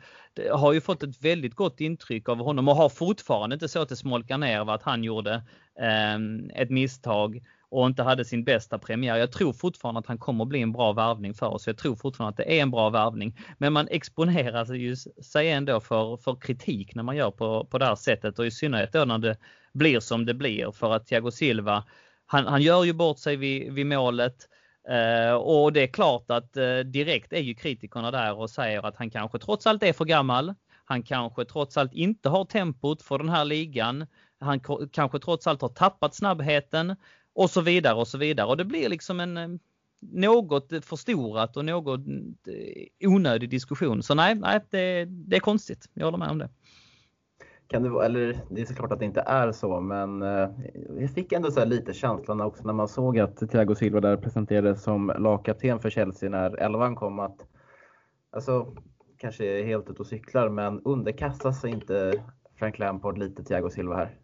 har 0.52 0.74
ju 0.74 0.82
fått 0.82 1.04
ett 1.04 1.24
väldigt 1.24 1.56
gott 1.56 1.82
intryck 1.82 2.30
av 2.30 2.38
honom 2.38 2.68
och 2.68 2.76
har 2.76 2.90
fortfarande 2.90 3.54
inte 3.54 3.68
så 3.68 3.82
att 3.82 3.90
det 3.90 3.96
smolkar 3.96 4.38
ner 4.38 4.64
va, 4.64 4.74
att 4.74 4.84
han 4.84 5.04
gjorde 5.04 5.34
eh, 5.80 6.62
ett 6.62 6.70
misstag 6.70 7.42
och 7.70 7.88
inte 7.88 8.04
hade 8.04 8.26
sin 8.26 8.44
bästa 8.44 8.78
premiär. 8.78 9.16
Jag 9.16 9.32
tror 9.32 9.54
fortfarande 9.54 10.00
att 10.00 10.08
han 10.08 10.18
kommer 10.18 10.44
att 10.44 10.50
bli 10.50 10.62
en 10.62 10.72
bra 10.72 10.94
värvning 10.94 11.34
för 11.34 11.48
oss. 11.48 11.68
Jag 11.68 11.78
tror 11.78 11.96
fortfarande 11.96 12.30
att 12.30 12.48
det 12.48 12.58
är 12.58 12.62
en 12.62 12.72
bra 12.72 12.90
värvning. 12.90 13.40
Men 13.58 13.74
man 13.74 13.88
exponerar 13.88 14.66
sig, 14.66 14.78
ju, 14.78 14.96
sig 15.24 15.52
ändå 15.52 15.80
för, 15.80 16.18
för 16.18 16.36
kritik 16.36 16.96
när 16.96 17.04
man 17.04 17.16
gör 17.16 17.32
på, 17.32 17.66
på 17.66 17.78
det 17.78 17.86
här 17.86 17.96
sättet 17.96 18.40
och 18.40 18.46
i 18.46 18.52
synnerhet 18.52 18.94
då 18.94 19.06
när 19.06 19.18
det 19.18 19.38
blir 19.74 20.00
som 20.00 20.26
det 20.26 20.34
blir 20.34 20.72
för 20.72 20.94
att 20.94 21.08
Thiago 21.08 21.32
Silva, 21.32 21.84
han, 22.26 22.46
han 22.46 22.62
gör 22.62 22.84
ju 22.84 22.94
bort 22.94 23.20
sig 23.20 23.36
vid, 23.36 23.74
vid 23.74 23.86
målet. 23.86 24.36
Uh, 24.90 25.34
och 25.34 25.74
det 25.74 25.84
är 25.84 25.88
klart 25.88 26.32
att 26.32 26.58
uh, 26.58 26.80
direkt 26.80 27.34
är 27.34 27.42
ju 27.42 27.56
kritikerna 27.56 28.12
där 28.12 28.38
och 28.38 28.50
säger 28.50 28.86
att 28.86 28.96
han 28.96 29.10
kanske 29.10 29.40
trots 29.40 29.68
allt 29.68 29.84
är 29.84 29.94
för 29.94 30.06
gammal. 30.06 30.54
Han 30.86 31.04
kanske 31.04 31.46
trots 31.46 31.78
allt 31.78 31.94
inte 31.94 32.30
har 32.30 32.46
tempot 32.46 33.02
för 33.02 33.18
den 33.18 33.30
här 33.30 33.46
ligan. 33.46 34.08
Han 34.40 34.60
kanske 34.92 35.20
trots 35.20 35.48
allt 35.48 35.62
har 35.62 35.70
tappat 35.70 36.16
snabbheten 36.16 36.96
och 37.38 37.50
så 37.50 37.62
vidare 37.62 37.96
och 37.96 38.08
så 38.08 38.18
vidare. 38.18 38.48
Och 38.48 38.58
det 38.58 38.66
blir 38.66 38.90
liksom 38.90 39.20
en 39.20 39.38
eh, 39.38 39.48
något 40.00 40.86
förstorat 40.86 41.58
och 41.58 41.66
något 41.66 42.08
eh, 42.48 43.10
onödig 43.10 43.50
diskussion. 43.50 44.04
Så 44.04 44.16
nej, 44.16 44.36
nej 44.36 44.60
det, 44.70 45.06
det 45.06 45.36
är 45.36 45.40
konstigt. 45.40 45.90
Jag 45.94 46.06
håller 46.06 46.18
med 46.18 46.30
om 46.30 46.38
det. 46.38 46.50
Kan 47.68 47.84
det, 47.84 47.90
vara 47.90 48.06
eller 48.06 48.42
det 48.50 48.62
är 48.62 48.66
såklart 48.66 48.92
att 48.92 49.00
det 49.00 49.06
inte 49.06 49.22
är 49.22 49.52
så, 49.52 49.80
men 49.80 50.22
eh, 50.22 50.50
jag 51.00 51.12
fick 51.14 51.32
ändå 51.32 51.52
så 51.52 51.66
lite 51.66 51.94
känslan 51.94 52.42
också 52.42 52.64
när 52.64 52.74
man 52.74 52.88
såg 52.88 53.20
att 53.20 53.50
Thiago 53.50 53.76
Silva 53.76 54.02
där 54.02 54.18
presenterades 54.18 54.84
som 54.84 55.14
lagkapten 55.20 55.80
för 55.80 55.90
Chelsea 55.90 56.30
när 56.30 56.58
elvan 56.58 56.96
kom 56.96 57.20
att, 57.20 57.48
alltså 58.32 58.76
kanske 59.18 59.46
är 59.46 59.64
helt 59.64 59.90
ute 59.90 60.00
och 60.00 60.08
cyklar, 60.08 60.50
men 60.50 60.82
underkastas 60.82 61.66
inte 61.66 62.24
Frank 62.56 62.80
Lampard 62.80 63.18
lite 63.18 63.44
Thiago 63.44 63.70
Silva 63.70 63.96
här? 63.96 64.16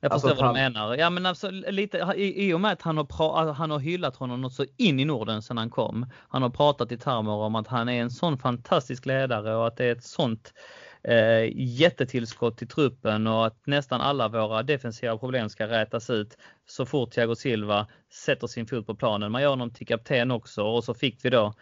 Jag 0.00 0.12
förstår 0.12 0.28
alltså, 0.28 0.44
vad 0.44 0.54
du 0.54 0.60
menar. 0.60 0.96
Ja, 0.96 1.10
men 1.10 1.26
alltså, 1.26 1.50
lite, 1.50 2.14
i, 2.16 2.48
I 2.48 2.54
och 2.54 2.60
med 2.60 2.72
att 2.72 2.82
han 2.82 2.96
har, 2.96 3.52
han 3.52 3.70
har 3.70 3.78
hyllat 3.78 4.16
honom 4.16 4.40
något 4.40 4.52
så 4.52 4.64
in 4.76 5.00
i 5.00 5.04
Norden 5.04 5.42
sedan 5.42 5.58
han 5.58 5.70
kom. 5.70 6.06
Han 6.28 6.42
har 6.42 6.50
pratat 6.50 6.92
i 6.92 6.98
termer 6.98 7.32
om 7.32 7.54
att 7.54 7.66
han 7.66 7.88
är 7.88 8.02
en 8.02 8.10
sån 8.10 8.38
fantastisk 8.38 9.06
ledare 9.06 9.56
och 9.56 9.66
att 9.66 9.76
det 9.76 9.84
är 9.84 9.92
ett 9.92 10.04
sånt 10.04 10.54
eh, 11.02 11.52
jättetillskott 11.54 12.58
till 12.58 12.68
truppen 12.68 13.26
och 13.26 13.46
att 13.46 13.66
nästan 13.66 14.00
alla 14.00 14.28
våra 14.28 14.62
defensiva 14.62 15.18
problem 15.18 15.48
ska 15.48 15.68
rätas 15.68 16.10
ut 16.10 16.38
så 16.66 16.86
fort 16.86 17.10
Thiago 17.10 17.34
Silva 17.34 17.86
sätter 18.12 18.46
sin 18.46 18.66
fot 18.66 18.86
på 18.86 18.94
planen. 18.94 19.32
Man 19.32 19.42
gör 19.42 19.50
honom 19.50 19.70
till 19.70 19.86
kapten 19.86 20.30
också 20.30 20.62
och 20.62 20.84
så 20.84 20.94
fick 20.94 21.24
vi 21.24 21.30
då 21.30 21.54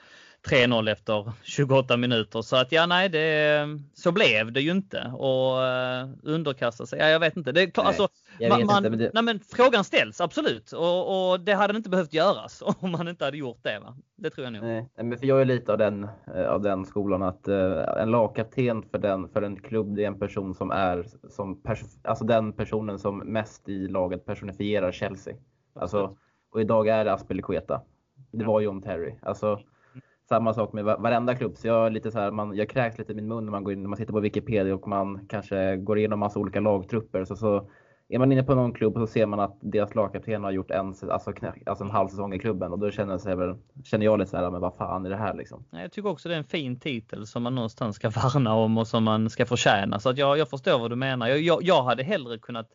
3-0 0.47 0.91
efter 0.91 1.33
28 1.43 1.97
minuter. 1.97 2.43
Så 2.43 2.57
att 2.57 2.73
ja, 2.73 2.87
nej, 2.87 3.09
det, 3.09 3.79
så 3.95 4.13
blev 4.13 4.53
det 4.53 4.61
ju 4.61 4.71
inte. 4.71 5.13
Och 5.15 5.59
uh, 5.59 6.11
underkasta 6.23 6.87
sig, 6.87 6.99
ja, 6.99 7.09
jag 7.09 7.21
vet 7.21 7.37
inte. 7.37 7.53
Det 7.53 7.67
klart, 7.67 7.87
alltså, 7.87 8.09
man, 8.49 8.67
man, 8.67 8.87
inte, 8.87 8.97
det... 8.97 9.11
nej, 9.15 9.23
men 9.23 9.41
frågan 9.41 9.85
ställs 9.85 10.21
absolut 10.21 10.73
och, 10.73 11.31
och, 11.31 11.41
det 11.41 11.55
hade 11.55 11.77
inte 11.77 11.91
behövt 11.91 12.13
göras 12.13 12.63
om 12.81 12.91
man 12.91 13.09
inte 13.09 13.25
hade 13.25 13.37
gjort 13.37 13.59
det. 13.63 13.79
Va? 13.79 13.97
Det 14.17 14.31
tror 14.31 14.45
jag 14.45 14.53
nog. 14.53 14.63
Nej, 14.63 14.89
men 14.97 15.19
för 15.19 15.27
jag 15.27 15.41
är 15.41 15.45
lite 15.45 15.73
av 15.73 15.79
den, 15.79 16.09
eh, 16.35 16.47
av 16.47 16.63
den 16.63 16.85
skolan 16.85 17.23
att 17.23 17.49
uh, 17.49 18.03
en 18.03 18.11
lagkapten 18.11 18.83
för, 18.83 18.99
den, 18.99 19.29
för 19.29 19.43
en 19.43 19.61
klubb, 19.61 19.97
det 19.97 20.03
är 20.03 20.09
en 20.09 20.19
person 20.19 20.55
som 20.55 20.71
är 20.71 21.07
som 21.29 21.63
alltså 22.03 22.25
den 22.25 22.53
personen 22.53 22.99
som 22.99 23.19
mest 23.19 23.69
i 23.69 23.89
laget 23.89 24.27
personifierar 24.27 24.93
Chelsea. 24.93 25.35
Alltså, 25.75 26.17
och 26.53 26.61
idag 26.61 26.89
är 26.89 27.05
det 27.05 27.13
Aspelekueta. 27.13 27.83
Det 28.33 28.45
var 28.45 28.61
John 28.61 28.83
Terry. 28.83 29.15
Alltså, 29.23 29.61
samma 30.29 30.55
sak 30.55 30.73
med 30.73 30.85
varenda 30.85 31.35
klubb. 31.35 31.57
Så 31.57 31.67
jag, 31.67 31.93
lite 31.93 32.11
så 32.11 32.19
här, 32.19 32.31
man, 32.31 32.57
jag 32.57 32.69
kräks 32.69 32.99
lite 32.99 33.13
i 33.13 33.15
min 33.15 33.29
mun 33.29 33.45
när 33.45 33.51
man, 33.51 33.65
går 33.65 33.73
in, 33.73 33.83
när 33.83 33.89
man 33.89 33.97
sitter 33.97 34.13
på 34.13 34.21
Wikipedia 34.21 34.75
och 34.75 34.89
man 34.89 35.27
kanske 35.29 35.77
går 35.77 35.99
igenom 35.99 36.19
massa 36.19 36.39
olika 36.39 36.61
lagtrupper. 36.61 37.25
Så, 37.25 37.37
så 37.37 37.69
är 38.09 38.19
man 38.19 38.33
inne 38.33 38.43
på 38.43 38.55
någon 38.55 38.73
klubb 38.73 38.97
och 38.97 39.09
så 39.09 39.13
ser 39.13 39.27
man 39.27 39.41
att 39.41 39.59
deras 39.61 39.95
lagkapten 39.95 40.45
har 40.45 40.51
gjort 40.51 40.71
en, 40.71 40.87
alltså, 40.87 41.11
alltså 41.67 41.85
en 41.85 41.91
halv 41.91 42.09
säsong 42.09 42.35
i 42.35 42.39
klubben 42.39 42.73
och 42.73 42.79
då 42.79 42.91
känner, 42.91 43.19
sig 43.19 43.37
väl, 43.37 43.55
känner 43.85 44.05
jag 44.05 44.19
lite 44.19 44.31
så 44.31 44.37
här, 44.37 44.51
men 44.51 44.61
vad 44.61 44.75
fan 44.75 45.07
är 45.07 45.11
det 45.11 45.17
här 45.17 45.35
liksom? 45.35 45.65
Jag 45.71 45.93
tycker 45.93 46.09
också 46.09 46.29
det 46.29 46.35
är 46.35 46.39
en 46.39 46.45
fin 46.45 46.81
titel 46.81 47.27
som 47.27 47.43
man 47.43 47.55
någonstans 47.55 47.97
ska 47.97 48.09
värna 48.35 48.55
om 48.55 48.79
och 48.79 48.87
som 48.87 49.05
man 49.05 49.31
ska 49.31 49.47
förtjäna. 49.47 50.01
Så 50.01 50.09
att 50.09 50.19
jag, 50.19 50.39
jag 50.39 50.49
förstår 50.49 50.79
vad 50.79 50.91
du 50.91 50.97
menar. 50.97 51.29
Jag, 51.29 51.41
jag, 51.41 51.63
jag 51.63 51.83
hade 51.83 52.03
hellre 52.03 52.39
kunnat 52.39 52.69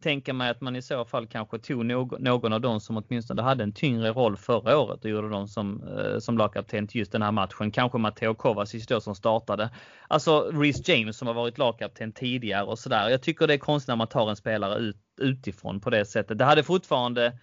tänka 0.00 0.32
mig 0.32 0.50
att 0.50 0.60
man 0.60 0.76
i 0.76 0.82
så 0.82 1.04
fall 1.04 1.26
kanske 1.26 1.58
tog 1.58 1.84
någon, 1.84 2.22
någon 2.22 2.52
av 2.52 2.60
dem 2.60 2.80
som 2.80 2.96
åtminstone 2.96 3.42
hade 3.42 3.64
en 3.64 3.72
tyngre 3.72 4.10
roll 4.10 4.36
förra 4.36 4.78
året 4.78 5.04
och 5.04 5.10
gjorde 5.10 5.28
dem 5.28 5.48
som, 5.48 5.82
eh, 5.88 6.18
som 6.18 6.38
lagkapten 6.38 6.86
till 6.86 6.98
just 6.98 7.12
den 7.12 7.22
här 7.22 7.32
matchen. 7.32 7.70
Kanske 7.70 7.98
Matteo 7.98 8.34
Kovacic 8.34 8.86
då 8.86 9.00
som 9.00 9.14
startade. 9.14 9.70
Alltså 10.08 10.50
Reece 10.50 10.88
James 10.88 11.16
som 11.16 11.28
har 11.28 11.34
varit 11.34 11.58
lagkapten 11.58 12.12
tidigare 12.12 12.64
och 12.64 12.78
sådär. 12.78 13.08
Jag 13.08 13.22
tycker 13.22 13.46
det 13.46 13.54
är 13.54 13.58
konstigt 13.58 13.88
när 13.88 13.96
man 13.96 14.06
tar 14.06 14.30
en 14.30 14.36
spelare 14.36 14.78
ut, 14.78 14.96
utifrån 15.20 15.80
på 15.80 15.90
det 15.90 16.04
sättet. 16.04 16.38
Det 16.38 16.44
hade 16.44 16.62
fortfarande 16.62 17.38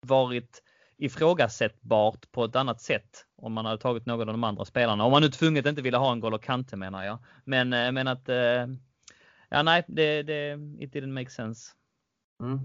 varit 0.00 0.62
ifrågasättbart 0.98 2.32
på 2.32 2.44
ett 2.44 2.56
annat 2.56 2.80
sätt 2.80 3.24
om 3.36 3.52
man 3.52 3.66
hade 3.66 3.78
tagit 3.78 4.06
någon 4.06 4.28
av 4.28 4.34
de 4.34 4.44
andra 4.44 4.64
spelarna. 4.64 5.04
Om 5.04 5.10
man 5.12 5.22
nu 5.22 5.28
tvunget 5.28 5.66
inte 5.66 5.82
ville 5.82 5.96
ha 5.96 6.12
en 6.12 6.20
Golo 6.20 6.38
Kante 6.38 6.76
menar 6.76 7.04
jag. 7.04 7.18
Men, 7.44 7.72
eh, 7.72 7.92
men 7.92 8.08
att 8.08 8.28
eh, 8.28 8.66
Ja, 9.54 9.62
nej, 9.62 9.84
det, 9.88 10.22
det, 10.22 10.58
it 10.78 10.94
didn't 10.94 11.12
make 11.12 11.30
sense. 11.30 11.72
Mm. 12.40 12.60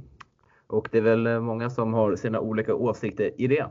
Och 0.68 0.90
det 0.92 0.98
är 0.98 1.02
väl 1.02 1.28
eh, 1.28 1.40
många 1.40 1.70
som 1.70 1.94
har 1.94 2.16
sina 2.16 2.40
olika 2.40 2.76
åsikter 2.76 3.42
i 3.42 3.48
det. 3.48 3.66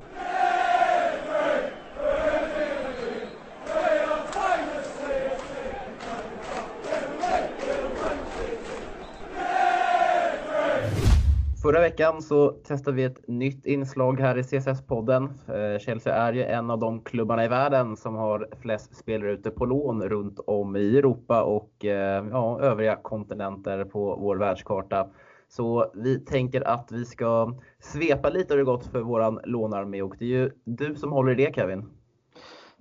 Förra 11.63 11.81
veckan 11.81 12.23
så 12.23 12.51
testade 12.51 12.97
vi 12.97 13.05
ett 13.05 13.29
nytt 13.29 13.67
inslag 13.67 14.21
här 14.21 14.39
i 14.39 14.43
CSS-podden. 14.43 15.25
Eh, 15.25 15.79
Chelsea 15.79 16.15
är 16.15 16.33
ju 16.33 16.43
en 16.43 16.71
av 16.71 16.79
de 16.79 17.01
klubbarna 17.01 17.45
i 17.45 17.49
världen 17.49 17.97
som 17.97 18.15
har 18.15 18.49
flest 18.61 18.97
spelare 18.97 19.33
ute 19.33 19.51
på 19.51 19.65
lån 19.65 20.03
runt 20.03 20.41
om 20.47 20.77
i 20.77 20.99
Europa 20.99 21.43
och 21.43 21.85
eh, 21.85 22.27
ja, 22.31 22.61
övriga 22.61 22.97
kontinenter 22.97 23.85
på 23.85 24.17
vår 24.17 24.37
världskarta. 24.37 25.09
Så 25.49 25.91
vi 25.95 26.19
tänker 26.21 26.69
att 26.69 26.93
vi 26.93 27.05
ska 27.05 27.55
svepa 27.81 28.31
lite 28.31 28.55
hur 28.55 28.59
det 28.59 28.65
gått 28.65 28.87
för 28.87 29.01
våran 29.01 29.41
lånarmé 29.45 30.03
och 30.03 30.15
det 30.19 30.25
är 30.25 30.29
ju 30.29 30.51
du 30.65 30.95
som 30.95 31.13
håller 31.13 31.33
i 31.33 31.45
det 31.45 31.55
Kevin. 31.55 31.85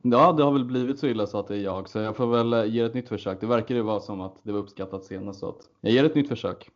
Ja, 0.01 0.31
det 0.31 0.43
har 0.43 0.51
väl 0.51 0.65
blivit 0.65 0.99
så 0.99 1.07
illa 1.07 1.27
så 1.27 1.39
att 1.39 1.47
det 1.47 1.55
är 1.55 1.61
jag, 1.61 1.89
så 1.89 1.99
jag 1.99 2.15
får 2.15 2.27
väl 2.27 2.53
eh, 2.53 2.65
ge 2.65 2.81
ett 2.81 2.93
nytt 2.93 3.09
försök. 3.09 3.41
Det 3.41 3.47
verkar 3.47 3.75
ju 3.75 3.81
vara 3.81 3.99
som 3.99 4.21
att 4.21 4.35
det 4.43 4.51
var 4.51 4.59
uppskattat 4.59 5.03
senast, 5.03 5.39
så 5.39 5.49
att 5.49 5.59
jag 5.81 5.93
ger 5.93 6.05
ett 6.05 6.15
nytt 6.15 6.29
försök. 6.29 6.69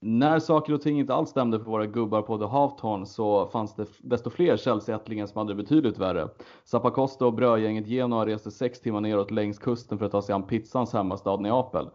När 0.00 0.38
saker 0.38 0.72
och 0.72 0.82
ting 0.82 0.98
inte 0.98 1.14
alls 1.14 1.30
stämde 1.30 1.58
för 1.58 1.70
våra 1.70 1.86
gubbar 1.86 2.22
på 2.22 2.38
The 2.38 2.44
Halfton 2.44 3.06
så 3.06 3.46
fanns 3.46 3.74
det 3.74 3.86
desto 3.98 4.30
fler 4.30 4.56
Chelsea-ättlingar 4.56 5.26
som 5.26 5.38
hade 5.38 5.52
det 5.52 5.62
betydligt 5.62 5.98
värre. 5.98 6.28
Zappacosta 6.64 7.26
och 7.26 7.34
brödgänget 7.34 7.86
Genoa 7.86 8.26
reste 8.26 8.50
sex 8.50 8.80
timmar 8.80 9.00
neråt 9.00 9.30
längs 9.30 9.58
kusten 9.58 9.98
för 9.98 10.06
att 10.06 10.12
ta 10.12 10.22
sig 10.22 10.34
an 10.34 10.42
pizzans 10.42 10.92
hemmastad 10.92 11.36
Neapel 11.36 11.88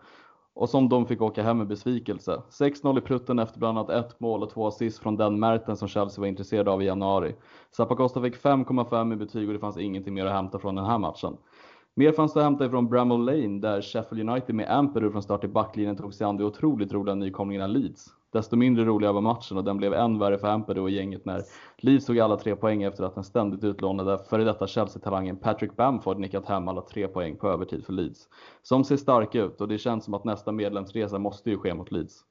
och 0.54 0.70
som 0.70 0.89
de 0.89 1.06
fick 1.06 1.22
åka 1.22 1.43
hem 1.43 1.58
med 1.58 1.68
besvikelse. 1.68 2.41
6-0 2.49 2.97
i 2.97 3.02
prutten 3.02 3.39
efter 3.39 3.60
bland 3.60 3.78
annat 3.78 3.89
ett 3.89 4.20
mål 4.20 4.43
och 4.43 4.49
två 4.49 4.68
assist 4.68 4.99
från 4.99 5.18
den 5.18 5.39
Merten 5.39 5.78
som 5.78 5.88
Chelsea 5.88 6.22
var 6.22 6.28
intresserad 6.28 6.70
av 6.70 6.82
i 6.82 6.86
januari. 6.86 7.36
Zappacosta 7.72 8.22
fick 8.22 8.36
5,5 8.36 9.14
i 9.14 9.16
betyg 9.16 9.47
och 9.47 9.54
det 9.54 9.60
fanns 9.60 9.78
ingenting 9.78 10.14
mer 10.14 10.26
att 10.26 10.34
hämta 10.34 10.60
från 10.60 10.76
den 10.76 10.86
här 10.86 10.97
matchen. 10.97 11.38
Mer 11.95 12.12
fanns 12.12 12.34
det 12.34 12.39
att 12.39 12.43
hämta 12.43 12.66
ifrån 12.66 12.89
Bramall 12.89 13.26
Lane 13.26 13.60
där 13.60 13.82
Sheffield 13.82 14.30
United 14.30 14.56
med 14.56 14.72
Amperu 14.78 15.12
från 15.12 15.24
start 15.24 15.43
i 15.43 15.47
backlinjen 15.47 15.95
tog 15.95 16.14
sig 16.14 16.28
an 16.28 16.38
de 16.38 16.43
otroligt 16.43 16.93
roliga 16.93 17.16
nykomlingarna 17.16 17.68
Leeds. 17.68 18.08
Desto 18.32 18.56
mindre 18.56 18.86
rolig 18.86 19.14
var 19.14 19.22
matchen 19.22 19.58
och 19.58 19.64
den 19.64 19.78
blev 19.78 19.94
än 19.94 20.20
värre 20.20 20.38
för 20.38 20.48
Amperu 20.48 20.82
och 20.82 20.90
gänget 20.90 21.26
när 21.26 21.44
Leeds 21.78 22.06
tog 22.06 22.20
alla 22.20 22.38
tre 22.38 22.56
poäng 22.56 22.84
efter 22.84 23.04
att 23.04 23.16
den 23.16 23.24
ständigt 23.24 23.64
utlånade 23.64 24.20
före 24.30 24.44
detta 24.44 24.68
Chelsea-talangen 24.68 25.38
Patrick 25.38 25.76
Bamford 25.76 26.20
nickat 26.20 26.46
hem 26.46 26.68
alla 26.68 26.82
tre 26.82 27.08
poäng 27.08 27.36
på 27.38 27.48
övertid 27.50 27.86
för 27.86 27.94
Leeds. 27.94 28.28
Som 28.62 28.84
ser 28.84 28.98
stark 28.98 29.36
ut 29.36 29.62
och 29.62 29.68
det 29.68 29.78
känns 29.78 30.06
som 30.06 30.14
att 30.14 30.24
nästa 30.24 30.52
medlemsresa 30.52 31.20
måste 31.20 31.50
ju 31.50 31.58
ske 31.58 31.74
mot 31.74 31.92
Leeds. 31.92 32.26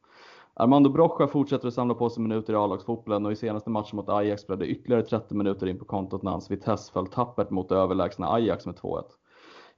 Armando 0.55 0.91
Brocha 0.91 1.27
fortsätter 1.27 1.69
att 1.69 1.75
samla 1.75 1.95
på 1.95 2.11
sig 2.11 2.23
minuter 2.23 2.53
i 2.53 2.57
A-lagsfotbollen 2.57 3.27
och 3.27 3.33
i 3.33 3.37
senaste 3.37 3.71
matchen 3.71 3.97
mot 3.97 4.09
Ajax 4.09 4.47
blev 4.47 4.59
det 4.59 4.67
ytterligare 4.67 5.03
30 5.03 5.35
minuter 5.35 5.67
in 5.67 5.79
på 5.79 5.85
kontot 5.85 6.23
när 6.23 6.31
hans 6.31 6.51
Vitesse 6.51 6.93
föll 6.93 7.07
tappert 7.07 7.51
mot 7.51 7.69
det 7.69 7.77
överlägsna 7.77 8.33
Ajax 8.33 8.67
med 8.67 8.75
2-1. 8.75 9.03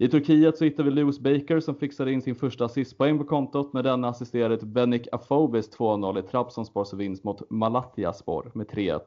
I 0.02 0.08
Turkiet 0.08 0.58
så 0.58 0.64
hittar 0.64 0.84
vi 0.84 0.90
Lewis 0.90 1.20
Baker 1.20 1.60
som 1.60 1.74
fixade 1.74 2.12
in 2.12 2.22
sin 2.22 2.34
första 2.34 2.64
assistpoäng 2.64 3.18
på 3.18 3.24
kontot 3.24 3.72
när 3.72 3.82
denna 3.82 4.08
assisterade 4.08 4.58
till 4.58 4.66
Benik 4.66 5.08
Afobis 5.12 5.76
2-0 5.78 6.18
i 6.18 6.22
Trabzonspors 6.22 6.92
vinst 6.92 7.24
mot 7.24 7.50
Malatyaspor 7.50 8.50
med 8.54 8.66
3-1. 8.66 9.00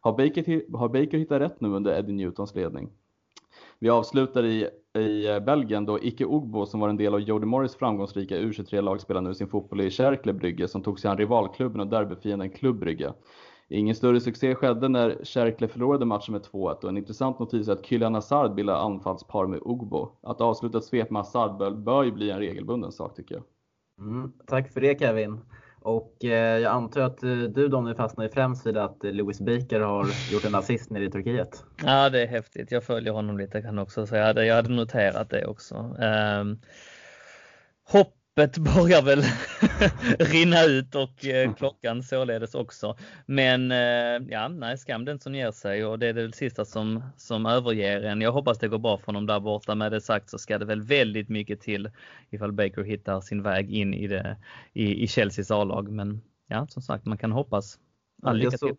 Har 0.00 0.12
Baker, 0.12 0.76
har 0.76 0.88
Baker 0.88 1.18
hittat 1.18 1.40
rätt 1.40 1.60
nu 1.60 1.68
under 1.68 1.98
Eddie 1.98 2.12
Newtons 2.12 2.54
ledning? 2.54 2.88
Vi 3.78 3.88
avslutar 3.90 4.44
i, 4.44 4.68
i 4.98 5.28
eh, 5.28 5.40
Belgien 5.40 5.84
då 5.84 6.00
Ike 6.00 6.24
Ogbo 6.24 6.66
som 6.66 6.80
var 6.80 6.88
en 6.88 6.96
del 6.96 7.14
av 7.14 7.20
Jody 7.20 7.46
Morris 7.46 7.74
framgångsrika 7.74 8.36
U23-lag 8.38 9.00
spelar 9.00 9.20
nu 9.20 9.34
sin 9.34 9.48
fotboll 9.48 9.80
i 9.80 9.90
Cercle 9.90 10.32
Brygge 10.32 10.68
som 10.68 10.82
tog 10.82 11.00
sig 11.00 11.10
an 11.10 11.18
rivalklubben 11.18 11.80
och 11.80 11.86
derbyfienden 11.86 12.50
Klubb 12.50 12.78
Brygge. 12.78 13.12
Ingen 13.72 13.94
större 13.94 14.20
succé 14.20 14.54
skedde 14.54 14.88
när 14.88 15.24
Cercle 15.24 15.68
förlorade 15.68 16.04
matchen 16.04 16.32
med 16.32 16.42
2-1 16.42 16.74
och 16.74 16.88
en 16.88 16.96
intressant 16.96 17.38
notis 17.38 17.68
är 17.68 17.72
att 17.72 17.86
Kylian 17.86 18.14
Hazard 18.14 18.54
bildar 18.54 18.74
anfallspar 18.74 19.46
med 19.46 19.60
Ugbo. 19.62 20.08
Att 20.22 20.40
avsluta 20.40 20.78
ett 20.78 20.84
svep 20.84 21.10
med 21.10 21.22
Hazard 21.22 21.58
bör, 21.58 21.70
bör 21.70 22.02
ju 22.02 22.12
bli 22.12 22.30
en 22.30 22.38
regelbunden 22.38 22.92
sak 22.92 23.16
tycker 23.16 23.34
jag. 23.34 23.44
Mm, 23.98 24.32
tack 24.46 24.72
för 24.72 24.80
det 24.80 24.98
Kevin. 24.98 25.40
Och 25.80 26.24
eh, 26.24 26.58
jag 26.58 26.72
antar 26.72 27.00
att 27.00 27.22
eh, 27.22 27.30
du 27.30 27.68
Donny 27.68 27.94
fastnar 27.94 28.28
främst 28.28 28.66
vid 28.66 28.76
att 28.76 29.04
eh, 29.04 29.12
Lewis 29.12 29.40
Baker 29.40 29.80
har 29.80 30.06
gjort 30.32 30.44
en 30.44 30.54
assist 30.54 30.90
nere 30.90 31.04
i 31.04 31.10
Turkiet. 31.10 31.64
Ja, 31.84 32.10
det 32.10 32.22
är 32.22 32.26
häftigt. 32.26 32.72
Jag 32.72 32.84
följer 32.84 33.12
honom 33.12 33.38
lite 33.38 33.62
kan 33.62 33.78
också 33.78 34.06
säga. 34.06 34.20
Jag 34.20 34.26
hade, 34.26 34.46
jag 34.46 34.54
hade 34.54 34.72
noterat 34.72 35.30
det 35.30 35.46
också. 35.46 35.74
Um, 35.76 36.60
hopp 37.92 38.14
hoppet 38.36 38.58
börjar 38.74 39.02
väl 39.02 39.22
rinna 40.32 40.64
ut 40.64 40.94
och 40.94 41.26
eh, 41.26 41.54
klockan 41.54 42.02
således 42.02 42.54
också. 42.54 42.96
Men 43.26 43.72
eh, 43.72 44.32
ja, 44.32 44.48
nej, 44.48 44.78
skam 44.78 45.04
den 45.04 45.18
som 45.18 45.34
ger 45.34 45.52
sig 45.52 45.84
och 45.84 45.98
det 45.98 46.06
är 46.06 46.14
det 46.14 46.32
sista 46.32 46.64
som, 46.64 47.02
som 47.16 47.46
överger 47.46 48.02
en. 48.02 48.20
Jag 48.20 48.32
hoppas 48.32 48.58
det 48.58 48.68
går 48.68 48.78
bra 48.78 48.98
för 48.98 49.06
honom 49.06 49.26
där 49.26 49.40
borta. 49.40 49.74
Med 49.74 49.92
det 49.92 50.00
sagt 50.00 50.30
så 50.30 50.38
ska 50.38 50.58
det 50.58 50.64
väl 50.64 50.82
väldigt 50.82 51.28
mycket 51.28 51.60
till 51.60 51.90
ifall 52.30 52.52
Baker 52.52 52.82
hittar 52.82 53.20
sin 53.20 53.42
väg 53.42 53.70
in 53.70 53.94
i, 53.94 54.06
det, 54.06 54.36
i, 54.72 55.04
i 55.04 55.08
Chelseas 55.08 55.50
A-lag. 55.50 55.88
Men 55.88 56.22
ja, 56.48 56.66
som 56.66 56.82
sagt, 56.82 57.04
man 57.04 57.18
kan 57.18 57.32
hoppas. 57.32 57.78
All 58.22 58.36
lycka 58.36 58.58
till. 58.58 58.76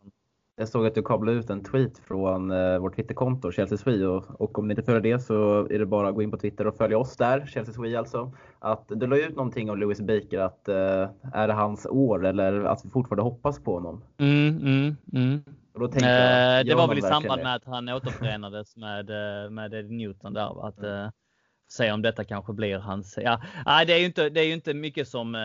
Jag 0.56 0.68
såg 0.68 0.86
att 0.86 0.95
du 0.95 1.01
kablade 1.01 1.38
ut 1.38 1.49
en 1.49 1.64
tweet 1.64 1.97
från 1.97 2.51
eh, 2.51 2.78
vårt 2.78 2.95
Twitterkonto, 2.95 3.51
Chelsea 3.51 3.78
Swe. 3.78 4.06
Och, 4.06 4.41
och, 4.41 4.60
om 4.60 4.68
ni 4.68 4.72
inte 4.72 4.84
följer 4.84 5.01
det 5.01 5.20
så 5.20 5.68
är 5.68 5.80
det 5.80 5.86
bara 5.86 6.10
att 6.10 6.16
gå 6.16 6.22
in 6.22 6.32
på 6.32 6.38
Twitter 6.38 6.68
och 6.68 6.78
följa 6.78 6.97
oss 6.97 7.18
där, 7.18 7.45
Chelsea 7.45 7.74
Swe 7.74 7.99
alltså. 7.99 8.32
Att 8.60 8.86
du 8.88 9.08
la 9.08 9.18
ut 9.18 9.36
någonting 9.36 9.70
om 9.70 9.80
Lewis 9.80 10.01
Baker, 10.01 10.39
att 10.39 10.68
eh, 10.68 11.10
är 11.34 11.47
det 11.47 11.54
hans 11.54 11.86
år 11.86 12.26
eller 12.26 12.64
att 12.64 12.86
vi 12.86 12.89
fortfarande 12.89 13.24
hoppas 13.24 13.64
på 13.64 13.74
honom? 13.74 14.04
Mm, 14.18 14.58
mm, 14.58 14.95
mm. 15.14 15.43
Jag, 15.74 16.66
det 16.66 16.76
var 16.76 16.88
väl 16.88 16.97
i 16.97 17.01
samband 17.01 17.43
med 17.43 17.56
att 17.56 17.66
han 17.66 17.89
återförenades 17.89 18.78
med, 18.78 19.10
eh, 19.10 19.49
med 19.49 19.74
Eddie 19.74 19.95
Newton 19.95 20.34
där. 20.34 20.68
Att, 20.68 20.80
mm. 20.80 21.12
se 21.68 21.91
om 21.91 22.01
detta 22.01 22.24
kanske 22.24 22.54
blir 22.54 22.78
hans... 22.78 23.20
Ja, 23.22 23.41
det 23.88 23.93
är 23.93 23.99
ju 23.99 24.06
inte, 24.06 24.30
det 24.30 24.39
är 24.41 24.45
ju 24.45 24.54
inte 24.54 24.74
mycket 24.74 25.08
som 25.08 25.36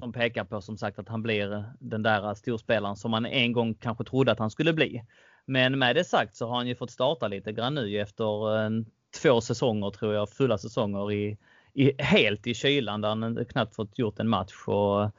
som 0.00 0.12
pekar 0.12 0.44
på 0.44 0.60
som 0.60 0.76
sagt 0.76 0.98
att 0.98 1.08
han 1.08 1.22
blir 1.22 1.64
den 1.78 2.02
där 2.02 2.34
storspelaren 2.34 2.96
som 2.96 3.10
man 3.10 3.26
en 3.26 3.52
gång 3.52 3.74
kanske 3.74 4.04
trodde 4.04 4.32
att 4.32 4.38
han 4.38 4.50
skulle 4.50 4.72
bli. 4.72 5.04
Men 5.44 5.78
med 5.78 5.96
det 5.96 6.04
sagt 6.04 6.36
så 6.36 6.46
har 6.46 6.56
han 6.56 6.68
ju 6.68 6.74
fått 6.74 6.90
starta 6.90 7.28
lite 7.28 7.52
grann 7.52 7.74
nu 7.74 8.00
efter 8.00 8.56
en, 8.56 8.86
två 9.22 9.40
säsonger 9.40 9.90
tror 9.90 10.14
jag, 10.14 10.30
fulla 10.30 10.58
säsonger 10.58 11.12
i, 11.12 11.38
i, 11.72 12.02
helt 12.02 12.46
i 12.46 12.54
kylan 12.54 13.00
där 13.00 13.08
han 13.08 13.44
knappt 13.44 13.74
fått 13.74 13.98
gjort 13.98 14.20
en 14.20 14.28
match. 14.28 14.52
Och, 14.66 15.10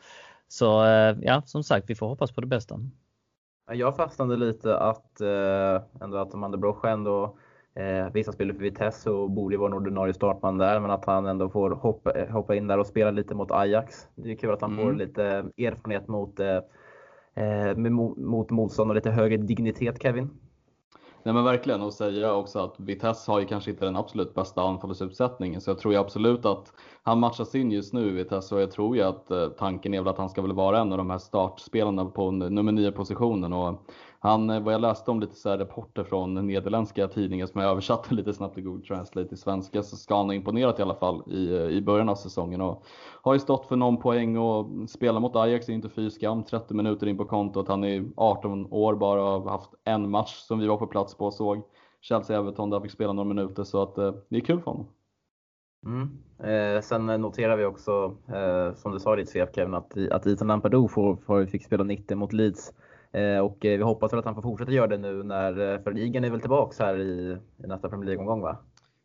så 0.47 0.85
eh, 0.85 1.17
ja, 1.21 1.41
som 1.45 1.63
sagt, 1.63 1.89
vi 1.89 1.95
får 1.95 2.07
hoppas 2.07 2.31
på 2.31 2.41
det 2.41 2.47
bästa. 2.47 2.79
Jag 3.71 3.95
fastnade 3.95 4.37
lite 4.37 4.77
att, 4.77 5.21
eh, 5.21 5.81
ändå 6.01 6.17
att 6.17 6.33
Amanda 6.33 6.57
Brosch 6.57 6.85
ändå 6.85 7.37
Eh, 7.75 8.11
vissa 8.13 8.31
spelar 8.31 8.53
för 8.53 8.61
Vitesse 8.61 9.09
och 9.09 9.31
borde 9.31 9.57
vara 9.57 9.67
en 9.67 9.77
ordinarie 9.77 10.13
startman 10.13 10.57
där, 10.57 10.79
men 10.79 10.91
att 10.91 11.05
han 11.05 11.25
ändå 11.25 11.49
får 11.49 11.71
hoppa, 11.71 12.13
hoppa 12.29 12.55
in 12.55 12.67
där 12.67 12.77
och 12.77 12.87
spela 12.87 13.11
lite 13.11 13.35
mot 13.35 13.51
Ajax. 13.51 14.07
Det 14.15 14.31
är 14.31 14.35
kul 14.35 14.53
att 14.53 14.61
han 14.61 14.73
mm. 14.73 14.85
får 14.85 14.93
lite 14.93 15.23
erfarenhet 15.57 16.07
mot, 16.07 16.39
eh, 16.39 16.59
eh 17.35 17.75
mot 18.17 18.49
motstånd 18.49 18.91
och 18.91 18.95
lite 18.95 19.11
högre 19.11 19.37
dignitet, 19.37 20.01
Kevin. 20.01 20.29
Nej 21.23 21.33
men 21.33 21.43
verkligen. 21.43 21.81
Och 21.81 21.93
säga 21.93 22.33
också 22.33 22.59
att 22.59 22.79
Vitesse 22.79 23.31
har 23.31 23.39
ju 23.39 23.45
kanske 23.45 23.71
inte 23.71 23.85
den 23.85 23.95
absolut 23.95 24.33
bästa 24.33 24.61
anfallsuppsättningen. 24.61 25.61
Så 25.61 25.69
jag 25.69 25.79
tror 25.79 25.93
ju 25.93 25.99
absolut 25.99 26.45
att 26.45 26.73
han 27.03 27.19
matchas 27.19 27.55
in 27.55 27.71
just 27.71 27.93
nu 27.93 28.07
i 28.07 28.11
Vitesse. 28.11 28.55
Och 28.55 28.61
jag 28.61 28.71
tror 28.71 28.95
ju 28.95 29.01
att 29.01 29.31
eh, 29.31 29.47
tanken 29.47 29.93
är 29.93 30.01
väl 30.01 30.07
att 30.07 30.17
han 30.17 30.29
ska 30.29 30.41
väl 30.41 30.53
vara 30.53 30.79
en 30.79 30.91
av 30.91 30.97
de 30.97 31.09
här 31.09 31.17
startspelarna 31.17 32.05
på 32.05 32.31
nummer 32.31 32.71
9 32.71 32.91
positionen. 32.91 33.53
Och 33.53 33.81
han, 34.23 34.49
eh, 34.49 34.59
vad 34.59 34.73
jag 34.73 34.81
läste 34.81 35.11
om 35.11 35.19
lite 35.19 35.35
så 35.35 35.57
rapporter 35.57 36.03
från 36.03 36.47
nederländska 36.47 37.07
tidningar 37.07 37.45
som 37.45 37.61
jag 37.61 37.71
översatte 37.71 38.15
lite 38.15 38.33
snabbt 38.33 38.57
i 38.57 38.61
Google 38.61 38.85
Translate 38.85 39.29
till 39.29 39.37
svenska 39.37 39.83
så 39.83 39.95
ska 39.97 40.17
han 40.17 40.25
ha 40.25 40.33
imponerat 40.33 40.79
i 40.79 40.81
alla 40.81 40.95
fall 40.95 41.23
i, 41.27 41.53
eh, 41.55 41.61
i 41.61 41.81
början 41.81 42.09
av 42.09 42.15
säsongen. 42.15 42.61
Och 42.61 42.83
har 43.21 43.33
ju 43.33 43.39
stått 43.39 43.65
för 43.65 43.75
någon 43.75 43.97
poäng 43.97 44.37
och 44.37 44.89
spelar 44.89 45.19
mot 45.19 45.35
Ajax 45.35 45.69
är 45.69 45.73
inte 45.73 45.89
fy 45.89 46.09
skam. 46.09 46.43
30 46.43 46.73
minuter 46.73 47.07
in 47.07 47.17
på 47.17 47.25
kontot. 47.25 47.67
Han 47.67 47.83
är 47.83 48.05
18 48.17 48.67
år 48.71 48.95
bara 48.95 49.23
och 49.23 49.41
har 49.41 49.51
haft 49.51 49.71
en 49.83 50.09
match 50.09 50.35
som 50.35 50.59
vi 50.59 50.67
var 50.67 50.77
på 50.77 50.87
plats 50.87 51.10
på 51.15 51.25
och 51.25 51.33
såg. 51.33 51.61
Chelsea-Everton 52.01 52.69
där 52.69 52.75
han 52.75 52.81
fick 52.81 52.91
spela 52.91 53.13
några 53.13 53.27
minuter 53.27 53.63
så 53.63 53.83
att 53.83 53.97
eh, 53.97 54.13
det 54.29 54.37
är 54.37 54.41
kul 54.41 54.59
för 54.59 54.71
honom. 54.71 54.87
Mm. 55.85 56.09
Eh, 56.39 56.81
sen 56.81 57.05
noterar 57.05 57.57
vi 57.57 57.65
också, 57.65 58.15
eh, 58.27 58.75
som 58.75 58.91
du 58.91 58.99
sa 58.99 59.13
i 59.13 59.19
ditt 59.19 59.29
svep 59.29 59.55
Kevin, 59.55 59.73
att, 59.73 59.97
att 60.11 60.27
Ethan 60.27 60.47
Lampardou 60.47 60.87
får, 60.87 61.15
får, 61.15 61.45
fick 61.45 61.65
spela 61.65 61.83
90 61.83 62.17
mot 62.17 62.33
Leeds. 62.33 62.73
Eh, 63.11 63.39
och 63.39 63.65
eh, 63.65 63.77
vi 63.77 63.83
hoppas 63.83 64.13
väl 64.13 64.19
att 64.19 64.25
han 64.25 64.35
får 64.35 64.41
fortsätta 64.41 64.71
göra 64.71 64.87
det 64.87 64.97
nu 64.97 65.23
när, 65.23 65.73
eh, 65.73 65.81
för 65.81 65.91
ligan 65.91 66.23
är 66.23 66.29
väl 66.29 66.41
tillbaks 66.41 66.79
här 66.79 66.99
i, 66.99 67.37
i 67.63 67.67
nästa 67.67 67.89
Premier 67.89 68.05
League-omgång 68.05 68.41
va? 68.41 68.57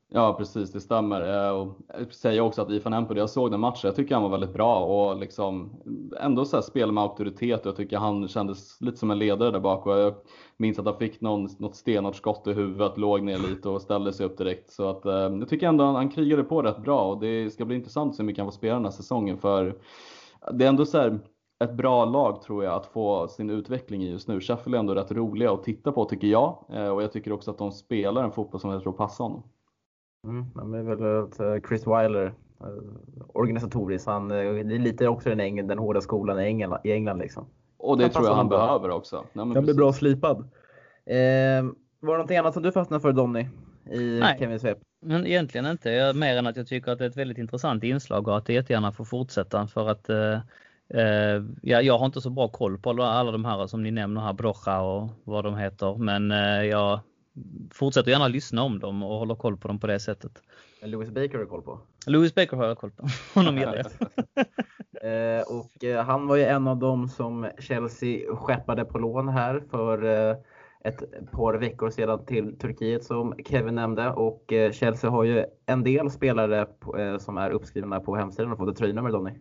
Ja 0.08 0.34
precis, 0.38 0.72
det 0.72 0.80
stämmer. 0.80 1.46
Eh, 1.46 1.50
och 1.50 1.78
jag 1.98 2.14
säger 2.14 2.40
också 2.40 2.62
att 2.62 2.70
Ifan 2.70 2.92
Empoli, 2.92 3.20
jag 3.20 3.30
såg 3.30 3.50
den 3.50 3.60
matchen, 3.60 3.80
jag 3.82 3.96
tycker 3.96 4.14
han 4.14 4.22
var 4.22 4.30
väldigt 4.30 4.52
bra 4.52 4.84
och 4.84 5.16
liksom 5.16 5.82
ändå 6.20 6.44
så 6.44 6.56
här 6.56 6.62
spel 6.62 6.92
med 6.92 7.04
auktoritet 7.04 7.60
och 7.60 7.66
jag 7.66 7.76
tycker 7.76 7.98
han 7.98 8.28
kändes 8.28 8.80
lite 8.80 8.96
som 8.96 9.10
en 9.10 9.18
ledare 9.18 9.50
där 9.50 9.60
bak. 9.60 9.86
Och 9.86 9.98
jag 9.98 10.14
minns 10.56 10.78
att 10.78 10.86
han 10.86 10.98
fick 10.98 11.20
någon, 11.20 11.48
något 11.58 11.76
stenhårt 11.76 12.16
skott 12.16 12.46
i 12.46 12.52
huvudet, 12.52 12.98
låg 12.98 13.22
ner 13.22 13.38
lite 13.38 13.68
och 13.68 13.82
ställde 13.82 14.12
sig 14.12 14.26
upp 14.26 14.38
direkt. 14.38 14.70
Så 14.70 14.88
att, 14.88 15.06
eh, 15.06 15.12
jag 15.12 15.48
tycker 15.48 15.68
ändå 15.68 15.84
han, 15.84 15.94
han 15.94 16.08
krigade 16.08 16.44
på 16.44 16.62
rätt 16.62 16.78
bra 16.82 17.10
och 17.12 17.20
det 17.20 17.50
ska 17.50 17.64
bli 17.64 17.76
intressant 17.76 18.10
att 18.10 18.16
se 18.16 18.22
hur 18.22 18.26
mycket 18.26 18.42
han 18.42 18.52
får 18.52 18.56
spela 18.56 18.74
den 18.74 18.84
här 18.84 18.92
säsongen. 18.92 19.38
För 19.38 19.78
det 20.52 20.64
är 20.64 20.68
ändå 20.68 20.86
så 20.86 20.98
här, 20.98 21.20
ett 21.64 21.74
bra 21.74 22.04
lag 22.04 22.42
tror 22.42 22.64
jag 22.64 22.74
att 22.74 22.86
få 22.86 23.28
sin 23.28 23.50
utveckling 23.50 24.02
i 24.02 24.10
just 24.10 24.28
nu. 24.28 24.40
Sheffield 24.40 24.74
är 24.74 24.78
ändå 24.78 24.94
rätt 24.94 25.12
roliga 25.12 25.52
att 25.52 25.62
titta 25.62 25.92
på 25.92 26.04
tycker 26.04 26.28
jag 26.28 26.64
eh, 26.72 26.88
och 26.88 27.02
jag 27.02 27.12
tycker 27.12 27.32
också 27.32 27.50
att 27.50 27.58
de 27.58 27.72
spelar 27.72 28.24
en 28.24 28.32
fotboll 28.32 28.60
som 28.60 28.70
jag 28.70 28.82
tror 28.82 28.92
passar 28.92 29.24
honom. 29.24 29.42
Mm, 30.24 30.72
det 30.72 30.78
är 30.78 30.82
väl 30.82 31.24
att 31.24 31.40
eh, 31.40 31.68
Chris 31.68 31.86
Weiler 31.86 32.26
eh, 32.60 32.66
organisatoriskt, 33.28 34.06
han, 34.06 34.28
det 34.28 34.36
är 34.38 34.78
lite 34.78 35.08
också 35.08 35.28
den, 35.28 35.40
England, 35.40 35.68
den 35.68 35.78
hårda 35.78 36.00
skolan 36.00 36.40
i 36.40 36.44
England. 36.44 36.78
I 36.84 36.92
England 36.92 37.18
liksom. 37.18 37.46
Och 37.78 37.98
det 37.98 38.04
han 38.04 38.12
tror 38.12 38.26
jag 38.26 38.34
han 38.34 38.48
behöver 38.48 38.90
också. 38.90 39.24
Nej, 39.32 39.46
han 39.54 39.64
blir 39.64 39.74
bra 39.74 39.92
slipad. 39.92 40.38
Eh, 41.06 41.64
var 42.00 42.12
det 42.12 42.18
någonting 42.18 42.36
annat 42.36 42.54
som 42.54 42.62
du 42.62 42.72
fastnade 42.72 43.00
för 43.00 43.12
Donny? 43.12 43.46
I 43.90 44.20
Nej, 44.20 44.58
svep? 44.58 44.78
men 45.00 45.26
egentligen 45.26 45.66
inte. 45.66 46.12
Mer 46.14 46.36
än 46.36 46.46
att 46.46 46.56
jag 46.56 46.66
tycker 46.66 46.92
att 46.92 46.98
det 46.98 47.04
är 47.04 47.08
ett 47.08 47.16
väldigt 47.16 47.38
intressant 47.38 47.84
inslag 47.84 48.28
och 48.28 48.36
att 48.36 48.46
det 48.46 48.52
jättegärna 48.52 48.92
får 48.92 49.04
fortsätta 49.04 49.66
för 49.66 49.88
att 49.88 50.08
eh, 50.08 50.40
ja, 51.62 51.82
jag 51.82 51.98
har 51.98 52.06
inte 52.06 52.20
så 52.20 52.30
bra 52.30 52.48
koll 52.48 52.78
på 52.78 52.90
alla 52.90 53.32
de 53.32 53.44
här 53.44 53.66
som 53.66 53.82
ni 53.82 53.90
nämner 53.90 54.20
här, 54.20 54.32
Brocha 54.32 54.80
och 54.80 55.10
vad 55.24 55.44
de 55.44 55.56
heter. 55.56 55.96
Men 55.96 56.30
jag 56.68 57.00
fortsätter 57.72 58.10
gärna 58.10 58.28
lyssna 58.28 58.62
om 58.62 58.78
dem 58.78 59.02
och 59.02 59.18
håller 59.18 59.34
koll 59.34 59.56
på 59.56 59.68
dem 59.68 59.80
på 59.80 59.86
det 59.86 60.00
sättet. 60.00 60.42
Louis 60.82 61.10
Baker 61.10 61.32
har 61.32 61.38
du 61.38 61.46
koll 61.46 61.62
på? 61.62 61.80
Louis 62.06 62.34
Baker 62.34 62.56
har 62.56 62.66
jag 62.66 62.78
koll 62.78 62.90
på. 62.90 63.06
Honom 63.34 63.58
gillar 63.58 63.76
jag. 63.76 63.86
uh, 65.04 65.42
och 65.58 66.04
han 66.06 66.26
var 66.26 66.36
ju 66.36 66.44
en 66.44 66.68
av 66.68 66.76
dem 66.76 67.08
som 67.08 67.50
Chelsea 67.58 68.36
skeppade 68.36 68.84
på 68.84 68.98
lån 68.98 69.28
här 69.28 69.62
för 69.70 70.04
ett 70.84 71.30
par 71.32 71.54
veckor 71.54 71.90
sedan 71.90 72.26
till 72.26 72.58
Turkiet 72.58 73.04
som 73.04 73.34
Kevin 73.46 73.74
nämnde 73.74 74.10
och 74.10 74.52
Chelsea 74.72 75.10
har 75.10 75.24
ju 75.24 75.44
en 75.66 75.82
del 75.82 76.10
spelare 76.10 76.66
som 77.18 77.36
är 77.36 77.50
uppskrivna 77.50 78.00
på 78.00 78.16
hemsidan 78.16 78.52
och 78.52 78.58
fått 78.58 78.70
ett 78.70 78.76
tröjnummer 78.76 79.10
Donny. 79.10 79.32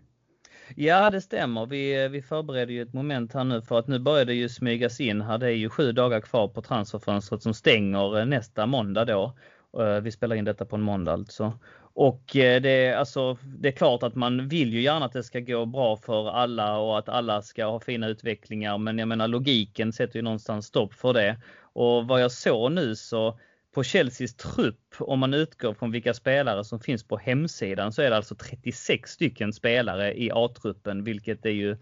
Ja, 0.75 1.09
det 1.09 1.21
stämmer. 1.21 1.65
Vi, 1.65 2.07
vi 2.07 2.21
förbereder 2.21 2.73
ju 2.73 2.81
ett 2.81 2.93
moment 2.93 3.33
här 3.33 3.43
nu 3.43 3.61
för 3.61 3.79
att 3.79 3.87
nu 3.87 3.99
börjar 3.99 4.25
det 4.25 4.33
ju 4.33 4.49
smygas 4.49 4.99
in 4.99 5.21
här. 5.21 5.37
Det 5.37 5.47
är 5.47 5.51
ju 5.51 5.69
sju 5.69 5.91
dagar 5.91 6.21
kvar 6.21 6.47
på 6.47 6.61
transferfönstret 6.61 7.43
som 7.43 7.53
stänger 7.53 8.19
eh, 8.19 8.25
nästa 8.25 8.65
måndag 8.65 9.05
då. 9.05 9.33
Eh, 9.79 10.01
vi 10.01 10.11
spelar 10.11 10.35
in 10.35 10.45
detta 10.45 10.65
på 10.65 10.75
en 10.75 10.81
måndag 10.81 11.13
alltså. 11.13 11.53
Och 11.93 12.35
eh, 12.35 12.61
det, 12.61 12.93
alltså, 12.93 13.37
det 13.43 13.67
är 13.67 13.71
klart 13.71 14.03
att 14.03 14.15
man 14.15 14.47
vill 14.47 14.73
ju 14.73 14.81
gärna 14.81 15.05
att 15.05 15.13
det 15.13 15.23
ska 15.23 15.39
gå 15.39 15.65
bra 15.65 15.97
för 15.97 16.29
alla 16.29 16.77
och 16.77 16.97
att 16.97 17.09
alla 17.09 17.41
ska 17.41 17.65
ha 17.65 17.79
fina 17.79 18.07
utvecklingar. 18.07 18.77
Men 18.77 18.99
jag 18.99 19.07
menar 19.07 19.27
logiken 19.27 19.93
sätter 19.93 20.15
ju 20.15 20.21
någonstans 20.21 20.65
stopp 20.65 20.93
för 20.93 21.13
det. 21.13 21.37
Och 21.73 22.07
vad 22.07 22.21
jag 22.21 22.31
såg 22.31 22.71
nu 22.71 22.95
så 22.95 23.39
på 23.75 23.83
Chelseas 23.83 24.35
trupp, 24.35 24.95
om 24.99 25.19
man 25.19 25.33
utgår 25.33 25.73
från 25.73 25.91
vilka 25.91 26.13
spelare 26.13 26.63
som 26.63 26.79
finns 26.79 27.07
på 27.07 27.17
hemsidan, 27.17 27.91
så 27.91 28.01
är 28.01 28.09
det 28.09 28.15
alltså 28.15 28.35
36 28.35 29.11
stycken 29.11 29.53
spelare 29.53 30.21
i 30.21 30.31
A-truppen, 30.33 31.03
vilket 31.03 31.45
är 31.45 31.49
ju 31.49 31.77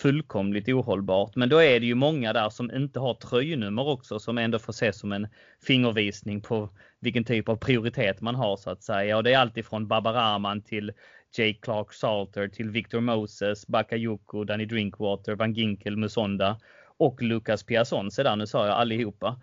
fullkomligt 0.00 0.68
ohållbart. 0.68 1.36
Men 1.36 1.48
då 1.48 1.62
är 1.62 1.80
det 1.80 1.86
ju 1.86 1.94
många 1.94 2.32
där 2.32 2.50
som 2.50 2.70
inte 2.70 3.00
har 3.00 3.14
tröjnummer 3.14 3.88
också, 3.88 4.18
som 4.18 4.38
ändå 4.38 4.58
får 4.58 4.72
ses 4.72 4.98
som 4.98 5.12
en 5.12 5.28
fingervisning 5.66 6.40
på 6.40 6.68
vilken 7.00 7.24
typ 7.24 7.48
av 7.48 7.56
prioritet 7.56 8.20
man 8.20 8.34
har 8.34 8.56
så 8.56 8.70
att 8.70 8.82
säga. 8.82 9.16
Och 9.16 9.24
det 9.24 9.32
är 9.32 9.38
alltifrån 9.38 9.88
Babaraman 9.88 10.62
till 10.62 10.92
Jake 11.36 11.58
Clark 11.62 11.92
Salter 11.92 12.48
till 12.48 12.70
Victor 12.70 13.00
Moses, 13.00 13.66
Bakayoko, 13.66 14.44
Danny 14.44 14.64
Drinkwater, 14.64 15.34
Van 15.34 15.52
Ginkel, 15.52 15.96
Musonda 15.96 16.60
och 16.96 17.22
Lucas 17.22 17.62
Piasson. 17.62 18.10
Så 18.10 18.22
där, 18.22 18.36
nu 18.36 18.46
sa 18.46 18.66
jag 18.66 18.76
allihopa. 18.76 19.40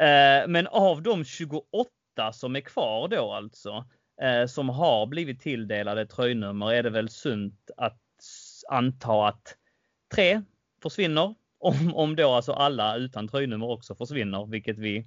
Eh, 0.00 0.48
men 0.48 0.66
av 0.66 1.02
de 1.02 1.24
28 1.24 2.32
som 2.32 2.56
är 2.56 2.60
kvar 2.60 3.08
då 3.08 3.32
alltså, 3.32 3.84
eh, 4.22 4.46
som 4.46 4.68
har 4.68 5.06
blivit 5.06 5.40
tilldelade 5.40 6.06
tröjnummer 6.06 6.72
är 6.72 6.82
det 6.82 6.90
väl 6.90 7.08
sunt 7.08 7.70
att 7.76 8.00
anta 8.68 9.28
att 9.28 9.56
tre 10.14 10.42
försvinner. 10.82 11.34
Om, 11.60 11.94
om 11.94 12.16
då 12.16 12.30
alltså 12.30 12.52
alla 12.52 12.96
utan 12.96 13.28
tröjnummer 13.28 13.66
också 13.66 13.94
försvinner, 13.94 14.46
vilket 14.46 14.78
vi 14.78 15.06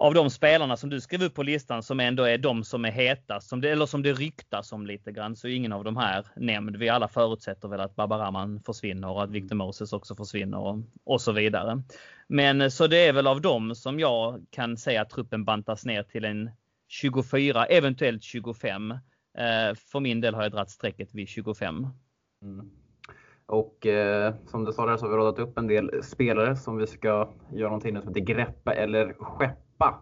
av 0.00 0.14
de 0.14 0.30
spelarna 0.30 0.76
som 0.76 0.90
du 0.90 1.00
skrev 1.00 1.22
upp 1.22 1.34
på 1.34 1.42
listan 1.42 1.82
som 1.82 2.00
ändå 2.00 2.22
är 2.22 2.38
de 2.38 2.64
som 2.64 2.84
är 2.84 2.90
hetast, 2.90 3.48
som 3.48 3.60
det, 3.60 3.70
eller 3.70 3.86
som 3.86 4.02
det 4.02 4.12
ryktas 4.12 4.72
om 4.72 4.86
lite 4.86 5.12
grann, 5.12 5.36
så 5.36 5.48
ingen 5.48 5.72
av 5.72 5.84
de 5.84 5.96
här 5.96 6.26
nämnd. 6.36 6.76
Vi 6.76 6.88
alla 6.88 7.08
förutsätter 7.08 7.68
väl 7.68 7.80
att 7.80 7.96
Babaraman 7.96 8.60
försvinner 8.60 9.10
och 9.10 9.22
att 9.22 9.30
Victor 9.30 9.56
Moses 9.56 9.92
också 9.92 10.14
försvinner 10.14 10.58
och, 10.58 10.78
och 11.04 11.20
så 11.20 11.32
vidare. 11.32 11.82
Men 12.28 12.70
så 12.70 12.86
det 12.86 13.06
är 13.06 13.12
väl 13.12 13.26
av 13.26 13.40
dem 13.40 13.74
som 13.74 14.00
jag 14.00 14.46
kan 14.50 14.76
säga 14.76 15.02
att 15.02 15.10
truppen 15.10 15.44
bantas 15.44 15.84
ner 15.84 16.02
till 16.02 16.24
en 16.24 16.50
24, 16.88 17.64
eventuellt 17.64 18.22
25. 18.22 18.90
Eh, 18.90 18.98
för 19.92 20.00
min 20.00 20.20
del 20.20 20.34
har 20.34 20.42
jag 20.42 20.52
dragit 20.52 20.70
strecket 20.70 21.14
vid 21.14 21.28
25. 21.28 21.86
Mm. 22.42 22.70
Och 23.46 23.86
eh, 23.86 24.34
som 24.46 24.64
du 24.64 24.72
sa 24.72 24.86
där 24.86 24.96
så 24.96 25.04
har 25.04 25.10
vi 25.10 25.16
radat 25.16 25.38
upp 25.38 25.58
en 25.58 25.66
del 25.66 26.02
spelare 26.02 26.56
som 26.56 26.76
vi 26.76 26.86
ska 26.86 27.32
göra 27.52 27.68
någonting 27.68 27.96
som 27.96 28.08
heter 28.08 28.20
greppa 28.20 28.74
eller 28.74 29.12
skeppa 29.12 29.69
släppa. 29.80 29.98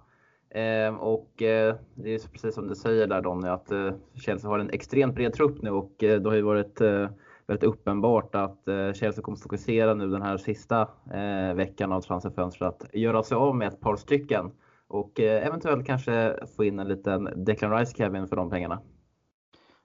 Eh, 0.51 0.95
och 0.95 1.43
eh, 1.43 1.77
det 1.95 2.15
är 2.15 2.29
precis 2.33 2.55
som 2.55 2.69
du 2.69 2.75
säger 2.75 3.07
där 3.07 3.23
Donny 3.23 3.49
att 3.49 3.71
eh, 3.71 3.93
Chelsea 4.15 4.51
har 4.51 4.59
en 4.59 4.71
extremt 4.71 5.15
bred 5.15 5.33
trupp 5.33 5.63
nu 5.63 5.71
och 5.71 6.05
eh, 6.05 6.21
det 6.21 6.29
har 6.29 6.37
ju 6.37 6.43
varit 6.43 6.81
eh, 6.81 7.09
väldigt 7.47 7.65
uppenbart 7.65 8.35
att 8.35 8.69
eh, 8.69 8.93
Chelsea 8.93 9.23
kommer 9.23 9.39
fokusera 9.39 9.95
nu 9.95 10.09
den 10.09 10.23
här 10.23 10.37
sista 10.37 10.89
eh, 11.15 11.55
veckan 11.55 11.93
av 11.93 12.01
transferfönstret 12.01 12.83
att 12.83 12.95
göra 12.95 13.23
sig 13.23 13.37
av 13.37 13.57
med 13.57 13.69
ett 13.69 13.81
par 13.81 13.97
stycken 13.97 14.51
och 14.89 15.21
eh, 15.21 15.47
eventuellt 15.47 15.87
kanske 15.87 16.37
få 16.57 16.65
in 16.65 16.79
en 16.79 16.89
liten 16.89 17.45
Declan 17.45 17.79
Rice 17.79 17.95
Kevin 17.97 18.29
för 18.29 18.37
de 18.37 18.51
pengarna. 18.51 18.81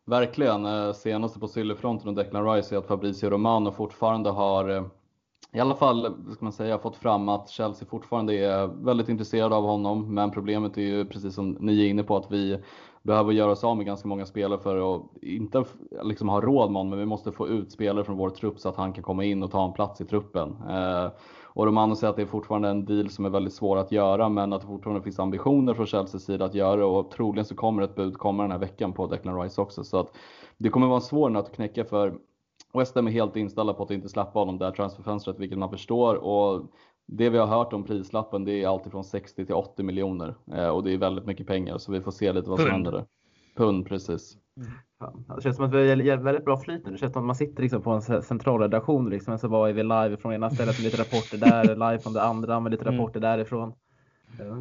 Verkligen. 0.05 0.65
Eh, 0.65 0.93
senaste 0.93 1.39
på 1.39 1.47
silverfronten 1.47 2.09
och 2.09 2.15
Declan 2.15 2.53
Rice 2.53 2.75
är 2.75 2.79
att 2.79 2.87
Fabrizio 2.87 3.29
Romano 3.29 3.71
fortfarande 3.71 4.29
har 4.29 4.69
eh, 4.69 4.85
i 5.53 5.59
alla 5.59 5.75
fall 5.75 6.15
ska 6.33 6.45
man 6.45 6.51
säga, 6.51 6.79
fått 6.79 6.95
fram 6.95 7.29
att 7.29 7.49
Chelsea 7.49 7.87
fortfarande 7.87 8.33
är 8.33 8.67
väldigt 8.67 9.09
intresserade 9.09 9.55
av 9.55 9.63
honom. 9.63 10.13
Men 10.13 10.31
problemet 10.31 10.77
är 10.77 10.81
ju 10.81 11.05
precis 11.05 11.35
som 11.35 11.57
ni 11.59 11.85
är 11.85 11.89
inne 11.89 12.03
på 12.03 12.17
att 12.17 12.31
vi 12.31 12.57
behöver 13.01 13.31
göra 13.31 13.51
oss 13.51 13.63
av 13.63 13.77
med 13.77 13.85
ganska 13.85 14.07
många 14.07 14.25
spelare 14.25 14.59
för 14.59 14.95
att 14.95 15.01
inte 15.21 15.63
liksom 16.03 16.29
ha 16.29 16.41
råd 16.41 16.71
med 16.71 16.79
honom. 16.79 16.89
Men 16.89 16.99
vi 16.99 17.05
måste 17.05 17.31
få 17.31 17.47
ut 17.47 17.71
spelare 17.71 18.03
från 18.03 18.17
vår 18.17 18.29
trupp 18.29 18.59
så 18.59 18.69
att 18.69 18.75
han 18.75 18.93
kan 18.93 19.03
komma 19.03 19.23
in 19.23 19.43
och 19.43 19.51
ta 19.51 19.65
en 19.65 19.73
plats 19.73 20.01
i 20.01 20.05
truppen. 20.05 20.55
Eh, 20.69 21.11
och 21.45 21.65
Romano 21.65 21.95
säger 21.95 22.09
att 22.11 22.15
det 22.15 22.21
är 22.21 22.25
fortfarande 22.25 22.69
en 22.69 22.85
deal 22.85 23.09
som 23.09 23.25
är 23.25 23.29
väldigt 23.29 23.53
svår 23.53 23.77
att 23.77 23.91
göra 23.91 24.29
men 24.29 24.53
att 24.53 24.61
det 24.61 24.67
fortfarande 24.67 25.01
finns 25.01 25.19
ambitioner 25.19 25.73
från 25.73 25.85
Chelseas 25.85 26.23
sida 26.23 26.45
att 26.45 26.55
göra 26.55 26.85
och 26.85 27.11
troligen 27.11 27.45
så 27.45 27.55
kommer 27.55 27.81
ett 27.81 27.95
bud 27.95 28.17
komma 28.17 28.43
den 28.43 28.51
här 28.51 28.59
veckan 28.59 28.93
på 28.93 29.07
Declan 29.07 29.41
Rice 29.41 29.61
också. 29.61 29.83
Så 29.83 29.99
att 29.99 30.17
det 30.57 30.69
kommer 30.69 30.87
vara 30.87 30.95
en 30.95 31.01
svår 31.01 31.29
nöt 31.29 31.45
att 31.45 31.55
knäcka 31.55 31.85
för 31.85 32.13
West 32.73 32.95
Ham 32.95 33.07
är 33.07 33.11
helt 33.11 33.35
inställda 33.35 33.73
på 33.73 33.83
att 33.83 33.91
inte 33.91 34.09
släppa 34.09 34.39
honom 34.39 34.57
där 34.57 34.71
transferfönstret, 34.71 35.39
vilket 35.39 35.57
man 35.57 35.69
förstår. 35.69 36.15
Och 36.15 36.71
det 37.07 37.29
vi 37.29 37.37
har 37.37 37.47
hört 37.47 37.73
om 37.73 37.83
prislappen, 37.83 38.45
det 38.45 38.63
är 38.63 38.67
alltifrån 38.67 39.03
60 39.03 39.45
till 39.45 39.55
80 39.55 39.83
miljoner 39.83 40.35
eh, 40.53 40.67
och 40.67 40.83
det 40.83 40.93
är 40.93 40.97
väldigt 40.97 41.25
mycket 41.25 41.47
pengar 41.47 41.77
så 41.77 41.91
vi 41.91 42.01
får 42.01 42.11
se 42.11 42.33
lite 42.33 42.49
vad 42.49 42.59
som 42.59 42.71
händer 42.71 42.91
där. 42.91 43.05
Pund, 43.55 43.87
precis. 43.87 44.37
Mm. 44.57 44.71
Ja, 44.99 45.35
det 45.35 45.41
känns 45.41 45.55
som 45.55 45.65
att 45.65 45.73
vi 45.73 46.09
har 46.09 46.17
väldigt 46.17 46.45
bra 46.45 46.57
flyt 46.57 46.85
nu. 46.85 46.91
Det 46.91 46.97
känns 46.97 47.13
som 47.13 47.21
att 47.21 47.27
man 47.27 47.35
sitter 47.35 47.63
liksom 47.63 47.81
på 47.81 47.91
en 47.91 48.01
centralredaktion 48.23 49.09
liksom, 49.09 49.39
så 49.39 49.47
var 49.47 49.69
är 49.69 49.73
vi 49.73 49.83
live 49.83 50.17
från 50.17 50.33
ena 50.33 50.49
stället 50.49 50.77
med 50.77 50.83
lite 50.83 51.01
rapporter 51.01 51.37
där, 51.37 51.75
live 51.91 51.99
från 51.99 52.13
det 52.13 52.23
andra 52.23 52.59
med 52.59 52.71
lite 52.71 52.85
mm. 52.85 52.93
rapporter 52.93 53.19
mm. 53.19 53.29
därifrån. 53.29 53.73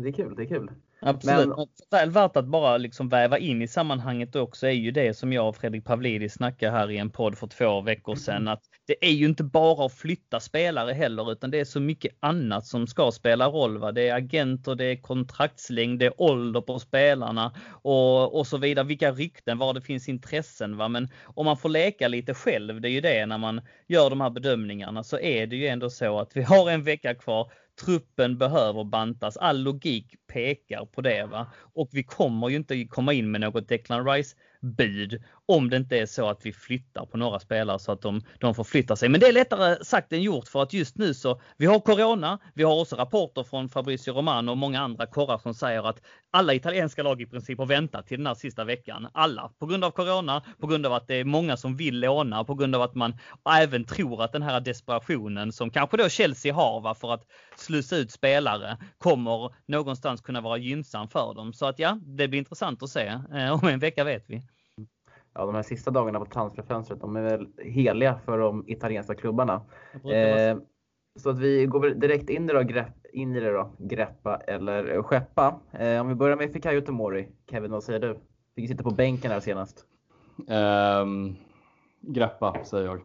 Det 0.03 0.09
är 0.09 0.13
kul, 0.13 0.35
det 0.37 0.43
är 0.43 0.47
kul. 0.47 0.71
Absolut. 1.03 1.57
Men... 1.57 1.67
Väl 1.91 2.11
värt 2.11 2.37
att 2.37 2.47
bara 2.47 2.77
liksom 2.77 3.09
väva 3.09 3.39
in 3.39 3.63
i 3.63 3.69
sammanhanget 3.69 4.37
också 4.37 4.67
är 4.67 4.71
ju 4.71 4.91
det 4.91 5.15
som 5.15 5.33
jag 5.33 5.49
och 5.49 5.57
Fredrik 5.57 5.85
Pavlidis 5.85 6.33
snackade 6.33 6.73
här 6.73 6.91
i 6.91 6.99
en 6.99 7.11
podd 7.11 7.39
för 7.39 7.47
två 7.47 7.81
veckor 7.81 8.15
sedan. 8.15 8.49
Att 8.49 8.63
det 8.87 9.07
är 9.07 9.11
ju 9.11 9.27
inte 9.27 9.45
bara 9.45 9.87
att 9.87 9.93
flytta 9.93 10.41
spelare 10.41 10.93
heller 10.93 11.33
utan 11.33 11.51
det 11.51 11.61
är 11.61 11.65
så 11.65 11.81
mycket 11.81 12.17
annat 12.21 12.67
som 12.67 12.87
ska 12.87 13.11
spela 13.11 13.49
roll. 13.49 13.79
Va? 13.79 13.93
Det 13.93 14.09
är 14.09 14.15
agenter, 14.15 14.75
det 14.75 14.85
är 14.85 14.97
kontraktslängd, 14.97 15.99
det 15.99 16.07
är 16.07 16.21
ålder 16.23 16.61
på 16.61 16.79
spelarna 16.79 17.55
och, 17.83 18.39
och 18.39 18.47
så 18.47 18.59
vidare. 18.59 18.87
Vilka 18.87 19.13
rykten, 19.13 19.59
var 19.59 19.75
det 19.75 19.81
finns 19.81 20.09
intressen. 20.09 20.77
Va? 20.77 20.89
Men 20.89 21.09
om 21.25 21.45
man 21.45 21.57
får 21.57 21.69
leka 21.69 22.09
lite 22.09 22.35
själv, 22.35 22.81
det 22.81 22.89
är 22.89 22.93
ju 22.93 23.01
det 23.01 23.27
när 23.27 23.39
man 23.39 23.61
gör 23.89 24.11
de 24.11 24.21
här 24.21 24.31
bedömningarna, 24.31 25.05
så 25.05 25.19
är 25.19 25.47
det 25.47 25.57
ju 25.57 25.67
ändå 25.67 25.91
så 25.91 26.19
att 26.21 26.37
vi 26.37 26.43
har 26.43 26.71
en 26.71 26.83
vecka 26.83 27.15
kvar 27.15 27.53
truppen 27.85 28.39
behöver 28.39 28.85
bantas. 28.85 29.37
All 29.37 29.63
logik 29.63 30.15
pekar 30.33 30.85
på 30.85 31.01
det. 31.01 31.27
Va? 31.27 31.47
Och 31.75 31.89
vi 31.93 32.03
kommer 32.03 32.49
ju 32.49 32.57
inte 32.57 32.85
komma 32.85 33.13
in 33.13 33.31
med 33.31 33.41
något 33.41 33.69
Declan 33.69 34.07
Rice 34.07 34.37
bud 34.63 35.23
om 35.47 35.71
det 35.71 35.77
inte 35.77 35.99
är 35.99 36.07
så 36.07 36.29
att 36.29 36.47
vi 36.47 36.53
flyttar 36.53 37.07
på 37.07 37.17
några 37.17 37.41
spelare 37.41 37.79
så 37.79 37.93
att 37.93 38.03
de, 38.03 38.23
de 38.39 38.55
får 38.55 38.65
flytta 38.65 38.97
sig. 38.97 39.09
Men 39.09 39.21
det 39.21 39.27
är 39.27 39.33
lättare 39.33 39.85
sagt 39.85 40.13
än 40.13 40.23
gjort 40.23 40.49
för 40.49 40.63
att 40.63 40.73
just 40.73 40.97
nu 40.97 41.15
så, 41.15 41.41
vi 41.57 41.67
har 41.67 41.81
Corona, 41.81 42.39
vi 42.55 42.63
har 42.63 42.81
också 42.81 42.97
rapporter 42.97 43.43
från 43.43 43.69
Fabrizio 43.69 44.13
Romano 44.13 44.51
och 44.51 44.59
många 44.59 44.81
andra 44.81 45.07
korrar 45.07 45.39
som 45.39 45.55
säger 45.55 45.89
att 45.89 46.03
alla 46.31 46.55
italienska 46.55 47.03
lag 47.03 47.23
i 47.23 47.27
princip 47.27 47.59
har 47.59 47.67
väntat 47.67 48.07
till 48.07 48.19
den 48.19 48.27
här 48.27 48.35
sista 48.35 48.65
veckan. 48.65 49.09
Alla. 49.13 49.53
På 49.59 49.67
grund 49.67 49.85
av 49.85 49.91
Corona, 49.91 50.43
på 50.61 50.67
grund 50.67 50.87
av 50.87 50.93
att 50.93 51.09
det 51.09 51.15
är 51.15 51.25
många 51.25 51.57
som 51.57 51.77
vill 51.77 52.01
låna, 52.01 52.45
på 52.45 52.55
grund 52.55 52.75
av 52.75 52.83
att 52.83 52.95
man 52.95 53.15
även 53.51 53.85
tror 53.85 54.23
att 54.23 54.33
den 54.33 54.43
här 54.43 54.61
desperationen 54.61 55.53
som 55.53 55.71
kanske 55.71 55.97
då 55.97 56.09
Chelsea 56.09 56.55
har 56.55 56.81
va, 56.81 56.95
för 56.95 57.15
att 57.15 57.27
slussa 57.57 57.97
ut 57.97 58.13
spelare 58.13 58.77
kommer 58.99 59.55
någonstans 59.67 60.21
kunna 60.21 60.41
vara 60.41 60.57
gynnsam 60.57 61.09
för 61.09 61.35
dem. 61.35 61.53
Så 61.53 61.67
att 61.67 61.79
ja, 61.79 61.99
det 62.03 62.29
blir 62.29 62.39
intressant 62.39 62.83
att 62.83 62.91
se. 62.91 63.07
Eh, 63.35 63.53
om 63.63 63.69
en 63.69 63.79
vecka 63.79 64.05
vet 64.05 64.25
vi 64.27 64.43
ja, 65.35 65.47
de 65.47 65.55
här 65.55 65.63
sista 65.63 65.91
dagarna 65.91 66.19
på 66.19 66.27
transferfönstret, 66.27 67.01
de 67.01 67.17
är 67.17 67.23
väl 67.23 67.47
heliga 67.59 68.21
för 68.25 68.39
de 68.39 68.65
italienska 68.69 69.15
klubbarna. 69.15 69.63
Eh, 70.13 70.59
så 71.21 71.31
att 71.31 71.39
vi 71.39 71.67
går 71.67 71.91
direkt 71.91 72.31
in 72.31 72.45
i 72.45 72.47
det 72.47 72.53
då, 72.53 72.63
grepp, 72.63 73.07
in 73.13 73.37
i 73.37 73.41
det 73.41 73.53
då 73.53 73.73
greppa 73.79 74.37
eller 74.37 75.03
skeppa. 75.03 75.61
Eh, 75.73 76.01
om 76.01 76.09
vi 76.09 76.15
börjar 76.15 76.37
med 76.37 76.53
Fikayo 76.53 76.81
Tomori. 76.81 77.29
Kevin, 77.51 77.71
vad 77.71 77.85
säger 77.85 78.01
du? 78.01 78.19
Fick 78.55 78.69
sitta 78.69 78.83
på 78.83 78.91
bänken 78.91 79.31
här 79.31 79.41
senast. 79.41 79.87
Um, 80.49 81.37
greppa, 82.01 82.65
säger 82.65 82.85
jag. 82.85 83.01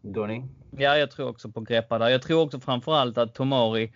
Donny? 0.00 0.42
Ja, 0.70 0.98
jag 0.98 1.10
tror 1.10 1.28
också 1.28 1.52
på 1.52 1.60
greppa 1.60 1.98
där. 1.98 2.08
Jag 2.08 2.22
tror 2.22 2.42
också 2.42 2.60
framförallt 2.60 3.18
att 3.18 3.34
Tomori 3.34 3.92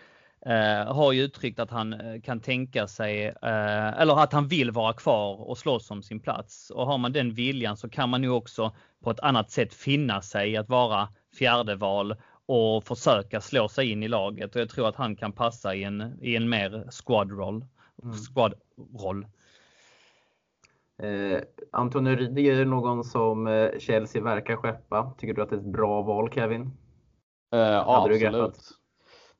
eh, 0.46 0.94
har 0.94 1.12
ju 1.12 1.22
uttryckt 1.22 1.58
att 1.58 1.70
han 1.70 1.92
eh, 1.92 2.20
kan 2.20 2.40
tänka 2.40 2.86
sig, 2.86 3.26
eh, 3.26 4.00
eller 4.00 4.22
att 4.22 4.32
han 4.32 4.48
vill 4.48 4.70
vara 4.70 4.92
kvar 4.92 5.48
och 5.48 5.58
slåss 5.58 5.90
om 5.90 6.02
sin 6.02 6.20
plats. 6.20 6.70
Och 6.70 6.86
har 6.86 6.98
man 6.98 7.12
den 7.12 7.34
viljan 7.34 7.76
så 7.76 7.88
kan 7.88 8.08
man 8.08 8.22
ju 8.22 8.30
också 8.30 8.74
på 9.04 9.10
ett 9.10 9.20
annat 9.20 9.50
sätt 9.50 9.74
finna 9.74 10.22
sig 10.22 10.56
att 10.56 10.68
vara 10.68 11.08
fjärde 11.38 11.76
val 11.76 12.14
och 12.46 12.84
försöka 12.84 13.40
slå 13.40 13.68
sig 13.68 13.90
in 13.90 14.02
i 14.02 14.08
laget. 14.08 14.54
Och 14.54 14.60
jag 14.60 14.68
tror 14.68 14.88
att 14.88 14.96
han 14.96 15.16
kan 15.16 15.32
passa 15.32 15.74
i 15.74 15.84
en, 15.84 16.18
i 16.20 16.36
en 16.36 16.48
mer 16.48 16.86
squad-roll. 16.90 17.64
Mm. 18.02 18.14
Squad 18.14 18.54
-roll. 18.76 19.26
Eh, 21.02 21.40
Antonio 21.72 22.16
Rydiger 22.16 22.60
är 22.60 22.64
någon 22.64 23.04
som 23.04 23.46
eh, 23.46 23.78
Chelsea 23.78 24.22
verkar 24.22 24.56
skeppa. 24.56 25.14
Tycker 25.18 25.34
du 25.34 25.42
att 25.42 25.50
det 25.50 25.56
är 25.56 25.60
ett 25.60 25.66
bra 25.66 26.02
val 26.02 26.32
Kevin? 26.32 26.62
Eh, 27.52 27.58
ja, 27.58 28.06
absolut. 28.06 28.79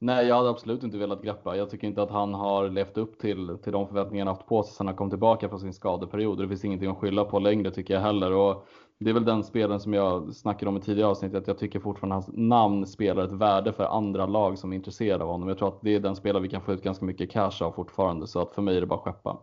Nej, 0.03 0.27
jag 0.27 0.37
hade 0.37 0.51
absolut 0.51 0.83
inte 0.83 0.99
velat 0.99 1.23
greppa. 1.23 1.57
Jag 1.57 1.71
tycker 1.71 1.87
inte 1.87 2.03
att 2.03 2.11
han 2.11 2.35
har 2.35 2.69
levt 2.69 2.99
upp 2.99 3.19
till, 3.19 3.59
till 3.63 3.73
de 3.73 3.89
förväntningar 3.89 4.27
han 4.27 4.35
haft 4.35 4.49
på 4.49 4.63
sig 4.63 4.75
sedan 4.75 4.87
han 4.87 4.97
kom 4.97 5.11
tillbaka 5.11 5.49
från 5.49 5.61
sin 5.61 5.73
skadeperiod. 5.73 6.39
Det 6.39 6.49
finns 6.49 6.65
ingenting 6.65 6.91
att 6.91 6.99
skylla 6.99 7.25
på 7.25 7.39
längre 7.39 7.71
tycker 7.71 7.95
jag 7.95 8.01
heller. 8.01 8.33
Och 8.33 8.67
det 8.99 9.11
är 9.11 9.15
väl 9.15 9.25
den 9.25 9.45
spelaren 9.45 9.81
som 9.81 9.95
jag 9.95 10.35
snackade 10.35 10.69
om 10.69 10.77
i 10.77 10.81
tidigare 10.81 11.11
avsnitt, 11.11 11.35
att 11.35 11.47
jag 11.47 11.59
tycker 11.59 11.81
fortfarande 11.81 12.15
hans 12.15 12.31
namn 12.33 12.87
spelar 12.87 13.25
ett 13.25 13.33
värde 13.33 13.73
för 13.73 13.85
andra 13.85 14.27
lag 14.27 14.59
som 14.59 14.73
är 14.73 14.77
intresserade 14.77 15.25
av 15.25 15.31
honom. 15.31 15.49
Jag 15.49 15.59
tror 15.59 15.69
att 15.69 15.81
det 15.83 15.95
är 15.95 16.01
den 16.01 16.17
spelare 16.17 16.43
vi 16.43 16.49
kan 16.49 16.63
få 16.63 16.73
ut 16.73 16.83
ganska 16.83 17.05
mycket 17.05 17.31
cash 17.31 17.63
av 17.63 17.73
fortfarande, 17.73 18.27
så 18.27 18.41
att 18.41 18.55
för 18.55 18.63
mig 18.63 18.77
är 18.77 18.81
det 18.81 18.87
bara 18.87 19.01
skeppa. 19.01 19.39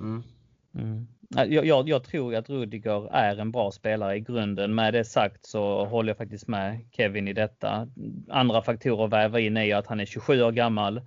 Mm. 0.00 0.22
Mm. 0.74 1.06
Jag, 1.36 1.66
jag, 1.66 1.88
jag, 1.88 2.04
tror 2.04 2.34
att 2.34 2.50
Rudiger 2.50 3.14
är 3.14 3.36
en 3.36 3.50
bra 3.50 3.70
spelare 3.70 4.16
i 4.16 4.20
grunden. 4.20 4.74
Med 4.74 4.94
det 4.94 5.04
sagt 5.04 5.46
så 5.46 5.84
håller 5.84 6.10
jag 6.10 6.16
faktiskt 6.16 6.48
med 6.48 6.86
Kevin 6.92 7.28
i 7.28 7.32
detta. 7.32 7.88
Andra 8.28 8.62
faktorer 8.62 9.04
att 9.04 9.12
väva 9.12 9.40
in 9.40 9.56
är 9.56 9.64
ju 9.64 9.72
att 9.72 9.86
han 9.86 10.00
är 10.00 10.04
27 10.04 10.42
år 10.42 10.52
gammal. 10.52 11.00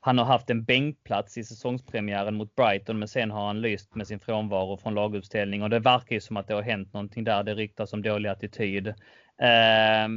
Han 0.00 0.18
har 0.18 0.24
haft 0.24 0.50
en 0.50 0.64
bänkplats 0.64 1.38
i 1.38 1.44
säsongspremiären 1.44 2.34
mot 2.34 2.56
Brighton 2.56 2.98
men 2.98 3.08
sen 3.08 3.30
har 3.30 3.46
han 3.46 3.60
lyst 3.60 3.94
med 3.94 4.06
sin 4.06 4.20
frånvaro 4.20 4.76
från 4.76 4.94
laguppställning 4.94 5.62
och 5.62 5.70
det 5.70 5.78
verkar 5.78 6.14
ju 6.14 6.20
som 6.20 6.36
att 6.36 6.48
det 6.48 6.54
har 6.54 6.62
hänt 6.62 6.92
någonting 6.92 7.24
där. 7.24 7.42
Det 7.42 7.54
ryktas 7.54 7.92
om 7.92 8.02
dålig 8.02 8.28
attityd. 8.28 8.88
Eh, 9.42 10.08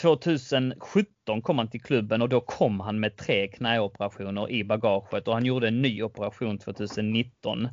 2017 0.00 1.42
kom 1.42 1.58
han 1.58 1.70
till 1.70 1.82
klubben 1.82 2.22
och 2.22 2.28
då 2.28 2.40
kom 2.40 2.80
han 2.80 3.00
med 3.00 3.16
tre 3.16 3.48
knäoperationer 3.48 4.50
i 4.50 4.64
bagaget 4.64 5.28
och 5.28 5.34
han 5.34 5.46
gjorde 5.46 5.68
en 5.68 5.82
ny 5.82 6.02
operation 6.02 6.58
2019. 6.58 7.68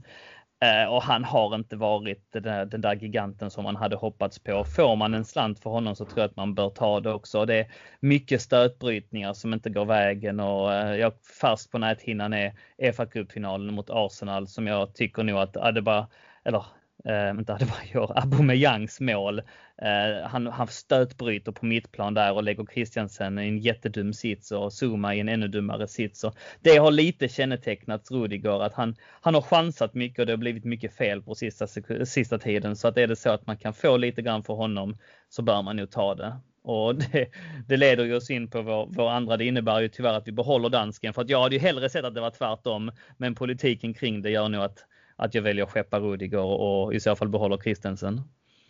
Eh, 0.60 0.94
och 0.94 1.04
han 1.04 1.24
har 1.24 1.56
inte 1.56 1.76
varit 1.76 2.32
den 2.32 2.44
där, 2.44 2.66
den 2.66 2.82
där, 2.82 2.96
giganten 2.96 3.52
som 3.52 3.64
man 3.64 3.76
hade 3.76 3.96
hoppats 3.96 4.40
på. 4.40 4.64
Får 4.64 4.96
man 4.96 5.14
en 5.14 5.26
slant 5.26 5.60
för 5.60 5.70
honom 5.70 5.96
så 5.96 6.06
tror 6.06 6.20
jag 6.20 6.30
att 6.30 6.36
man 6.36 6.56
bör 6.56 6.70
ta 6.70 7.00
det 7.00 7.14
också. 7.14 7.46
Det 7.46 7.56
är 7.56 7.68
mycket 8.00 8.42
stötbrytningar 8.42 9.34
som 9.34 9.54
inte 9.54 9.70
går 9.70 9.86
vägen 9.86 10.40
och 10.40 10.74
eh, 10.74 10.96
jag 10.96 11.14
fast 11.42 11.72
på 11.72 11.78
näthinnan 11.78 12.34
är 12.34 12.54
FA-cupfinalen 12.92 13.72
mot 13.72 13.90
Arsenal 13.90 14.48
som 14.48 14.68
jag 14.68 14.96
tycker 14.96 15.24
nog 15.24 15.38
att 15.40 15.58
Adeba, 15.58 16.08
eller 16.44 16.66
eh, 17.06 17.30
inte 17.30 17.54
Adebayor, 17.54 18.20
Aubameyangs 18.20 19.00
mål. 19.00 19.40
Eh, 19.82 20.28
han, 20.28 20.48
han 20.48 20.68
stötbryter 20.68 21.52
på 21.52 21.66
mittplan 21.66 22.14
där 22.14 22.34
och 22.34 22.44
lägger 22.44 22.66
Christiansen 22.74 23.40
i 23.40 23.48
en 23.48 23.58
jättedum 23.58 24.14
sits 24.14 24.52
och 24.52 24.74
Zuma 24.74 25.16
i 25.16 25.20
en 25.20 25.30
ännu 25.30 25.48
dummare 25.48 25.88
sits. 25.88 26.24
Och 26.24 26.36
det 26.62 26.78
har 26.78 26.92
lite 26.92 27.28
kännetecknat 27.28 28.12
Rudiger 28.12 28.64
att 28.64 28.74
han, 28.74 28.96
han 29.22 29.34
har 29.34 29.42
chansat 29.42 29.94
mycket 29.94 30.20
och 30.20 30.26
det 30.26 30.32
har 30.32 30.38
blivit 30.38 30.66
mycket 30.66 30.94
fel 30.94 31.22
på 31.22 31.36
sista, 31.36 31.68
sista 32.06 32.38
tiden. 32.38 32.76
Så 32.76 32.88
att 32.88 32.98
är 32.98 33.08
det 33.08 33.16
så 33.16 33.30
att 33.30 33.48
man 33.48 33.58
kan 33.58 33.74
få 33.74 33.98
lite 33.98 34.22
grann 34.22 34.44
för 34.44 34.54
honom 34.54 34.98
så 35.30 35.42
bör 35.42 35.62
man 35.62 35.76
nog 35.76 35.92
ta 35.92 36.16
det. 36.16 36.36
Och 36.64 36.96
det, 37.12 37.28
det 37.68 37.78
leder 37.78 38.04
ju 38.04 38.16
oss 38.16 38.30
in 38.30 38.50
på 38.50 38.62
vår, 38.62 38.88
vår, 38.90 39.10
andra. 39.10 39.38
Det 39.38 39.46
innebär 39.46 39.82
ju 39.82 39.88
tyvärr 39.88 40.14
att 40.14 40.28
vi 40.28 40.32
behåller 40.32 40.70
dansken. 40.70 41.14
För 41.14 41.22
att 41.22 41.30
jag 41.30 41.42
hade 41.42 41.56
ju 41.56 41.62
hellre 41.62 41.90
sett 41.90 42.06
att 42.06 42.16
det 42.16 42.22
var 42.22 42.30
tvärtom. 42.32 42.92
Men 43.18 43.36
politiken 43.36 43.94
kring 43.94 44.22
det 44.22 44.30
gör 44.30 44.50
nog 44.50 44.64
att 44.64 44.86
att 45.16 45.36
jag 45.36 45.42
väljer 45.42 45.64
att 45.64 45.72
skeppa 45.72 46.00
Rudiger 46.00 46.62
och 46.62 46.94
i 46.94 47.00
så 47.00 47.16
fall 47.16 47.30
behåller 47.30 47.58
Christensen. 47.58 48.22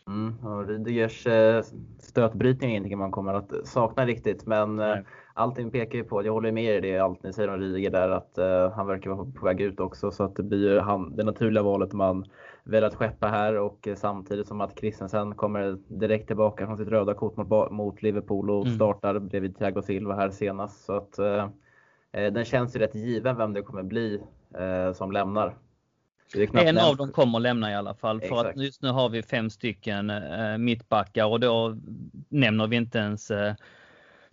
Mm, 0.08 0.46
och 0.46 0.68
Rüdigers 0.68 1.28
eh, 1.28 1.64
stötbrytning 2.00 2.72
är 2.72 2.76
ingenting 2.76 2.98
man 2.98 3.12
kommer 3.12 3.34
att 3.34 3.52
sakna 3.64 4.06
riktigt 4.06 4.46
men 4.46 4.80
eh, 4.80 4.86
Nej. 4.86 5.04
allting 5.34 5.72
pekar 5.72 5.98
ju 5.98 6.04
på, 6.04 6.26
jag 6.26 6.34
håller 6.34 6.52
med 6.52 6.64
er 6.64 6.78
i 6.78 6.92
det 6.92 7.00
allt 7.00 7.24
ni 7.24 7.34
säger 7.34 7.50
om 7.50 7.60
Rydiger 7.60 7.92
där 7.92 8.10
att 8.10 8.38
uh, 8.38 8.76
han 8.76 8.88
verkar 8.88 9.10
vara 9.10 9.32
på 9.32 9.46
väg 9.46 9.62
ut 9.62 9.80
också 9.80 10.12
så 10.12 10.24
att 10.24 10.36
det 10.36 10.44
blir 10.44 10.72
ju 10.72 10.80
han, 10.80 11.16
det 11.16 11.24
naturliga 11.24 11.64
valet 11.64 11.94
man 11.94 12.26
väljer 12.64 12.88
att 12.88 12.96
skeppa 12.96 13.28
här 13.28 13.58
och 13.58 13.88
samtidigt 13.96 14.48
som 14.48 14.62
att 14.62 14.80
Christensen 14.80 15.36
kommer 15.36 15.78
direkt 15.88 16.28
tillbaka 16.28 16.66
från 16.66 16.78
sitt 16.78 16.88
röda 16.88 17.14
kort 17.14 17.38
mot, 17.38 17.72
mot 17.72 18.02
Liverpool 18.02 18.50
och 18.50 18.66
mm. 18.66 18.76
startar 18.76 19.20
bredvid 19.20 19.58
Thiago 19.58 19.82
Silva 19.82 20.16
här 20.16 20.30
senast 20.30 20.86
så 20.86 20.94
att 20.94 21.20
uh, 21.20 21.48
den 22.12 22.46
känns 22.46 22.76
ju 22.76 22.80
rätt 22.80 22.96
given 22.96 23.38
vem 23.38 23.54
det 23.54 23.62
kommer 23.62 23.84
bli 23.84 24.24
uh, 24.60 24.94
som 24.94 25.12
lämnar. 25.12 25.56
En 26.54 26.78
av 26.78 26.98
dem 26.98 27.12
kommer 27.12 27.40
lämna 27.40 27.72
i 27.72 27.76
alla 27.76 27.94
fall. 27.94 28.22
För 28.22 28.46
att 28.46 28.58
just 28.58 28.82
nu 28.82 28.90
har 28.90 29.10
vi 29.10 29.24
fem 29.24 29.50
stycken 29.50 30.10
eh, 30.10 30.58
mittbackar 30.58 31.26
och 31.26 31.40
då 31.40 31.76
nämner 32.30 32.68
vi 32.68 32.76
inte 32.76 32.98
ens 32.98 33.32
eh, 33.32 33.54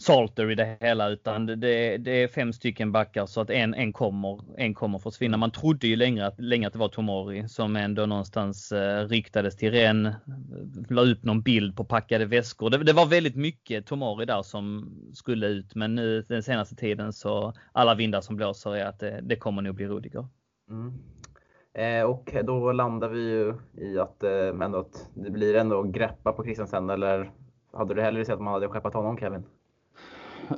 Salter 0.03 0.51
i 0.51 0.55
det 0.55 0.77
hela 0.81 1.09
utan 1.09 1.47
det, 1.47 1.57
det, 1.99 2.11
är 2.11 2.29
fem 2.29 2.53
stycken 2.53 2.93
backar 2.93 3.27
så 3.27 3.41
att 3.41 3.51
en, 3.51 3.75
en, 3.75 3.93
kommer, 3.93 4.41
en 4.57 4.75
kommer 4.75 4.99
försvinna. 4.99 5.37
Man 5.37 5.51
trodde 5.51 5.87
ju 5.87 5.97
länge 5.97 6.27
att, 6.27 6.41
länge 6.41 6.67
att 6.67 6.73
det 6.73 6.79
var 6.79 6.89
Tomori 6.89 7.49
som 7.49 7.77
ändå 7.77 8.07
någonstans 8.07 8.73
eh, 8.73 9.09
riktades 9.09 9.57
till 9.57 9.71
Ren. 9.71 10.15
La 10.89 11.03
upp 11.03 11.23
någon 11.23 11.43
bild 11.43 11.77
på 11.77 11.85
packade 11.85 12.25
väskor. 12.25 12.71
Det, 12.71 12.79
det, 12.79 12.93
var 12.93 13.07
väldigt 13.07 13.37
mycket 13.37 13.87
Tomori 13.87 14.27
där 14.27 14.43
som 14.43 14.95
skulle 15.15 15.47
ut 15.47 15.75
men 15.75 15.95
nu 15.95 16.23
den 16.29 16.43
senaste 16.43 16.77
tiden 16.77 17.13
så 17.13 17.55
alla 17.73 17.95
vindar 17.95 18.21
som 18.21 18.37
blåser 18.37 18.77
är 18.77 18.85
att 18.85 18.99
det, 18.99 19.21
det 19.23 19.37
kommer 19.37 19.63
nog 19.63 19.75
bli 19.75 19.87
Rudiger. 19.87 20.27
Mm. 20.71 20.93
Eh, 21.75 22.03
och 22.03 22.35
då 22.45 22.73
landar 22.73 23.09
vi 23.09 23.21
ju 23.21 23.55
i 23.77 23.99
att, 23.99 24.23
eh, 24.23 24.63
ändå 24.63 24.79
att 24.79 25.11
det 25.15 25.31
blir 25.31 25.55
ändå 25.55 25.83
greppa 25.83 26.33
på 26.33 26.45
Christensen 26.45 26.91
eller 26.91 27.31
hade 27.73 27.95
du 27.95 28.03
hellre 28.03 28.25
sett 28.25 28.35
att 28.35 28.41
man 28.41 28.53
hade 28.53 28.69
skeppat 28.69 28.95
honom 28.95 29.19
Kevin? 29.19 29.45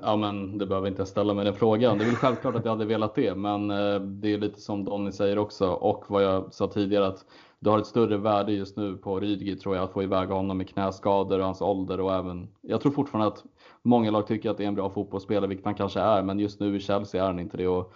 Ja 0.03 0.17
men 0.17 0.59
det 0.59 0.67
behöver 0.67 0.89
inte 0.89 1.01
jag 1.01 1.09
ställa 1.09 1.35
mig 1.35 1.45
den 1.45 1.55
frågan. 1.55 1.99
Det 1.99 2.05
är 2.05 2.07
väl 2.07 2.17
självklart 2.17 2.55
att 2.55 2.65
jag 2.65 2.73
hade 2.73 2.85
velat 2.85 3.15
det 3.15 3.35
men 3.35 3.71
eh, 3.71 4.01
det 4.01 4.33
är 4.33 4.39
lite 4.39 4.61
som 4.61 4.85
Donny 4.85 5.13
säger 5.13 5.39
också 5.39 5.69
och 5.71 6.05
vad 6.09 6.23
jag 6.25 6.55
sa 6.55 6.69
tidigare 6.69 7.07
att 7.07 7.25
du 7.59 7.71
har 7.71 7.79
ett 7.79 7.87
större 7.87 8.17
värde 8.17 8.53
just 8.53 8.77
nu 8.77 8.97
på 8.97 9.21
Rydgi 9.21 9.57
tror 9.57 9.77
jag 9.77 9.85
att 9.85 9.93
få 9.93 10.03
iväg 10.03 10.29
honom 10.29 10.59
med 10.59 10.69
knäskador 10.69 11.39
och 11.39 11.45
hans 11.45 11.63
ålder 11.63 12.01
och 12.01 12.15
även 12.15 12.49
jag 12.61 12.81
tror 12.81 12.93
fortfarande 12.93 13.29
att 13.29 13.45
många 13.83 14.11
lag 14.11 14.27
tycker 14.27 14.51
att 14.51 14.57
det 14.57 14.65
är 14.65 14.69
en 14.69 14.75
bra 14.75 14.91
fotbollsspelare 14.91 15.47
vilket 15.47 15.65
han 15.65 15.75
kanske 15.75 16.01
är 16.01 16.23
men 16.23 16.39
just 16.39 16.61
nu 16.61 16.77
i 16.77 16.81
Chelsea 16.81 17.23
är 17.23 17.27
han 17.27 17.39
inte 17.39 17.57
det. 17.57 17.69
Och, 17.69 17.93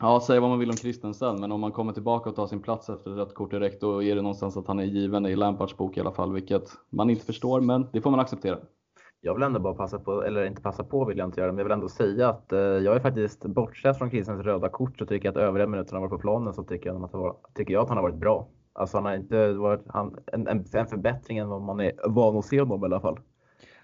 Ja, 0.00 0.20
säg 0.26 0.40
vad 0.40 0.50
man 0.50 0.58
vill 0.58 0.70
om 0.70 0.76
Christensen, 0.76 1.40
men 1.40 1.52
om 1.52 1.60
man 1.60 1.72
kommer 1.72 1.92
tillbaka 1.92 2.30
och 2.30 2.36
tar 2.36 2.46
sin 2.46 2.62
plats 2.62 2.88
efter 2.88 3.10
ett 3.10 3.16
rött 3.16 3.34
kort 3.34 3.50
direkt, 3.50 3.80
då 3.80 4.02
är 4.02 4.14
det 4.14 4.22
någonstans 4.22 4.56
att 4.56 4.66
han 4.66 4.78
är 4.78 4.84
given 4.84 5.26
i 5.26 5.36
Lampards 5.36 5.76
bok 5.76 5.96
i 5.96 6.00
alla 6.00 6.12
fall, 6.12 6.32
vilket 6.32 6.68
man 6.90 7.10
inte 7.10 7.24
förstår, 7.24 7.60
men 7.60 7.86
det 7.92 8.00
får 8.00 8.10
man 8.10 8.20
acceptera 8.20 8.58
jag 9.24 9.34
vill 9.34 9.42
ändå 9.42 9.60
bara 9.60 9.74
passa 9.74 9.98
på, 9.98 10.22
eller 10.22 10.44
inte 10.44 10.62
passa 10.62 10.84
på 10.84 11.04
vill 11.04 11.18
jag 11.18 11.28
inte 11.28 11.40
göra, 11.40 11.52
men 11.52 11.58
jag 11.58 11.64
vill 11.64 11.72
ändå 11.72 11.88
säga 11.88 12.28
att 12.28 12.52
eh, 12.52 12.58
jag 12.58 12.96
är 12.96 13.00
faktiskt, 13.00 13.44
bortsett 13.44 13.98
från 13.98 14.10
Christens 14.10 14.44
röda 14.44 14.68
kort, 14.68 14.98
så 14.98 15.06
tycker 15.06 15.28
jag 15.28 15.36
att 15.36 15.42
övriga 15.42 15.66
minuterna 15.66 16.00
var 16.00 16.08
på 16.08 16.18
planen 16.18 16.54
så 16.54 16.64
tycker 16.64 16.90
jag, 16.90 17.04
att 17.04 17.12
var, 17.12 17.36
tycker 17.54 17.74
jag 17.74 17.82
att 17.82 17.88
han 17.88 17.96
har 17.96 18.02
varit 18.02 18.20
bra. 18.20 18.48
Alltså 18.72 18.96
han 18.96 19.04
har 19.04 19.14
inte 19.14 19.52
varit 19.52 19.80
han, 19.86 20.16
en, 20.26 20.48
en, 20.48 20.64
en 20.72 20.86
förbättring 20.86 21.38
än 21.38 21.48
vad 21.48 21.62
man 21.62 21.80
är 21.80 21.92
van 22.08 22.36
att 22.36 22.44
se 22.44 22.60
honom 22.60 22.82
i 22.82 22.84
alla 22.84 23.00
fall. 23.00 23.18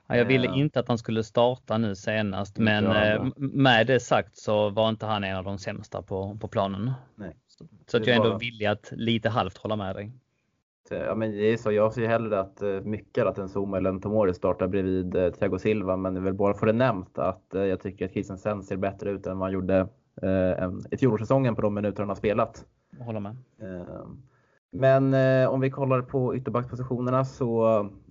Ja, 0.08 0.16
jag 0.16 0.24
ville 0.24 0.48
uh, 0.48 0.58
inte 0.58 0.80
att 0.80 0.88
han 0.88 0.98
skulle 0.98 1.24
starta 1.24 1.78
nu 1.78 1.94
senast, 1.94 2.58
men 2.58 2.86
uh, 2.86 3.32
med 3.36 3.86
det 3.86 4.00
sagt 4.00 4.36
så 4.36 4.70
var 4.70 4.88
inte 4.88 5.06
han 5.06 5.24
en 5.24 5.36
av 5.36 5.44
de 5.44 5.58
sämsta 5.58 6.02
på, 6.02 6.38
på 6.40 6.48
planen. 6.48 6.92
Nej. 7.14 7.36
Så, 7.86 7.96
att 7.96 8.06
jag 8.06 8.16
ändå 8.16 8.30
var... 8.30 8.38
villig 8.38 8.66
att 8.66 8.92
lite 8.92 9.28
halvt 9.28 9.58
hålla 9.58 9.76
med 9.76 9.96
dig. 9.96 10.12
Eh, 10.90 10.98
ja, 10.98 11.14
men 11.14 11.30
det 11.30 11.52
är 11.52 11.56
så, 11.56 11.72
jag 11.72 11.92
ser 11.92 12.08
hellre 12.08 12.40
att 12.40 12.62
eh, 12.62 12.80
mycket 12.80 13.26
att 13.26 13.38
en 13.38 13.48
Zuma 13.48 13.76
eller 13.76 13.90
en 13.90 14.00
Tomori 14.00 14.34
startar 14.34 14.68
bredvid 14.68 15.16
eh, 15.16 15.30
Thiago 15.30 15.58
Silva, 15.58 15.96
men 15.96 16.14
jag 16.14 16.22
vill 16.22 16.34
bara 16.34 16.54
få 16.54 16.66
det 16.66 16.72
nämnt 16.72 17.18
att 17.18 17.54
eh, 17.54 17.62
jag 17.62 17.80
tycker 17.80 18.04
att 18.04 18.12
Christensen 18.12 18.62
ser 18.62 18.76
bättre 18.76 19.10
ut 19.10 19.26
än 19.26 19.38
vad 19.38 19.46
han 19.46 19.52
gjorde 19.52 19.88
eh, 20.22 20.70
i 20.90 20.96
fjolårssäsongen 20.96 21.54
på 21.54 21.62
de 21.62 21.74
minuter 21.74 22.02
han 22.02 22.08
har 22.08 22.16
spelat. 22.16 22.64
Jag 22.98 23.04
håller 23.04 23.20
med. 23.20 23.36
Men 24.70 25.14
eh, 25.14 25.48
om 25.48 25.60
vi 25.60 25.70
kollar 25.70 26.02
på 26.02 26.36
ytterbackspositionerna 26.36 27.24
så 27.24 27.64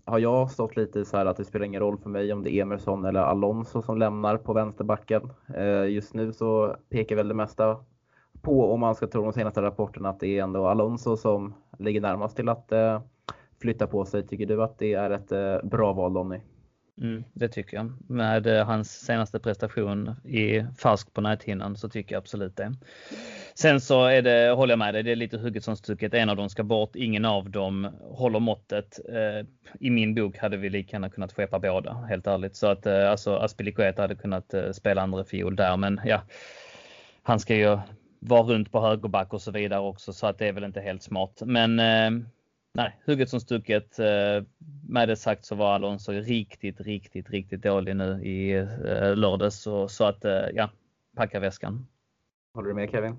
har 0.07 0.19
jag 0.19 0.51
stått 0.51 0.75
lite 0.75 1.05
så 1.05 1.17
här 1.17 1.25
att 1.25 1.37
det 1.37 1.45
spelar 1.45 1.65
ingen 1.65 1.81
roll 1.81 1.97
för 1.97 2.09
mig 2.09 2.33
om 2.33 2.43
det 2.43 2.53
är 2.53 2.61
Emerson 2.61 3.05
eller 3.05 3.19
Alonso 3.19 3.81
som 3.81 3.97
lämnar 3.97 4.37
på 4.37 4.53
vänsterbacken. 4.53 5.29
Eh, 5.55 5.85
just 5.85 6.13
nu 6.13 6.33
så 6.33 6.75
pekar 6.89 7.15
väl 7.15 7.27
det 7.27 7.33
mesta 7.33 7.77
på, 8.41 8.73
om 8.73 8.79
man 8.79 8.95
ska 8.95 9.07
tro 9.07 9.23
de 9.23 9.33
senaste 9.33 9.61
rapporterna, 9.61 10.09
att 10.09 10.19
det 10.19 10.27
är 10.27 10.43
ändå 10.43 10.67
Alonso 10.67 11.17
som 11.17 11.53
ligger 11.79 12.01
närmast 12.01 12.35
till 12.35 12.49
att 12.49 12.71
eh, 12.71 13.01
flytta 13.61 13.87
på 13.87 14.05
sig. 14.05 14.27
Tycker 14.27 14.45
du 14.45 14.63
att 14.63 14.77
det 14.77 14.93
är 14.93 15.09
ett 15.09 15.31
eh, 15.31 15.69
bra 15.69 15.93
val 15.93 16.13
Donny? 16.13 16.39
Mm, 17.01 17.23
det 17.33 17.47
tycker 17.47 17.77
jag. 17.77 17.93
Med 18.07 18.47
eh, 18.47 18.65
hans 18.65 19.05
senaste 19.05 19.39
prestation 19.39 20.15
i 20.23 20.65
färsk 20.77 21.13
på 21.13 21.21
näthinnan 21.21 21.77
så 21.77 21.89
tycker 21.89 22.15
jag 22.15 22.21
absolut 22.21 22.57
det. 22.57 22.73
Sen 23.53 23.81
så 23.81 24.05
är 24.05 24.21
det, 24.21 24.51
håller 24.51 24.71
jag 24.71 24.79
med 24.79 24.93
dig, 24.93 25.03
det 25.03 25.11
är 25.11 25.15
lite 25.15 25.37
hugget 25.37 25.63
som 25.63 25.75
stucket. 25.75 26.13
En 26.13 26.29
av 26.29 26.35
dem 26.35 26.49
ska 26.49 26.63
bort, 26.63 26.95
ingen 26.95 27.25
av 27.25 27.49
dem 27.49 27.87
håller 28.01 28.39
måttet. 28.39 28.99
Eh, 29.09 29.47
I 29.79 29.89
min 29.89 30.15
bok 30.15 30.37
hade 30.37 30.57
vi 30.57 30.69
lika 30.69 30.95
gärna 30.95 31.09
kunnat 31.09 31.33
skeppa 31.33 31.59
båda, 31.59 31.93
helt 31.93 32.27
ärligt. 32.27 32.55
Så 32.55 32.67
att 32.67 32.85
eh, 32.85 33.11
alltså 33.11 33.35
Aspilicueta 33.35 34.01
hade 34.01 34.15
kunnat 34.15 34.53
eh, 34.53 34.71
spela 34.71 35.01
andra 35.01 35.23
fiol 35.23 35.55
där, 35.55 35.77
men 35.77 36.01
ja, 36.05 36.21
han 37.23 37.39
ska 37.39 37.55
ju 37.55 37.77
vara 38.19 38.43
runt 38.43 38.71
på 38.71 38.81
högerback 38.81 39.33
och 39.33 39.41
så 39.41 39.51
vidare 39.51 39.81
också 39.81 40.13
så 40.13 40.27
att 40.27 40.37
det 40.37 40.47
är 40.47 40.53
väl 40.53 40.63
inte 40.63 40.81
helt 40.81 41.03
smart. 41.03 41.41
Men 41.45 41.79
eh, 41.79 42.27
nej, 42.77 42.99
hugget 43.05 43.29
som 43.29 43.39
stucket. 43.39 43.99
Eh, 43.99 44.43
med 44.89 45.09
det 45.09 45.15
sagt 45.15 45.45
så 45.45 45.55
var 45.55 45.73
Alonso 45.73 46.11
riktigt, 46.11 46.81
riktigt, 46.81 47.29
riktigt 47.29 47.63
dålig 47.63 47.95
nu 47.95 48.23
i 48.23 48.57
eh, 48.57 49.15
lördags 49.15 49.61
så, 49.61 49.87
så 49.87 50.03
att 50.03 50.25
eh, 50.25 50.31
ja, 50.53 50.69
packa 51.15 51.39
väskan. 51.39 51.87
Håller 52.53 52.67
du 52.67 52.75
med 52.75 52.91
Kevin? 52.91 53.15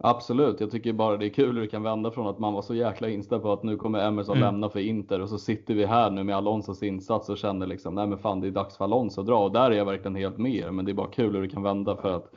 Absolut, 0.00 0.60
jag 0.60 0.70
tycker 0.70 0.92
bara 0.92 1.16
det 1.16 1.26
är 1.26 1.30
kul 1.30 1.54
hur 1.54 1.60
det 1.60 1.68
kan 1.68 1.82
vända 1.82 2.10
från 2.10 2.26
att 2.26 2.38
man 2.38 2.52
var 2.52 2.62
så 2.62 2.74
jäkla 2.74 3.08
inställd 3.08 3.42
på 3.42 3.52
att 3.52 3.62
nu 3.62 3.76
kommer 3.76 4.08
Emerson 4.08 4.36
mm. 4.36 4.46
lämna 4.46 4.70
för 4.70 4.80
Inter 4.80 5.20
och 5.20 5.28
så 5.28 5.38
sitter 5.38 5.74
vi 5.74 5.86
här 5.86 6.10
nu 6.10 6.24
med 6.24 6.36
Alonsos 6.36 6.82
insats 6.82 7.28
och 7.28 7.38
känner 7.38 7.66
liksom, 7.66 7.94
nej 7.94 8.06
men 8.06 8.18
fan 8.18 8.40
det 8.40 8.46
är 8.46 8.50
dags 8.50 8.76
för 8.76 8.84
Alonso 8.84 9.20
att 9.20 9.26
dra 9.26 9.44
och 9.44 9.52
där 9.52 9.70
är 9.70 9.76
jag 9.76 9.84
verkligen 9.84 10.16
helt 10.16 10.38
med 10.38 10.74
men 10.74 10.84
det 10.84 10.92
är 10.92 10.94
bara 10.94 11.10
kul 11.10 11.34
hur 11.34 11.42
det 11.42 11.48
kan 11.48 11.62
vända 11.62 11.96
för 11.96 12.16
att 12.16 12.30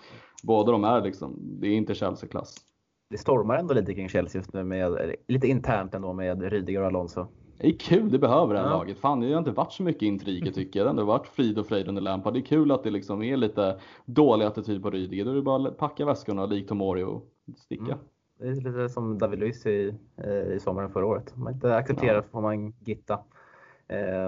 båda 0.43 0.71
de 0.71 0.83
är 0.83 1.01
liksom, 1.01 1.39
det 1.61 1.67
är 1.67 1.73
inte 1.73 1.95
Chelsea-klass. 1.95 2.70
Det 3.11 3.17
stormar 3.17 3.55
ändå 3.55 3.73
lite 3.73 3.93
kring 3.93 4.09
Chelsea 4.09 4.39
just 4.39 4.53
nu 4.53 4.63
med, 4.63 5.15
lite 5.27 5.47
internt 5.47 5.93
ändå 5.93 6.13
med 6.13 6.41
Rydiger 6.41 6.81
och 6.81 6.87
Alonso. 6.87 7.27
Det 7.57 7.67
är 7.67 7.77
kul, 7.77 8.11
det 8.11 8.19
behöver 8.19 8.53
det 8.53 8.59
här 8.59 8.67
ja. 8.67 8.77
laget. 8.77 8.97
Fan, 8.97 9.19
det 9.19 9.31
har 9.31 9.39
inte 9.39 9.51
varit 9.51 9.71
så 9.71 9.83
mycket 9.83 10.01
intriger 10.01 10.51
tycker 10.51 10.79
jag. 10.79 10.85
Det 10.85 10.89
har 10.89 10.93
ändå 10.93 11.05
varit 11.05 11.27
frid 11.27 11.59
och 11.59 11.67
fröjd 11.67 11.87
under 11.87 12.01
Lampard. 12.01 12.33
Det 12.33 12.39
är 12.39 12.45
kul 12.45 12.71
att 12.71 12.83
det 12.83 12.89
liksom 12.89 13.23
är 13.23 13.37
lite 13.37 13.79
dålig 14.05 14.45
attityd 14.45 14.83
på 14.83 14.89
Rydiger. 14.89 15.25
Då 15.25 15.31
är 15.31 15.35
det 15.35 15.41
bara 15.41 15.67
att 15.67 15.77
packa 15.77 16.05
väskorna 16.05 16.45
likt 16.45 16.69
Tomori 16.69 17.03
och 17.03 17.23
sticka. 17.57 17.83
Mm. 17.83 17.97
Det 18.39 18.47
är 18.47 18.55
lite 18.55 18.89
som 18.89 19.17
David 19.17 19.39
Luiz 19.39 19.65
i, 19.65 19.95
eh, 20.17 20.53
i 20.53 20.59
sommaren 20.59 20.89
förra 20.89 21.05
året. 21.05 21.33
Om 21.35 21.43
man 21.43 21.53
inte 21.53 21.75
accepterar 21.75 22.15
ja. 22.15 22.23
får 22.31 22.41
man 22.41 22.73
gitta. 22.79 23.19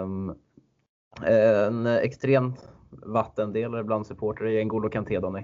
Um, 0.03 0.35
en 1.21 1.87
extremt 1.87 2.69
vattendelare 2.89 3.83
bland 3.83 4.07
supportrar 4.07 4.47
är 4.47 4.63
N'Golo 4.63 4.89
Kanté, 4.89 5.19
Donny. 5.19 5.41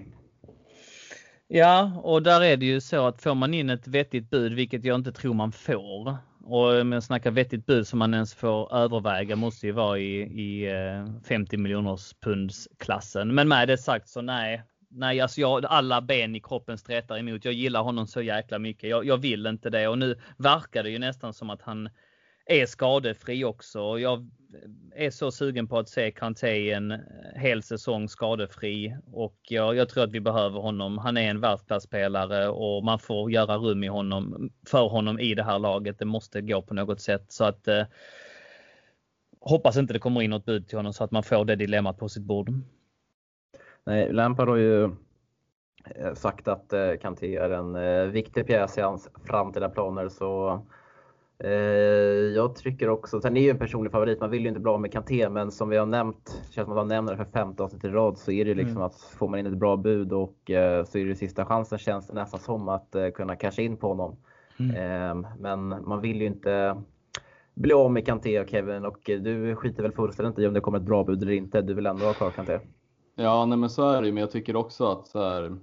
Ja, 1.52 1.91
och 2.04 2.24
där 2.24 2.41
är 2.41 2.58
det 2.58 2.66
ju 2.66 2.82
så 2.82 3.08
att 3.08 3.22
får 3.22 3.36
man 3.36 3.54
in 3.54 3.70
ett 3.70 3.88
vettigt 3.88 4.30
bud, 4.30 4.54
vilket 4.54 4.86
jag 4.86 4.95
inte 4.95 5.12
tror 5.12 5.34
man 5.34 5.52
får, 5.52 6.18
och 6.43 6.82
om 6.82 6.91
jag 6.91 7.04
snackar 7.04 7.32
vettigt 7.32 7.66
bud 7.66 7.88
som 7.88 8.00
man 8.00 8.14
ens 8.14 8.34
får 8.34 8.76
överväga 8.76 9.36
måste 9.36 9.66
ju 9.66 9.72
vara 9.72 10.00
i, 10.00 10.22
i 10.22 10.72
eh, 10.72 11.22
50 11.28 11.58
miljoners 11.58 12.14
punds 12.14 12.68
klassen. 12.78 13.36
Men 13.36 13.47
med 13.47 13.68
det 13.68 13.78
sagt 13.78 14.10
så 14.10 14.22
nej, 14.22 14.64
nej, 14.89 15.22
alltså 15.22 15.41
jag, 15.41 15.66
alla 15.66 16.02
ben 16.02 16.36
i 16.36 16.39
kroppen 16.39 16.78
stretar 16.78 17.18
emot. 17.18 17.45
Jag 17.45 17.54
gillar 17.54 17.82
honom 17.84 18.08
så 18.08 18.22
jäkla 18.22 18.60
mycket. 18.60 18.89
Jag, 18.89 19.06
jag 19.06 19.18
vill 19.18 19.45
inte 19.45 19.70
det 19.70 19.88
och 19.88 19.97
nu 19.97 20.20
verkar 20.38 20.84
det 20.84 20.89
ju 20.89 21.00
nästan 21.00 21.34
som 21.34 21.50
att 21.50 21.62
han 21.62 21.89
är 22.50 22.66
skadefri 22.66 23.45
också. 23.45 24.00
Jag 24.00 24.30
är 24.95 25.10
så 25.10 25.32
sugen 25.32 25.68
på 25.68 25.78
att 25.78 25.89
se 25.89 26.12
Kanté 26.12 26.72
en 26.72 26.91
eh, 26.91 27.00
hel 27.36 27.64
säsong 27.64 28.10
skadefri 28.10 28.97
och 29.12 29.38
jag, 29.41 29.76
jag, 29.76 29.89
tror 29.89 30.04
att 30.04 30.12
vi 30.12 30.20
behöver 30.20 30.60
honom. 30.60 30.97
Han 30.97 31.18
är 31.18 31.30
en 31.30 31.41
världsklasspelare 31.41 32.50
och 32.50 32.84
man 32.84 33.00
får 33.00 33.32
göra 33.32 33.58
rum 33.58 33.84
i 33.84 33.88
honom, 33.88 34.52
för 34.68 34.88
honom 34.88 35.20
i 35.20 35.36
det 35.36 35.43
här 35.43 35.60
laget. 35.60 36.00
Det 36.00 36.06
måste 36.06 36.41
gå 36.41 36.62
på 36.62 36.74
något 36.74 37.02
sätt 37.02 37.26
så 37.28 37.43
att 37.43 37.68
eh, 37.68 37.84
hoppas 39.39 39.78
inte 39.78 39.93
det 39.93 40.00
kommer 40.00 40.22
in 40.22 40.30
något 40.30 40.45
bud 40.45 40.68
till 40.68 40.78
honom 40.78 40.93
så 40.93 41.04
att 41.04 41.12
man 41.12 41.24
får 41.24 41.45
det 41.45 41.56
dilemmat 41.56 41.97
på 41.97 42.10
sitt 42.10 42.24
bord. 42.24 42.54
Nej, 43.84 44.14
Lampard 44.14 44.50
har 44.50 44.56
ju 44.56 44.84
eh, 45.86 46.14
sagt 46.14 46.47
att 46.47 46.74
eh, 46.74 46.93
Kanté 47.02 47.36
är 47.36 47.50
en 47.50 48.12
viktig 48.12 48.47
pjäs 48.47 48.78
i 48.78 48.82
hans 48.82 49.10
framtida 49.26 49.70
planer 49.70 50.10
så 50.10 50.62
jag 52.35 52.55
tycker 52.55 52.89
också, 52.89 53.21
sen 53.21 53.37
är 53.37 53.41
ju 53.41 53.49
en 53.49 53.57
personlig 53.57 53.91
favorit, 53.91 54.19
man 54.19 54.29
vill 54.29 54.41
ju 54.41 54.47
inte 54.47 54.59
bli 54.59 54.71
av 54.71 54.81
med 54.81 54.91
Kanté, 54.91 55.29
men 55.29 55.51
som 55.51 55.69
vi 55.69 55.77
har 55.77 55.85
nämnt, 55.85 56.41
känns 56.51 56.65
som 56.65 56.71
att 56.71 56.77
man 56.77 56.87
nämner 56.87 57.11
det 57.11 57.17
för 57.17 57.31
femte 57.31 57.63
avsnitt 57.63 57.83
i 57.83 57.87
rad, 57.87 58.17
så 58.17 58.31
är 58.31 58.45
det 58.45 58.49
ju 58.49 58.55
liksom 58.55 58.75
mm. 58.75 58.83
att 58.83 58.95
får 58.95 59.27
man 59.27 59.39
in 59.39 59.45
ett 59.45 59.57
bra 59.57 59.77
bud 59.77 60.13
och 60.13 60.51
eh, 60.51 60.83
så 60.83 60.97
är 60.97 61.05
det 61.05 61.15
sista 61.15 61.45
chansen 61.45 61.77
känns 61.77 62.07
det 62.07 62.13
nästan 62.13 62.39
som 62.39 62.69
att 62.69 62.95
eh, 62.95 63.09
kunna 63.09 63.35
casha 63.35 63.61
in 63.61 63.77
på 63.77 63.87
honom. 63.87 64.15
Mm. 64.59 65.27
Men 65.39 65.67
man 65.67 66.01
vill 66.01 66.21
ju 66.21 66.27
inte 66.27 66.81
bli 67.53 67.73
av 67.73 67.91
med 67.91 68.05
Kanté 68.05 68.39
och 68.39 68.49
Kevin 68.49 68.85
och 68.85 68.99
du 69.05 69.55
skiter 69.55 69.83
väl 69.83 69.91
fullständigt 69.91 70.39
i 70.39 70.47
om 70.47 70.53
det 70.53 70.61
kommer 70.61 70.77
ett 70.77 70.83
bra 70.83 71.03
bud 71.03 71.21
eller 71.21 71.31
inte. 71.31 71.61
Du 71.61 71.73
vill 71.73 71.85
ändå 71.85 72.05
ha 72.05 72.13
kvar 72.13 72.31
Kanté. 72.31 72.59
Ja, 73.15 73.45
nej 73.45 73.57
men 73.57 73.69
så 73.69 73.89
är 73.89 74.01
det 74.01 74.07
ju, 74.07 74.13
men 74.13 74.21
jag 74.21 74.31
tycker 74.31 74.55
också 74.55 74.85
att 74.91 75.07
så 75.07 75.29
här, 75.29 75.57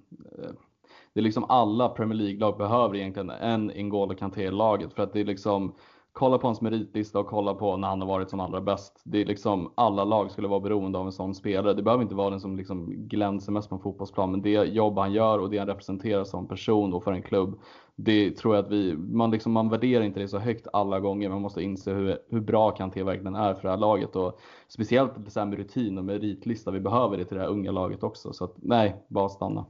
det 1.17 1.21
är 1.21 1.23
liksom 1.23 1.45
alla 1.49 1.89
Premier 1.89 2.19
League-lag 2.19 2.59
behöver 2.59 2.97
egentligen 2.97 3.31
en 3.31 3.71
N'Golo 3.71 4.15
Kanté-laget 4.15 4.93
för 4.93 5.03
att 5.03 5.13
det 5.13 5.21
är 5.21 5.25
liksom 5.25 5.75
kolla 6.13 6.39
på 6.39 6.47
hans 6.47 6.61
meritlista 6.61 7.19
och 7.19 7.27
kolla 7.27 7.55
på 7.55 7.77
när 7.77 7.89
han 7.89 8.01
har 8.01 8.09
varit 8.09 8.31
som 8.31 8.41
allra 8.41 8.61
bäst. 8.61 9.03
Det 9.05 9.21
är 9.21 9.25
liksom, 9.25 9.73
alla 9.75 10.05
lag 10.05 10.31
skulle 10.31 10.49
vara 10.49 10.61
beroende 10.61 10.99
av 10.99 11.07
en 11.07 11.13
sån 11.13 11.35
spelare. 11.35 11.75
Det 11.75 11.83
behöver 11.83 12.03
inte 12.03 12.15
vara 12.15 12.31
den 12.31 12.41
som 12.41 12.57
liksom 12.57 13.09
glänser 13.09 13.53
mest 13.53 13.69
på 13.69 13.75
en 13.75 13.81
fotbollsplan, 13.81 14.31
men 14.31 14.43
det 14.43 14.51
jobb 14.51 14.99
han 14.99 15.13
gör 15.13 15.39
och 15.39 15.51
det 15.51 15.59
han 15.59 15.67
representerar 15.67 16.25
som 16.25 16.49
person 16.49 16.95
och 16.95 17.05
för 17.05 17.13
en 17.13 17.23
klubb, 17.23 17.61
det 17.95 18.31
tror 18.31 18.55
jag 18.55 18.65
att 18.65 18.71
vi, 18.71 18.97
man, 18.97 19.31
liksom, 19.31 19.53
man 19.53 19.69
värderar 19.69 20.05
inte 20.05 20.21
det 20.21 20.29
så 20.29 20.39
högt 20.39 20.67
alla 20.73 21.01
gånger. 21.01 21.29
Man 21.29 21.43
måste 21.43 21.63
inse 21.63 21.93
hur, 21.93 22.19
hur 22.29 22.41
bra 22.41 22.71
Kanté 22.71 23.03
verkligen 23.03 23.35
är 23.35 23.55
för 23.55 23.63
det 23.63 23.71
här 23.71 23.77
laget 23.77 24.17
och 24.17 24.41
speciellt 24.69 25.13
så 25.29 25.41
här 25.41 25.47
med 25.47 25.59
rutin 25.59 25.99
och 25.99 26.05
meritlista. 26.05 26.71
Vi 26.71 26.81
behöver 26.81 27.17
det 27.17 27.25
till 27.25 27.37
det 27.37 27.43
här 27.43 27.51
unga 27.51 27.71
laget 27.71 28.03
också. 28.03 28.33
Så 28.33 28.45
att, 28.45 28.55
nej, 28.57 29.05
bara 29.09 29.29
stanna. 29.29 29.67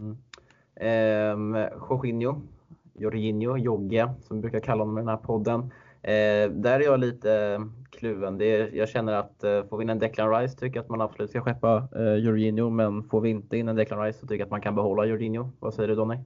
Mm. 0.00 0.16
Eh, 0.80 1.68
Jorginho 1.90 2.42
Jorginho, 2.98 3.56
Jogge, 3.56 4.08
som 4.20 4.36
vi 4.36 4.40
brukar 4.40 4.60
kalla 4.60 4.82
honom 4.82 4.98
i 4.98 5.00
den 5.00 5.08
här 5.08 5.16
podden. 5.16 5.60
Eh, 6.02 6.50
där 6.50 6.80
är 6.80 6.84
jag 6.84 7.00
lite 7.00 7.32
eh, 7.34 7.60
kluven. 7.90 8.38
Det 8.38 8.44
är, 8.44 8.70
jag 8.74 8.88
känner 8.88 9.12
att 9.12 9.44
eh, 9.44 9.64
får 9.64 9.78
vi 9.78 9.82
in 9.82 9.90
en 9.90 9.98
Declan 9.98 10.30
Rice 10.30 10.56
tycker 10.56 10.76
jag 10.76 10.82
att 10.82 10.90
man 10.90 11.00
absolut 11.00 11.30
ska 11.30 11.40
skeppa 11.40 11.88
eh, 11.96 12.14
Jorginho, 12.14 12.70
men 12.70 13.02
får 13.02 13.20
vi 13.20 13.30
inte 13.30 13.56
in 13.56 13.68
en 13.68 13.76
Declan 13.76 14.02
Rice 14.02 14.18
så 14.18 14.26
tycker 14.26 14.38
jag 14.38 14.46
att 14.46 14.50
man 14.50 14.60
kan 14.60 14.74
behålla 14.74 15.04
Jorginho. 15.04 15.50
Vad 15.60 15.74
säger 15.74 15.88
du 15.88 15.94
Donny? 15.94 16.16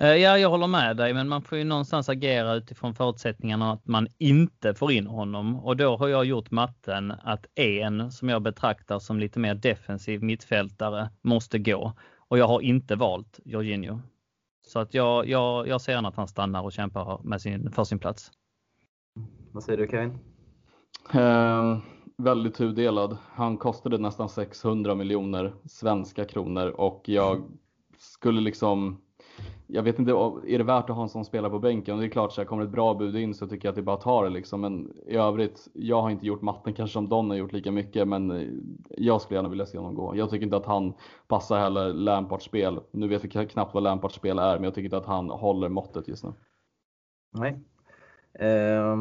Eh, 0.00 0.14
ja, 0.14 0.38
jag 0.38 0.50
håller 0.50 0.66
med 0.66 0.96
dig, 0.96 1.14
men 1.14 1.28
man 1.28 1.42
får 1.42 1.58
ju 1.58 1.64
någonstans 1.64 2.08
agera 2.08 2.54
utifrån 2.54 2.94
förutsättningarna 2.94 3.72
att 3.72 3.86
man 3.86 4.08
inte 4.18 4.74
får 4.74 4.92
in 4.92 5.06
honom. 5.06 5.56
Och 5.56 5.76
då 5.76 5.96
har 5.96 6.08
jag 6.08 6.24
gjort 6.24 6.50
matten 6.50 7.12
att 7.22 7.46
en 7.54 8.12
som 8.12 8.28
jag 8.28 8.42
betraktar 8.42 8.98
som 8.98 9.18
lite 9.18 9.38
mer 9.38 9.54
defensiv 9.54 10.22
mittfältare 10.22 11.10
måste 11.22 11.58
gå. 11.58 11.92
Och 12.28 12.38
jag 12.38 12.48
har 12.48 12.60
inte 12.60 12.96
valt 12.96 13.40
Jorginho. 13.44 14.00
Så 14.66 14.78
att 14.78 14.94
jag, 14.94 15.28
jag, 15.28 15.68
jag 15.68 15.80
ser 15.80 15.92
gärna 15.92 16.08
att 16.08 16.16
han 16.16 16.28
stannar 16.28 16.62
och 16.62 16.72
kämpar 16.72 17.20
med 17.24 17.40
sin, 17.40 17.72
för 17.72 17.84
sin 17.84 17.98
plats. 17.98 18.30
Vad 19.52 19.62
säger 19.62 19.78
du 19.78 19.88
Kevin? 19.88 20.18
Eh, 21.14 21.78
väldigt 22.16 22.54
tudelad. 22.54 23.16
Han 23.30 23.56
kostade 23.56 23.98
nästan 23.98 24.28
600 24.28 24.94
miljoner 24.94 25.54
svenska 25.64 26.24
kronor 26.24 26.68
och 26.68 27.02
jag 27.04 27.42
skulle 27.98 28.40
liksom 28.40 29.00
jag 29.70 29.82
vet 29.82 29.98
inte, 29.98 30.12
är 30.46 30.58
det 30.58 30.64
värt 30.64 30.90
att 30.90 30.96
ha 30.96 31.02
en 31.02 31.08
sån 31.08 31.24
spelare 31.24 31.50
på 31.50 31.58
bänken? 31.58 31.94
Och 31.94 32.00
det 32.00 32.06
är 32.06 32.10
klart, 32.10 32.32
så 32.32 32.40
här, 32.40 32.46
kommer 32.46 32.64
ett 32.64 32.70
bra 32.70 32.94
bud 32.94 33.16
in 33.16 33.34
så 33.34 33.46
tycker 33.46 33.68
jag 33.68 33.72
att 33.72 33.76
det 33.76 33.80
är 33.80 33.84
bara 33.84 33.96
att 33.96 34.02
ta 34.02 34.22
det 34.22 34.28
liksom. 34.30 34.60
Men 34.60 34.92
i 35.06 35.16
övrigt, 35.16 35.68
jag 35.72 36.02
har 36.02 36.10
inte 36.10 36.26
gjort 36.26 36.42
matten 36.42 36.74
kanske 36.74 36.92
som 36.92 37.08
Don 37.08 37.30
har 37.30 37.36
gjort 37.36 37.52
lika 37.52 37.72
mycket, 37.72 38.08
men 38.08 38.30
eh, 38.30 38.48
jag 38.90 39.20
skulle 39.20 39.38
gärna 39.38 39.48
vilja 39.48 39.66
se 39.66 39.78
honom 39.78 39.94
gå. 39.94 40.16
Jag 40.16 40.30
tycker 40.30 40.44
inte 40.44 40.56
att 40.56 40.66
han 40.66 40.94
passar 41.28 41.58
heller 41.58 41.92
Lampards 41.92 42.44
spel. 42.44 42.80
Nu 42.90 43.08
vet 43.08 43.24
vi 43.24 43.28
knappt 43.28 43.74
vad 43.74 43.82
Lampards 43.82 44.14
spel 44.14 44.38
är, 44.38 44.54
men 44.54 44.64
jag 44.64 44.74
tycker 44.74 44.84
inte 44.84 44.96
att 44.96 45.06
han 45.06 45.30
håller 45.30 45.68
måttet 45.68 46.08
just 46.08 46.24
nu. 46.24 46.32
Nej. 47.32 47.58
Eh, 48.34 48.96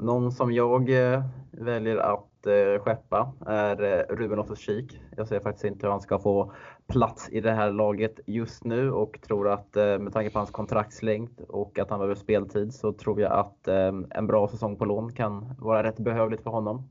någon 0.00 0.32
som 0.32 0.52
jag 0.52 1.12
eh, 1.12 1.22
väljer 1.50 1.96
att 1.96 2.31
Eh, 2.46 2.80
skeppa 2.80 3.32
är 3.46 3.82
eh, 3.82 4.16
Ruben 4.16 4.38
Loftus-Cheek. 4.38 5.00
Jag 5.16 5.28
ser 5.28 5.40
faktiskt 5.40 5.64
inte 5.64 5.86
hur 5.86 5.90
han 5.90 6.00
ska 6.00 6.18
få 6.18 6.52
plats 6.86 7.28
i 7.32 7.40
det 7.40 7.52
här 7.52 7.72
laget 7.72 8.20
just 8.26 8.64
nu 8.64 8.90
och 8.92 9.20
tror 9.20 9.48
att 9.48 9.76
eh, 9.76 9.98
med 9.98 10.12
tanke 10.12 10.30
på 10.30 10.38
hans 10.38 10.50
kontraktslängd 10.50 11.40
och 11.48 11.78
att 11.78 11.90
han 11.90 11.98
behöver 11.98 12.14
speltid 12.14 12.74
så 12.74 12.92
tror 12.92 13.20
jag 13.20 13.32
att 13.32 13.68
en 14.10 14.26
bra 14.26 14.48
säsong 14.48 14.76
på 14.76 14.84
lån 14.84 15.12
kan 15.12 15.54
vara 15.58 15.82
rätt 15.82 15.98
behövligt 15.98 16.42
för 16.42 16.50
honom. 16.50 16.88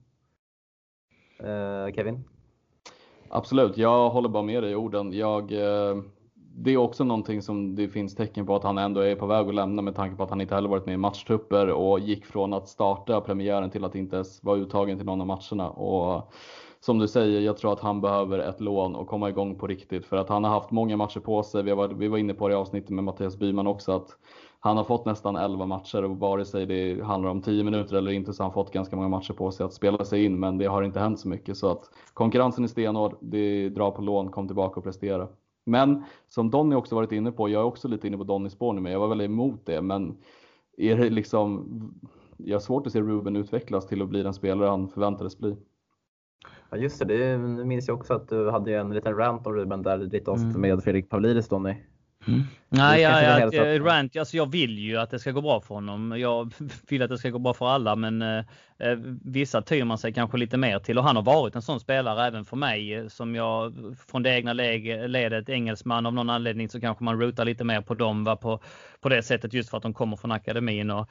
Kevin? 1.95 2.23
Absolut, 3.29 3.77
jag 3.77 4.09
håller 4.09 4.29
bara 4.29 4.43
med 4.43 4.63
dig 4.63 4.71
i 4.71 4.75
orden. 4.75 5.13
Jag, 5.13 5.51
det 6.55 6.71
är 6.71 6.77
också 6.77 7.03
någonting 7.03 7.41
som 7.41 7.75
det 7.75 7.87
finns 7.87 8.15
tecken 8.15 8.45
på 8.45 8.55
att 8.55 8.63
han 8.63 8.77
ändå 8.77 9.01
är 9.01 9.15
på 9.15 9.25
väg 9.25 9.47
att 9.47 9.55
lämna 9.55 9.81
med 9.81 9.95
tanke 9.95 10.15
på 10.15 10.23
att 10.23 10.29
han 10.29 10.41
inte 10.41 10.55
heller 10.55 10.69
varit 10.69 10.85
med 10.85 10.93
i 10.93 10.97
matchtrupper 10.97 11.69
och 11.69 11.99
gick 11.99 12.25
från 12.25 12.53
att 12.53 12.67
starta 12.67 13.21
premiären 13.21 13.69
till 13.69 13.85
att 13.85 13.95
inte 13.95 14.15
ens 14.15 14.43
vara 14.43 14.57
uttagen 14.57 14.97
till 14.97 15.05
någon 15.05 15.21
av 15.21 15.27
matcherna. 15.27 15.69
Och 15.69 16.33
som 16.79 16.99
du 16.99 17.07
säger, 17.07 17.41
jag 17.41 17.57
tror 17.57 17.73
att 17.73 17.79
han 17.79 18.01
behöver 18.01 18.39
ett 18.39 18.61
lån 18.61 18.95
och 18.95 19.07
komma 19.07 19.29
igång 19.29 19.55
på 19.55 19.67
riktigt 19.67 20.05
för 20.05 20.17
att 20.17 20.29
han 20.29 20.43
har 20.43 20.51
haft 20.51 20.71
många 20.71 20.97
matcher 20.97 21.19
på 21.19 21.43
sig. 21.43 21.63
Vi 21.63 21.71
var, 21.71 21.87
vi 21.87 22.07
var 22.07 22.17
inne 22.17 22.33
på 22.33 22.47
det 22.47 22.53
i 22.53 22.57
avsnittet 22.57 22.89
med 22.89 23.03
Mattias 23.03 23.37
Byman 23.37 23.67
också 23.67 23.91
att 23.91 24.07
han 24.59 24.77
har 24.77 24.83
fått 24.83 25.05
nästan 25.05 25.35
11 25.35 25.65
matcher 25.65 26.03
och 26.03 26.19
vare 26.19 26.45
sig 26.45 26.65
det 26.65 27.03
handlar 27.03 27.29
om 27.29 27.41
10 27.41 27.63
minuter 27.63 27.95
eller 27.95 28.11
inte 28.11 28.33
så 28.33 28.43
har 28.43 28.49
han 28.49 28.53
fått 28.53 28.73
ganska 28.73 28.95
många 28.95 29.07
matcher 29.07 29.33
på 29.33 29.51
sig 29.51 29.65
att 29.65 29.73
spela 29.73 30.05
sig 30.05 30.25
in 30.25 30.39
men 30.39 30.57
det 30.57 30.65
har 30.65 30.83
inte 30.83 30.99
hänt 30.99 31.19
så 31.19 31.27
mycket 31.27 31.57
så 31.57 31.71
att 31.71 31.89
konkurrensen 32.13 32.63
är 32.63 32.67
stenhård. 32.67 33.17
Det 33.21 33.69
drar 33.69 33.91
på 33.91 34.01
lån, 34.01 34.31
kom 34.31 34.47
tillbaka 34.47 34.79
och 34.79 34.83
prestera. 34.83 35.27
Men 35.65 36.03
som 36.27 36.49
Donny 36.49 36.75
också 36.75 36.95
varit 36.95 37.11
inne 37.11 37.31
på, 37.31 37.49
jag 37.49 37.61
är 37.61 37.65
också 37.65 37.87
lite 37.87 38.07
inne 38.07 38.17
på 38.17 38.23
Donnys 38.23 38.53
spår 38.53 38.73
nu, 38.73 38.81
men 38.81 38.91
jag 38.91 38.99
var 38.99 39.07
väldigt 39.07 39.25
emot 39.25 39.65
det. 39.65 39.81
Men 39.81 40.17
är 40.77 40.95
det 40.95 41.09
liksom, 41.09 41.69
jag 42.37 42.55
har 42.55 42.61
svårt 42.61 42.87
att 42.87 42.93
se 42.93 43.01
Ruben 43.01 43.35
utvecklas 43.35 43.87
till 43.87 44.01
att 44.01 44.09
bli 44.09 44.23
den 44.23 44.33
spelare 44.33 44.69
han 44.69 44.89
förväntades 44.89 45.37
bli. 45.37 45.57
Ja 46.69 46.77
just 46.77 46.99
det, 46.99 47.05
det 47.05 47.37
minns 47.65 47.87
jag 47.87 47.97
också 47.97 48.13
att 48.13 48.29
du 48.29 48.49
hade 48.49 48.75
en 48.75 48.93
liten 48.93 49.15
rant 49.15 49.47
om 49.47 49.53
Ruben 49.53 49.81
där 49.81 49.97
ditt 49.97 50.27
avsnitt 50.27 50.55
mm. 50.55 50.61
med 50.61 50.83
Fredrik 50.83 51.09
Pavlidis 51.09 51.47
Donny. 51.47 51.75
Mm. 52.27 52.43
Nej, 52.69 53.01
ja, 53.01 53.21
ja, 53.21 53.63
eh, 53.63 53.83
rant, 53.83 54.17
alltså 54.17 54.37
jag 54.37 54.51
vill 54.51 54.79
ju 54.79 54.97
att 54.97 55.09
det 55.09 55.19
ska 55.19 55.31
gå 55.31 55.41
bra 55.41 55.61
för 55.61 55.75
honom. 55.75 56.19
Jag 56.19 56.53
vill 56.89 57.01
att 57.01 57.09
det 57.09 57.17
ska 57.17 57.29
gå 57.29 57.39
bra 57.39 57.53
för 57.53 57.67
alla, 57.67 57.95
men 57.95 58.21
eh, 58.21 58.45
eh, 58.79 58.97
vissa 59.23 59.61
tyr 59.61 59.83
man 59.83 59.97
sig 59.97 60.13
kanske 60.13 60.37
lite 60.37 60.57
mer 60.57 60.79
till 60.79 60.97
och 60.97 61.03
han 61.03 61.15
har 61.15 61.23
varit 61.23 61.55
en 61.55 61.61
sån 61.61 61.79
spelare 61.79 62.27
även 62.27 62.45
för 62.45 62.57
mig 62.57 62.93
eh, 62.93 63.07
som 63.07 63.35
jag 63.35 63.73
från 64.07 64.23
det 64.23 64.29
egna 64.29 64.53
ledet, 64.53 65.49
engelsman 65.49 66.05
av 66.05 66.13
någon 66.13 66.29
anledning 66.29 66.69
så 66.69 66.81
kanske 66.81 67.03
man 67.03 67.21
rotar 67.21 67.45
lite 67.45 67.63
mer 67.63 67.81
på 67.81 67.93
dem 67.93 68.23
va, 68.23 68.35
på, 68.35 68.59
på 69.01 69.09
det 69.09 69.23
sättet 69.23 69.53
just 69.53 69.69
för 69.69 69.77
att 69.77 69.83
de 69.83 69.93
kommer 69.93 70.17
från 70.17 70.31
akademin. 70.31 70.91
Och, 70.91 71.09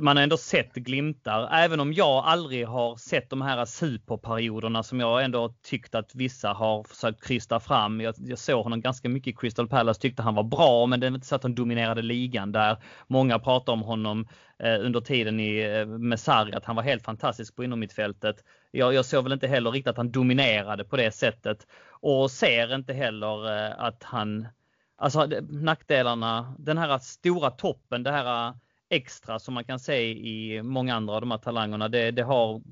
man 0.00 0.16
har 0.16 0.22
ändå 0.22 0.36
sett 0.36 0.74
glimtar, 0.74 1.48
även 1.52 1.80
om 1.80 1.92
jag 1.92 2.24
aldrig 2.24 2.66
har 2.66 2.96
sett 2.96 3.30
de 3.30 3.42
här 3.42 3.64
superperioderna 3.64 4.82
som 4.82 5.00
jag 5.00 5.24
ändå 5.24 5.54
tyckt 5.62 5.94
att 5.94 6.14
vissa 6.14 6.52
har 6.52 6.84
försökt 6.84 7.24
krysta 7.24 7.60
fram. 7.60 8.00
Jag, 8.00 8.14
jag 8.18 8.38
såg 8.38 8.62
honom 8.62 8.80
ganska 8.80 9.08
mycket 9.08 9.34
i 9.34 9.36
Crystal 9.36 9.68
Palace, 9.68 10.00
tyckte 10.00 10.22
han 10.22 10.34
var 10.34 10.42
bra, 10.42 10.86
men 10.86 11.00
det 11.00 11.10
var 11.10 11.14
inte 11.14 11.26
så 11.26 11.34
att 11.34 11.42
han 11.42 11.54
dominerade 11.54 12.02
ligan 12.02 12.52
där. 12.52 12.76
Många 13.06 13.38
pratar 13.38 13.72
om 13.72 13.82
honom 13.82 14.28
eh, 14.58 14.80
under 14.80 15.00
tiden 15.00 15.40
i, 15.40 15.58
eh, 15.58 15.86
med 15.86 16.20
Sarri, 16.20 16.52
att 16.52 16.64
han 16.64 16.76
var 16.76 16.82
helt 16.82 17.04
fantastisk 17.04 17.56
på 17.56 17.64
innermittfältet. 17.64 18.36
Jag, 18.70 18.94
jag 18.94 19.04
såg 19.04 19.24
väl 19.24 19.32
inte 19.32 19.46
heller 19.46 19.70
riktigt 19.70 19.90
att 19.90 19.96
han 19.96 20.10
dominerade 20.10 20.84
på 20.84 20.96
det 20.96 21.10
sättet 21.10 21.66
och 21.90 22.30
ser 22.30 22.74
inte 22.74 22.92
heller 22.92 23.66
eh, 23.66 23.72
att 23.78 24.02
han 24.02 24.48
Alltså 24.96 25.28
nackdelarna, 25.48 26.54
den 26.58 26.78
här 26.78 26.98
stora 26.98 27.50
toppen, 27.50 28.02
det 28.02 28.10
här 28.10 28.54
extra 28.94 29.38
som 29.38 29.54
man 29.54 29.64
kan 29.64 29.78
se 29.78 30.10
i 30.12 30.62
många 30.62 30.94
andra 30.94 31.14
av 31.14 31.20
de 31.20 31.30
här 31.30 31.38
talangerna. 31.38 31.88
Det, 31.88 32.10
det 32.10 32.22
har 32.22 32.62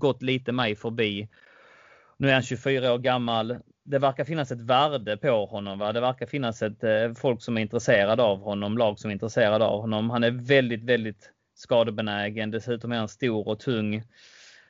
gått 0.00 0.22
lite 0.22 0.52
mig 0.52 0.76
förbi. 0.76 1.28
Nu 2.16 2.28
är 2.28 2.34
han 2.34 2.42
24 2.42 2.92
år 2.92 2.98
gammal. 2.98 3.56
Det 3.84 3.98
verkar 3.98 4.24
finnas 4.24 4.52
ett 4.52 4.60
värde 4.60 5.16
på 5.16 5.46
honom. 5.46 5.78
Va? 5.78 5.92
Det 5.92 6.00
verkar 6.00 6.26
finnas 6.26 6.62
ett 6.62 6.84
eh, 6.84 7.12
folk 7.12 7.42
som 7.42 7.56
är 7.56 7.60
intresserade 7.60 8.22
av 8.22 8.40
honom, 8.40 8.78
lag 8.78 8.98
som 8.98 9.10
är 9.10 9.12
intresserade 9.12 9.64
av 9.64 9.80
honom. 9.80 10.10
Han 10.10 10.24
är 10.24 10.30
väldigt, 10.30 10.82
väldigt 10.82 11.30
skadebenägen. 11.54 12.50
Dessutom 12.50 12.92
är 12.92 12.96
han 12.96 13.08
stor 13.08 13.48
och 13.48 13.60
tung. 13.60 14.02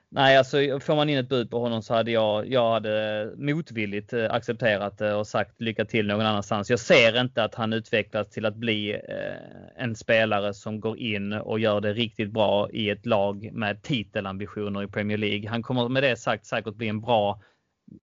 Nej, 0.09 0.37
alltså 0.37 0.81
får 0.81 0.97
man 0.97 1.09
in 1.09 1.19
ett 1.19 1.29
bud 1.29 1.51
på 1.51 1.59
honom 1.59 1.83
så 1.83 1.95
hade 1.95 2.11
jag, 2.11 2.49
jag 2.49 2.73
hade 2.73 3.31
motvilligt 3.37 4.13
eh, 4.13 4.31
accepterat 4.31 4.99
det 4.99 5.15
och 5.15 5.27
sagt 5.27 5.61
lycka 5.61 5.85
till 5.85 6.07
någon 6.07 6.27
annanstans. 6.27 6.71
Jag 6.71 6.81
ser 6.81 7.21
inte 7.21 7.45
att 7.45 7.55
han 7.55 7.73
utvecklas 7.73 8.29
till 8.29 8.47
att 8.47 8.57
bli 8.57 8.93
eh, 8.93 9.83
en 9.83 9.97
spelare 9.97 10.55
som 10.55 10.81
går 10.81 10.99
in 10.99 11.33
och 11.33 11.61
gör 11.61 11.81
det 11.81 11.93
riktigt 11.93 12.31
bra 12.31 12.71
i 12.71 12.91
ett 12.91 13.07
lag 13.07 13.51
med 13.53 13.83
titelambitioner 13.83 14.83
i 14.83 14.89
Premier 14.89 15.19
League. 15.19 15.49
Han 15.49 15.63
kommer 15.63 15.89
med 15.89 16.03
det 16.03 16.17
sagt 16.17 16.47
säkert 16.47 16.75
bli 16.75 16.89
en 16.89 17.01
bra 17.01 17.41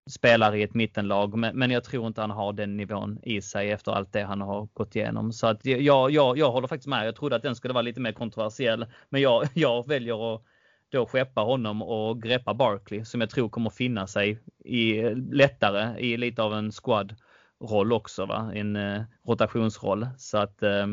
spelare 0.09 0.59
i 0.59 0.63
ett 0.63 0.73
mittenlag, 0.73 1.37
men, 1.37 1.57
men 1.57 1.71
jag 1.71 1.83
tror 1.83 2.07
inte 2.07 2.21
han 2.21 2.31
har 2.31 2.53
den 2.53 2.77
nivån 2.77 3.19
i 3.23 3.41
sig 3.41 3.71
efter 3.71 3.91
allt 3.91 4.13
det 4.13 4.23
han 4.23 4.41
har 4.41 4.67
gått 4.73 4.95
igenom. 4.95 5.31
Så 5.31 5.47
att 5.47 5.65
jag, 5.65 6.11
jag, 6.11 6.37
jag 6.37 6.51
håller 6.51 6.67
faktiskt 6.67 6.87
med. 6.87 7.07
Jag 7.07 7.15
trodde 7.15 7.35
att 7.35 7.43
den 7.43 7.55
skulle 7.55 7.73
vara 7.73 7.81
lite 7.81 7.99
mer 7.99 8.11
kontroversiell, 8.11 8.85
men 9.09 9.21
jag, 9.21 9.47
jag 9.53 9.87
väljer 9.87 10.35
att 10.35 10.43
då 10.93 11.05
skeppa 11.05 11.41
honom 11.41 11.81
och 11.81 12.21
greppa 12.21 12.53
Barkley 12.53 13.05
som 13.05 13.21
jag 13.21 13.29
tror 13.29 13.49
kommer 13.49 13.69
finna 13.69 14.07
sig 14.07 14.39
i, 14.65 15.01
lättare 15.15 15.99
i 15.99 16.17
lite 16.17 16.43
av 16.43 16.53
en 16.53 16.71
squad 16.71 17.15
roll 17.69 17.93
också, 17.93 18.25
va? 18.25 18.51
en 18.53 18.75
eh, 18.75 19.01
rotationsroll. 19.27 20.07
Så 20.17 20.37
att 20.37 20.63
eh, 20.63 20.87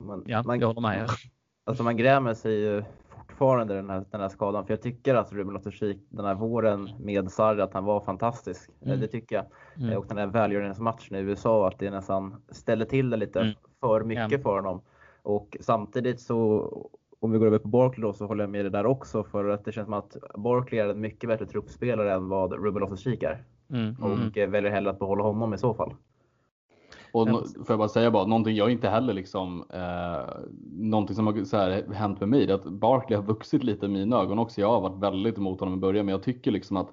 man, 0.00 0.24
ja, 0.26 0.42
man, 0.42 0.60
jag 0.60 0.66
håller 0.66 0.80
med 0.80 0.98
er. 0.98 1.10
Alltså 1.64 1.82
man 1.82 1.96
grämer 1.96 2.34
sig 2.34 2.52
ju 2.52 2.84
fortfarande 3.28 3.74
den 3.74 3.90
här, 3.90 4.04
den 4.10 4.20
här 4.20 4.28
skadan, 4.28 4.66
för 4.66 4.72
jag 4.72 4.82
tycker 4.82 5.14
att 5.14 5.32
Ruben 5.32 5.54
loftus 5.54 5.80
den 6.08 6.24
här 6.24 6.34
våren 6.34 6.90
med 6.98 7.30
Sarri, 7.30 7.60
att 7.60 7.74
han 7.74 7.84
var 7.84 8.00
fantastisk. 8.00 8.70
Eh, 8.80 8.88
mm. 8.88 9.00
Det 9.00 9.06
tycker 9.06 9.36
jag. 9.36 9.46
Mm. 9.76 9.98
Och 9.98 10.06
den 10.06 10.18
här 10.18 10.26
välgörenhetsmatchen 10.26 11.16
i 11.16 11.20
USA, 11.20 11.68
att 11.68 11.78
det 11.78 11.90
nästan 11.90 12.42
ställer 12.50 12.84
till 12.84 13.10
det 13.10 13.16
lite 13.16 13.40
mm. 13.40 13.54
för 13.80 14.04
mycket 14.04 14.32
ja. 14.32 14.38
för 14.38 14.56
honom. 14.56 14.82
Och 15.22 15.56
samtidigt 15.60 16.20
så 16.20 16.70
om 17.20 17.30
vi 17.30 17.38
går 17.38 17.46
över 17.46 17.58
på 17.58 17.68
Barkley 17.68 18.02
då 18.02 18.12
så 18.12 18.26
håller 18.26 18.42
jag 18.42 18.50
med 18.50 18.64
dig 18.64 18.72
där 18.72 18.86
också 18.86 19.24
för 19.24 19.48
att 19.48 19.64
det 19.64 19.72
känns 19.72 19.86
som 19.86 19.94
att 19.94 20.16
Barkley 20.34 20.80
är 20.80 20.88
en 20.88 21.00
mycket 21.00 21.28
bättre 21.28 21.46
truppspelare 21.46 22.14
än 22.14 22.28
vad 22.28 22.52
Ruben 22.52 22.82
Loftus-Cheek 22.82 23.22
är. 23.22 23.44
Mm, 23.70 23.96
och 24.00 24.36
mm. 24.36 24.50
väljer 24.50 24.70
hellre 24.70 24.90
att 24.90 24.98
behålla 24.98 25.22
honom 25.22 25.54
i 25.54 25.58
så 25.58 25.74
fall. 25.74 25.94
Och 27.12 27.28
no, 27.28 27.44
får 27.44 27.66
jag 27.68 27.78
bara 27.78 27.88
säga 27.88 28.10
bara, 28.10 28.26
någonting 28.26 28.56
jag 28.56 28.70
inte 28.70 28.88
heller 28.88 29.12
liksom, 29.14 29.64
eh, 29.70 30.36
någonting 30.72 31.16
som 31.16 31.26
har 31.26 31.44
så 31.44 31.56
här, 31.56 31.92
hänt 31.92 32.20
med 32.20 32.28
mig, 32.28 32.46
det 32.46 32.52
är 32.52 32.54
att 32.54 32.64
Barkley 32.64 33.16
har 33.16 33.24
vuxit 33.24 33.64
lite 33.64 33.86
i 33.86 33.88
mina 33.88 34.16
ögon 34.16 34.38
också. 34.38 34.60
Jag 34.60 34.68
har 34.70 34.80
varit 34.80 35.02
väldigt 35.02 35.38
emot 35.38 35.60
honom 35.60 35.74
i 35.74 35.80
början, 35.80 36.06
men 36.06 36.12
jag 36.12 36.22
tycker 36.22 36.50
liksom 36.50 36.76
att 36.76 36.88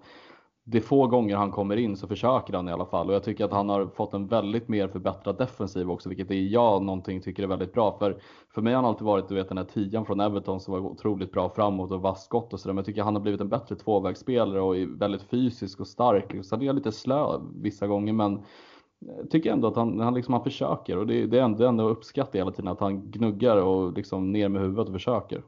det 0.67 0.81
få 0.81 1.07
gånger 1.07 1.35
han 1.35 1.51
kommer 1.51 1.77
in 1.77 1.97
så 1.97 2.07
försöker 2.07 2.53
han 2.53 2.69
i 2.69 2.71
alla 2.71 2.85
fall 2.85 3.07
och 3.07 3.15
jag 3.15 3.23
tycker 3.23 3.45
att 3.45 3.51
han 3.51 3.69
har 3.69 3.87
fått 3.87 4.13
en 4.13 4.27
väldigt 4.27 4.67
mer 4.67 4.87
förbättrad 4.87 5.37
defensiv 5.37 5.91
också, 5.91 6.09
vilket 6.09 6.31
är 6.31 6.35
jag 6.35 6.83
någonting 6.83 7.21
tycker 7.21 7.43
är 7.43 7.47
väldigt 7.47 7.73
bra. 7.73 7.97
För, 7.99 8.17
för 8.53 8.61
mig 8.61 8.73
har 8.73 8.81
han 8.81 8.89
alltid 8.89 9.05
varit, 9.05 9.27
du 9.27 9.35
vet 9.35 9.49
den 9.49 9.57
här 9.57 9.65
tian 9.65 10.05
från 10.05 10.19
Everton 10.19 10.59
som 10.59 10.73
var 10.73 10.79
otroligt 10.79 11.31
bra 11.31 11.49
framåt 11.49 11.91
och 11.91 12.01
vass 12.01 12.25
skott 12.25 12.53
och 12.53 12.59
sådär. 12.59 12.73
Men 12.73 12.77
jag 12.77 12.85
tycker 12.85 13.03
han 13.03 13.15
har 13.15 13.21
blivit 13.21 13.41
en 13.41 13.49
bättre 13.49 13.75
tvåvägsspelare 13.75 14.61
och 14.61 14.77
är 14.77 14.85
väldigt 14.99 15.23
fysisk 15.23 15.79
och 15.79 15.87
stark. 15.87 16.45
Sen 16.45 16.61
är 16.61 16.65
jag 16.65 16.75
lite 16.75 16.91
slö 16.91 17.39
vissa 17.55 17.87
gånger, 17.87 18.13
men 18.13 18.43
jag 18.99 19.29
tycker 19.29 19.51
ändå 19.51 19.67
att 19.67 19.75
han, 19.75 19.99
han, 19.99 20.13
liksom, 20.13 20.33
han 20.33 20.43
försöker 20.43 20.97
och 20.97 21.07
det, 21.07 21.25
det 21.25 21.39
är 21.39 21.43
ändå, 21.43 21.65
ändå 21.65 21.89
uppskattat 21.89 22.35
hela 22.35 22.51
tiden 22.51 22.71
att 22.71 22.79
han 22.79 23.11
gnuggar 23.11 23.57
och 23.57 23.93
liksom 23.93 24.31
ner 24.31 24.49
med 24.49 24.61
huvudet 24.61 24.87
och 24.87 24.93
försöker 24.93 25.41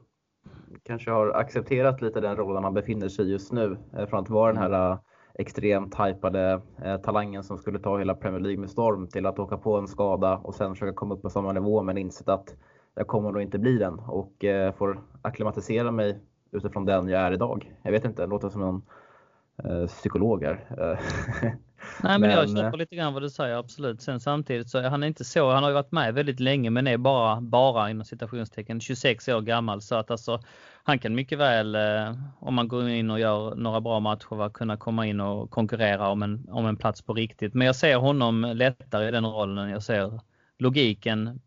kanske 0.82 1.10
har 1.10 1.30
accepterat 1.30 2.02
lite 2.02 2.20
den 2.20 2.36
rollen 2.36 2.64
han 2.64 2.74
befinner 2.74 3.08
sig 3.08 3.26
i 3.26 3.30
just 3.30 3.52
nu. 3.52 3.78
Eh, 3.96 4.06
från 4.06 4.20
att 4.20 4.30
vara 4.30 4.52
den 4.52 4.62
här 4.62 4.98
extremt 5.38 5.94
hypade 6.00 6.60
eh, 6.84 6.96
talangen 6.96 7.44
som 7.44 7.58
skulle 7.58 7.78
ta 7.78 7.98
hela 7.98 8.14
Premier 8.14 8.40
League 8.40 8.60
med 8.60 8.70
storm 8.70 9.08
till 9.08 9.26
att 9.26 9.38
åka 9.38 9.56
på 9.56 9.78
en 9.78 9.88
skada 9.88 10.36
och 10.36 10.54
sen 10.54 10.74
försöka 10.74 10.92
komma 10.92 11.14
upp 11.14 11.22
på 11.22 11.30
samma 11.30 11.52
nivå 11.52 11.82
men 11.82 11.98
insett 11.98 12.28
att 12.28 12.54
jag 12.94 13.06
kommer 13.06 13.32
nog 13.32 13.42
inte 13.42 13.58
bli 13.58 13.78
den 13.78 13.98
och 13.98 14.44
eh, 14.44 14.74
får 14.74 15.00
akklimatisera 15.22 15.90
mig 15.90 16.18
utifrån 16.52 16.84
den 16.84 17.08
jag 17.08 17.22
är 17.22 17.32
idag. 17.32 17.72
Jag 17.82 17.92
vet 17.92 18.04
inte, 18.04 18.22
det 18.22 18.26
låter 18.26 18.48
som 18.48 18.62
en 18.62 18.82
eh, 19.64 19.86
psykolog 19.86 20.44
här. 20.44 20.64
Nej 22.02 22.18
men, 22.18 22.20
men 22.20 22.30
jag 22.30 22.48
köper 22.48 22.78
lite 22.78 22.96
grann 22.96 23.12
vad 23.12 23.22
du 23.22 23.30
säger 23.30 23.56
absolut. 23.56 24.02
Sen 24.02 24.20
samtidigt 24.20 24.68
så 24.68 24.88
han 24.88 25.02
är 25.02 25.06
inte 25.06 25.24
så, 25.24 25.50
han 25.50 25.62
har 25.62 25.70
ju 25.70 25.74
varit 25.74 25.92
med 25.92 26.14
väldigt 26.14 26.40
länge 26.40 26.70
men 26.70 26.86
är 26.86 26.96
bara, 26.96 27.40
bara 27.40 27.90
inom 27.90 28.04
citationstecken 28.04 28.80
26 28.80 29.28
år 29.28 29.40
gammal 29.40 29.82
så 29.82 29.94
att 29.94 30.10
alltså 30.10 30.40
han 30.88 30.98
kan 30.98 31.14
mycket 31.14 31.38
väl 31.38 31.74
eh, 31.74 32.14
om 32.40 32.54
man 32.54 32.68
går 32.68 32.88
in 32.88 33.10
och 33.10 33.20
gör 33.20 33.54
några 33.54 33.80
bra 33.80 34.00
matcher 34.00 34.48
kunna 34.48 34.76
komma 34.76 35.06
in 35.06 35.20
och 35.20 35.50
konkurrera 35.50 36.08
om 36.08 36.22
en, 36.22 36.46
om 36.50 36.66
en 36.66 36.76
plats 36.76 37.02
på 37.02 37.14
riktigt. 37.14 37.54
Men 37.54 37.66
jag 37.66 37.76
ser 37.76 37.96
honom 37.96 38.52
lättare 38.54 39.08
i 39.08 39.10
den 39.10 39.26
rollen. 39.26 39.70
Jag 39.70 39.82
ser 39.82 40.20
logiken 40.58 41.40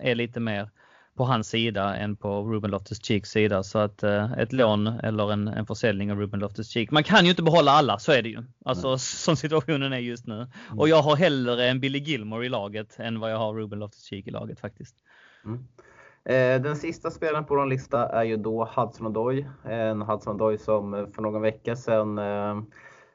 är 0.00 0.14
lite 0.14 0.40
mer 0.40 0.70
på 1.14 1.24
hans 1.24 1.48
sida 1.48 1.96
än 1.96 2.16
på 2.16 2.42
Ruben 2.42 2.70
Loftus-Cheeks 2.70 3.24
sida. 3.24 3.62
Så 3.62 3.78
att 3.78 4.02
eh, 4.02 4.32
ett 4.32 4.52
lån 4.52 4.86
eller 4.86 5.32
en, 5.32 5.48
en 5.48 5.66
försäljning 5.66 6.12
av 6.12 6.18
Ruben 6.18 6.40
Loftus-Cheek. 6.40 6.88
Man 6.90 7.04
kan 7.04 7.24
ju 7.24 7.30
inte 7.30 7.42
behålla 7.42 7.70
alla, 7.70 7.98
så 7.98 8.12
är 8.12 8.22
det 8.22 8.28
ju. 8.28 8.42
Alltså 8.64 8.98
som 9.24 9.36
situationen 9.36 9.92
är 9.92 9.98
just 9.98 10.26
nu. 10.26 10.34
Mm. 10.34 10.78
Och 10.78 10.88
jag 10.88 11.02
har 11.02 11.16
hellre 11.16 11.68
en 11.68 11.80
Billy 11.80 11.98
Gilmore 11.98 12.46
i 12.46 12.48
laget 12.48 12.96
än 12.98 13.20
vad 13.20 13.32
jag 13.32 13.38
har 13.38 13.54
Ruben 13.54 13.82
Loftus-Cheek 13.82 14.28
i 14.28 14.30
laget 14.30 14.60
faktiskt. 14.60 14.96
Mm. 15.44 15.66
Eh, 16.28 16.62
den 16.62 16.76
sista 16.76 17.10
spelaren 17.10 17.44
på 17.44 17.54
vår 17.54 17.66
lista 17.66 18.08
är 18.08 18.24
ju 18.24 18.36
då 18.36 18.64
Hudson 18.64 19.06
Odoi. 19.06 19.46
En 19.64 20.02
Hudson 20.02 20.34
Odoi 20.34 20.58
som 20.58 21.12
för 21.14 21.22
någon 21.22 21.42
vecka 21.42 21.76
sedan 21.76 22.18
eh, 22.18 22.62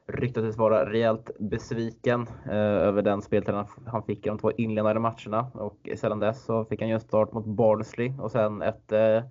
ryktades 0.06 0.56
vara 0.56 0.90
rejält 0.90 1.30
besviken 1.38 2.26
eh, 2.46 2.56
över 2.56 3.02
den 3.02 3.22
speltiden 3.22 3.66
han 3.86 4.02
fick 4.02 4.26
i 4.26 4.28
de 4.28 4.38
två 4.38 4.52
inledande 4.52 5.00
matcherna 5.00 5.50
och 5.54 5.88
sedan 5.96 6.18
dess 6.18 6.44
så 6.44 6.64
fick 6.64 6.80
han 6.80 6.88
ju 6.88 6.94
en 6.94 7.00
start 7.00 7.32
mot 7.32 7.46
Barnsley 7.46 8.12
och 8.18 8.30
sen 8.30 8.62
ett, 8.62 8.92
eh, 8.92 9.22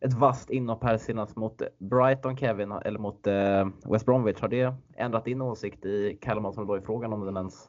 ett 0.00 0.14
vasst 0.14 0.50
inhopp 0.50 0.84
här 0.84 0.96
senast 0.96 1.36
mot 1.36 1.62
Brighton 1.78 2.36
Kevin, 2.36 2.72
eller 2.72 2.98
mot 2.98 3.26
eh, 3.26 3.68
West 3.92 4.06
Bromwich. 4.06 4.40
Har 4.40 4.48
det 4.48 4.74
ändrat 4.96 5.24
din 5.24 5.42
åsikt 5.42 5.84
i 5.84 6.18
Callum 6.22 6.44
Hudson-Odoi-frågan 6.44 7.12
om 7.12 7.24
den 7.24 7.36
ens 7.36 7.68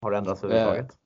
har 0.00 0.12
ändrats 0.12 0.44
överhuvudtaget? 0.44 0.99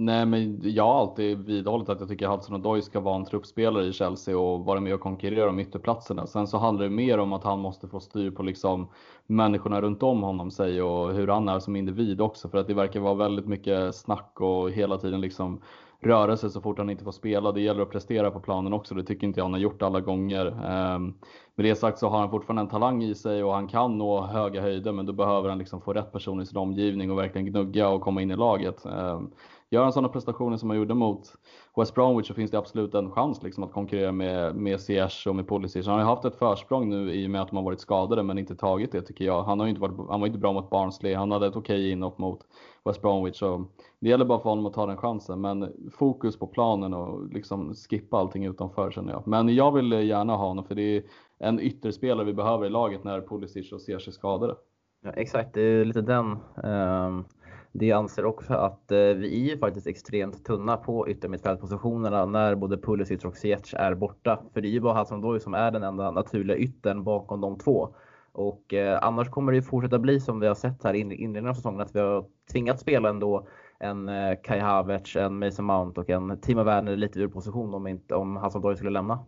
Nej, 0.00 0.26
men 0.26 0.60
jag 0.62 0.84
har 0.84 1.00
alltid 1.00 1.38
vidhållit 1.38 1.88
att 1.88 2.00
jag 2.00 2.08
tycker 2.08 2.26
Hudson 2.26 2.54
Odoi 2.54 2.82
ska 2.82 3.00
vara 3.00 3.16
en 3.16 3.24
truppspelare 3.24 3.84
i 3.84 3.92
Chelsea 3.92 4.38
och 4.38 4.64
vara 4.64 4.80
med 4.80 4.94
och 4.94 5.00
konkurrera 5.00 5.50
om 5.50 5.58
ytterplatserna. 5.58 6.26
Sen 6.26 6.46
så 6.46 6.58
handlar 6.58 6.84
det 6.84 6.90
mer 6.90 7.18
om 7.18 7.32
att 7.32 7.44
han 7.44 7.58
måste 7.58 7.88
få 7.88 8.00
styr 8.00 8.30
på 8.30 8.42
liksom 8.42 8.88
människorna 9.26 9.80
runt 9.80 10.02
om 10.02 10.22
honom 10.22 10.50
sig 10.50 10.82
och 10.82 11.12
hur 11.14 11.28
han 11.28 11.48
är 11.48 11.58
som 11.58 11.76
individ 11.76 12.20
också. 12.20 12.48
För 12.48 12.58
att 12.58 12.66
det 12.66 12.74
verkar 12.74 13.00
vara 13.00 13.14
väldigt 13.14 13.46
mycket 13.46 13.94
snack 13.94 14.40
och 14.40 14.70
hela 14.70 14.98
tiden 14.98 15.20
liksom 15.20 15.60
rörelse 16.00 16.50
så 16.50 16.60
fort 16.60 16.78
han 16.78 16.90
inte 16.90 17.04
får 17.04 17.12
spela. 17.12 17.52
Det 17.52 17.60
gäller 17.60 17.82
att 17.82 17.90
prestera 17.90 18.30
på 18.30 18.40
planen 18.40 18.72
också. 18.72 18.94
Det 18.94 19.04
tycker 19.04 19.26
inte 19.26 19.40
jag 19.40 19.44
han 19.44 19.52
har 19.52 19.60
gjort 19.60 19.82
alla 19.82 20.00
gånger. 20.00 20.46
Ehm, 20.46 21.14
med 21.54 21.66
det 21.66 21.74
sagt 21.74 21.98
så 21.98 22.08
har 22.08 22.18
han 22.18 22.30
fortfarande 22.30 22.62
en 22.62 22.68
talang 22.68 23.02
i 23.02 23.14
sig 23.14 23.44
och 23.44 23.54
han 23.54 23.68
kan 23.68 23.98
nå 23.98 24.20
höga 24.20 24.60
höjder 24.60 24.92
men 24.92 25.06
då 25.06 25.12
behöver 25.12 25.48
han 25.48 25.58
liksom 25.58 25.80
få 25.80 25.92
rätt 25.92 26.12
person 26.12 26.40
i 26.40 26.46
sin 26.46 26.58
omgivning 26.58 27.10
och 27.10 27.18
verkligen 27.18 27.46
gnugga 27.46 27.88
och 27.88 28.00
komma 28.00 28.22
in 28.22 28.30
i 28.30 28.36
laget. 28.36 28.84
Ehm, 28.86 29.30
Gör 29.70 29.82
han 29.82 29.92
sådana 29.92 30.08
prestationer 30.08 30.56
som 30.56 30.70
han 30.70 30.78
gjorde 30.78 30.94
mot 30.94 31.32
West 31.76 31.94
Bromwich 31.94 32.26
så 32.26 32.34
finns 32.34 32.50
det 32.50 32.58
absolut 32.58 32.94
en 32.94 33.10
chans 33.10 33.42
liksom 33.42 33.64
att 33.64 33.72
konkurrera 33.72 34.12
med, 34.12 34.56
med 34.56 34.80
Ziyech 34.80 35.26
och 35.26 35.36
med 35.36 35.48
Pulisic. 35.48 35.86
Han 35.86 35.98
har 35.98 36.06
haft 36.06 36.24
ett 36.24 36.36
försprång 36.36 36.88
nu 36.88 37.12
i 37.12 37.26
och 37.26 37.30
med 37.30 37.42
att 37.42 37.48
de 37.48 37.56
har 37.56 37.64
varit 37.64 37.80
skadade 37.80 38.22
men 38.22 38.38
inte 38.38 38.56
tagit 38.56 38.92
det 38.92 39.02
tycker 39.02 39.24
jag. 39.24 39.42
Han, 39.42 39.60
har 39.60 39.66
inte 39.66 39.80
varit, 39.80 40.08
han 40.08 40.20
var 40.20 40.26
inte 40.26 40.38
bra 40.38 40.52
mot 40.52 40.70
Barnsley, 40.70 41.14
han 41.14 41.30
hade 41.30 41.46
ett 41.46 41.56
okej 41.56 41.90
inhopp 41.90 42.18
mot 42.18 42.40
West 42.84 43.02
Bromwich. 43.02 43.36
Så 43.36 43.64
det 44.00 44.08
gäller 44.08 44.24
bara 44.24 44.38
för 44.38 44.50
honom 44.50 44.66
att 44.66 44.74
ta 44.74 44.86
den 44.86 44.96
chansen. 44.96 45.40
Men 45.40 45.72
fokus 45.92 46.38
på 46.38 46.46
planen 46.46 46.94
och 46.94 47.32
liksom 47.32 47.74
skippa 47.74 48.16
allting 48.16 48.44
utanför 48.44 48.90
känner 48.90 49.12
jag. 49.12 49.26
Men 49.26 49.54
jag 49.54 49.72
vill 49.72 49.92
gärna 49.92 50.36
ha 50.36 50.48
honom 50.48 50.64
för 50.64 50.74
det 50.74 50.96
är 50.96 51.02
en 51.38 51.60
ytterspelare 51.60 52.26
vi 52.26 52.34
behöver 52.34 52.66
i 52.66 52.70
laget 52.70 53.04
när 53.04 53.20
Pulisic 53.20 53.72
och 53.72 53.80
Ziyech 53.80 54.08
är 54.08 54.12
skadade. 54.12 54.54
Ja, 55.02 55.10
exakt, 55.10 55.54
det 55.54 55.60
är 55.62 55.84
lite 55.84 56.00
den 56.00 56.36
ehm, 56.64 57.24
det 57.72 57.92
anser 57.92 58.24
också 58.24 58.54
att 58.54 58.92
eh, 58.92 58.98
vi 58.98 59.52
är 59.52 59.58
faktiskt 59.58 59.86
extremt 59.86 60.44
tunna 60.44 60.76
på 60.76 61.08
yttermittfältpositionerna 61.08 62.26
när 62.26 62.54
både 62.54 62.78
Pulisic 62.78 63.24
och 63.24 63.36
Ziyech 63.36 63.74
är 63.74 63.94
borta. 63.94 64.42
För 64.54 64.60
det 64.60 64.68
är 64.68 64.70
ju 64.70 64.80
bara 64.80 64.94
Hassan 64.94 65.40
som 65.40 65.54
är 65.54 65.70
den 65.70 65.82
enda 65.82 66.10
naturliga 66.10 66.56
yttern 66.56 67.04
bakom 67.04 67.40
de 67.40 67.58
två. 67.58 67.94
Och 68.32 68.74
eh, 68.74 68.98
annars 69.02 69.30
kommer 69.30 69.52
det 69.52 69.62
fortsätta 69.62 69.98
bli 69.98 70.20
som 70.20 70.40
vi 70.40 70.46
har 70.46 70.54
sett 70.54 70.84
här 70.84 70.94
i 70.94 70.98
inledningen 70.98 71.48
av 71.48 71.54
säsongen 71.54 71.80
att 71.80 71.94
vi 71.94 72.00
har 72.00 72.24
tvingats 72.52 72.82
spela 72.82 73.08
ändå 73.08 73.48
en 73.78 74.08
eh, 74.08 74.34
Kai 74.42 74.58
Havertz, 74.58 75.16
en 75.16 75.38
Mason 75.38 75.64
Mount 75.64 76.00
och 76.00 76.10
en 76.10 76.40
Timo 76.40 76.62
Werner 76.62 76.96
lite 76.96 77.20
ur 77.20 77.28
position 77.28 77.74
om, 77.74 77.86
inte, 77.86 78.14
om 78.14 78.36
Hassan 78.36 78.76
skulle 78.76 78.90
lämna. 78.90 79.24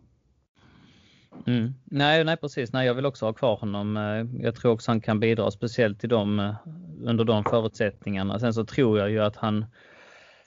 Mm. 1.47 1.73
Nej, 1.85 2.23
nej 2.23 2.37
precis. 2.37 2.73
Nej, 2.73 2.87
jag 2.87 2.93
vill 2.93 3.05
också 3.05 3.25
ha 3.25 3.33
kvar 3.33 3.55
honom. 3.55 3.97
Eh, 3.97 4.43
jag 4.43 4.55
tror 4.55 4.71
också 4.71 4.91
han 4.91 5.01
kan 5.01 5.19
bidra 5.19 5.51
speciellt 5.51 5.99
till 5.99 6.09
dem 6.09 6.39
eh, 6.39 6.55
under 7.03 7.23
de 7.23 7.43
förutsättningarna. 7.43 8.39
Sen 8.39 8.53
så 8.53 8.65
tror 8.65 8.99
jag 8.99 9.09
ju 9.09 9.19
att 9.19 9.35
han 9.35 9.65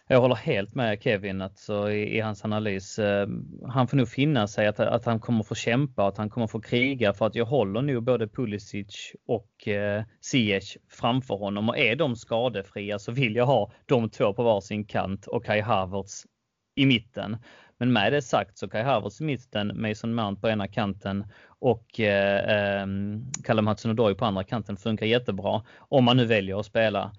jag 0.06 0.20
håller 0.20 0.34
helt 0.34 0.74
med 0.74 1.02
Kevin 1.02 1.42
alltså, 1.42 1.90
i, 1.90 2.16
i, 2.16 2.20
hans 2.20 2.44
analys. 2.44 2.98
Eh, 2.98 3.28
han 3.68 3.88
får 3.88 3.96
nog 3.96 4.08
finna 4.08 4.46
sig 4.46 4.66
att, 4.66 4.80
att 4.80 5.04
han 5.04 5.20
kommer 5.20 5.42
få 5.42 5.54
kämpa, 5.54 6.06
att 6.06 6.16
han 6.16 6.30
kommer 6.30 6.46
få 6.46 6.60
kriga 6.60 7.12
för 7.12 7.26
att 7.26 7.34
jag 7.34 7.44
håller 7.44 7.82
nog 7.82 8.04
både 8.04 8.28
Pulisic 8.28 9.12
och 9.26 9.68
eh, 9.68 10.04
Ziyech 10.20 10.76
framför 10.88 11.34
honom 11.34 11.68
och 11.68 11.78
är 11.78 11.96
de 11.96 12.16
skadefria 12.16 12.98
så 12.98 13.12
vill 13.12 13.36
jag 13.36 13.46
ha 13.46 13.72
de 13.86 14.10
två 14.10 14.32
på 14.32 14.42
varsin 14.42 14.84
kant 14.84 15.26
och 15.26 15.44
Kai 15.44 15.60
Havertz 15.60 16.26
i 16.74 16.86
mitten. 16.86 17.36
Men 17.78 17.92
med 17.92 18.12
det 18.12 18.22
sagt 18.22 18.58
så 18.58 18.68
Kai 18.68 18.82
Havertz 18.82 19.20
i 19.20 19.24
mitten, 19.24 19.72
Mason 19.74 20.14
Mount 20.14 20.40
på 20.40 20.48
ena 20.48 20.68
kanten 20.68 21.24
och 21.58 22.00
eh, 22.00 22.80
ehm, 22.80 23.24
Callum 23.44 23.68
Hudson-Odoi 23.68 24.14
på 24.14 24.24
andra 24.24 24.44
kanten 24.44 24.76
funkar 24.76 25.06
jättebra. 25.06 25.62
Om 25.78 26.04
man 26.04 26.16
nu 26.16 26.24
väljer 26.24 26.60
att 26.60 26.66
spela 26.66 27.12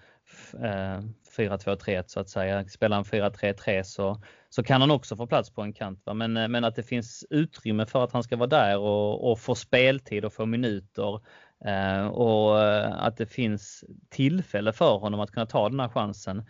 eh, 0.54 1.02
4-2-3 1.38 2.04
så 2.08 2.20
att 2.20 2.30
säga. 2.30 2.68
Spelar 2.68 2.96
han 2.96 3.04
4-3-3 3.04 3.84
så, 3.84 4.22
så 4.50 4.64
kan 4.64 4.82
han 4.82 4.92
också 4.92 5.16
få 5.16 5.28
plats 5.28 5.50
på 5.50 5.62
en 5.62 5.74
kant. 5.74 6.02
Va? 6.06 6.14
Men, 6.14 6.38
eh, 6.38 6.48
men 6.48 6.64
att 6.64 6.76
det 6.76 6.84
finns 6.84 7.26
utrymme 7.30 7.86
för 7.86 8.04
att 8.04 8.12
han 8.12 8.24
ska 8.24 8.36
vara 8.36 8.50
där 8.50 8.78
och, 8.78 9.32
och 9.32 9.40
få 9.40 9.56
speltid 9.56 10.26
och 10.26 10.34
få 10.34 10.46
minuter. 10.46 11.22
Eh, 11.66 12.08
och 12.08 12.64
eh, 12.64 12.94
att 13.06 13.18
det 13.18 13.26
finns 13.26 13.84
tillfälle 14.10 14.74
för 14.74 14.98
honom 14.98 15.20
att 15.20 15.32
kunna 15.32 15.46
ta 15.46 15.70
den 15.70 15.80
här 15.80 15.90
chansen 15.90 16.44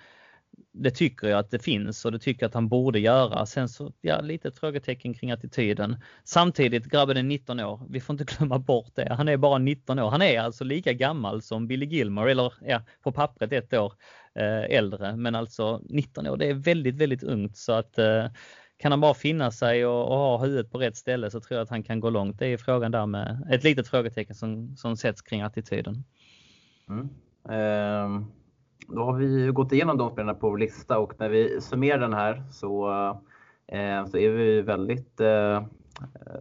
det 0.72 0.92
tycker 0.92 1.28
jag 1.28 1.40
att 1.40 1.52
det 1.52 1.60
finns 1.60 2.06
och 2.06 2.12
det 2.12 2.20
tycker 2.20 2.44
jag 2.44 2.48
att 2.48 2.54
han 2.54 2.68
borde 2.68 3.00
göra. 3.00 3.46
Sen 3.46 3.70
så, 3.70 3.94
ja, 4.02 4.22
lite 4.22 4.52
frågetecken 4.52 5.14
kring 5.14 5.32
attityden. 5.32 5.98
Samtidigt, 6.24 6.86
grabben 6.86 7.18
är 7.18 7.24
19 7.24 7.60
år. 7.60 7.82
Vi 7.90 8.00
får 8.02 8.14
inte 8.14 8.24
glömma 8.38 8.60
bort 8.60 8.92
det. 8.96 9.14
Han 9.14 9.28
är 9.28 9.38
bara 9.38 9.58
19 9.58 10.00
år. 10.00 10.10
Han 10.10 10.22
är 10.22 10.40
alltså 10.40 10.64
lika 10.64 10.94
gammal 10.94 11.42
som 11.42 11.68
Billy 11.68 11.86
Gilmore, 11.86 12.32
eller 12.32 12.54
ja, 12.62 12.82
på 13.04 13.12
pappret 13.12 13.52
ett 13.52 13.74
år 13.74 13.94
eh, 14.36 14.78
äldre. 14.78 15.16
Men 15.16 15.36
alltså 15.36 15.82
19 15.84 16.28
år, 16.28 16.38
det 16.38 16.50
är 16.50 16.54
väldigt, 16.54 16.96
väldigt 16.96 17.24
ungt 17.24 17.58
så 17.58 17.72
att 17.72 17.98
eh, 17.98 18.26
kan 18.78 18.92
han 18.92 19.02
bara 19.02 19.14
finna 19.14 19.52
sig 19.52 19.86
och, 19.86 20.08
och, 20.08 20.18
ha 20.18 20.38
huvudet 20.38 20.72
på 20.72 20.78
rätt 20.78 20.98
ställe 20.98 21.32
så 21.32 21.40
tror 21.40 21.58
jag 21.58 21.64
att 21.64 21.70
han 21.70 21.84
kan 21.84 22.00
gå 22.00 22.10
långt. 22.10 22.40
Det 22.40 22.48
är 22.48 22.58
frågan 22.58 22.92
där 22.92 23.06
med 23.06 23.48
ett 23.52 23.64
litet 23.64 23.88
frågetecken 23.88 24.36
som, 24.36 24.78
som 24.78 24.98
sätts 24.98 25.22
kring 25.22 25.42
attityden. 25.42 26.04
Mm. 26.90 27.10
Um 28.06 28.32
då 28.88 29.04
har 29.04 29.14
vi 29.14 29.48
gått 29.48 29.72
igenom 29.72 29.98
de 29.98 30.10
spelarna 30.10 30.34
på 30.34 30.50
vår 30.50 30.58
lista 30.58 31.00
och 31.00 31.14
när 31.20 31.30
vi 31.30 31.62
summerar 31.62 32.00
den 32.00 32.14
här 32.14 32.44
så, 32.52 32.90
eh, 33.68 34.06
så 34.06 34.18
är 34.18 34.30
vi 34.30 34.62
väldigt, 34.62 35.20
eh, 35.20 35.64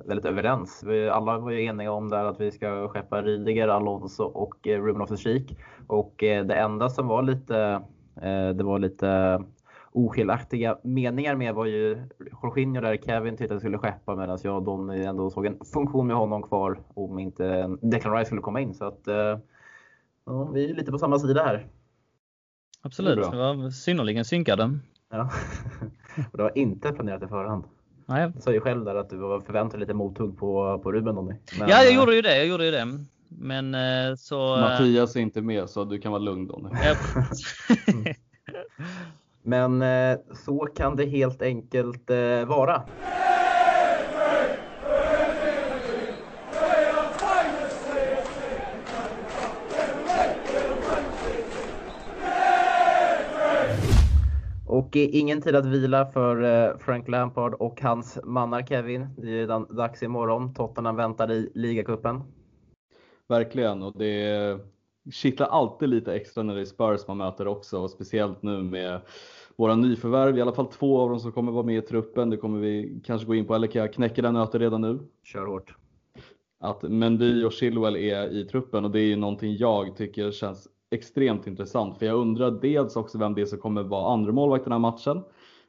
väldigt 0.05 0.25
överens. 0.25 0.85
Vi 0.87 1.09
alla 1.09 1.39
var 1.39 1.51
ju 1.51 1.65
eniga 1.65 1.93
om 1.93 2.09
där 2.09 2.25
att 2.25 2.41
vi 2.41 2.51
ska 2.51 2.89
skeppa 2.89 3.23
Rydiger, 3.23 3.69
Alonso 3.69 4.25
och 4.25 4.69
eh, 4.69 4.83
Ruben 4.83 5.03
Loftus-Cheek. 5.03 5.57
Och 5.87 6.23
eh, 6.23 6.45
det 6.45 6.55
enda 6.55 6.89
som 6.89 7.09
var 7.09 7.23
lite 7.23 7.83
eh, 8.17 8.49
Det 8.49 8.65
var 8.65 8.79
lite 8.79 9.41
oskiljaktiga 9.93 10.79
meningar 10.83 11.35
med 11.35 11.55
var 11.55 11.67
ju 11.67 12.09
Jorginho 12.43 12.81
där 12.81 12.97
Kevin 12.97 13.37
tyckte 13.37 13.55
att 13.55 13.61
skulle 13.61 13.79
skeppa 13.79 14.17
medan 14.17 14.39
jag 14.43 14.57
och 14.57 14.63
Donny 14.63 15.05
ändå 15.05 15.31
såg 15.31 15.47
en 15.47 15.59
funktion 15.73 16.07
med 16.07 16.17
honom 16.17 16.43
kvar 16.43 16.79
om 16.95 17.19
inte 17.19 17.77
Declan 17.83 18.17
Rice 18.17 18.27
skulle 18.27 18.41
komma 18.41 18.61
in. 18.61 18.75
Så 18.75 18.85
att 18.85 19.09
eh, 19.09 19.39
ja, 20.27 20.45
vi 20.55 20.71
är 20.71 20.75
lite 20.75 20.93
på 20.93 20.99
samma 20.99 21.19
sida 21.19 21.43
här. 21.43 21.67
Absolut, 22.87 23.17
det, 23.17 23.31
det 23.31 23.37
var 23.37 23.71
synnerligen 23.71 24.25
synkade. 24.25 24.79
Ja. 25.11 25.31
och 26.33 26.37
det 26.37 26.43
var 26.43 26.59
inte 26.59 26.93
planerat 26.93 27.23
i 27.23 27.27
förhand. 27.27 27.65
Nej. 28.07 28.33
Du 28.37 28.41
sa 28.41 28.53
ju 28.53 28.61
själv 28.61 28.85
där 28.85 28.95
att 28.95 29.11
du 29.11 29.17
var 29.17 29.41
förväntad 29.41 29.81
lite 29.81 29.95
mothugg 29.95 30.39
på, 30.39 30.81
på 30.83 30.93
Ruben. 30.93 31.15
Men, 31.15 31.37
ja, 31.59 31.67
jag 31.69 31.89
eh, 31.89 31.97
gjorde 31.97 32.15
ju 32.15 32.23
det. 32.23 32.37
Jag 32.37 32.47
gjorde 32.47 32.65
ju 32.65 32.71
det. 32.71 32.99
Men 33.29 33.75
eh, 33.75 34.15
så... 34.17 34.55
Eh, 34.55 34.61
Mattias 34.61 35.17
är 35.17 35.21
inte 35.21 35.43
med 35.43 35.71
så 35.71 35.85
du 35.85 35.99
kan 35.99 36.13
vara 36.13 36.23
lugn 36.23 36.47
Donny. 36.47 36.71
Men 39.43 39.85
så 40.45 40.69
kan 40.77 40.97
det 40.97 41.07
helt 41.07 41.43
enkelt 41.43 42.11
vara. 42.47 42.83
Och 54.75 54.97
ingen 54.97 55.41
tid 55.41 55.57
att 55.57 55.67
vila 55.67 56.07
för 56.07 56.43
eh, 56.43 56.79
Frank 56.79 57.09
Lampard 57.09 57.55
och 57.55 57.81
hans 57.81 58.19
mannar 58.25 58.63
Kevin. 58.63 59.07
Det 59.17 59.29
är 59.29 59.37
redan 59.37 59.77
dags 59.77 60.03
imorgon. 60.03 60.55
Tottenham 60.55 60.97
väntar 60.97 61.33
i 61.33 61.51
ligacupen. 61.55 62.21
Verkligen 63.29 63.83
och 63.83 63.99
det 63.99 64.59
kittlar 65.13 65.47
alltid 65.47 65.89
lite 65.89 66.15
extra 66.15 66.43
när 66.43 66.55
det 66.55 66.61
är 66.61 66.65
Spurs 66.65 67.09
man 67.09 67.17
möter 67.17 67.47
också 67.47 67.79
och 67.79 67.91
speciellt 67.91 68.43
nu 68.43 68.63
med 68.63 69.01
våra 69.57 69.77
nyförvärv, 69.77 70.39
i 70.39 70.41
alla 70.41 70.53
fall 70.53 70.67
två 70.67 71.01
av 71.01 71.11
dem 71.11 71.21
som 71.21 71.33
kommer 71.33 71.53
vara 71.53 71.67
med 71.67 71.79
i 71.79 71.83
truppen. 71.83 72.31
Det 72.31 72.37
kommer 72.37 72.61
vi 72.61 73.01
kanske 73.05 73.27
gå 73.27 73.35
in 73.35 73.47
på, 73.47 73.55
eller 73.55 73.67
kan 73.67 73.83
jag 73.83 73.93
knäcka 73.93 74.23
den 74.23 74.35
nöten 74.35 74.61
redan 74.61 74.81
nu? 74.81 74.99
Kör 75.25 75.47
hårt. 75.47 75.75
Att 76.61 76.83
Mendy 76.83 77.45
och 77.45 77.53
Chilwell 77.53 77.97
är 77.97 78.33
i 78.33 78.45
truppen 78.45 78.85
och 78.85 78.91
det 78.91 79.01
är 79.01 79.07
ju 79.07 79.17
någonting 79.17 79.57
jag 79.57 79.97
tycker 79.97 80.31
känns 80.31 80.69
extremt 80.95 81.47
intressant. 81.47 81.99
För 81.99 82.07
jag 82.07 82.17
undrar 82.17 82.51
dels 82.51 82.97
också 82.97 83.19
vem 83.19 83.35
det 83.35 83.41
är 83.41 83.47
som 83.47 83.59
kommer 83.59 83.83
vara 83.83 84.13
andra 84.13 84.33
målvakt 84.33 84.65
den 84.65 84.73
här 84.73 84.79
matchen. 84.79 85.23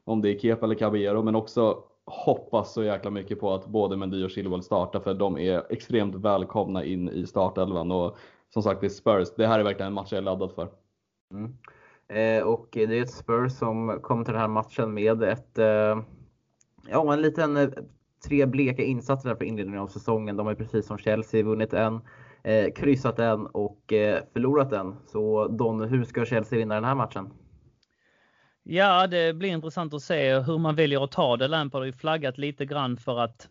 Om 0.03 0.22
det 0.22 0.30
är 0.30 0.39
Kepa 0.39 0.65
eller 0.65 0.76
Caballero, 0.76 1.23
men 1.23 1.35
också 1.35 1.84
hoppas 2.06 2.73
så 2.73 2.84
jäkla 2.84 3.11
mycket 3.11 3.39
på 3.39 3.53
att 3.53 3.68
både 3.68 3.97
Mendy 3.97 4.26
och 4.26 4.31
Chilwell 4.31 4.64
startar 4.64 4.99
för 4.99 5.14
de 5.14 5.38
är 5.38 5.64
extremt 5.69 6.15
välkomna 6.15 6.84
in 6.84 7.10
i 7.10 7.26
startelvan. 7.27 7.91
Och 7.91 8.18
som 8.53 8.64
sagt, 8.64 8.81
det 8.81 8.88
är 8.88 8.89
Spurs. 8.89 9.27
Det 9.38 9.47
här 9.47 9.60
är 9.60 9.64
verkligen 9.64 9.88
en 9.88 9.93
match 9.93 10.11
jag 10.11 10.18
är 10.18 10.22
laddad 10.22 10.52
för. 10.52 10.68
Mm. 11.34 11.53
Eh, 12.07 12.47
och 12.47 12.68
det 12.72 12.84
är 12.84 13.02
ett 13.02 13.11
Spurs 13.11 13.52
som 13.52 13.99
kom 14.02 14.26
till 14.26 14.34
den 14.34 14.41
här 14.41 14.47
matchen 14.47 14.93
med 14.93 15.23
ett, 15.23 15.57
eh, 15.57 15.99
ja, 16.88 17.14
en 17.14 17.22
liten 17.22 17.57
eh, 17.57 17.69
tre 18.27 18.45
bleka 18.45 18.84
insatser 18.84 19.30
där 19.30 19.35
för 19.35 19.45
inledningen 19.45 19.81
av 19.81 19.88
säsongen. 19.88 20.38
De 20.38 20.45
har 20.45 20.53
ju 20.53 20.57
precis 20.57 20.85
som 20.85 20.97
Chelsea 20.97 21.43
vunnit 21.43 21.73
en 21.73 22.02
eh, 22.46 22.74
kryssat 22.74 23.18
den 23.18 23.46
och 23.46 23.94
eh, 23.94 24.24
förlorat 24.34 24.70
den. 24.70 24.96
Så 25.08 25.48
Don, 25.48 25.90
hur 25.90 26.04
ska 26.04 26.26
Chelsea 26.26 26.60
vinna 26.60 26.76
den 26.76 26.84
här 26.84 26.96
matchen? 26.96 27.34
Ja, 28.64 29.08
det 29.08 29.34
blir 29.34 29.50
intressant 29.50 29.94
att 29.94 30.02
se 30.02 30.40
hur 30.40 30.58
man 30.58 30.76
väljer 30.76 31.04
att 31.04 31.12
ta 31.12 31.38
det. 31.38 31.48
Lampard 31.48 31.82
har 31.82 31.86
ju 31.86 31.94
flaggat 31.94 32.38
lite 32.38 32.66
grann 32.66 32.98
för 32.98 33.20
att 33.20 33.50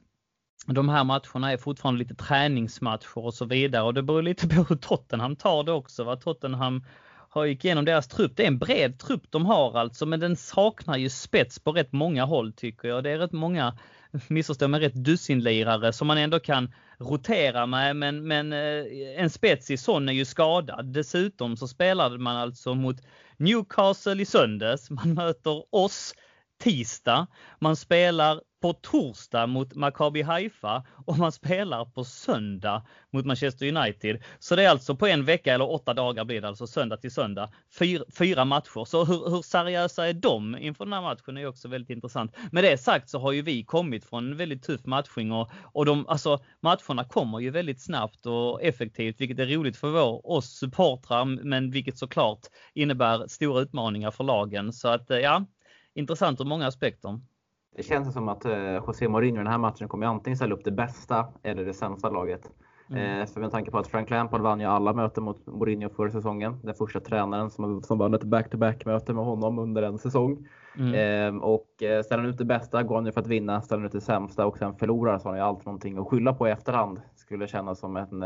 de 0.66 0.88
här 0.88 1.04
matcherna 1.04 1.52
är 1.52 1.56
fortfarande 1.56 1.98
lite 1.98 2.14
träningsmatcher 2.14 3.18
och 3.18 3.34
så 3.34 3.44
vidare 3.44 3.82
och 3.82 3.94
det 3.94 4.02
beror 4.02 4.22
lite 4.22 4.48
på 4.48 4.54
hur 4.68 4.76
Tottenham 4.76 5.36
tar 5.36 5.64
det 5.64 5.72
också. 5.72 6.04
Va? 6.04 6.16
Tottenham 6.16 6.84
har 7.28 7.44
gick 7.44 7.64
igenom 7.64 7.84
deras 7.84 8.08
trupp. 8.08 8.36
Det 8.36 8.42
är 8.42 8.48
en 8.48 8.58
bred 8.58 8.98
trupp 8.98 9.22
de 9.30 9.46
har 9.46 9.78
alltså, 9.78 10.06
men 10.06 10.20
den 10.20 10.36
saknar 10.36 10.96
ju 10.96 11.08
spets 11.08 11.58
på 11.58 11.72
rätt 11.72 11.92
många 11.92 12.24
håll 12.24 12.52
tycker 12.52 12.88
jag. 12.88 13.04
Det 13.04 13.10
är 13.10 13.18
rätt 13.18 13.32
många 13.32 13.78
missförstå 14.28 14.68
mig 14.68 14.80
rätt, 14.80 14.94
dussinlirare 14.94 15.92
som 15.92 16.06
man 16.06 16.18
ändå 16.18 16.40
kan 16.40 16.72
rotera 16.98 17.66
med. 17.66 17.96
Men, 17.96 18.28
men 18.28 18.52
eh, 18.52 18.84
en 19.16 19.30
spets 19.30 19.70
i 19.70 19.76
sån 19.76 20.08
är 20.08 20.12
ju 20.12 20.24
skadad. 20.24 20.92
Dessutom 20.92 21.56
så 21.56 21.68
spelade 21.68 22.18
man 22.18 22.36
alltså 22.36 22.74
mot 22.74 22.96
Newcastle 23.36 24.22
i 24.22 24.24
söndags. 24.24 24.90
Man 24.90 25.14
möter 25.14 25.74
oss 25.74 26.14
tisdag. 26.62 27.26
Man 27.58 27.76
spelar 27.76 28.40
på 28.64 28.72
torsdag 28.72 29.46
mot 29.46 29.74
Maccabi 29.74 30.22
Haifa 30.22 30.84
och 31.06 31.18
man 31.18 31.32
spelar 31.32 31.84
på 31.84 32.04
söndag 32.04 32.86
mot 33.12 33.26
Manchester 33.26 33.76
United. 33.76 34.22
Så 34.38 34.56
det 34.56 34.62
är 34.62 34.68
alltså 34.68 34.96
på 34.96 35.06
en 35.06 35.24
vecka 35.24 35.54
eller 35.54 35.70
åtta 35.70 35.94
dagar 35.94 36.24
blir 36.24 36.40
det 36.40 36.48
alltså 36.48 36.66
söndag 36.66 36.96
till 36.96 37.10
söndag. 37.10 37.50
Fyra, 37.78 38.04
fyra 38.18 38.44
matcher. 38.44 38.84
Så 38.84 39.04
hur, 39.04 39.30
hur 39.30 39.42
seriösa 39.42 40.08
är 40.08 40.12
de 40.12 40.56
inför 40.58 40.84
den 40.84 40.92
här 40.92 41.02
matchen 41.02 41.36
är 41.36 41.46
också 41.46 41.68
väldigt 41.68 41.90
intressant. 41.90 42.36
Med 42.52 42.64
det 42.64 42.78
sagt 42.78 43.10
så 43.10 43.18
har 43.18 43.32
ju 43.32 43.42
vi 43.42 43.64
kommit 43.64 44.04
från 44.04 44.30
en 44.30 44.36
väldigt 44.36 44.62
tuff 44.62 44.86
matchning 44.86 45.32
och, 45.32 45.50
och 45.62 45.86
de, 45.86 46.06
alltså, 46.08 46.38
matcherna 46.60 47.04
kommer 47.04 47.40
ju 47.40 47.50
väldigt 47.50 47.82
snabbt 47.82 48.26
och 48.26 48.62
effektivt, 48.62 49.20
vilket 49.20 49.38
är 49.38 49.46
roligt 49.46 49.76
för 49.76 49.88
vår, 49.88 50.30
oss 50.30 50.46
supportrar, 50.46 51.24
men 51.24 51.70
vilket 51.70 51.98
såklart 51.98 52.40
innebär 52.74 53.26
stora 53.28 53.60
utmaningar 53.60 54.10
för 54.10 54.24
lagen. 54.24 54.72
Så 54.72 54.88
att 54.88 55.10
eh, 55.10 55.18
ja, 55.18 55.44
intressant 55.94 56.40
ur 56.40 56.44
många 56.44 56.66
aspekter. 56.66 57.20
Det 57.76 57.82
känns 57.82 58.12
som 58.12 58.28
att 58.28 58.44
eh, 58.44 58.74
José 58.74 59.08
Mourinho 59.08 59.36
i 59.36 59.44
den 59.44 59.52
här 59.52 59.58
matchen 59.58 59.88
kommer 59.88 60.06
antingen 60.06 60.36
ställa 60.36 60.54
upp 60.54 60.64
det 60.64 60.70
bästa 60.70 61.26
eller 61.42 61.64
det 61.64 61.74
sämsta 61.74 62.10
laget. 62.10 62.50
Mm. 62.90 63.20
Eh, 63.20 63.26
för 63.26 63.40
med 63.40 63.50
tanke 63.50 63.70
på 63.70 63.78
att 63.78 63.86
Frank 63.86 64.10
Lampard 64.10 64.40
vann 64.40 64.60
ju 64.60 64.66
alla 64.66 64.92
möten 64.92 65.24
mot 65.24 65.46
Mourinho 65.46 65.88
förra 65.88 66.10
säsongen. 66.10 66.60
Den 66.62 66.74
första 66.74 67.00
tränaren 67.00 67.50
som, 67.50 67.82
som 67.82 67.98
vann 67.98 68.14
ett 68.14 68.24
back-to-back 68.24 68.84
möte 68.84 69.12
med 69.12 69.24
honom 69.24 69.58
under 69.58 69.82
en 69.82 69.98
säsong. 69.98 70.48
Mm. 70.78 70.94
Ehm, 70.94 71.42
och 71.42 71.82
eh, 71.82 72.02
ställer 72.02 72.22
han 72.22 72.30
ut 72.30 72.38
det 72.38 72.44
bästa 72.44 72.82
går 72.82 72.94
han 72.94 73.06
ju 73.06 73.12
för 73.12 73.20
att 73.20 73.26
vinna. 73.26 73.62
Ställer 73.62 73.80
han 73.80 73.86
ut 73.86 73.92
det 73.92 74.00
sämsta 74.00 74.46
och 74.46 74.58
sen 74.58 74.74
förlorar 74.74 75.18
så 75.18 75.24
har 75.24 75.30
han 75.30 75.38
ju 75.38 75.44
alltid 75.44 75.66
någonting 75.66 75.98
att 75.98 76.08
skylla 76.08 76.34
på 76.34 76.48
i 76.48 76.50
efterhand. 76.50 77.00
Skulle 77.14 77.46
kännas 77.46 77.78
som 77.78 77.96
en, 77.96 78.22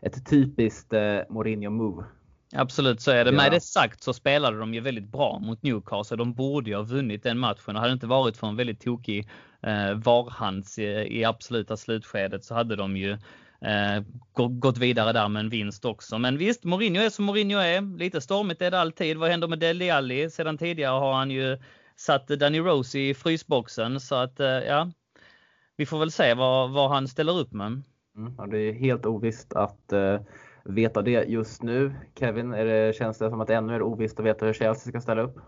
ett 0.00 0.26
typiskt 0.30 0.92
Mourinho-move. 1.28 2.04
Absolut 2.52 3.00
så 3.00 3.10
är 3.10 3.24
det. 3.24 3.30
Ja. 3.30 3.36
Med 3.36 3.52
det 3.52 3.60
sagt 3.60 4.02
så 4.02 4.12
spelade 4.12 4.58
de 4.58 4.74
ju 4.74 4.80
väldigt 4.80 5.08
bra 5.08 5.38
mot 5.38 5.62
Newcastle. 5.62 6.16
De 6.16 6.34
borde 6.34 6.70
ju 6.70 6.76
ha 6.76 6.82
vunnit 6.82 7.22
den 7.22 7.38
matchen. 7.38 7.76
Och 7.76 7.80
hade 7.80 7.88
det 7.88 7.92
inte 7.92 8.06
varit 8.06 8.36
för 8.36 8.46
en 8.46 8.56
väldigt 8.56 8.80
tokig 8.80 9.28
eh, 9.62 9.94
varhands 9.94 10.78
i, 10.78 10.84
i 11.20 11.24
absoluta 11.24 11.76
slutskedet 11.76 12.44
så 12.44 12.54
hade 12.54 12.76
de 12.76 12.96
ju 12.96 13.10
eh, 13.60 14.02
gått 14.34 14.78
vidare 14.78 15.12
där 15.12 15.28
med 15.28 15.40
en 15.40 15.48
vinst 15.48 15.84
också. 15.84 16.18
Men 16.18 16.38
visst, 16.38 16.64
Mourinho 16.64 17.02
är 17.02 17.10
som 17.10 17.24
Mourinho 17.24 17.58
är. 17.58 17.98
Lite 17.98 18.20
stormigt 18.20 18.62
är 18.62 18.70
det 18.70 18.80
alltid. 18.80 19.16
Vad 19.16 19.30
händer 19.30 19.48
med 19.48 19.58
Dele 19.58 19.94
Alli? 19.94 20.30
Sedan 20.30 20.58
tidigare 20.58 20.98
har 20.98 21.12
han 21.12 21.30
ju 21.30 21.58
satt 21.96 22.28
Danny 22.28 22.58
Rose 22.58 22.98
i 22.98 23.14
frysboxen. 23.14 24.00
Så 24.00 24.14
att 24.14 24.40
eh, 24.40 24.46
ja, 24.46 24.90
vi 25.76 25.86
får 25.86 25.98
väl 25.98 26.10
se 26.10 26.34
vad, 26.34 26.70
vad 26.70 26.90
han 26.90 27.08
ställer 27.08 27.38
upp 27.38 27.52
med. 27.52 27.82
Mm, 28.16 28.50
det 28.50 28.58
är 28.58 28.72
helt 28.72 29.06
ovisst 29.06 29.52
att 29.52 29.92
eh 29.92 30.20
veta 30.68 31.02
det 31.02 31.28
just 31.28 31.62
nu. 31.62 31.94
Kevin, 32.18 32.52
är 32.52 32.64
det, 32.64 32.96
känns 32.96 33.18
det 33.18 33.30
som 33.30 33.40
att 33.40 33.48
det 33.48 33.54
ännu 33.54 33.74
är 33.74 33.82
ovisst 33.82 34.20
att 34.20 34.26
veta 34.26 34.46
hur 34.46 34.52
Chelsea 34.52 34.90
ska 34.90 35.00
ställa 35.00 35.22
upp? 35.22 35.38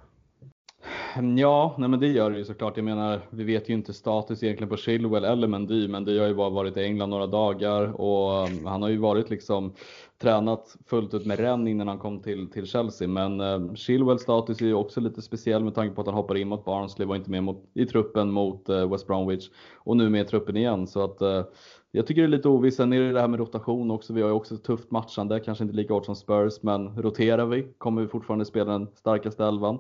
Ja, 1.36 1.74
nej 1.78 1.88
men 1.88 2.00
det 2.00 2.06
gör 2.06 2.30
det 2.30 2.38
ju 2.38 2.44
såklart. 2.44 2.76
Jag 2.76 2.84
menar, 2.84 3.20
vi 3.30 3.44
vet 3.44 3.68
ju 3.68 3.74
inte 3.74 3.92
status 3.92 4.42
egentligen 4.42 4.68
på 4.68 4.76
Chilwell 4.76 5.24
eller 5.24 5.48
Mendy, 5.48 5.88
men 5.88 6.04
det 6.04 6.18
har 6.18 6.26
ju 6.26 6.34
bara 6.34 6.50
varit 6.50 6.76
i 6.76 6.84
England 6.84 7.10
några 7.10 7.26
dagar 7.26 8.00
och 8.00 8.48
mm, 8.48 8.66
han 8.66 8.82
har 8.82 8.88
ju 8.88 8.96
varit 8.96 9.30
liksom 9.30 9.74
tränat 10.22 10.76
fullt 10.86 11.14
ut 11.14 11.26
med 11.26 11.38
Rennes 11.38 11.68
innan 11.68 11.88
han 11.88 11.98
kom 11.98 12.22
till, 12.22 12.50
till 12.50 12.66
Chelsea. 12.66 13.08
Men 13.08 13.40
eh, 13.40 13.74
Chilwells 13.74 14.22
status 14.22 14.60
är 14.60 14.66
ju 14.66 14.74
också 14.74 15.00
lite 15.00 15.22
speciell 15.22 15.64
med 15.64 15.74
tanke 15.74 15.94
på 15.94 16.00
att 16.00 16.06
han 16.06 16.16
hoppar 16.16 16.36
in 16.36 16.48
mot 16.48 16.64
Barnsley, 16.64 17.08
var 17.08 17.16
inte 17.16 17.30
med 17.30 17.42
mot, 17.42 17.70
i 17.74 17.86
truppen 17.86 18.30
mot 18.30 18.68
eh, 18.68 18.90
West 18.90 19.06
Bromwich 19.06 19.48
och 19.76 19.96
nu 19.96 20.08
med 20.08 20.20
i 20.20 20.28
truppen 20.28 20.56
igen. 20.56 20.86
Så 20.86 21.04
att 21.04 21.20
eh, 21.20 21.44
jag 21.92 22.06
tycker 22.06 22.22
det 22.22 22.26
är 22.26 22.30
lite 22.30 22.48
ovisst. 22.48 22.76
Sen 22.76 22.92
är 22.92 23.00
det 23.00 23.12
det 23.12 23.20
här 23.20 23.28
med 23.28 23.40
rotation 23.40 23.90
också. 23.90 24.12
Vi 24.12 24.22
har 24.22 24.28
ju 24.28 24.34
också 24.34 24.54
ett 24.54 24.64
tufft 24.64 24.90
matchande, 24.90 25.40
kanske 25.40 25.64
inte 25.64 25.76
lika 25.76 25.94
hårt 25.94 26.04
som 26.04 26.16
Spurs, 26.16 26.62
men 26.62 27.02
roterar 27.02 27.46
vi 27.46 27.66
kommer 27.78 28.02
vi 28.02 28.08
fortfarande 28.08 28.44
spela 28.44 28.72
den 28.72 28.88
starkaste 28.94 29.44
elvan. 29.44 29.78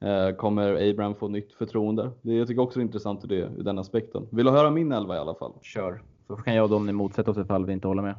Eh, 0.00 0.36
kommer 0.36 0.90
Abraham 0.90 1.14
få 1.14 1.28
nytt 1.28 1.52
förtroende? 1.52 2.10
Det, 2.22 2.34
jag 2.34 2.48
tycker 2.48 2.62
också 2.62 2.80
är 2.80 2.82
intressant 2.82 3.24
ur, 3.24 3.28
det, 3.28 3.36
ur 3.36 3.62
den 3.62 3.78
aspekten. 3.78 4.26
Vill 4.30 4.46
du 4.46 4.52
höra 4.52 4.70
min 4.70 4.92
elva 4.92 5.16
i 5.16 5.18
alla 5.18 5.34
fall? 5.34 5.52
Kör, 5.62 6.02
så 6.26 6.36
kan 6.36 6.54
jag 6.54 6.64
och 6.64 6.70
Donny 6.70 6.92
motsätta 6.92 7.30
oss 7.30 7.38
ifall 7.38 7.66
vi 7.66 7.72
inte 7.72 7.88
håller 7.88 8.02
med. 8.02 8.14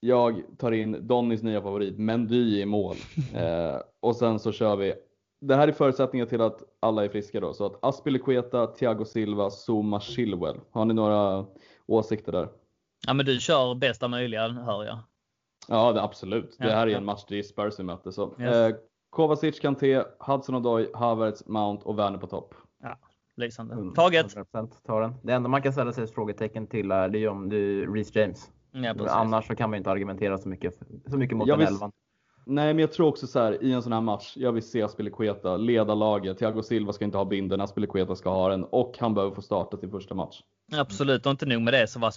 Jag 0.00 0.42
tar 0.58 0.72
in 0.72 1.06
Donnys 1.06 1.42
nya 1.42 1.62
favorit, 1.62 1.98
Mendy 1.98 2.60
i 2.60 2.66
mål. 2.66 2.96
Eh, 3.34 3.76
och 4.00 4.16
sen 4.16 4.38
så 4.38 4.52
kör 4.52 4.76
vi 4.76 4.94
det 5.42 5.56
här 5.56 5.68
är 5.68 5.72
förutsättningar 5.72 6.26
till 6.26 6.40
att 6.40 6.62
alla 6.80 7.04
är 7.04 7.08
friska 7.08 7.40
då. 7.40 7.52
Så 7.52 7.66
att 7.66 7.84
Aspilicueta, 7.84 8.66
Thiago 8.66 9.04
Silva, 9.04 9.50
Zuma, 9.50 10.00
Chilwell. 10.00 10.60
Har 10.70 10.84
ni 10.84 10.94
några 10.94 11.44
åsikter 11.86 12.32
där? 12.32 12.48
Ja 13.06 13.14
men 13.14 13.26
du 13.26 13.40
kör 13.40 13.74
bästa 13.74 14.08
möjliga 14.08 14.48
hör 14.48 14.84
jag. 14.84 14.98
Ja 15.68 15.92
det, 15.92 16.02
absolut. 16.02 16.56
Ja, 16.58 16.66
det 16.66 16.72
här 16.72 16.86
är 16.86 16.96
en 16.96 17.04
match 17.04 17.24
det 17.28 17.38
är 17.38 17.42
Spurs 17.42 17.78
vi 17.78 17.82
möter. 17.84 18.10
Så, 18.10 18.34
yes. 18.40 18.54
eh, 18.54 18.74
Kovacic, 19.10 19.60
Kanté, 19.60 20.02
Hudson 20.18 20.54
Odoi, 20.54 20.90
Havertz, 20.94 21.46
Mount 21.46 21.84
och 21.84 21.98
Werner 21.98 22.18
på 22.18 22.26
topp. 22.26 22.54
Ja, 22.82 22.98
lysande. 23.36 23.94
Taget! 23.94 24.36
100% 24.36 24.68
tar 24.86 25.00
den. 25.00 25.14
Det 25.22 25.32
enda 25.32 25.48
man 25.48 25.62
kan 25.62 25.72
ställa 25.72 25.92
sig 25.92 26.04
ett 26.04 26.14
frågetecken 26.14 26.66
till 26.66 26.90
är, 26.90 27.08
det 27.08 27.18
är 27.18 27.28
om 27.28 27.48
du 27.48 27.86
Reece 27.94 28.16
James. 28.16 28.50
Ja, 28.72 28.94
Annars 29.08 29.46
så 29.46 29.54
kan 29.54 29.70
man 29.70 29.76
inte 29.76 29.90
argumentera 29.90 30.38
så 30.38 30.48
mycket, 30.48 30.78
så 31.10 31.16
mycket 31.16 31.36
mot 31.36 31.48
ja, 31.48 31.56
den 31.56 31.66
elvan. 31.66 31.92
Nej, 32.46 32.74
men 32.74 32.78
jag 32.78 32.92
tror 32.92 33.08
också 33.08 33.26
så 33.26 33.38
här 33.38 33.64
i 33.64 33.72
en 33.72 33.82
sån 33.82 33.92
här 33.92 34.00
match. 34.00 34.32
Jag 34.36 34.52
vill 34.52 34.62
se 34.62 34.82
Aspilicueta 34.82 35.56
leda 35.56 35.94
laget. 35.94 36.38
Thiago 36.38 36.62
Silva 36.62 36.92
ska 36.92 37.04
inte 37.04 37.18
ha 37.18 37.24
binden, 37.24 37.60
Aspilicueta 37.60 38.16
ska 38.16 38.30
ha 38.30 38.48
den 38.48 38.64
och 38.64 38.96
han 38.98 39.14
behöver 39.14 39.34
få 39.34 39.42
starta 39.42 39.76
sin 39.76 39.90
första 39.90 40.14
match. 40.14 40.42
Absolut, 40.74 41.26
och 41.26 41.30
inte 41.30 41.46
nog 41.46 41.62
med 41.62 41.74
det 41.74 41.86
så 41.86 41.98
var 41.98 42.12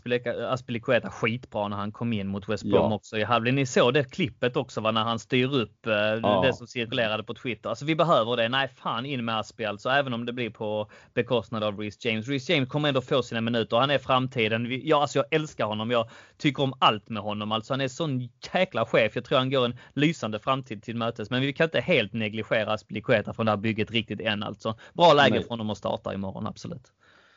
Aspilicueta 0.53 1.09
skitbra 1.09 1.67
när 1.67 1.77
han 1.77 1.91
kom 1.91 2.13
in 2.13 2.27
mot 2.27 2.49
West 2.49 2.63
Brom 2.63 2.91
ja. 2.91 2.95
också 2.95 3.17
i 3.17 3.23
halvlek. 3.23 3.53
Ni 3.53 3.65
såg 3.65 3.93
det 3.93 4.03
klippet 4.03 4.57
också 4.57 4.81
va, 4.81 4.91
när 4.91 5.03
han 5.03 5.19
styr 5.19 5.55
upp 5.55 5.87
eh, 5.87 5.93
ja. 5.93 6.41
det 6.45 6.53
som 6.53 6.67
cirkulerade 6.67 7.23
på 7.23 7.33
Twitter. 7.33 7.69
Alltså 7.69 7.85
vi 7.85 7.95
behöver 7.95 8.37
det. 8.37 8.49
Nej, 8.49 8.67
fan 8.67 9.05
in 9.05 9.25
med 9.25 9.39
Aspi 9.39 9.65
alltså, 9.65 9.89
även 9.89 10.13
om 10.13 10.25
det 10.25 10.33
blir 10.33 10.49
på 10.49 10.89
bekostnad 11.13 11.63
av 11.63 11.79
Reece 11.79 12.05
James. 12.05 12.27
Reece 12.27 12.49
James 12.49 12.69
kommer 12.69 12.89
ändå 12.89 13.01
få 13.01 13.23
sina 13.23 13.41
minuter. 13.41 13.77
Han 13.77 13.89
är 13.89 13.97
framtiden. 13.97 14.81
Ja, 14.83 15.01
alltså 15.01 15.19
jag 15.19 15.25
älskar 15.31 15.65
honom. 15.65 15.91
Jag 15.91 16.09
tycker 16.37 16.63
om 16.63 16.73
allt 16.79 17.09
med 17.09 17.23
honom. 17.23 17.51
Alltså 17.51 17.73
han 17.73 17.81
är 17.81 17.87
sån 17.87 18.29
jäkla 18.53 18.85
chef. 18.85 19.15
Jag 19.15 19.25
tror 19.25 19.37
han 19.37 19.49
går 19.49 19.65
en 19.65 19.77
lysande 19.93 20.39
framtid 20.39 20.83
till 20.83 20.95
mötes. 20.95 21.29
Men 21.29 21.41
vi 21.41 21.53
kan 21.53 21.63
inte 21.63 21.79
helt 21.79 22.13
negligera 22.13 22.73
Aspilicueta 22.73 23.33
från 23.33 23.45
det 23.45 23.51
här 23.51 23.57
bygget 23.57 23.91
riktigt 23.91 24.21
än 24.21 24.43
alltså. 24.43 24.75
Bra 24.93 25.13
läge 25.13 25.35
Nej. 25.35 25.43
för 25.43 25.49
honom 25.49 25.69
att 25.69 25.77
starta 25.77 26.13
imorgon, 26.13 26.47
absolut. 26.47 26.91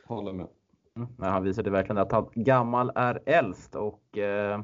Håller 0.07 0.32
med. 0.32 0.47
Mm. 0.98 1.32
han 1.32 1.44
visade 1.44 1.70
verkligen 1.70 1.98
att 1.98 2.12
han 2.12 2.28
gammal 2.34 2.92
är 2.94 3.22
äldst 3.26 3.74
och 3.74 4.18
eh, 4.18 4.60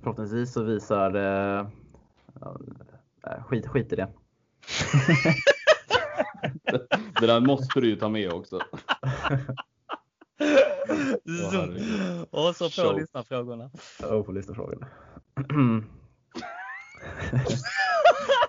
förhoppningsvis 0.00 0.52
så 0.52 0.62
visar 0.62 1.14
eh, 1.14 1.66
skit, 3.44 3.66
skit 3.66 3.92
i 3.92 3.96
det. 3.96 4.08
det 7.20 7.26
där 7.26 7.40
måste 7.40 7.80
du 7.80 7.88
ju 7.88 7.96
ta 7.96 8.08
med 8.08 8.32
också. 8.32 8.58
och 12.30 12.56
så 12.56 12.92
på 12.92 12.98
lyssnarfrågorna. 12.98 13.70
Och 14.10 14.26
på 14.26 14.32
lyssnarfrågorna. 14.32 14.86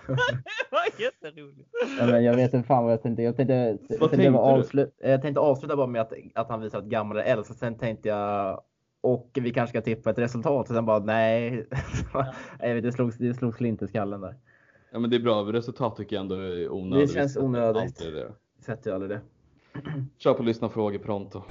det 0.06 0.70
var 0.70 1.00
jätteroligt. 1.00 1.68
Ja, 1.98 2.06
men 2.06 2.24
jag 2.24 2.36
vet 2.36 2.54
inte 2.54 2.66
fan 2.66 2.84
vad 2.84 2.92
jag 2.92 3.02
tänkte. 3.02 3.22
Jag 3.22 3.36
tänkte, 3.36 3.54
jag 3.54 3.88
tänkte, 3.88 4.16
tänkte 4.16 4.38
avsluta, 4.38 5.08
jag 5.08 5.22
tänkte 5.22 5.40
avsluta 5.40 5.76
bara 5.76 5.86
med 5.86 6.00
att, 6.00 6.12
att 6.34 6.48
han 6.48 6.60
visar 6.60 6.78
att 6.78 6.84
gammal 6.84 7.16
äldst. 7.16 7.58
Sen 7.58 7.78
tänkte 7.78 8.08
jag 8.08 8.62
och 9.00 9.30
vi 9.34 9.52
kanske 9.52 9.70
ska 9.70 9.84
tippa 9.84 10.10
ett 10.10 10.18
resultat. 10.18 10.70
Och 10.70 10.74
sen 10.74 10.86
bara 10.86 10.98
nej. 10.98 11.66
Ja. 12.12 12.34
det, 12.58 12.92
slogs, 12.92 13.16
det 13.16 13.34
slogs 13.34 13.56
slint 13.56 13.82
i 13.82 13.86
skallen 13.86 14.20
där. 14.20 14.34
Ja 14.92 14.98
men 14.98 15.10
det 15.10 15.16
är 15.16 15.20
bra. 15.20 15.42
Resultat 15.42 15.96
tycker 15.96 16.16
jag 16.16 16.20
ändå 16.20 16.34
är 16.34 16.72
onödigt. 16.72 17.08
Det 17.08 17.14
känns 17.14 17.36
onödigt. 17.36 18.02
Sätter 18.66 18.90
ju 18.90 18.94
aldrig 18.94 19.10
det. 19.10 19.20
Kör 20.18 20.34
på 20.34 20.42
lyssna 20.42 20.68
frågor 20.68 20.98
pronto. 20.98 21.42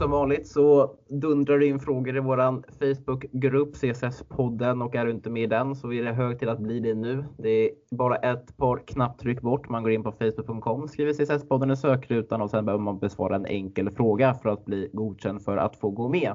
som 0.00 0.12
vanligt 0.30 0.48
så 0.48 0.96
dundrar 1.08 1.58
det 1.58 1.66
in 1.66 1.80
frågor 1.80 2.16
i 2.16 2.20
våran 2.20 2.64
Facebookgrupp 2.78 3.74
CSS-podden 3.74 4.82
och 4.82 4.94
är 4.94 5.04
du 5.04 5.10
inte 5.10 5.30
med 5.30 5.42
i 5.42 5.46
den 5.46 5.76
så 5.76 5.92
är 5.92 6.04
det 6.04 6.12
hög 6.12 6.38
till 6.38 6.48
att 6.48 6.58
bli 6.58 6.80
det 6.80 6.94
nu. 6.94 7.24
Det 7.38 7.48
är 7.48 7.70
bara 7.90 8.16
ett 8.16 8.56
par 8.56 8.82
knapptryck 8.86 9.40
bort. 9.40 9.68
Man 9.68 9.82
går 9.82 9.92
in 9.92 10.02
på 10.02 10.12
facebook.com, 10.12 10.88
skriver 10.88 11.12
CSS-podden 11.12 11.72
i 11.72 11.76
sökrutan 11.76 12.40
och 12.42 12.50
sen 12.50 12.64
behöver 12.64 12.84
man 12.84 12.98
besvara 12.98 13.36
en 13.36 13.46
enkel 13.46 13.90
fråga 13.90 14.34
för 14.34 14.48
att 14.48 14.64
bli 14.64 14.90
godkänd 14.92 15.42
för 15.42 15.56
att 15.56 15.76
få 15.76 15.90
gå 15.90 16.08
med. 16.08 16.34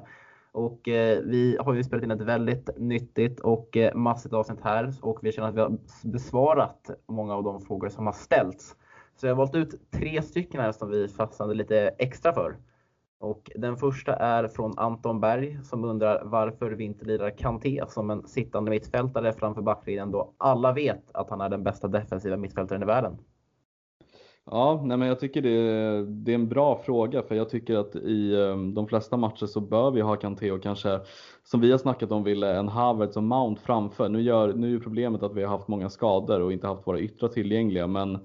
Och 0.52 0.88
eh, 0.88 1.20
vi 1.24 1.58
har 1.60 1.74
ju 1.74 1.84
spelat 1.84 2.04
in 2.04 2.12
ett 2.12 2.22
väldigt 2.22 2.70
nyttigt 2.78 3.40
och 3.40 3.78
eh, 3.78 3.96
massigt 3.96 4.34
avsnitt 4.34 4.62
här 4.64 4.94
och 5.02 5.20
vi 5.22 5.32
känner 5.32 5.50
att 5.50 5.56
vi 5.56 5.62
har 5.62 5.78
besvarat 6.04 6.90
många 7.08 7.36
av 7.36 7.44
de 7.44 7.62
frågor 7.62 7.90
som 7.90 8.06
har 8.06 8.14
ställts. 8.14 8.76
Så 9.16 9.28
jag 9.28 9.32
har 9.32 9.38
valt 9.38 9.56
ut 9.56 9.92
tre 9.92 10.22
stycken 10.22 10.62
här 10.62 10.72
som 10.72 10.90
vi 10.90 11.08
fastnade 11.08 11.54
lite 11.54 11.92
extra 11.98 12.34
för. 12.34 12.56
Och 13.20 13.52
den 13.56 13.78
första 13.78 14.16
är 14.16 14.48
från 14.48 14.74
Anton 14.78 15.20
Berg 15.20 15.60
som 15.64 15.84
undrar 15.84 16.24
varför 16.26 16.72
vi 16.72 16.84
inte 16.84 17.06
lirar 17.06 17.30
Kanté 17.30 17.84
som 17.88 18.10
en 18.10 18.28
sittande 18.28 18.72
mittfältare 18.72 19.34
framför 19.34 19.62
backlinjen 19.62 20.12
då 20.12 20.34
alla 20.38 20.74
vet 20.74 21.12
att 21.12 21.30
han 21.30 21.42
är 21.42 21.50
den 21.50 21.64
bästa 21.64 21.88
defensiva 21.88 22.38
mittfältaren 22.38 22.84
i 22.84 22.86
världen. 22.86 23.18
Ja, 24.52 24.82
nej 24.86 24.98
men 24.98 25.08
jag 25.08 25.20
tycker 25.20 25.42
det 25.42 25.50
är, 25.50 26.02
det 26.02 26.32
är 26.32 26.36
en 26.36 26.50
bra 26.50 26.82
fråga 26.86 27.24
för 27.24 27.36
jag 27.36 27.50
tycker 27.50 27.78
att 27.78 27.96
i 27.96 28.42
ehm, 28.42 28.74
de 28.74 28.88
flesta 28.88 29.18
matcher 29.18 29.46
så 29.46 29.60
bör 29.60 29.92
vi 29.92 30.02
ha 30.02 30.16
Kanté 30.16 30.52
och 30.52 30.64
kanske 30.64 31.00
som 31.44 31.62
vi 31.62 31.72
har 31.72 31.78
snackat 31.78 32.12
om 32.12 32.24
ville 32.24 32.56
en 32.56 32.68
Havertz 32.68 33.18
och 33.18 33.24
Mount 33.24 33.62
framför. 33.62 34.10
Nu, 34.10 34.22
gör, 34.22 34.54
nu 34.54 34.76
är 34.76 34.80
problemet 34.80 35.24
att 35.24 35.36
vi 35.36 35.44
har 35.44 35.50
haft 35.50 35.68
många 35.68 35.90
skador 35.90 36.42
och 36.42 36.54
inte 36.54 36.68
haft 36.68 36.88
våra 36.88 37.00
yttrar 37.00 37.30
tillgängliga 37.30 37.88
men 37.88 38.20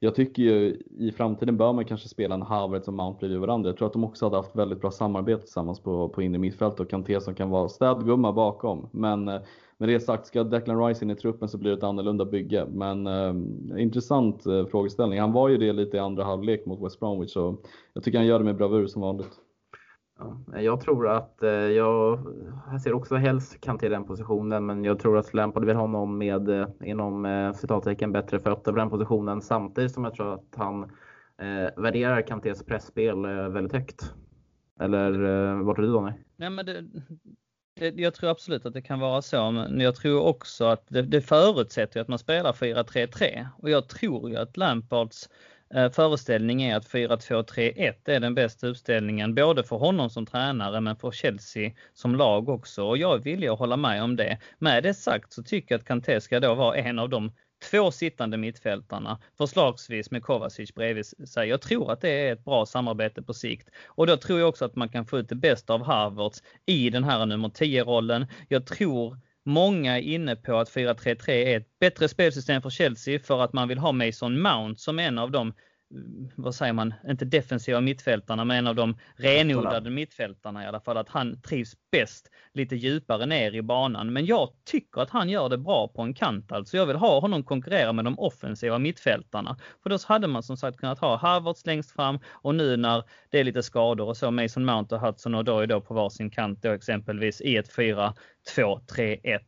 jag 0.00 0.14
tycker 0.14 0.42
ju 0.42 0.82
i 0.98 1.12
framtiden 1.12 1.56
bör 1.56 1.72
man 1.72 1.84
kanske 1.84 2.08
spela 2.08 2.34
en 2.34 2.42
Havertz 2.42 2.88
och 2.88 2.94
Mount 2.94 3.18
bredvid 3.18 3.40
varandra. 3.40 3.68
Jag 3.70 3.76
tror 3.76 3.86
att 3.86 3.92
de 3.92 4.04
också 4.04 4.26
hade 4.26 4.36
haft 4.36 4.56
väldigt 4.56 4.80
bra 4.80 4.90
samarbete 4.90 5.42
tillsammans 5.42 5.80
på, 5.80 6.08
på 6.08 6.22
inre 6.22 6.38
mittfält 6.38 6.80
och 6.80 6.90
Kanté 6.90 7.20
som 7.20 7.34
kan 7.34 7.50
vara 7.50 7.68
städgumma 7.68 8.32
bakom. 8.32 8.88
Men 8.92 9.28
eh, 9.28 9.40
med 9.78 9.88
det 9.88 10.00
sagt, 10.00 10.26
ska 10.26 10.44
Declan 10.44 10.86
Rice 10.86 11.04
in 11.04 11.10
i 11.10 11.14
truppen 11.14 11.48
så 11.48 11.58
blir 11.58 11.70
det 11.70 11.76
ett 11.76 11.82
annorlunda 11.82 12.24
bygge. 12.24 12.66
Men 12.72 13.06
eh, 13.06 13.82
intressant 13.82 14.46
eh, 14.46 14.66
frågeställning. 14.66 15.20
Han 15.20 15.32
var 15.32 15.48
ju 15.48 15.56
det 15.56 15.72
lite 15.72 15.96
i 15.96 16.00
andra 16.00 16.24
halvlek 16.24 16.66
mot 16.66 16.82
West 16.82 17.00
Bromwich 17.00 17.36
och 17.36 17.66
jag 17.92 18.04
tycker 18.04 18.18
han 18.18 18.26
gör 18.26 18.38
det 18.38 18.44
med 18.44 18.56
bravur 18.56 18.86
som 18.86 19.02
vanligt. 19.02 19.40
Ja, 20.18 20.60
jag 20.60 20.80
tror 20.80 21.08
att 21.08 21.42
eh, 21.42 21.50
jag, 21.50 22.18
jag 22.70 22.80
ser 22.80 22.92
också 22.92 23.16
helst 23.16 23.60
Kanté 23.60 23.86
i 23.86 23.88
den 23.88 24.04
positionen, 24.04 24.66
men 24.66 24.84
jag 24.84 24.98
tror 24.98 25.18
att 25.18 25.34
Lampard 25.34 25.64
vill 25.64 25.76
ha 25.76 25.86
någon 25.86 26.18
med 26.18 26.48
eh, 26.48 26.68
inom 26.84 27.26
eh, 27.26 27.52
citattecken 27.52 28.12
bättre 28.12 28.40
fötter 28.40 28.72
på 28.72 28.78
den 28.78 28.90
positionen 28.90 29.42
samtidigt 29.42 29.92
som 29.92 30.04
jag 30.04 30.14
tror 30.14 30.34
att 30.34 30.54
han 30.56 30.82
eh, 31.38 31.82
värderar 31.82 32.22
Kantés 32.22 32.64
pressspel 32.64 33.26
väldigt 33.26 33.72
högt. 33.72 34.14
Eller 34.80 35.12
eh, 35.12 35.62
vad 35.62 35.76
tror 35.76 35.86
du 35.86 35.92
Donny? 35.92 36.12
Nej, 36.36 36.50
men 36.50 36.66
det, 36.66 36.84
det, 37.76 37.94
jag 38.00 38.14
tror 38.14 38.30
absolut 38.30 38.66
att 38.66 38.72
det 38.72 38.82
kan 38.82 39.00
vara 39.00 39.22
så, 39.22 39.50
men 39.50 39.80
jag 39.80 39.96
tror 39.96 40.22
också 40.22 40.64
att 40.64 40.84
det, 40.88 41.02
det 41.02 41.20
förutsätter 41.20 42.00
att 42.00 42.08
man 42.08 42.18
spelar 42.18 42.52
4-3-3 42.52 43.46
och 43.58 43.70
jag 43.70 43.88
tror 43.88 44.30
ju 44.30 44.36
att 44.36 44.56
Lampards 44.56 45.28
Eh, 45.28 45.55
Eh, 45.74 45.90
föreställning 45.90 46.62
är 46.62 46.76
att 46.76 46.88
4-2-3-1 46.88 47.94
är 48.04 48.20
den 48.20 48.34
bästa 48.34 48.66
uppställningen 48.66 49.34
både 49.34 49.64
för 49.64 49.76
honom 49.76 50.10
som 50.10 50.26
tränare 50.26 50.80
men 50.80 50.96
för 50.96 51.10
Chelsea 51.10 51.72
som 51.92 52.14
lag 52.14 52.48
också 52.48 52.84
och 52.84 52.98
jag 52.98 53.14
är 53.14 53.22
villig 53.22 53.48
att 53.48 53.58
hålla 53.58 53.76
med 53.76 54.02
om 54.02 54.16
det. 54.16 54.38
Med 54.58 54.82
det 54.82 54.94
sagt 54.94 55.32
så 55.32 55.42
tycker 55.42 55.74
jag 55.74 55.78
att 55.78 55.86
Kanté 55.86 56.20
ska 56.20 56.40
då 56.40 56.54
vara 56.54 56.76
en 56.76 56.98
av 56.98 57.08
de 57.08 57.32
två 57.70 57.90
sittande 57.90 58.36
mittfältarna, 58.36 59.18
förslagsvis 59.38 60.10
med 60.10 60.22
Kovacic 60.22 60.74
bredvid 60.74 61.06
sig. 61.06 61.48
Jag 61.48 61.60
tror 61.60 61.92
att 61.92 62.00
det 62.00 62.10
är 62.10 62.32
ett 62.32 62.44
bra 62.44 62.66
samarbete 62.66 63.22
på 63.22 63.34
sikt. 63.34 63.68
Och 63.86 64.06
då 64.06 64.16
tror 64.16 64.38
jag 64.38 64.48
också 64.48 64.64
att 64.64 64.76
man 64.76 64.88
kan 64.88 65.06
få 65.06 65.18
ut 65.18 65.28
det 65.28 65.34
bästa 65.34 65.74
av 65.74 65.84
Harvards 65.84 66.42
i 66.66 66.90
den 66.90 67.04
här 67.04 67.26
nummer 67.26 67.48
10-rollen. 67.48 68.26
Jag 68.48 68.66
tror 68.66 69.18
Många 69.48 69.98
är 69.98 70.02
inne 70.02 70.36
på 70.36 70.56
att 70.56 70.70
4-3-3 70.70 71.30
är 71.30 71.56
ett 71.56 71.78
bättre 71.80 72.08
spelsystem 72.08 72.62
för 72.62 72.70
Chelsea 72.70 73.18
för 73.18 73.42
att 73.42 73.52
man 73.52 73.68
vill 73.68 73.78
ha 73.78 73.92
Mason 73.92 74.40
Mount 74.42 74.80
som 74.80 74.98
en 74.98 75.18
av 75.18 75.30
de 75.30 75.54
vad 76.34 76.54
säger 76.54 76.72
man, 76.72 76.94
inte 77.08 77.24
defensiva 77.24 77.80
mittfältarna, 77.80 78.44
men 78.44 78.56
en 78.56 78.66
av 78.66 78.74
de 78.74 78.96
renodlade 79.16 79.90
mittfältarna 79.90 80.64
i 80.64 80.66
alla 80.66 80.80
fall, 80.80 80.96
att 80.96 81.08
han 81.08 81.40
trivs 81.40 81.72
bäst 81.92 82.30
lite 82.52 82.76
djupare 82.76 83.26
ner 83.26 83.54
i 83.54 83.62
banan. 83.62 84.12
Men 84.12 84.26
jag 84.26 84.48
tycker 84.64 85.00
att 85.00 85.10
han 85.10 85.28
gör 85.28 85.48
det 85.48 85.58
bra 85.58 85.88
på 85.88 86.02
en 86.02 86.14
kant 86.14 86.52
alltså. 86.52 86.76
Jag 86.76 86.86
vill 86.86 86.96
ha 86.96 87.20
honom 87.20 87.44
konkurrera 87.44 87.92
med 87.92 88.04
de 88.04 88.18
offensiva 88.18 88.78
mittfältarna. 88.78 89.56
För 89.82 89.90
då 89.90 89.98
hade 90.06 90.26
man 90.26 90.42
som 90.42 90.56
sagt 90.56 90.78
kunnat 90.78 90.98
ha 90.98 91.16
Havertz 91.16 91.66
längst 91.66 91.92
fram 91.92 92.18
och 92.26 92.54
nu 92.54 92.76
när 92.76 93.04
det 93.30 93.40
är 93.40 93.44
lite 93.44 93.62
skador 93.62 94.08
och 94.08 94.16
så 94.16 94.30
Mason 94.30 94.64
Mount 94.64 94.94
och 94.94 95.00
Hudson 95.00 95.34
och 95.34 95.44
då 95.44 95.58
är 95.58 95.66
då 95.66 95.80
på 95.80 95.94
varsin 95.94 96.30
kant 96.30 96.62
då 96.62 96.70
exempelvis 96.70 97.40
i 97.40 97.56
ett 97.56 97.76
4-2-3-1 97.76 99.40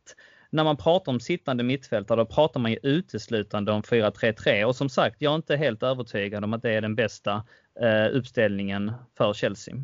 när 0.49 0.63
man 0.63 0.77
pratar 0.77 1.11
om 1.11 1.19
sittande 1.19 1.63
mittfältare 1.63 2.17
då 2.17 2.25
pratar 2.25 2.59
man 2.59 2.71
ju 2.71 2.77
uteslutande 2.83 3.71
om 3.71 3.81
4-3-3 3.81 4.63
och 4.63 4.75
som 4.75 4.89
sagt 4.89 5.21
jag 5.21 5.31
är 5.31 5.35
inte 5.35 5.55
helt 5.55 5.83
övertygad 5.83 6.43
om 6.43 6.53
att 6.53 6.61
det 6.61 6.71
är 6.71 6.81
den 6.81 6.95
bästa 6.95 7.43
eh, 7.81 8.17
uppställningen 8.17 8.91
för 9.17 9.33
Chelsea. 9.33 9.75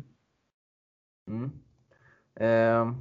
Mm. 1.28 1.50
Eh, 2.40 2.92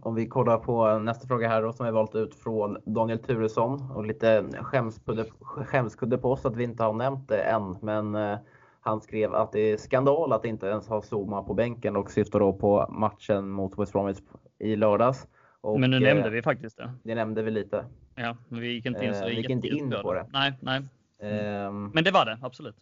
om 0.00 0.14
vi 0.14 0.26
kollar 0.26 0.58
på 0.58 0.98
nästa 0.98 1.26
fråga 1.26 1.48
här 1.48 1.62
då 1.62 1.72
som 1.72 1.86
vi 1.86 1.92
valt 1.92 2.14
ut 2.14 2.34
från 2.34 2.78
Daniel 2.86 3.18
Turesson 3.18 3.90
och 3.90 4.06
lite 4.06 4.44
skämskudde, 4.60 5.24
skämskudde 5.40 6.18
på 6.18 6.32
oss 6.32 6.46
att 6.46 6.56
vi 6.56 6.64
inte 6.64 6.82
har 6.82 6.92
nämnt 6.92 7.28
det 7.28 7.42
än 7.42 7.76
men 7.80 8.14
eh, 8.14 8.38
han 8.80 9.00
skrev 9.00 9.34
att 9.34 9.52
det 9.52 9.60
är 9.60 9.76
skandal 9.76 10.32
att 10.32 10.44
inte 10.44 10.66
ens 10.66 10.88
ha 10.88 11.02
Zuma 11.02 11.42
på 11.42 11.54
bänken 11.54 11.96
och 11.96 12.10
syftar 12.10 12.38
då 12.40 12.52
på 12.52 12.86
matchen 12.90 13.50
mot 13.50 13.78
West 13.78 13.92
Bromwich 13.92 14.18
i 14.58 14.76
lördags. 14.76 15.26
Och, 15.64 15.80
men 15.80 15.90
nu 15.90 16.00
nämnde 16.00 16.26
eh, 16.26 16.32
vi 16.32 16.42
faktiskt 16.42 16.76
det. 16.76 16.90
Det 17.02 17.14
nämnde 17.14 17.42
vi 17.42 17.50
lite. 17.50 17.84
Ja, 18.14 18.36
men 18.48 18.60
vi 18.60 18.72
gick 18.72 18.86
inte 18.86 19.04
in 19.04 19.14
så 19.14 19.22
eh, 19.22 19.28
vi 19.28 19.36
gick 19.36 19.50
inte 19.50 19.68
in 19.68 19.94
på 20.02 20.14
det. 20.14 20.26
Nej, 20.32 20.52
nej. 20.60 20.82
Mm. 21.22 21.90
Men 21.94 22.04
det 22.04 22.10
var 22.10 22.26
det, 22.26 22.38
absolut. 22.42 22.76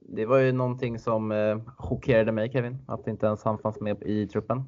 Det 0.00 0.26
var 0.26 0.38
ju 0.38 0.52
någonting 0.52 0.98
som 0.98 1.32
eh, 1.32 1.58
chockerade 1.76 2.32
mig 2.32 2.52
Kevin, 2.52 2.78
att 2.86 3.06
inte 3.08 3.26
ens 3.26 3.44
han 3.44 3.58
fanns 3.58 3.80
med 3.80 4.02
i 4.02 4.26
truppen. 4.26 4.64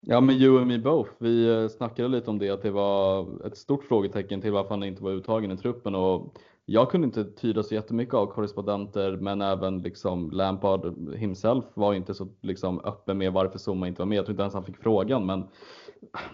Ja, 0.00 0.20
men 0.20 0.36
you 0.36 0.58
and 0.58 0.66
me 0.66 0.78
both. 0.78 1.10
Vi 1.18 1.68
snackade 1.68 2.08
lite 2.08 2.30
om 2.30 2.38
det, 2.38 2.50
att 2.50 2.62
det 2.62 2.70
var 2.70 3.26
ett 3.46 3.56
stort 3.56 3.84
frågetecken 3.84 4.40
till 4.40 4.52
varför 4.52 4.70
han 4.70 4.82
inte 4.82 5.02
var 5.02 5.10
uttagen 5.10 5.50
i 5.50 5.56
truppen 5.56 5.94
och 5.94 6.34
jag 6.64 6.90
kunde 6.90 7.04
inte 7.06 7.24
tyda 7.24 7.62
så 7.62 7.74
jättemycket 7.74 8.14
av 8.14 8.26
korrespondenter, 8.26 9.16
men 9.16 9.42
även 9.42 9.82
liksom 9.82 10.30
Lampard 10.30 11.14
himself 11.16 11.64
var 11.74 11.94
inte 11.94 12.14
så 12.14 12.28
liksom 12.40 12.80
öppen 12.84 13.18
med 13.18 13.32
varför 13.32 13.58
Zuma 13.58 13.88
inte 13.88 14.02
var 14.02 14.06
med. 14.06 14.18
Jag 14.18 14.24
tror 14.24 14.32
inte 14.32 14.42
ens 14.42 14.54
han 14.54 14.64
fick 14.64 14.76
frågan, 14.76 15.26
men 15.26 15.44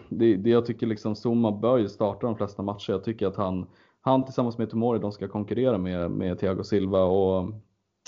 det, 0.08 0.36
det 0.36 0.50
jag 0.50 0.66
tycker 0.66 0.86
liksom 0.86 1.14
Zuma 1.14 1.52
bör 1.52 1.78
ju 1.78 1.88
starta 1.88 2.26
de 2.26 2.36
flesta 2.36 2.62
matcher. 2.62 2.92
Jag 2.92 3.04
tycker 3.04 3.26
att 3.26 3.36
han, 3.36 3.66
han 4.00 4.24
tillsammans 4.24 4.58
med 4.58 4.70
Tomori, 4.70 4.98
de 4.98 5.12
ska 5.12 5.28
konkurrera 5.28 5.78
med, 5.78 6.10
med 6.10 6.38
Thiago 6.38 6.64
Silva 6.64 7.04
och 7.04 7.52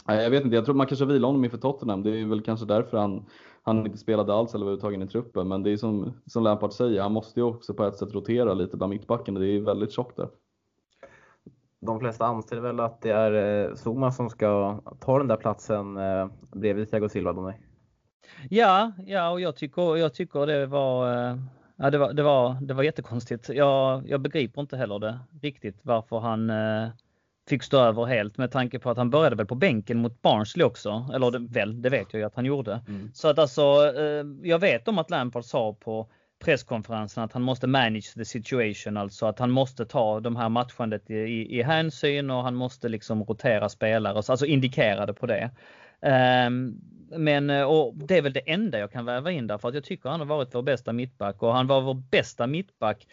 jag 0.06 0.30
vet 0.30 0.44
inte, 0.44 0.56
jag 0.56 0.64
tror 0.64 0.74
man 0.74 0.86
kanske 0.86 1.04
vilar 1.04 1.28
honom 1.28 1.44
inför 1.44 1.58
Tottenham. 1.58 2.02
Det 2.02 2.20
är 2.20 2.26
väl 2.26 2.42
kanske 2.42 2.66
därför 2.66 2.98
han, 2.98 3.26
han 3.62 3.86
inte 3.86 3.98
spelade 3.98 4.34
alls 4.34 4.54
eller 4.54 4.66
var 4.66 4.72
uttagen 4.72 5.02
i 5.02 5.08
truppen. 5.08 5.48
Men 5.48 5.62
det 5.62 5.70
är 5.70 5.76
som, 5.76 6.12
som 6.26 6.42
Lampard 6.42 6.72
säger, 6.72 7.02
han 7.02 7.12
måste 7.12 7.40
ju 7.40 7.46
också 7.46 7.74
på 7.74 7.84
ett 7.84 7.96
sätt 7.96 8.14
rotera 8.14 8.54
lite 8.54 8.76
bland 8.76 8.90
mittbacken 8.90 9.34
det 9.34 9.46
är 9.46 9.60
väldigt 9.60 9.92
tjockt 9.92 10.16
där. 10.16 10.28
De 11.80 12.00
flesta 12.00 12.26
anser 12.26 12.60
väl 12.60 12.80
att 12.80 13.00
det 13.00 13.10
är 13.10 13.64
eh, 13.68 13.74
Zuma 13.74 14.12
som 14.12 14.30
ska 14.30 14.80
ta 15.00 15.18
den 15.18 15.28
där 15.28 15.36
platsen 15.36 15.96
eh, 15.96 16.28
bredvid 16.52 16.90
Thiago 16.90 17.08
Silva, 17.08 17.32
Donny? 17.32 17.52
Ja, 18.50 18.92
ja 19.06 19.30
och 19.30 19.40
jag 19.40 19.56
tycker, 19.56 19.96
jag 19.96 20.14
tycker 20.14 20.46
det 20.46 20.66
var 20.66 21.28
eh, 21.30 21.36
Ja, 21.80 21.90
det 21.90 21.98
var, 21.98 22.12
det 22.12 22.22
var, 22.22 22.56
det 22.60 22.74
var 22.74 22.82
jättekonstigt. 22.82 23.48
Jag, 23.48 24.08
jag 24.08 24.20
begriper 24.20 24.60
inte 24.60 24.76
heller 24.76 24.98
det 24.98 25.18
riktigt 25.42 25.80
varför 25.82 26.18
han 26.18 26.50
eh, 26.50 26.88
fick 27.48 27.62
stå 27.62 27.78
över 27.78 28.04
helt 28.04 28.38
med 28.38 28.50
tanke 28.50 28.78
på 28.78 28.90
att 28.90 28.96
han 28.96 29.10
började 29.10 29.36
väl 29.36 29.46
på 29.46 29.54
bänken 29.54 29.98
mot 29.98 30.22
Barnsley 30.22 30.66
också. 30.66 31.08
Eller 31.14 31.30
det, 31.30 31.38
väl, 31.38 31.82
det 31.82 31.90
vet 31.90 32.12
jag 32.12 32.20
ju 32.20 32.26
att 32.26 32.34
han 32.34 32.44
gjorde. 32.44 32.80
Mm. 32.88 33.10
Så 33.14 33.28
att 33.28 33.38
alltså, 33.38 33.62
eh, 33.96 34.24
jag 34.42 34.58
vet 34.58 34.88
om 34.88 34.98
att 34.98 35.10
Lampard 35.10 35.44
sa 35.44 35.72
på 35.72 36.08
presskonferensen 36.44 37.24
att 37.24 37.32
han 37.32 37.42
måste 37.42 37.66
manage 37.66 38.14
the 38.14 38.24
situation, 38.24 38.96
alltså 38.96 39.26
att 39.26 39.38
han 39.38 39.50
måste 39.50 39.84
ta 39.84 40.20
de 40.20 40.36
här 40.36 40.48
matchandet 40.48 41.10
i, 41.10 41.14
i, 41.14 41.58
i 41.58 41.62
hänsyn 41.62 42.30
och 42.30 42.42
han 42.42 42.54
måste 42.54 42.88
liksom 42.88 43.24
rotera 43.24 43.68
spelare, 43.68 44.22
alltså 44.28 44.46
indikerade 44.46 45.14
på 45.14 45.26
det. 45.26 45.50
Um, 46.46 46.80
men 47.10 47.50
eh, 47.50 47.62
och 47.62 47.94
det 47.94 48.16
är 48.16 48.22
väl 48.22 48.32
det 48.32 48.50
enda 48.50 48.78
jag 48.78 48.92
kan 48.92 49.04
väva 49.04 49.30
in 49.30 49.46
där 49.46 49.58
för 49.58 49.68
att 49.68 49.74
jag 49.74 49.84
tycker 49.84 50.08
han 50.08 50.20
har 50.20 50.26
varit 50.26 50.54
vår 50.54 50.62
bästa 50.62 50.92
mittback 50.92 51.42
och 51.42 51.54
han 51.54 51.66
var 51.66 51.80
vår 51.80 51.94
bästa 51.94 52.46
mittback 52.46 53.06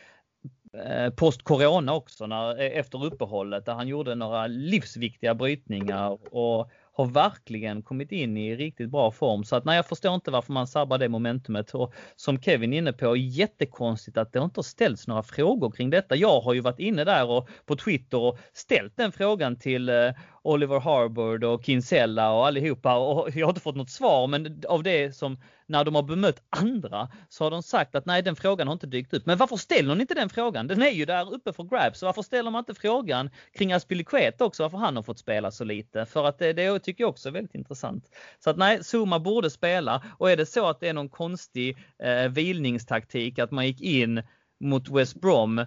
eh, 0.73 1.09
post 1.09 1.43
corona 1.43 1.93
också 1.93 2.27
när, 2.27 2.59
eh, 2.59 2.77
efter 2.77 3.05
uppehållet 3.05 3.65
där 3.65 3.73
han 3.73 3.87
gjorde 3.87 4.15
några 4.15 4.47
livsviktiga 4.47 5.35
brytningar 5.35 6.35
och 6.35 6.69
har 6.97 7.05
verkligen 7.05 7.81
kommit 7.81 8.11
in 8.11 8.37
i 8.37 8.55
riktigt 8.55 8.89
bra 8.89 9.11
form. 9.11 9.43
Så 9.43 9.55
att 9.55 9.65
nej, 9.65 9.75
jag 9.75 9.87
förstår 9.87 10.15
inte 10.15 10.31
varför 10.31 10.53
man 10.53 10.67
sabbar 10.67 10.97
det 10.97 11.09
momentumet. 11.09 11.75
Och 11.75 11.93
som 12.15 12.41
Kevin 12.41 12.73
är 12.73 12.77
inne 12.77 12.93
på, 12.93 13.17
jättekonstigt 13.17 14.17
att 14.17 14.33
det 14.33 14.39
inte 14.39 14.57
har 14.57 14.63
ställts 14.63 15.07
några 15.07 15.23
frågor 15.23 15.71
kring 15.71 15.89
detta. 15.89 16.15
Jag 16.15 16.41
har 16.41 16.53
ju 16.53 16.59
varit 16.59 16.79
inne 16.79 17.03
där 17.03 17.29
och 17.29 17.49
på 17.65 17.75
Twitter 17.75 18.17
och 18.17 18.37
ställt 18.53 18.97
den 18.97 19.11
frågan 19.11 19.55
till 19.55 19.89
eh, 19.89 20.11
Oliver 20.41 20.79
Harbord 20.79 21.43
och 21.43 21.65
Kinsella 21.65 22.31
och 22.31 22.47
allihopa 22.47 22.95
och 22.97 23.29
jag 23.35 23.45
har 23.45 23.51
inte 23.51 23.61
fått 23.61 23.75
något 23.75 23.89
svar 23.89 24.27
men 24.27 24.61
av 24.69 24.83
det 24.83 25.15
som 25.15 25.37
när 25.67 25.83
de 25.83 25.95
har 25.95 26.03
bemött 26.03 26.41
andra 26.49 27.09
så 27.29 27.43
har 27.43 27.51
de 27.51 27.63
sagt 27.63 27.95
att 27.95 28.05
nej 28.05 28.21
den 28.21 28.35
frågan 28.35 28.67
har 28.67 28.73
inte 28.73 28.87
dykt 28.87 29.13
upp. 29.13 29.25
Men 29.25 29.37
varför 29.37 29.55
ställer 29.55 29.95
ni 29.95 30.01
inte 30.01 30.13
den 30.13 30.29
frågan? 30.29 30.67
Den 30.67 30.81
är 30.81 30.89
ju 30.89 31.05
där 31.05 31.33
uppe 31.33 31.53
för 31.53 31.63
grabs. 31.63 31.99
Så 31.99 32.05
varför 32.05 32.21
ställer 32.21 32.51
man 32.51 32.59
inte 32.59 32.73
frågan 32.73 33.29
kring 33.53 33.73
Aspilicueta 33.73 34.45
också 34.45 34.63
varför 34.63 34.77
han 34.77 34.95
har 34.95 35.03
fått 35.03 35.19
spela 35.19 35.51
så 35.51 35.63
lite? 35.63 36.05
För 36.05 36.25
att 36.25 36.39
det, 36.39 36.53
det 36.53 36.79
tycker 36.79 37.03
jag 37.03 37.09
också 37.09 37.29
är 37.29 37.33
väldigt 37.33 37.55
intressant. 37.55 38.09
Så 38.39 38.49
att 38.49 38.57
nej, 38.57 38.79
Zuma 38.83 39.19
borde 39.19 39.49
spela 39.49 40.03
och 40.17 40.31
är 40.31 40.37
det 40.37 40.45
så 40.45 40.67
att 40.67 40.79
det 40.79 40.87
är 40.87 40.93
någon 40.93 41.09
konstig 41.09 41.77
eh, 42.03 42.29
vilningstaktik 42.29 43.39
att 43.39 43.51
man 43.51 43.67
gick 43.67 43.81
in 43.81 44.23
mot 44.59 44.89
West 44.89 45.21
Brom 45.21 45.59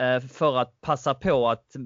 eh, 0.00 0.20
för 0.30 0.58
att 0.58 0.80
passa 0.80 1.14
på 1.14 1.48
att 1.48 1.76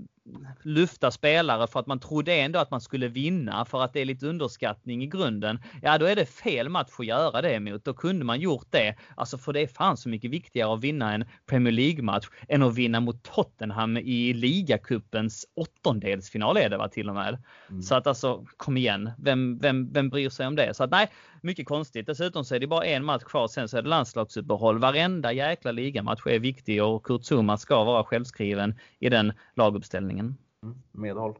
lyfta 0.63 1.11
spelare 1.11 1.67
för 1.67 1.81
att 1.81 1.87
man 1.87 2.01
trodde 2.01 2.35
ändå 2.35 2.59
att 2.59 2.71
man 2.71 2.81
skulle 2.81 3.09
vinna 3.09 3.65
för 3.65 3.83
att 3.83 3.93
det 3.93 4.01
är 4.01 4.05
lite 4.05 4.27
underskattning 4.27 5.03
i 5.03 5.07
grunden. 5.07 5.59
Ja, 5.83 5.99
då 5.99 6.07
är 6.07 6.17
det 6.17 6.27
fel 6.27 6.69
match 6.69 6.91
att 6.99 7.07
göra 7.07 7.43
det 7.43 7.61
mot. 7.61 7.85
Då 7.85 7.95
kunde 7.95 8.25
man 8.25 8.41
gjort 8.41 8.67
det. 8.71 8.97
Alltså 9.15 9.39
för 9.39 9.53
det 9.53 9.61
är 9.61 9.67
fan 9.67 9.97
så 9.97 10.09
mycket 10.09 10.31
viktigare 10.31 10.75
att 10.75 10.81
vinna 10.81 11.15
en 11.15 11.25
Premier 11.47 11.73
League-match 11.73 12.27
än 12.49 12.63
att 12.63 12.75
vinna 12.75 13.01
mot 13.01 13.23
Tottenham 13.23 13.97
i 13.97 14.33
ligacupens 14.33 15.47
åttondelsfinal 15.57 16.57
är 16.57 16.69
det 16.69 16.77
va 16.77 16.89
till 16.89 17.09
och 17.09 17.15
med. 17.15 17.43
Mm. 17.71 17.83
Så 17.83 17.95
att 17.95 18.07
alltså 18.07 18.47
kom 18.57 18.77
igen, 18.77 19.11
vem, 19.19 19.59
vem, 19.59 19.93
vem 19.93 20.09
bryr 20.09 20.31
sig 20.31 20.47
om 20.47 20.57
det? 20.57 20.75
Så 20.75 20.85
att 20.85 20.91
nej, 20.91 21.09
mycket 21.43 21.67
konstigt. 21.67 22.07
Dessutom 22.07 22.45
så 22.45 22.55
är 22.55 22.61
det 22.61 22.67
bara 22.67 22.85
en 22.85 23.05
match 23.05 23.23
kvar, 23.23 23.49
sen 23.49 23.69
så 23.69 23.79
är 23.79 23.83
det 23.83 23.89
landslagsuppehåll. 23.89 24.79
Varenda 24.79 25.33
jäkla 25.33 25.73
ligamatch 25.73 26.27
är 26.27 26.39
viktig 26.39 26.85
och 26.85 27.07
Kurt 27.07 27.23
Zuma 27.25 27.57
ska 27.57 27.85
vara 27.85 28.05
självskriven 28.05 28.75
i 28.99 29.09
den 29.09 29.33
laguppställningen. 29.55 30.10
Mm, 30.19 30.77
medhåll. 30.93 31.39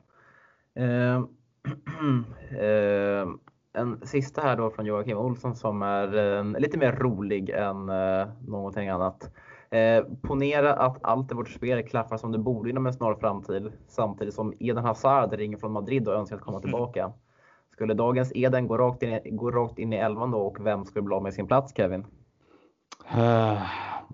Eh, 0.75 1.17
eh, 2.61 3.29
en 3.73 4.07
sista 4.07 4.41
här 4.41 4.57
då 4.57 4.71
från 4.71 4.87
Joakim 4.87 5.19
Olsson 5.19 5.57
som 5.57 5.83
är 5.83 6.39
eh, 6.39 6.61
lite 6.61 6.79
mer 6.79 6.93
rolig 6.93 7.51
än 7.51 7.89
eh, 7.89 8.29
någonting 8.47 8.89
annat. 8.89 9.33
Eh, 9.71 10.05
ponera 10.23 10.75
att 10.75 10.99
allt 11.03 11.33
i 11.33 11.35
vårt 11.35 11.49
spel 11.49 11.89
klaffar 11.89 12.17
som 12.17 12.33
det 12.33 12.39
borde 12.39 12.71
inom 12.71 12.87
en 12.87 12.93
snar 12.93 13.15
framtid 13.15 13.73
samtidigt 13.89 14.35
som 14.35 14.55
Eden 14.61 14.85
Hazard 14.85 15.33
ringer 15.33 15.57
från 15.57 15.73
Madrid 15.73 16.09
och 16.09 16.15
önskar 16.15 16.37
att 16.37 16.43
komma 16.43 16.61
tillbaka. 16.61 17.13
Skulle 17.73 17.95
dagens 17.95 18.33
Eden 18.35 18.69
gå 18.69 18.79
rakt 18.79 19.03
in, 19.03 19.37
gå 19.37 19.51
rakt 19.51 19.79
in 19.79 19.93
i 19.93 19.97
elvan 19.97 20.31
då 20.31 20.39
och 20.39 20.67
vem 20.67 20.85
skulle 20.85 21.03
bli 21.03 21.15
av 21.15 21.23
med 21.23 21.35
sin 21.35 21.47
plats 21.47 21.73
Kevin? 21.77 22.07
Uh, 23.15 23.63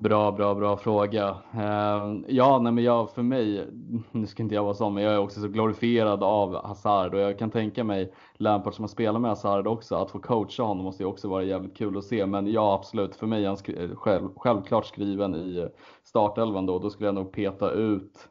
bra, 0.01 0.33
bra, 0.33 0.55
bra 0.55 0.77
fråga. 0.77 1.31
Uh, 1.55 2.21
ja, 2.29 2.59
nej, 2.59 2.73
men 2.73 2.85
jag, 2.85 3.11
för 3.11 3.23
mig, 3.23 3.67
nu 4.13 4.27
ska 4.27 4.43
inte 4.43 4.55
jag 4.55 4.65
vara 4.65 4.75
sån, 4.75 4.95
men 4.95 5.03
jag 5.03 5.15
är 5.15 5.19
också 5.19 5.41
så 5.41 5.49
glorifierad 5.49 6.23
av 6.23 6.67
Hazard 6.67 7.15
och 7.15 7.21
jag 7.21 7.39
kan 7.39 7.51
tänka 7.51 7.85
mig 7.85 8.13
Lampard 8.37 8.75
som 8.75 8.83
har 8.83 8.89
spelat 8.89 9.23
med 9.23 9.31
Hazard 9.31 9.67
också, 9.67 9.95
att 9.95 10.11
få 10.11 10.19
coacha 10.19 10.63
honom 10.63 10.85
måste 10.85 11.03
ju 11.03 11.09
också 11.09 11.29
vara 11.29 11.43
jävligt 11.43 11.77
kul 11.77 11.99
att 11.99 12.05
se. 12.05 12.27
Men 12.27 12.53
ja, 12.53 12.75
absolut, 12.75 13.17
för 13.17 13.27
mig 13.27 13.45
är 13.45 13.49
han 13.49 13.57
skri 13.57 13.89
själv, 13.95 14.29
självklart 14.37 14.87
skriven 14.87 15.35
i 15.35 15.69
startelvan 16.05 16.67
då. 16.67 16.79
Då 16.79 16.91
skulle 16.91 17.09
jag 17.09 17.15
nog 17.15 17.33
peta 17.33 17.71
ut 17.71 18.29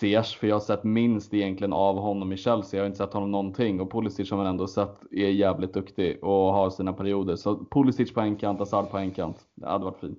Ziyech, 0.00 0.38
för 0.38 0.46
jag 0.46 0.54
har 0.54 0.60
sett 0.60 0.84
minst 0.84 1.34
egentligen 1.34 1.72
av 1.72 1.98
honom 1.98 2.32
i 2.32 2.36
Chelsea. 2.36 2.78
Jag 2.78 2.84
har 2.84 2.86
inte 2.86 2.98
sett 2.98 3.12
honom 3.12 3.30
någonting 3.30 3.80
och 3.80 3.92
Pulisic 3.92 4.30
har 4.30 4.38
man 4.38 4.46
ändå 4.46 4.66
sett 4.66 5.02
är 5.10 5.28
jävligt 5.28 5.74
duktig 5.74 6.24
och 6.24 6.52
har 6.52 6.70
sina 6.70 6.92
perioder. 6.92 7.36
Så 7.36 7.64
Pulisic 7.70 8.14
på 8.14 8.20
en 8.20 8.36
kant, 8.36 8.58
Hazard 8.58 8.90
på 8.90 8.98
en 8.98 9.10
kant. 9.10 9.40
Det 9.54 9.66
hade 9.66 9.84
varit 9.84 10.00
fint. 10.00 10.18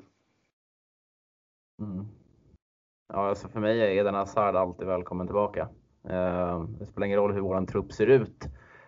Mm. 1.79 2.05
Ja, 3.13 3.29
alltså 3.29 3.47
för 3.47 3.59
mig 3.59 3.81
är 3.81 3.89
Eden 3.89 4.15
Hazard 4.15 4.55
alltid 4.55 4.87
välkommen 4.87 5.27
tillbaka. 5.27 5.69
Eh, 6.09 6.63
det 6.63 6.85
spelar 6.85 7.05
ingen 7.05 7.19
roll 7.19 7.33
hur 7.33 7.41
vår 7.41 7.65
trupp 7.65 7.91
ser 7.91 8.07
ut. 8.07 8.45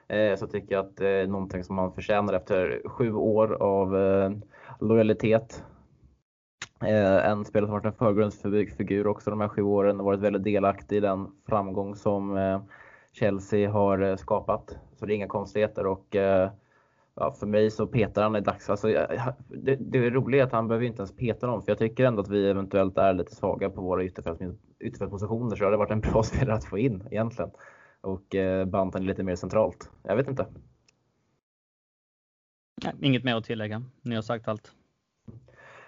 Eh, 0.07 0.35
så 0.35 0.47
tycker 0.47 0.75
jag 0.75 0.85
att 0.85 0.97
det 0.97 1.09
är 1.09 1.27
någonting 1.27 1.63
som 1.63 1.75
man 1.75 1.93
förtjänar 1.93 2.33
efter 2.33 2.81
sju 2.85 3.13
år 3.13 3.53
av 3.53 3.97
eh, 3.97 4.31
lojalitet 4.79 5.63
Eh, 6.81 7.29
en 7.29 7.45
spelare 7.45 7.67
som 7.67 7.73
varit 7.73 7.85
en 7.85 7.93
förgrundsfigur 7.93 9.07
också 9.07 9.29
de 9.29 9.41
här 9.41 9.47
sju 9.47 9.61
åren 9.61 9.99
och 9.99 10.05
varit 10.05 10.19
väldigt 10.19 10.43
delaktig 10.43 10.97
i 10.97 10.99
den 10.99 11.27
framgång 11.47 11.95
som 11.95 12.37
eh, 12.37 12.61
Chelsea 13.11 13.71
har 13.71 13.99
eh, 13.99 14.15
skapat. 14.15 14.77
Så 14.95 15.05
det 15.05 15.13
är 15.13 15.15
inga 15.15 15.27
konstigheter 15.27 15.85
och 15.85 16.15
eh, 16.15 16.51
ja, 17.19 17.31
för 17.39 17.47
mig 17.47 17.71
så 17.71 17.87
petar 17.87 18.23
han 18.23 18.35
i 18.35 18.41
dags. 18.41 18.69
Alltså, 18.69 18.87
det, 18.87 19.75
det 19.75 19.97
är 19.97 20.11
roligt 20.11 20.43
att 20.43 20.51
han 20.51 20.67
behöver 20.67 20.85
inte 20.85 20.99
ens 20.99 21.15
peta 21.15 21.47
dem 21.47 21.61
för 21.61 21.71
jag 21.71 21.77
tycker 21.77 22.05
ändå 22.05 22.21
att 22.21 22.29
vi 22.29 22.49
eventuellt 22.49 22.97
är 22.97 23.13
lite 23.13 23.35
svaga 23.35 23.69
på 23.69 23.81
våra 23.81 24.03
ytterfältspositioner 24.03 25.55
så 25.55 25.55
det 25.55 25.65
hade 25.65 25.77
varit 25.77 25.91
en 25.91 25.99
bra 26.11 26.23
spelare 26.23 26.55
att 26.55 26.65
få 26.65 26.77
in 26.77 27.03
egentligen. 27.11 27.51
Och 28.01 28.35
eh, 28.35 28.65
banten 28.65 29.05
lite 29.05 29.23
mer 29.23 29.35
centralt. 29.35 29.91
Jag 30.03 30.15
vet 30.15 30.27
inte. 30.27 30.45
Inget 33.01 33.23
mer 33.23 33.35
att 33.35 33.45
tillägga. 33.45 33.83
Ni 34.01 34.15
har 34.15 34.21
sagt 34.21 34.47
allt. 34.47 34.71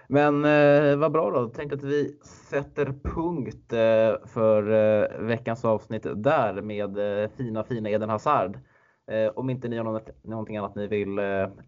Men 0.08 0.44
eh, 0.44 0.96
vad 0.96 1.12
bra 1.12 1.30
då. 1.30 1.48
Tänk 1.54 1.72
att 1.72 1.82
vi 1.82 2.18
sätter 2.22 2.94
punkt 3.02 3.72
eh, 3.72 4.28
för 4.28 4.70
eh, 4.70 5.26
veckans 5.26 5.64
avsnitt 5.64 6.06
där 6.16 6.62
med 6.62 7.22
eh, 7.22 7.30
fina, 7.30 7.64
fina 7.64 7.90
Eden 7.90 8.10
Hazard. 8.10 8.58
Eh, 9.10 9.28
om 9.36 9.50
inte 9.50 9.68
ni 9.68 9.76
har 9.76 9.84
något, 9.84 10.24
någonting 10.24 10.56
annat 10.56 10.74
ni 10.74 10.86
vill 10.86 11.18
eh, 11.18 11.24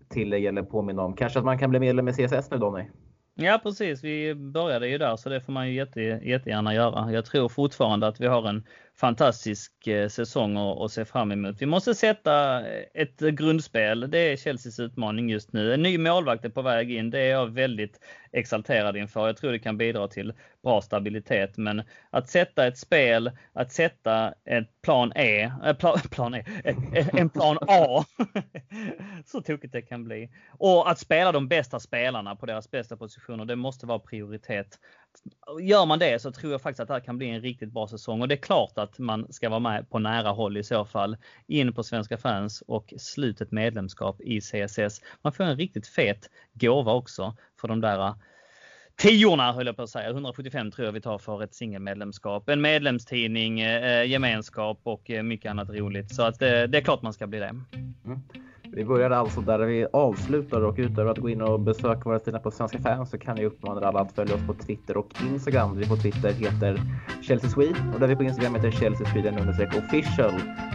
tillägga 0.09 0.49
eller 0.49 0.63
påminna 0.63 1.03
om. 1.03 1.17
Kanske 1.17 1.39
att 1.39 1.45
man 1.45 1.59
kan 1.59 1.71
bli 1.71 1.81
medlem 1.81 2.09
i 2.09 2.13
CSS 2.13 2.51
nu 2.51 2.59
Donny? 2.59 2.85
Ja 3.35 3.61
precis, 3.63 4.05
vi 4.05 4.35
började 4.35 4.89
ju 4.89 4.99
där 4.99 5.17
så 5.17 5.29
det 5.29 5.41
får 5.41 5.53
man 5.53 5.69
ju 5.69 5.75
jätte, 5.75 6.01
jättegärna 6.01 6.75
göra. 6.75 7.13
Jag 7.13 7.25
tror 7.25 7.49
fortfarande 7.49 8.07
att 8.07 8.21
vi 8.21 8.27
har 8.27 8.49
en 8.49 8.65
fantastisk 9.03 9.87
eh, 9.87 10.09
säsong 10.09 10.57
att 10.57 10.93
se 10.93 11.05
fram 11.05 11.33
emot. 11.33 11.63
Vi 11.63 11.67
måste 11.67 11.95
sätta 11.95 12.67
eh, 12.67 12.85
ett 12.95 13.21
grundspel. 13.21 14.11
Det 14.11 14.19
är 14.19 14.37
Chelseas 14.37 14.81
utmaning 14.81 15.29
just 15.31 15.53
nu. 15.53 15.75
En 15.75 15.83
ny 15.83 15.99
målvakt 15.99 16.45
är 16.45 16.49
på 16.49 16.63
väg 16.63 16.93
in. 16.93 17.11
Det 17.11 17.19
är 17.19 17.31
jag 17.31 17.47
väldigt 17.47 18.01
exalterad 18.33 18.97
inför. 18.97 19.27
Jag 19.27 19.37
tror 19.37 19.53
det 19.53 19.59
kan 19.59 19.79
bidra 19.79 20.09
till 20.09 20.33
bra 20.63 20.81
stabilitet. 20.81 21.57
Men 21.57 21.83
att 22.11 22.29
sätta 22.29 22.67
ett 22.67 22.79
spel, 22.79 23.31
att 23.53 23.73
sätta 23.73 24.35
ett 24.45 24.83
plan 24.83 25.13
E, 25.17 25.43
eh, 25.43 25.69
äh, 25.69 25.77
plan, 25.77 25.99
plan 26.11 26.35
E, 26.35 26.45
en 27.13 27.31
plan 27.31 27.59
A 27.61 28.05
så 29.27 29.41
tokigt 29.41 29.73
det 29.73 29.83
kan 29.83 30.05
bli. 30.05 30.31
Och 30.51 30.91
att 30.91 30.99
spela 30.99 31.33
de 31.33 31.49
bästa 31.49 31.81
spelarna 31.81 32.37
på 32.37 32.47
deras 32.47 32.71
bästa 32.71 32.97
positioner, 32.97 33.45
det 33.45 33.57
måste 33.57 33.87
vara 33.87 33.99
prioritet. 33.99 34.79
Gör 35.61 35.87
man 35.87 35.99
det 35.99 36.23
så 36.23 36.33
tror 36.33 36.53
jag 36.53 36.63
faktiskt 36.63 36.81
att 36.81 36.89
det 36.89 36.95
här 36.95 37.01
kan 37.01 37.19
bli 37.19 37.31
en 37.31 37.41
riktigt 37.41 37.73
bra 37.73 37.89
säsong 37.89 38.21
och 38.23 38.29
det 38.29 38.35
är 38.35 38.43
klart 38.43 38.79
att 38.79 38.99
man 38.99 39.33
ska 39.33 39.49
vara 39.49 39.61
med 39.61 39.91
på 39.91 39.99
nära 39.99 40.31
håll 40.31 40.57
i 40.57 40.65
så 40.65 40.85
fall. 40.85 41.17
In 41.47 41.73
på 41.73 41.83
Svenska 41.83 42.19
fans 42.19 42.63
och 42.67 42.95
slutet 42.99 43.51
medlemskap 43.51 44.21
i 44.21 44.41
CSS. 44.41 45.01
Man 45.23 45.33
får 45.33 45.45
en 45.45 45.57
riktigt 45.57 45.87
fet 45.87 46.31
gåva 46.53 46.93
också 46.93 47.37
för 47.61 47.69
de 47.69 47.81
där 47.81 48.07
eh, 48.07 48.15
tiorna 48.97 49.53
höll 49.53 49.67
jag 49.67 49.77
på 49.77 49.83
att 49.83 49.91
säga. 49.91 50.11
175 50.11 50.71
tror 50.71 50.87
jag 50.87 50.93
vi 50.93 51.01
tar 51.01 51.19
för 51.19 51.43
ett 51.43 51.55
singelmedlemskap. 51.55 52.49
En 52.49 52.61
medlemstidning, 52.61 53.61
eh, 53.61 54.01
eh 54.01 54.11
gemenskap 54.11 54.81
och 54.83 55.11
eh, 55.11 55.23
mycket 55.23 55.51
annat 55.51 55.71
roligt. 55.71 56.15
Så 56.15 56.23
att 56.23 56.39
det, 56.39 56.67
det 56.67 56.79
är 56.79 56.83
klart 56.83 57.03
man 57.03 57.13
ska 57.13 57.27
bli 57.27 57.39
det. 57.39 57.55
Mm. 58.05 58.23
Vi 58.75 58.85
börjar 58.85 59.11
alltså 59.11 59.41
där 59.41 59.59
vi 59.59 59.87
avslutar 59.93 60.61
och 60.61 60.75
utöver 60.79 61.11
att 61.11 61.19
gå 61.19 61.29
in 61.29 61.43
och 61.43 61.61
besöka 61.61 62.01
våra 62.05 62.19
sidor 62.19 62.39
på 62.39 62.51
Svenska 62.51 62.79
fans 62.79 63.11
så 63.11 63.19
kan 63.19 63.37
jag 63.37 63.47
uppmana 63.47 63.89
alla 63.89 64.01
att 64.01 64.13
följa 64.13 64.35
oss 64.35 64.47
på 64.47 64.55
Twitter 64.55 64.97
och 64.97 65.09
Instagram. 65.33 65.77
Vi 65.77 65.89
på 65.89 65.97
Twitter 65.97 66.33
heter 66.33 66.81
Chelsea 67.23 67.51
Swede 67.51 67.79
och 67.95 68.01
där 68.01 68.09
vi 68.09 68.17
på 68.17 68.23
Instagram 68.23 68.55
heter 68.55 68.71
Chelsea 68.71 69.07
Sweden 69.07 69.35
official. 69.79 70.35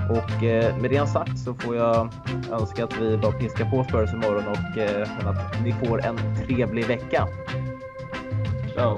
Och 0.09 0.43
eh, 0.43 0.77
med 0.81 0.91
det 0.91 1.07
sagt 1.07 1.39
så 1.39 1.53
får 1.53 1.75
jag 1.75 2.09
önska 2.51 2.83
att 2.83 3.01
vi 3.01 3.17
bara 3.17 3.31
piskar 3.31 3.71
på 3.71 3.83
Spurs 3.83 4.13
imorgon 4.13 4.47
och 4.47 4.77
eh, 4.77 5.27
att 5.27 5.63
ni 5.63 5.71
får 5.71 6.05
en 6.05 6.17
trevlig 6.45 6.85
vecka. 6.85 7.27
Ciao. 8.73 8.97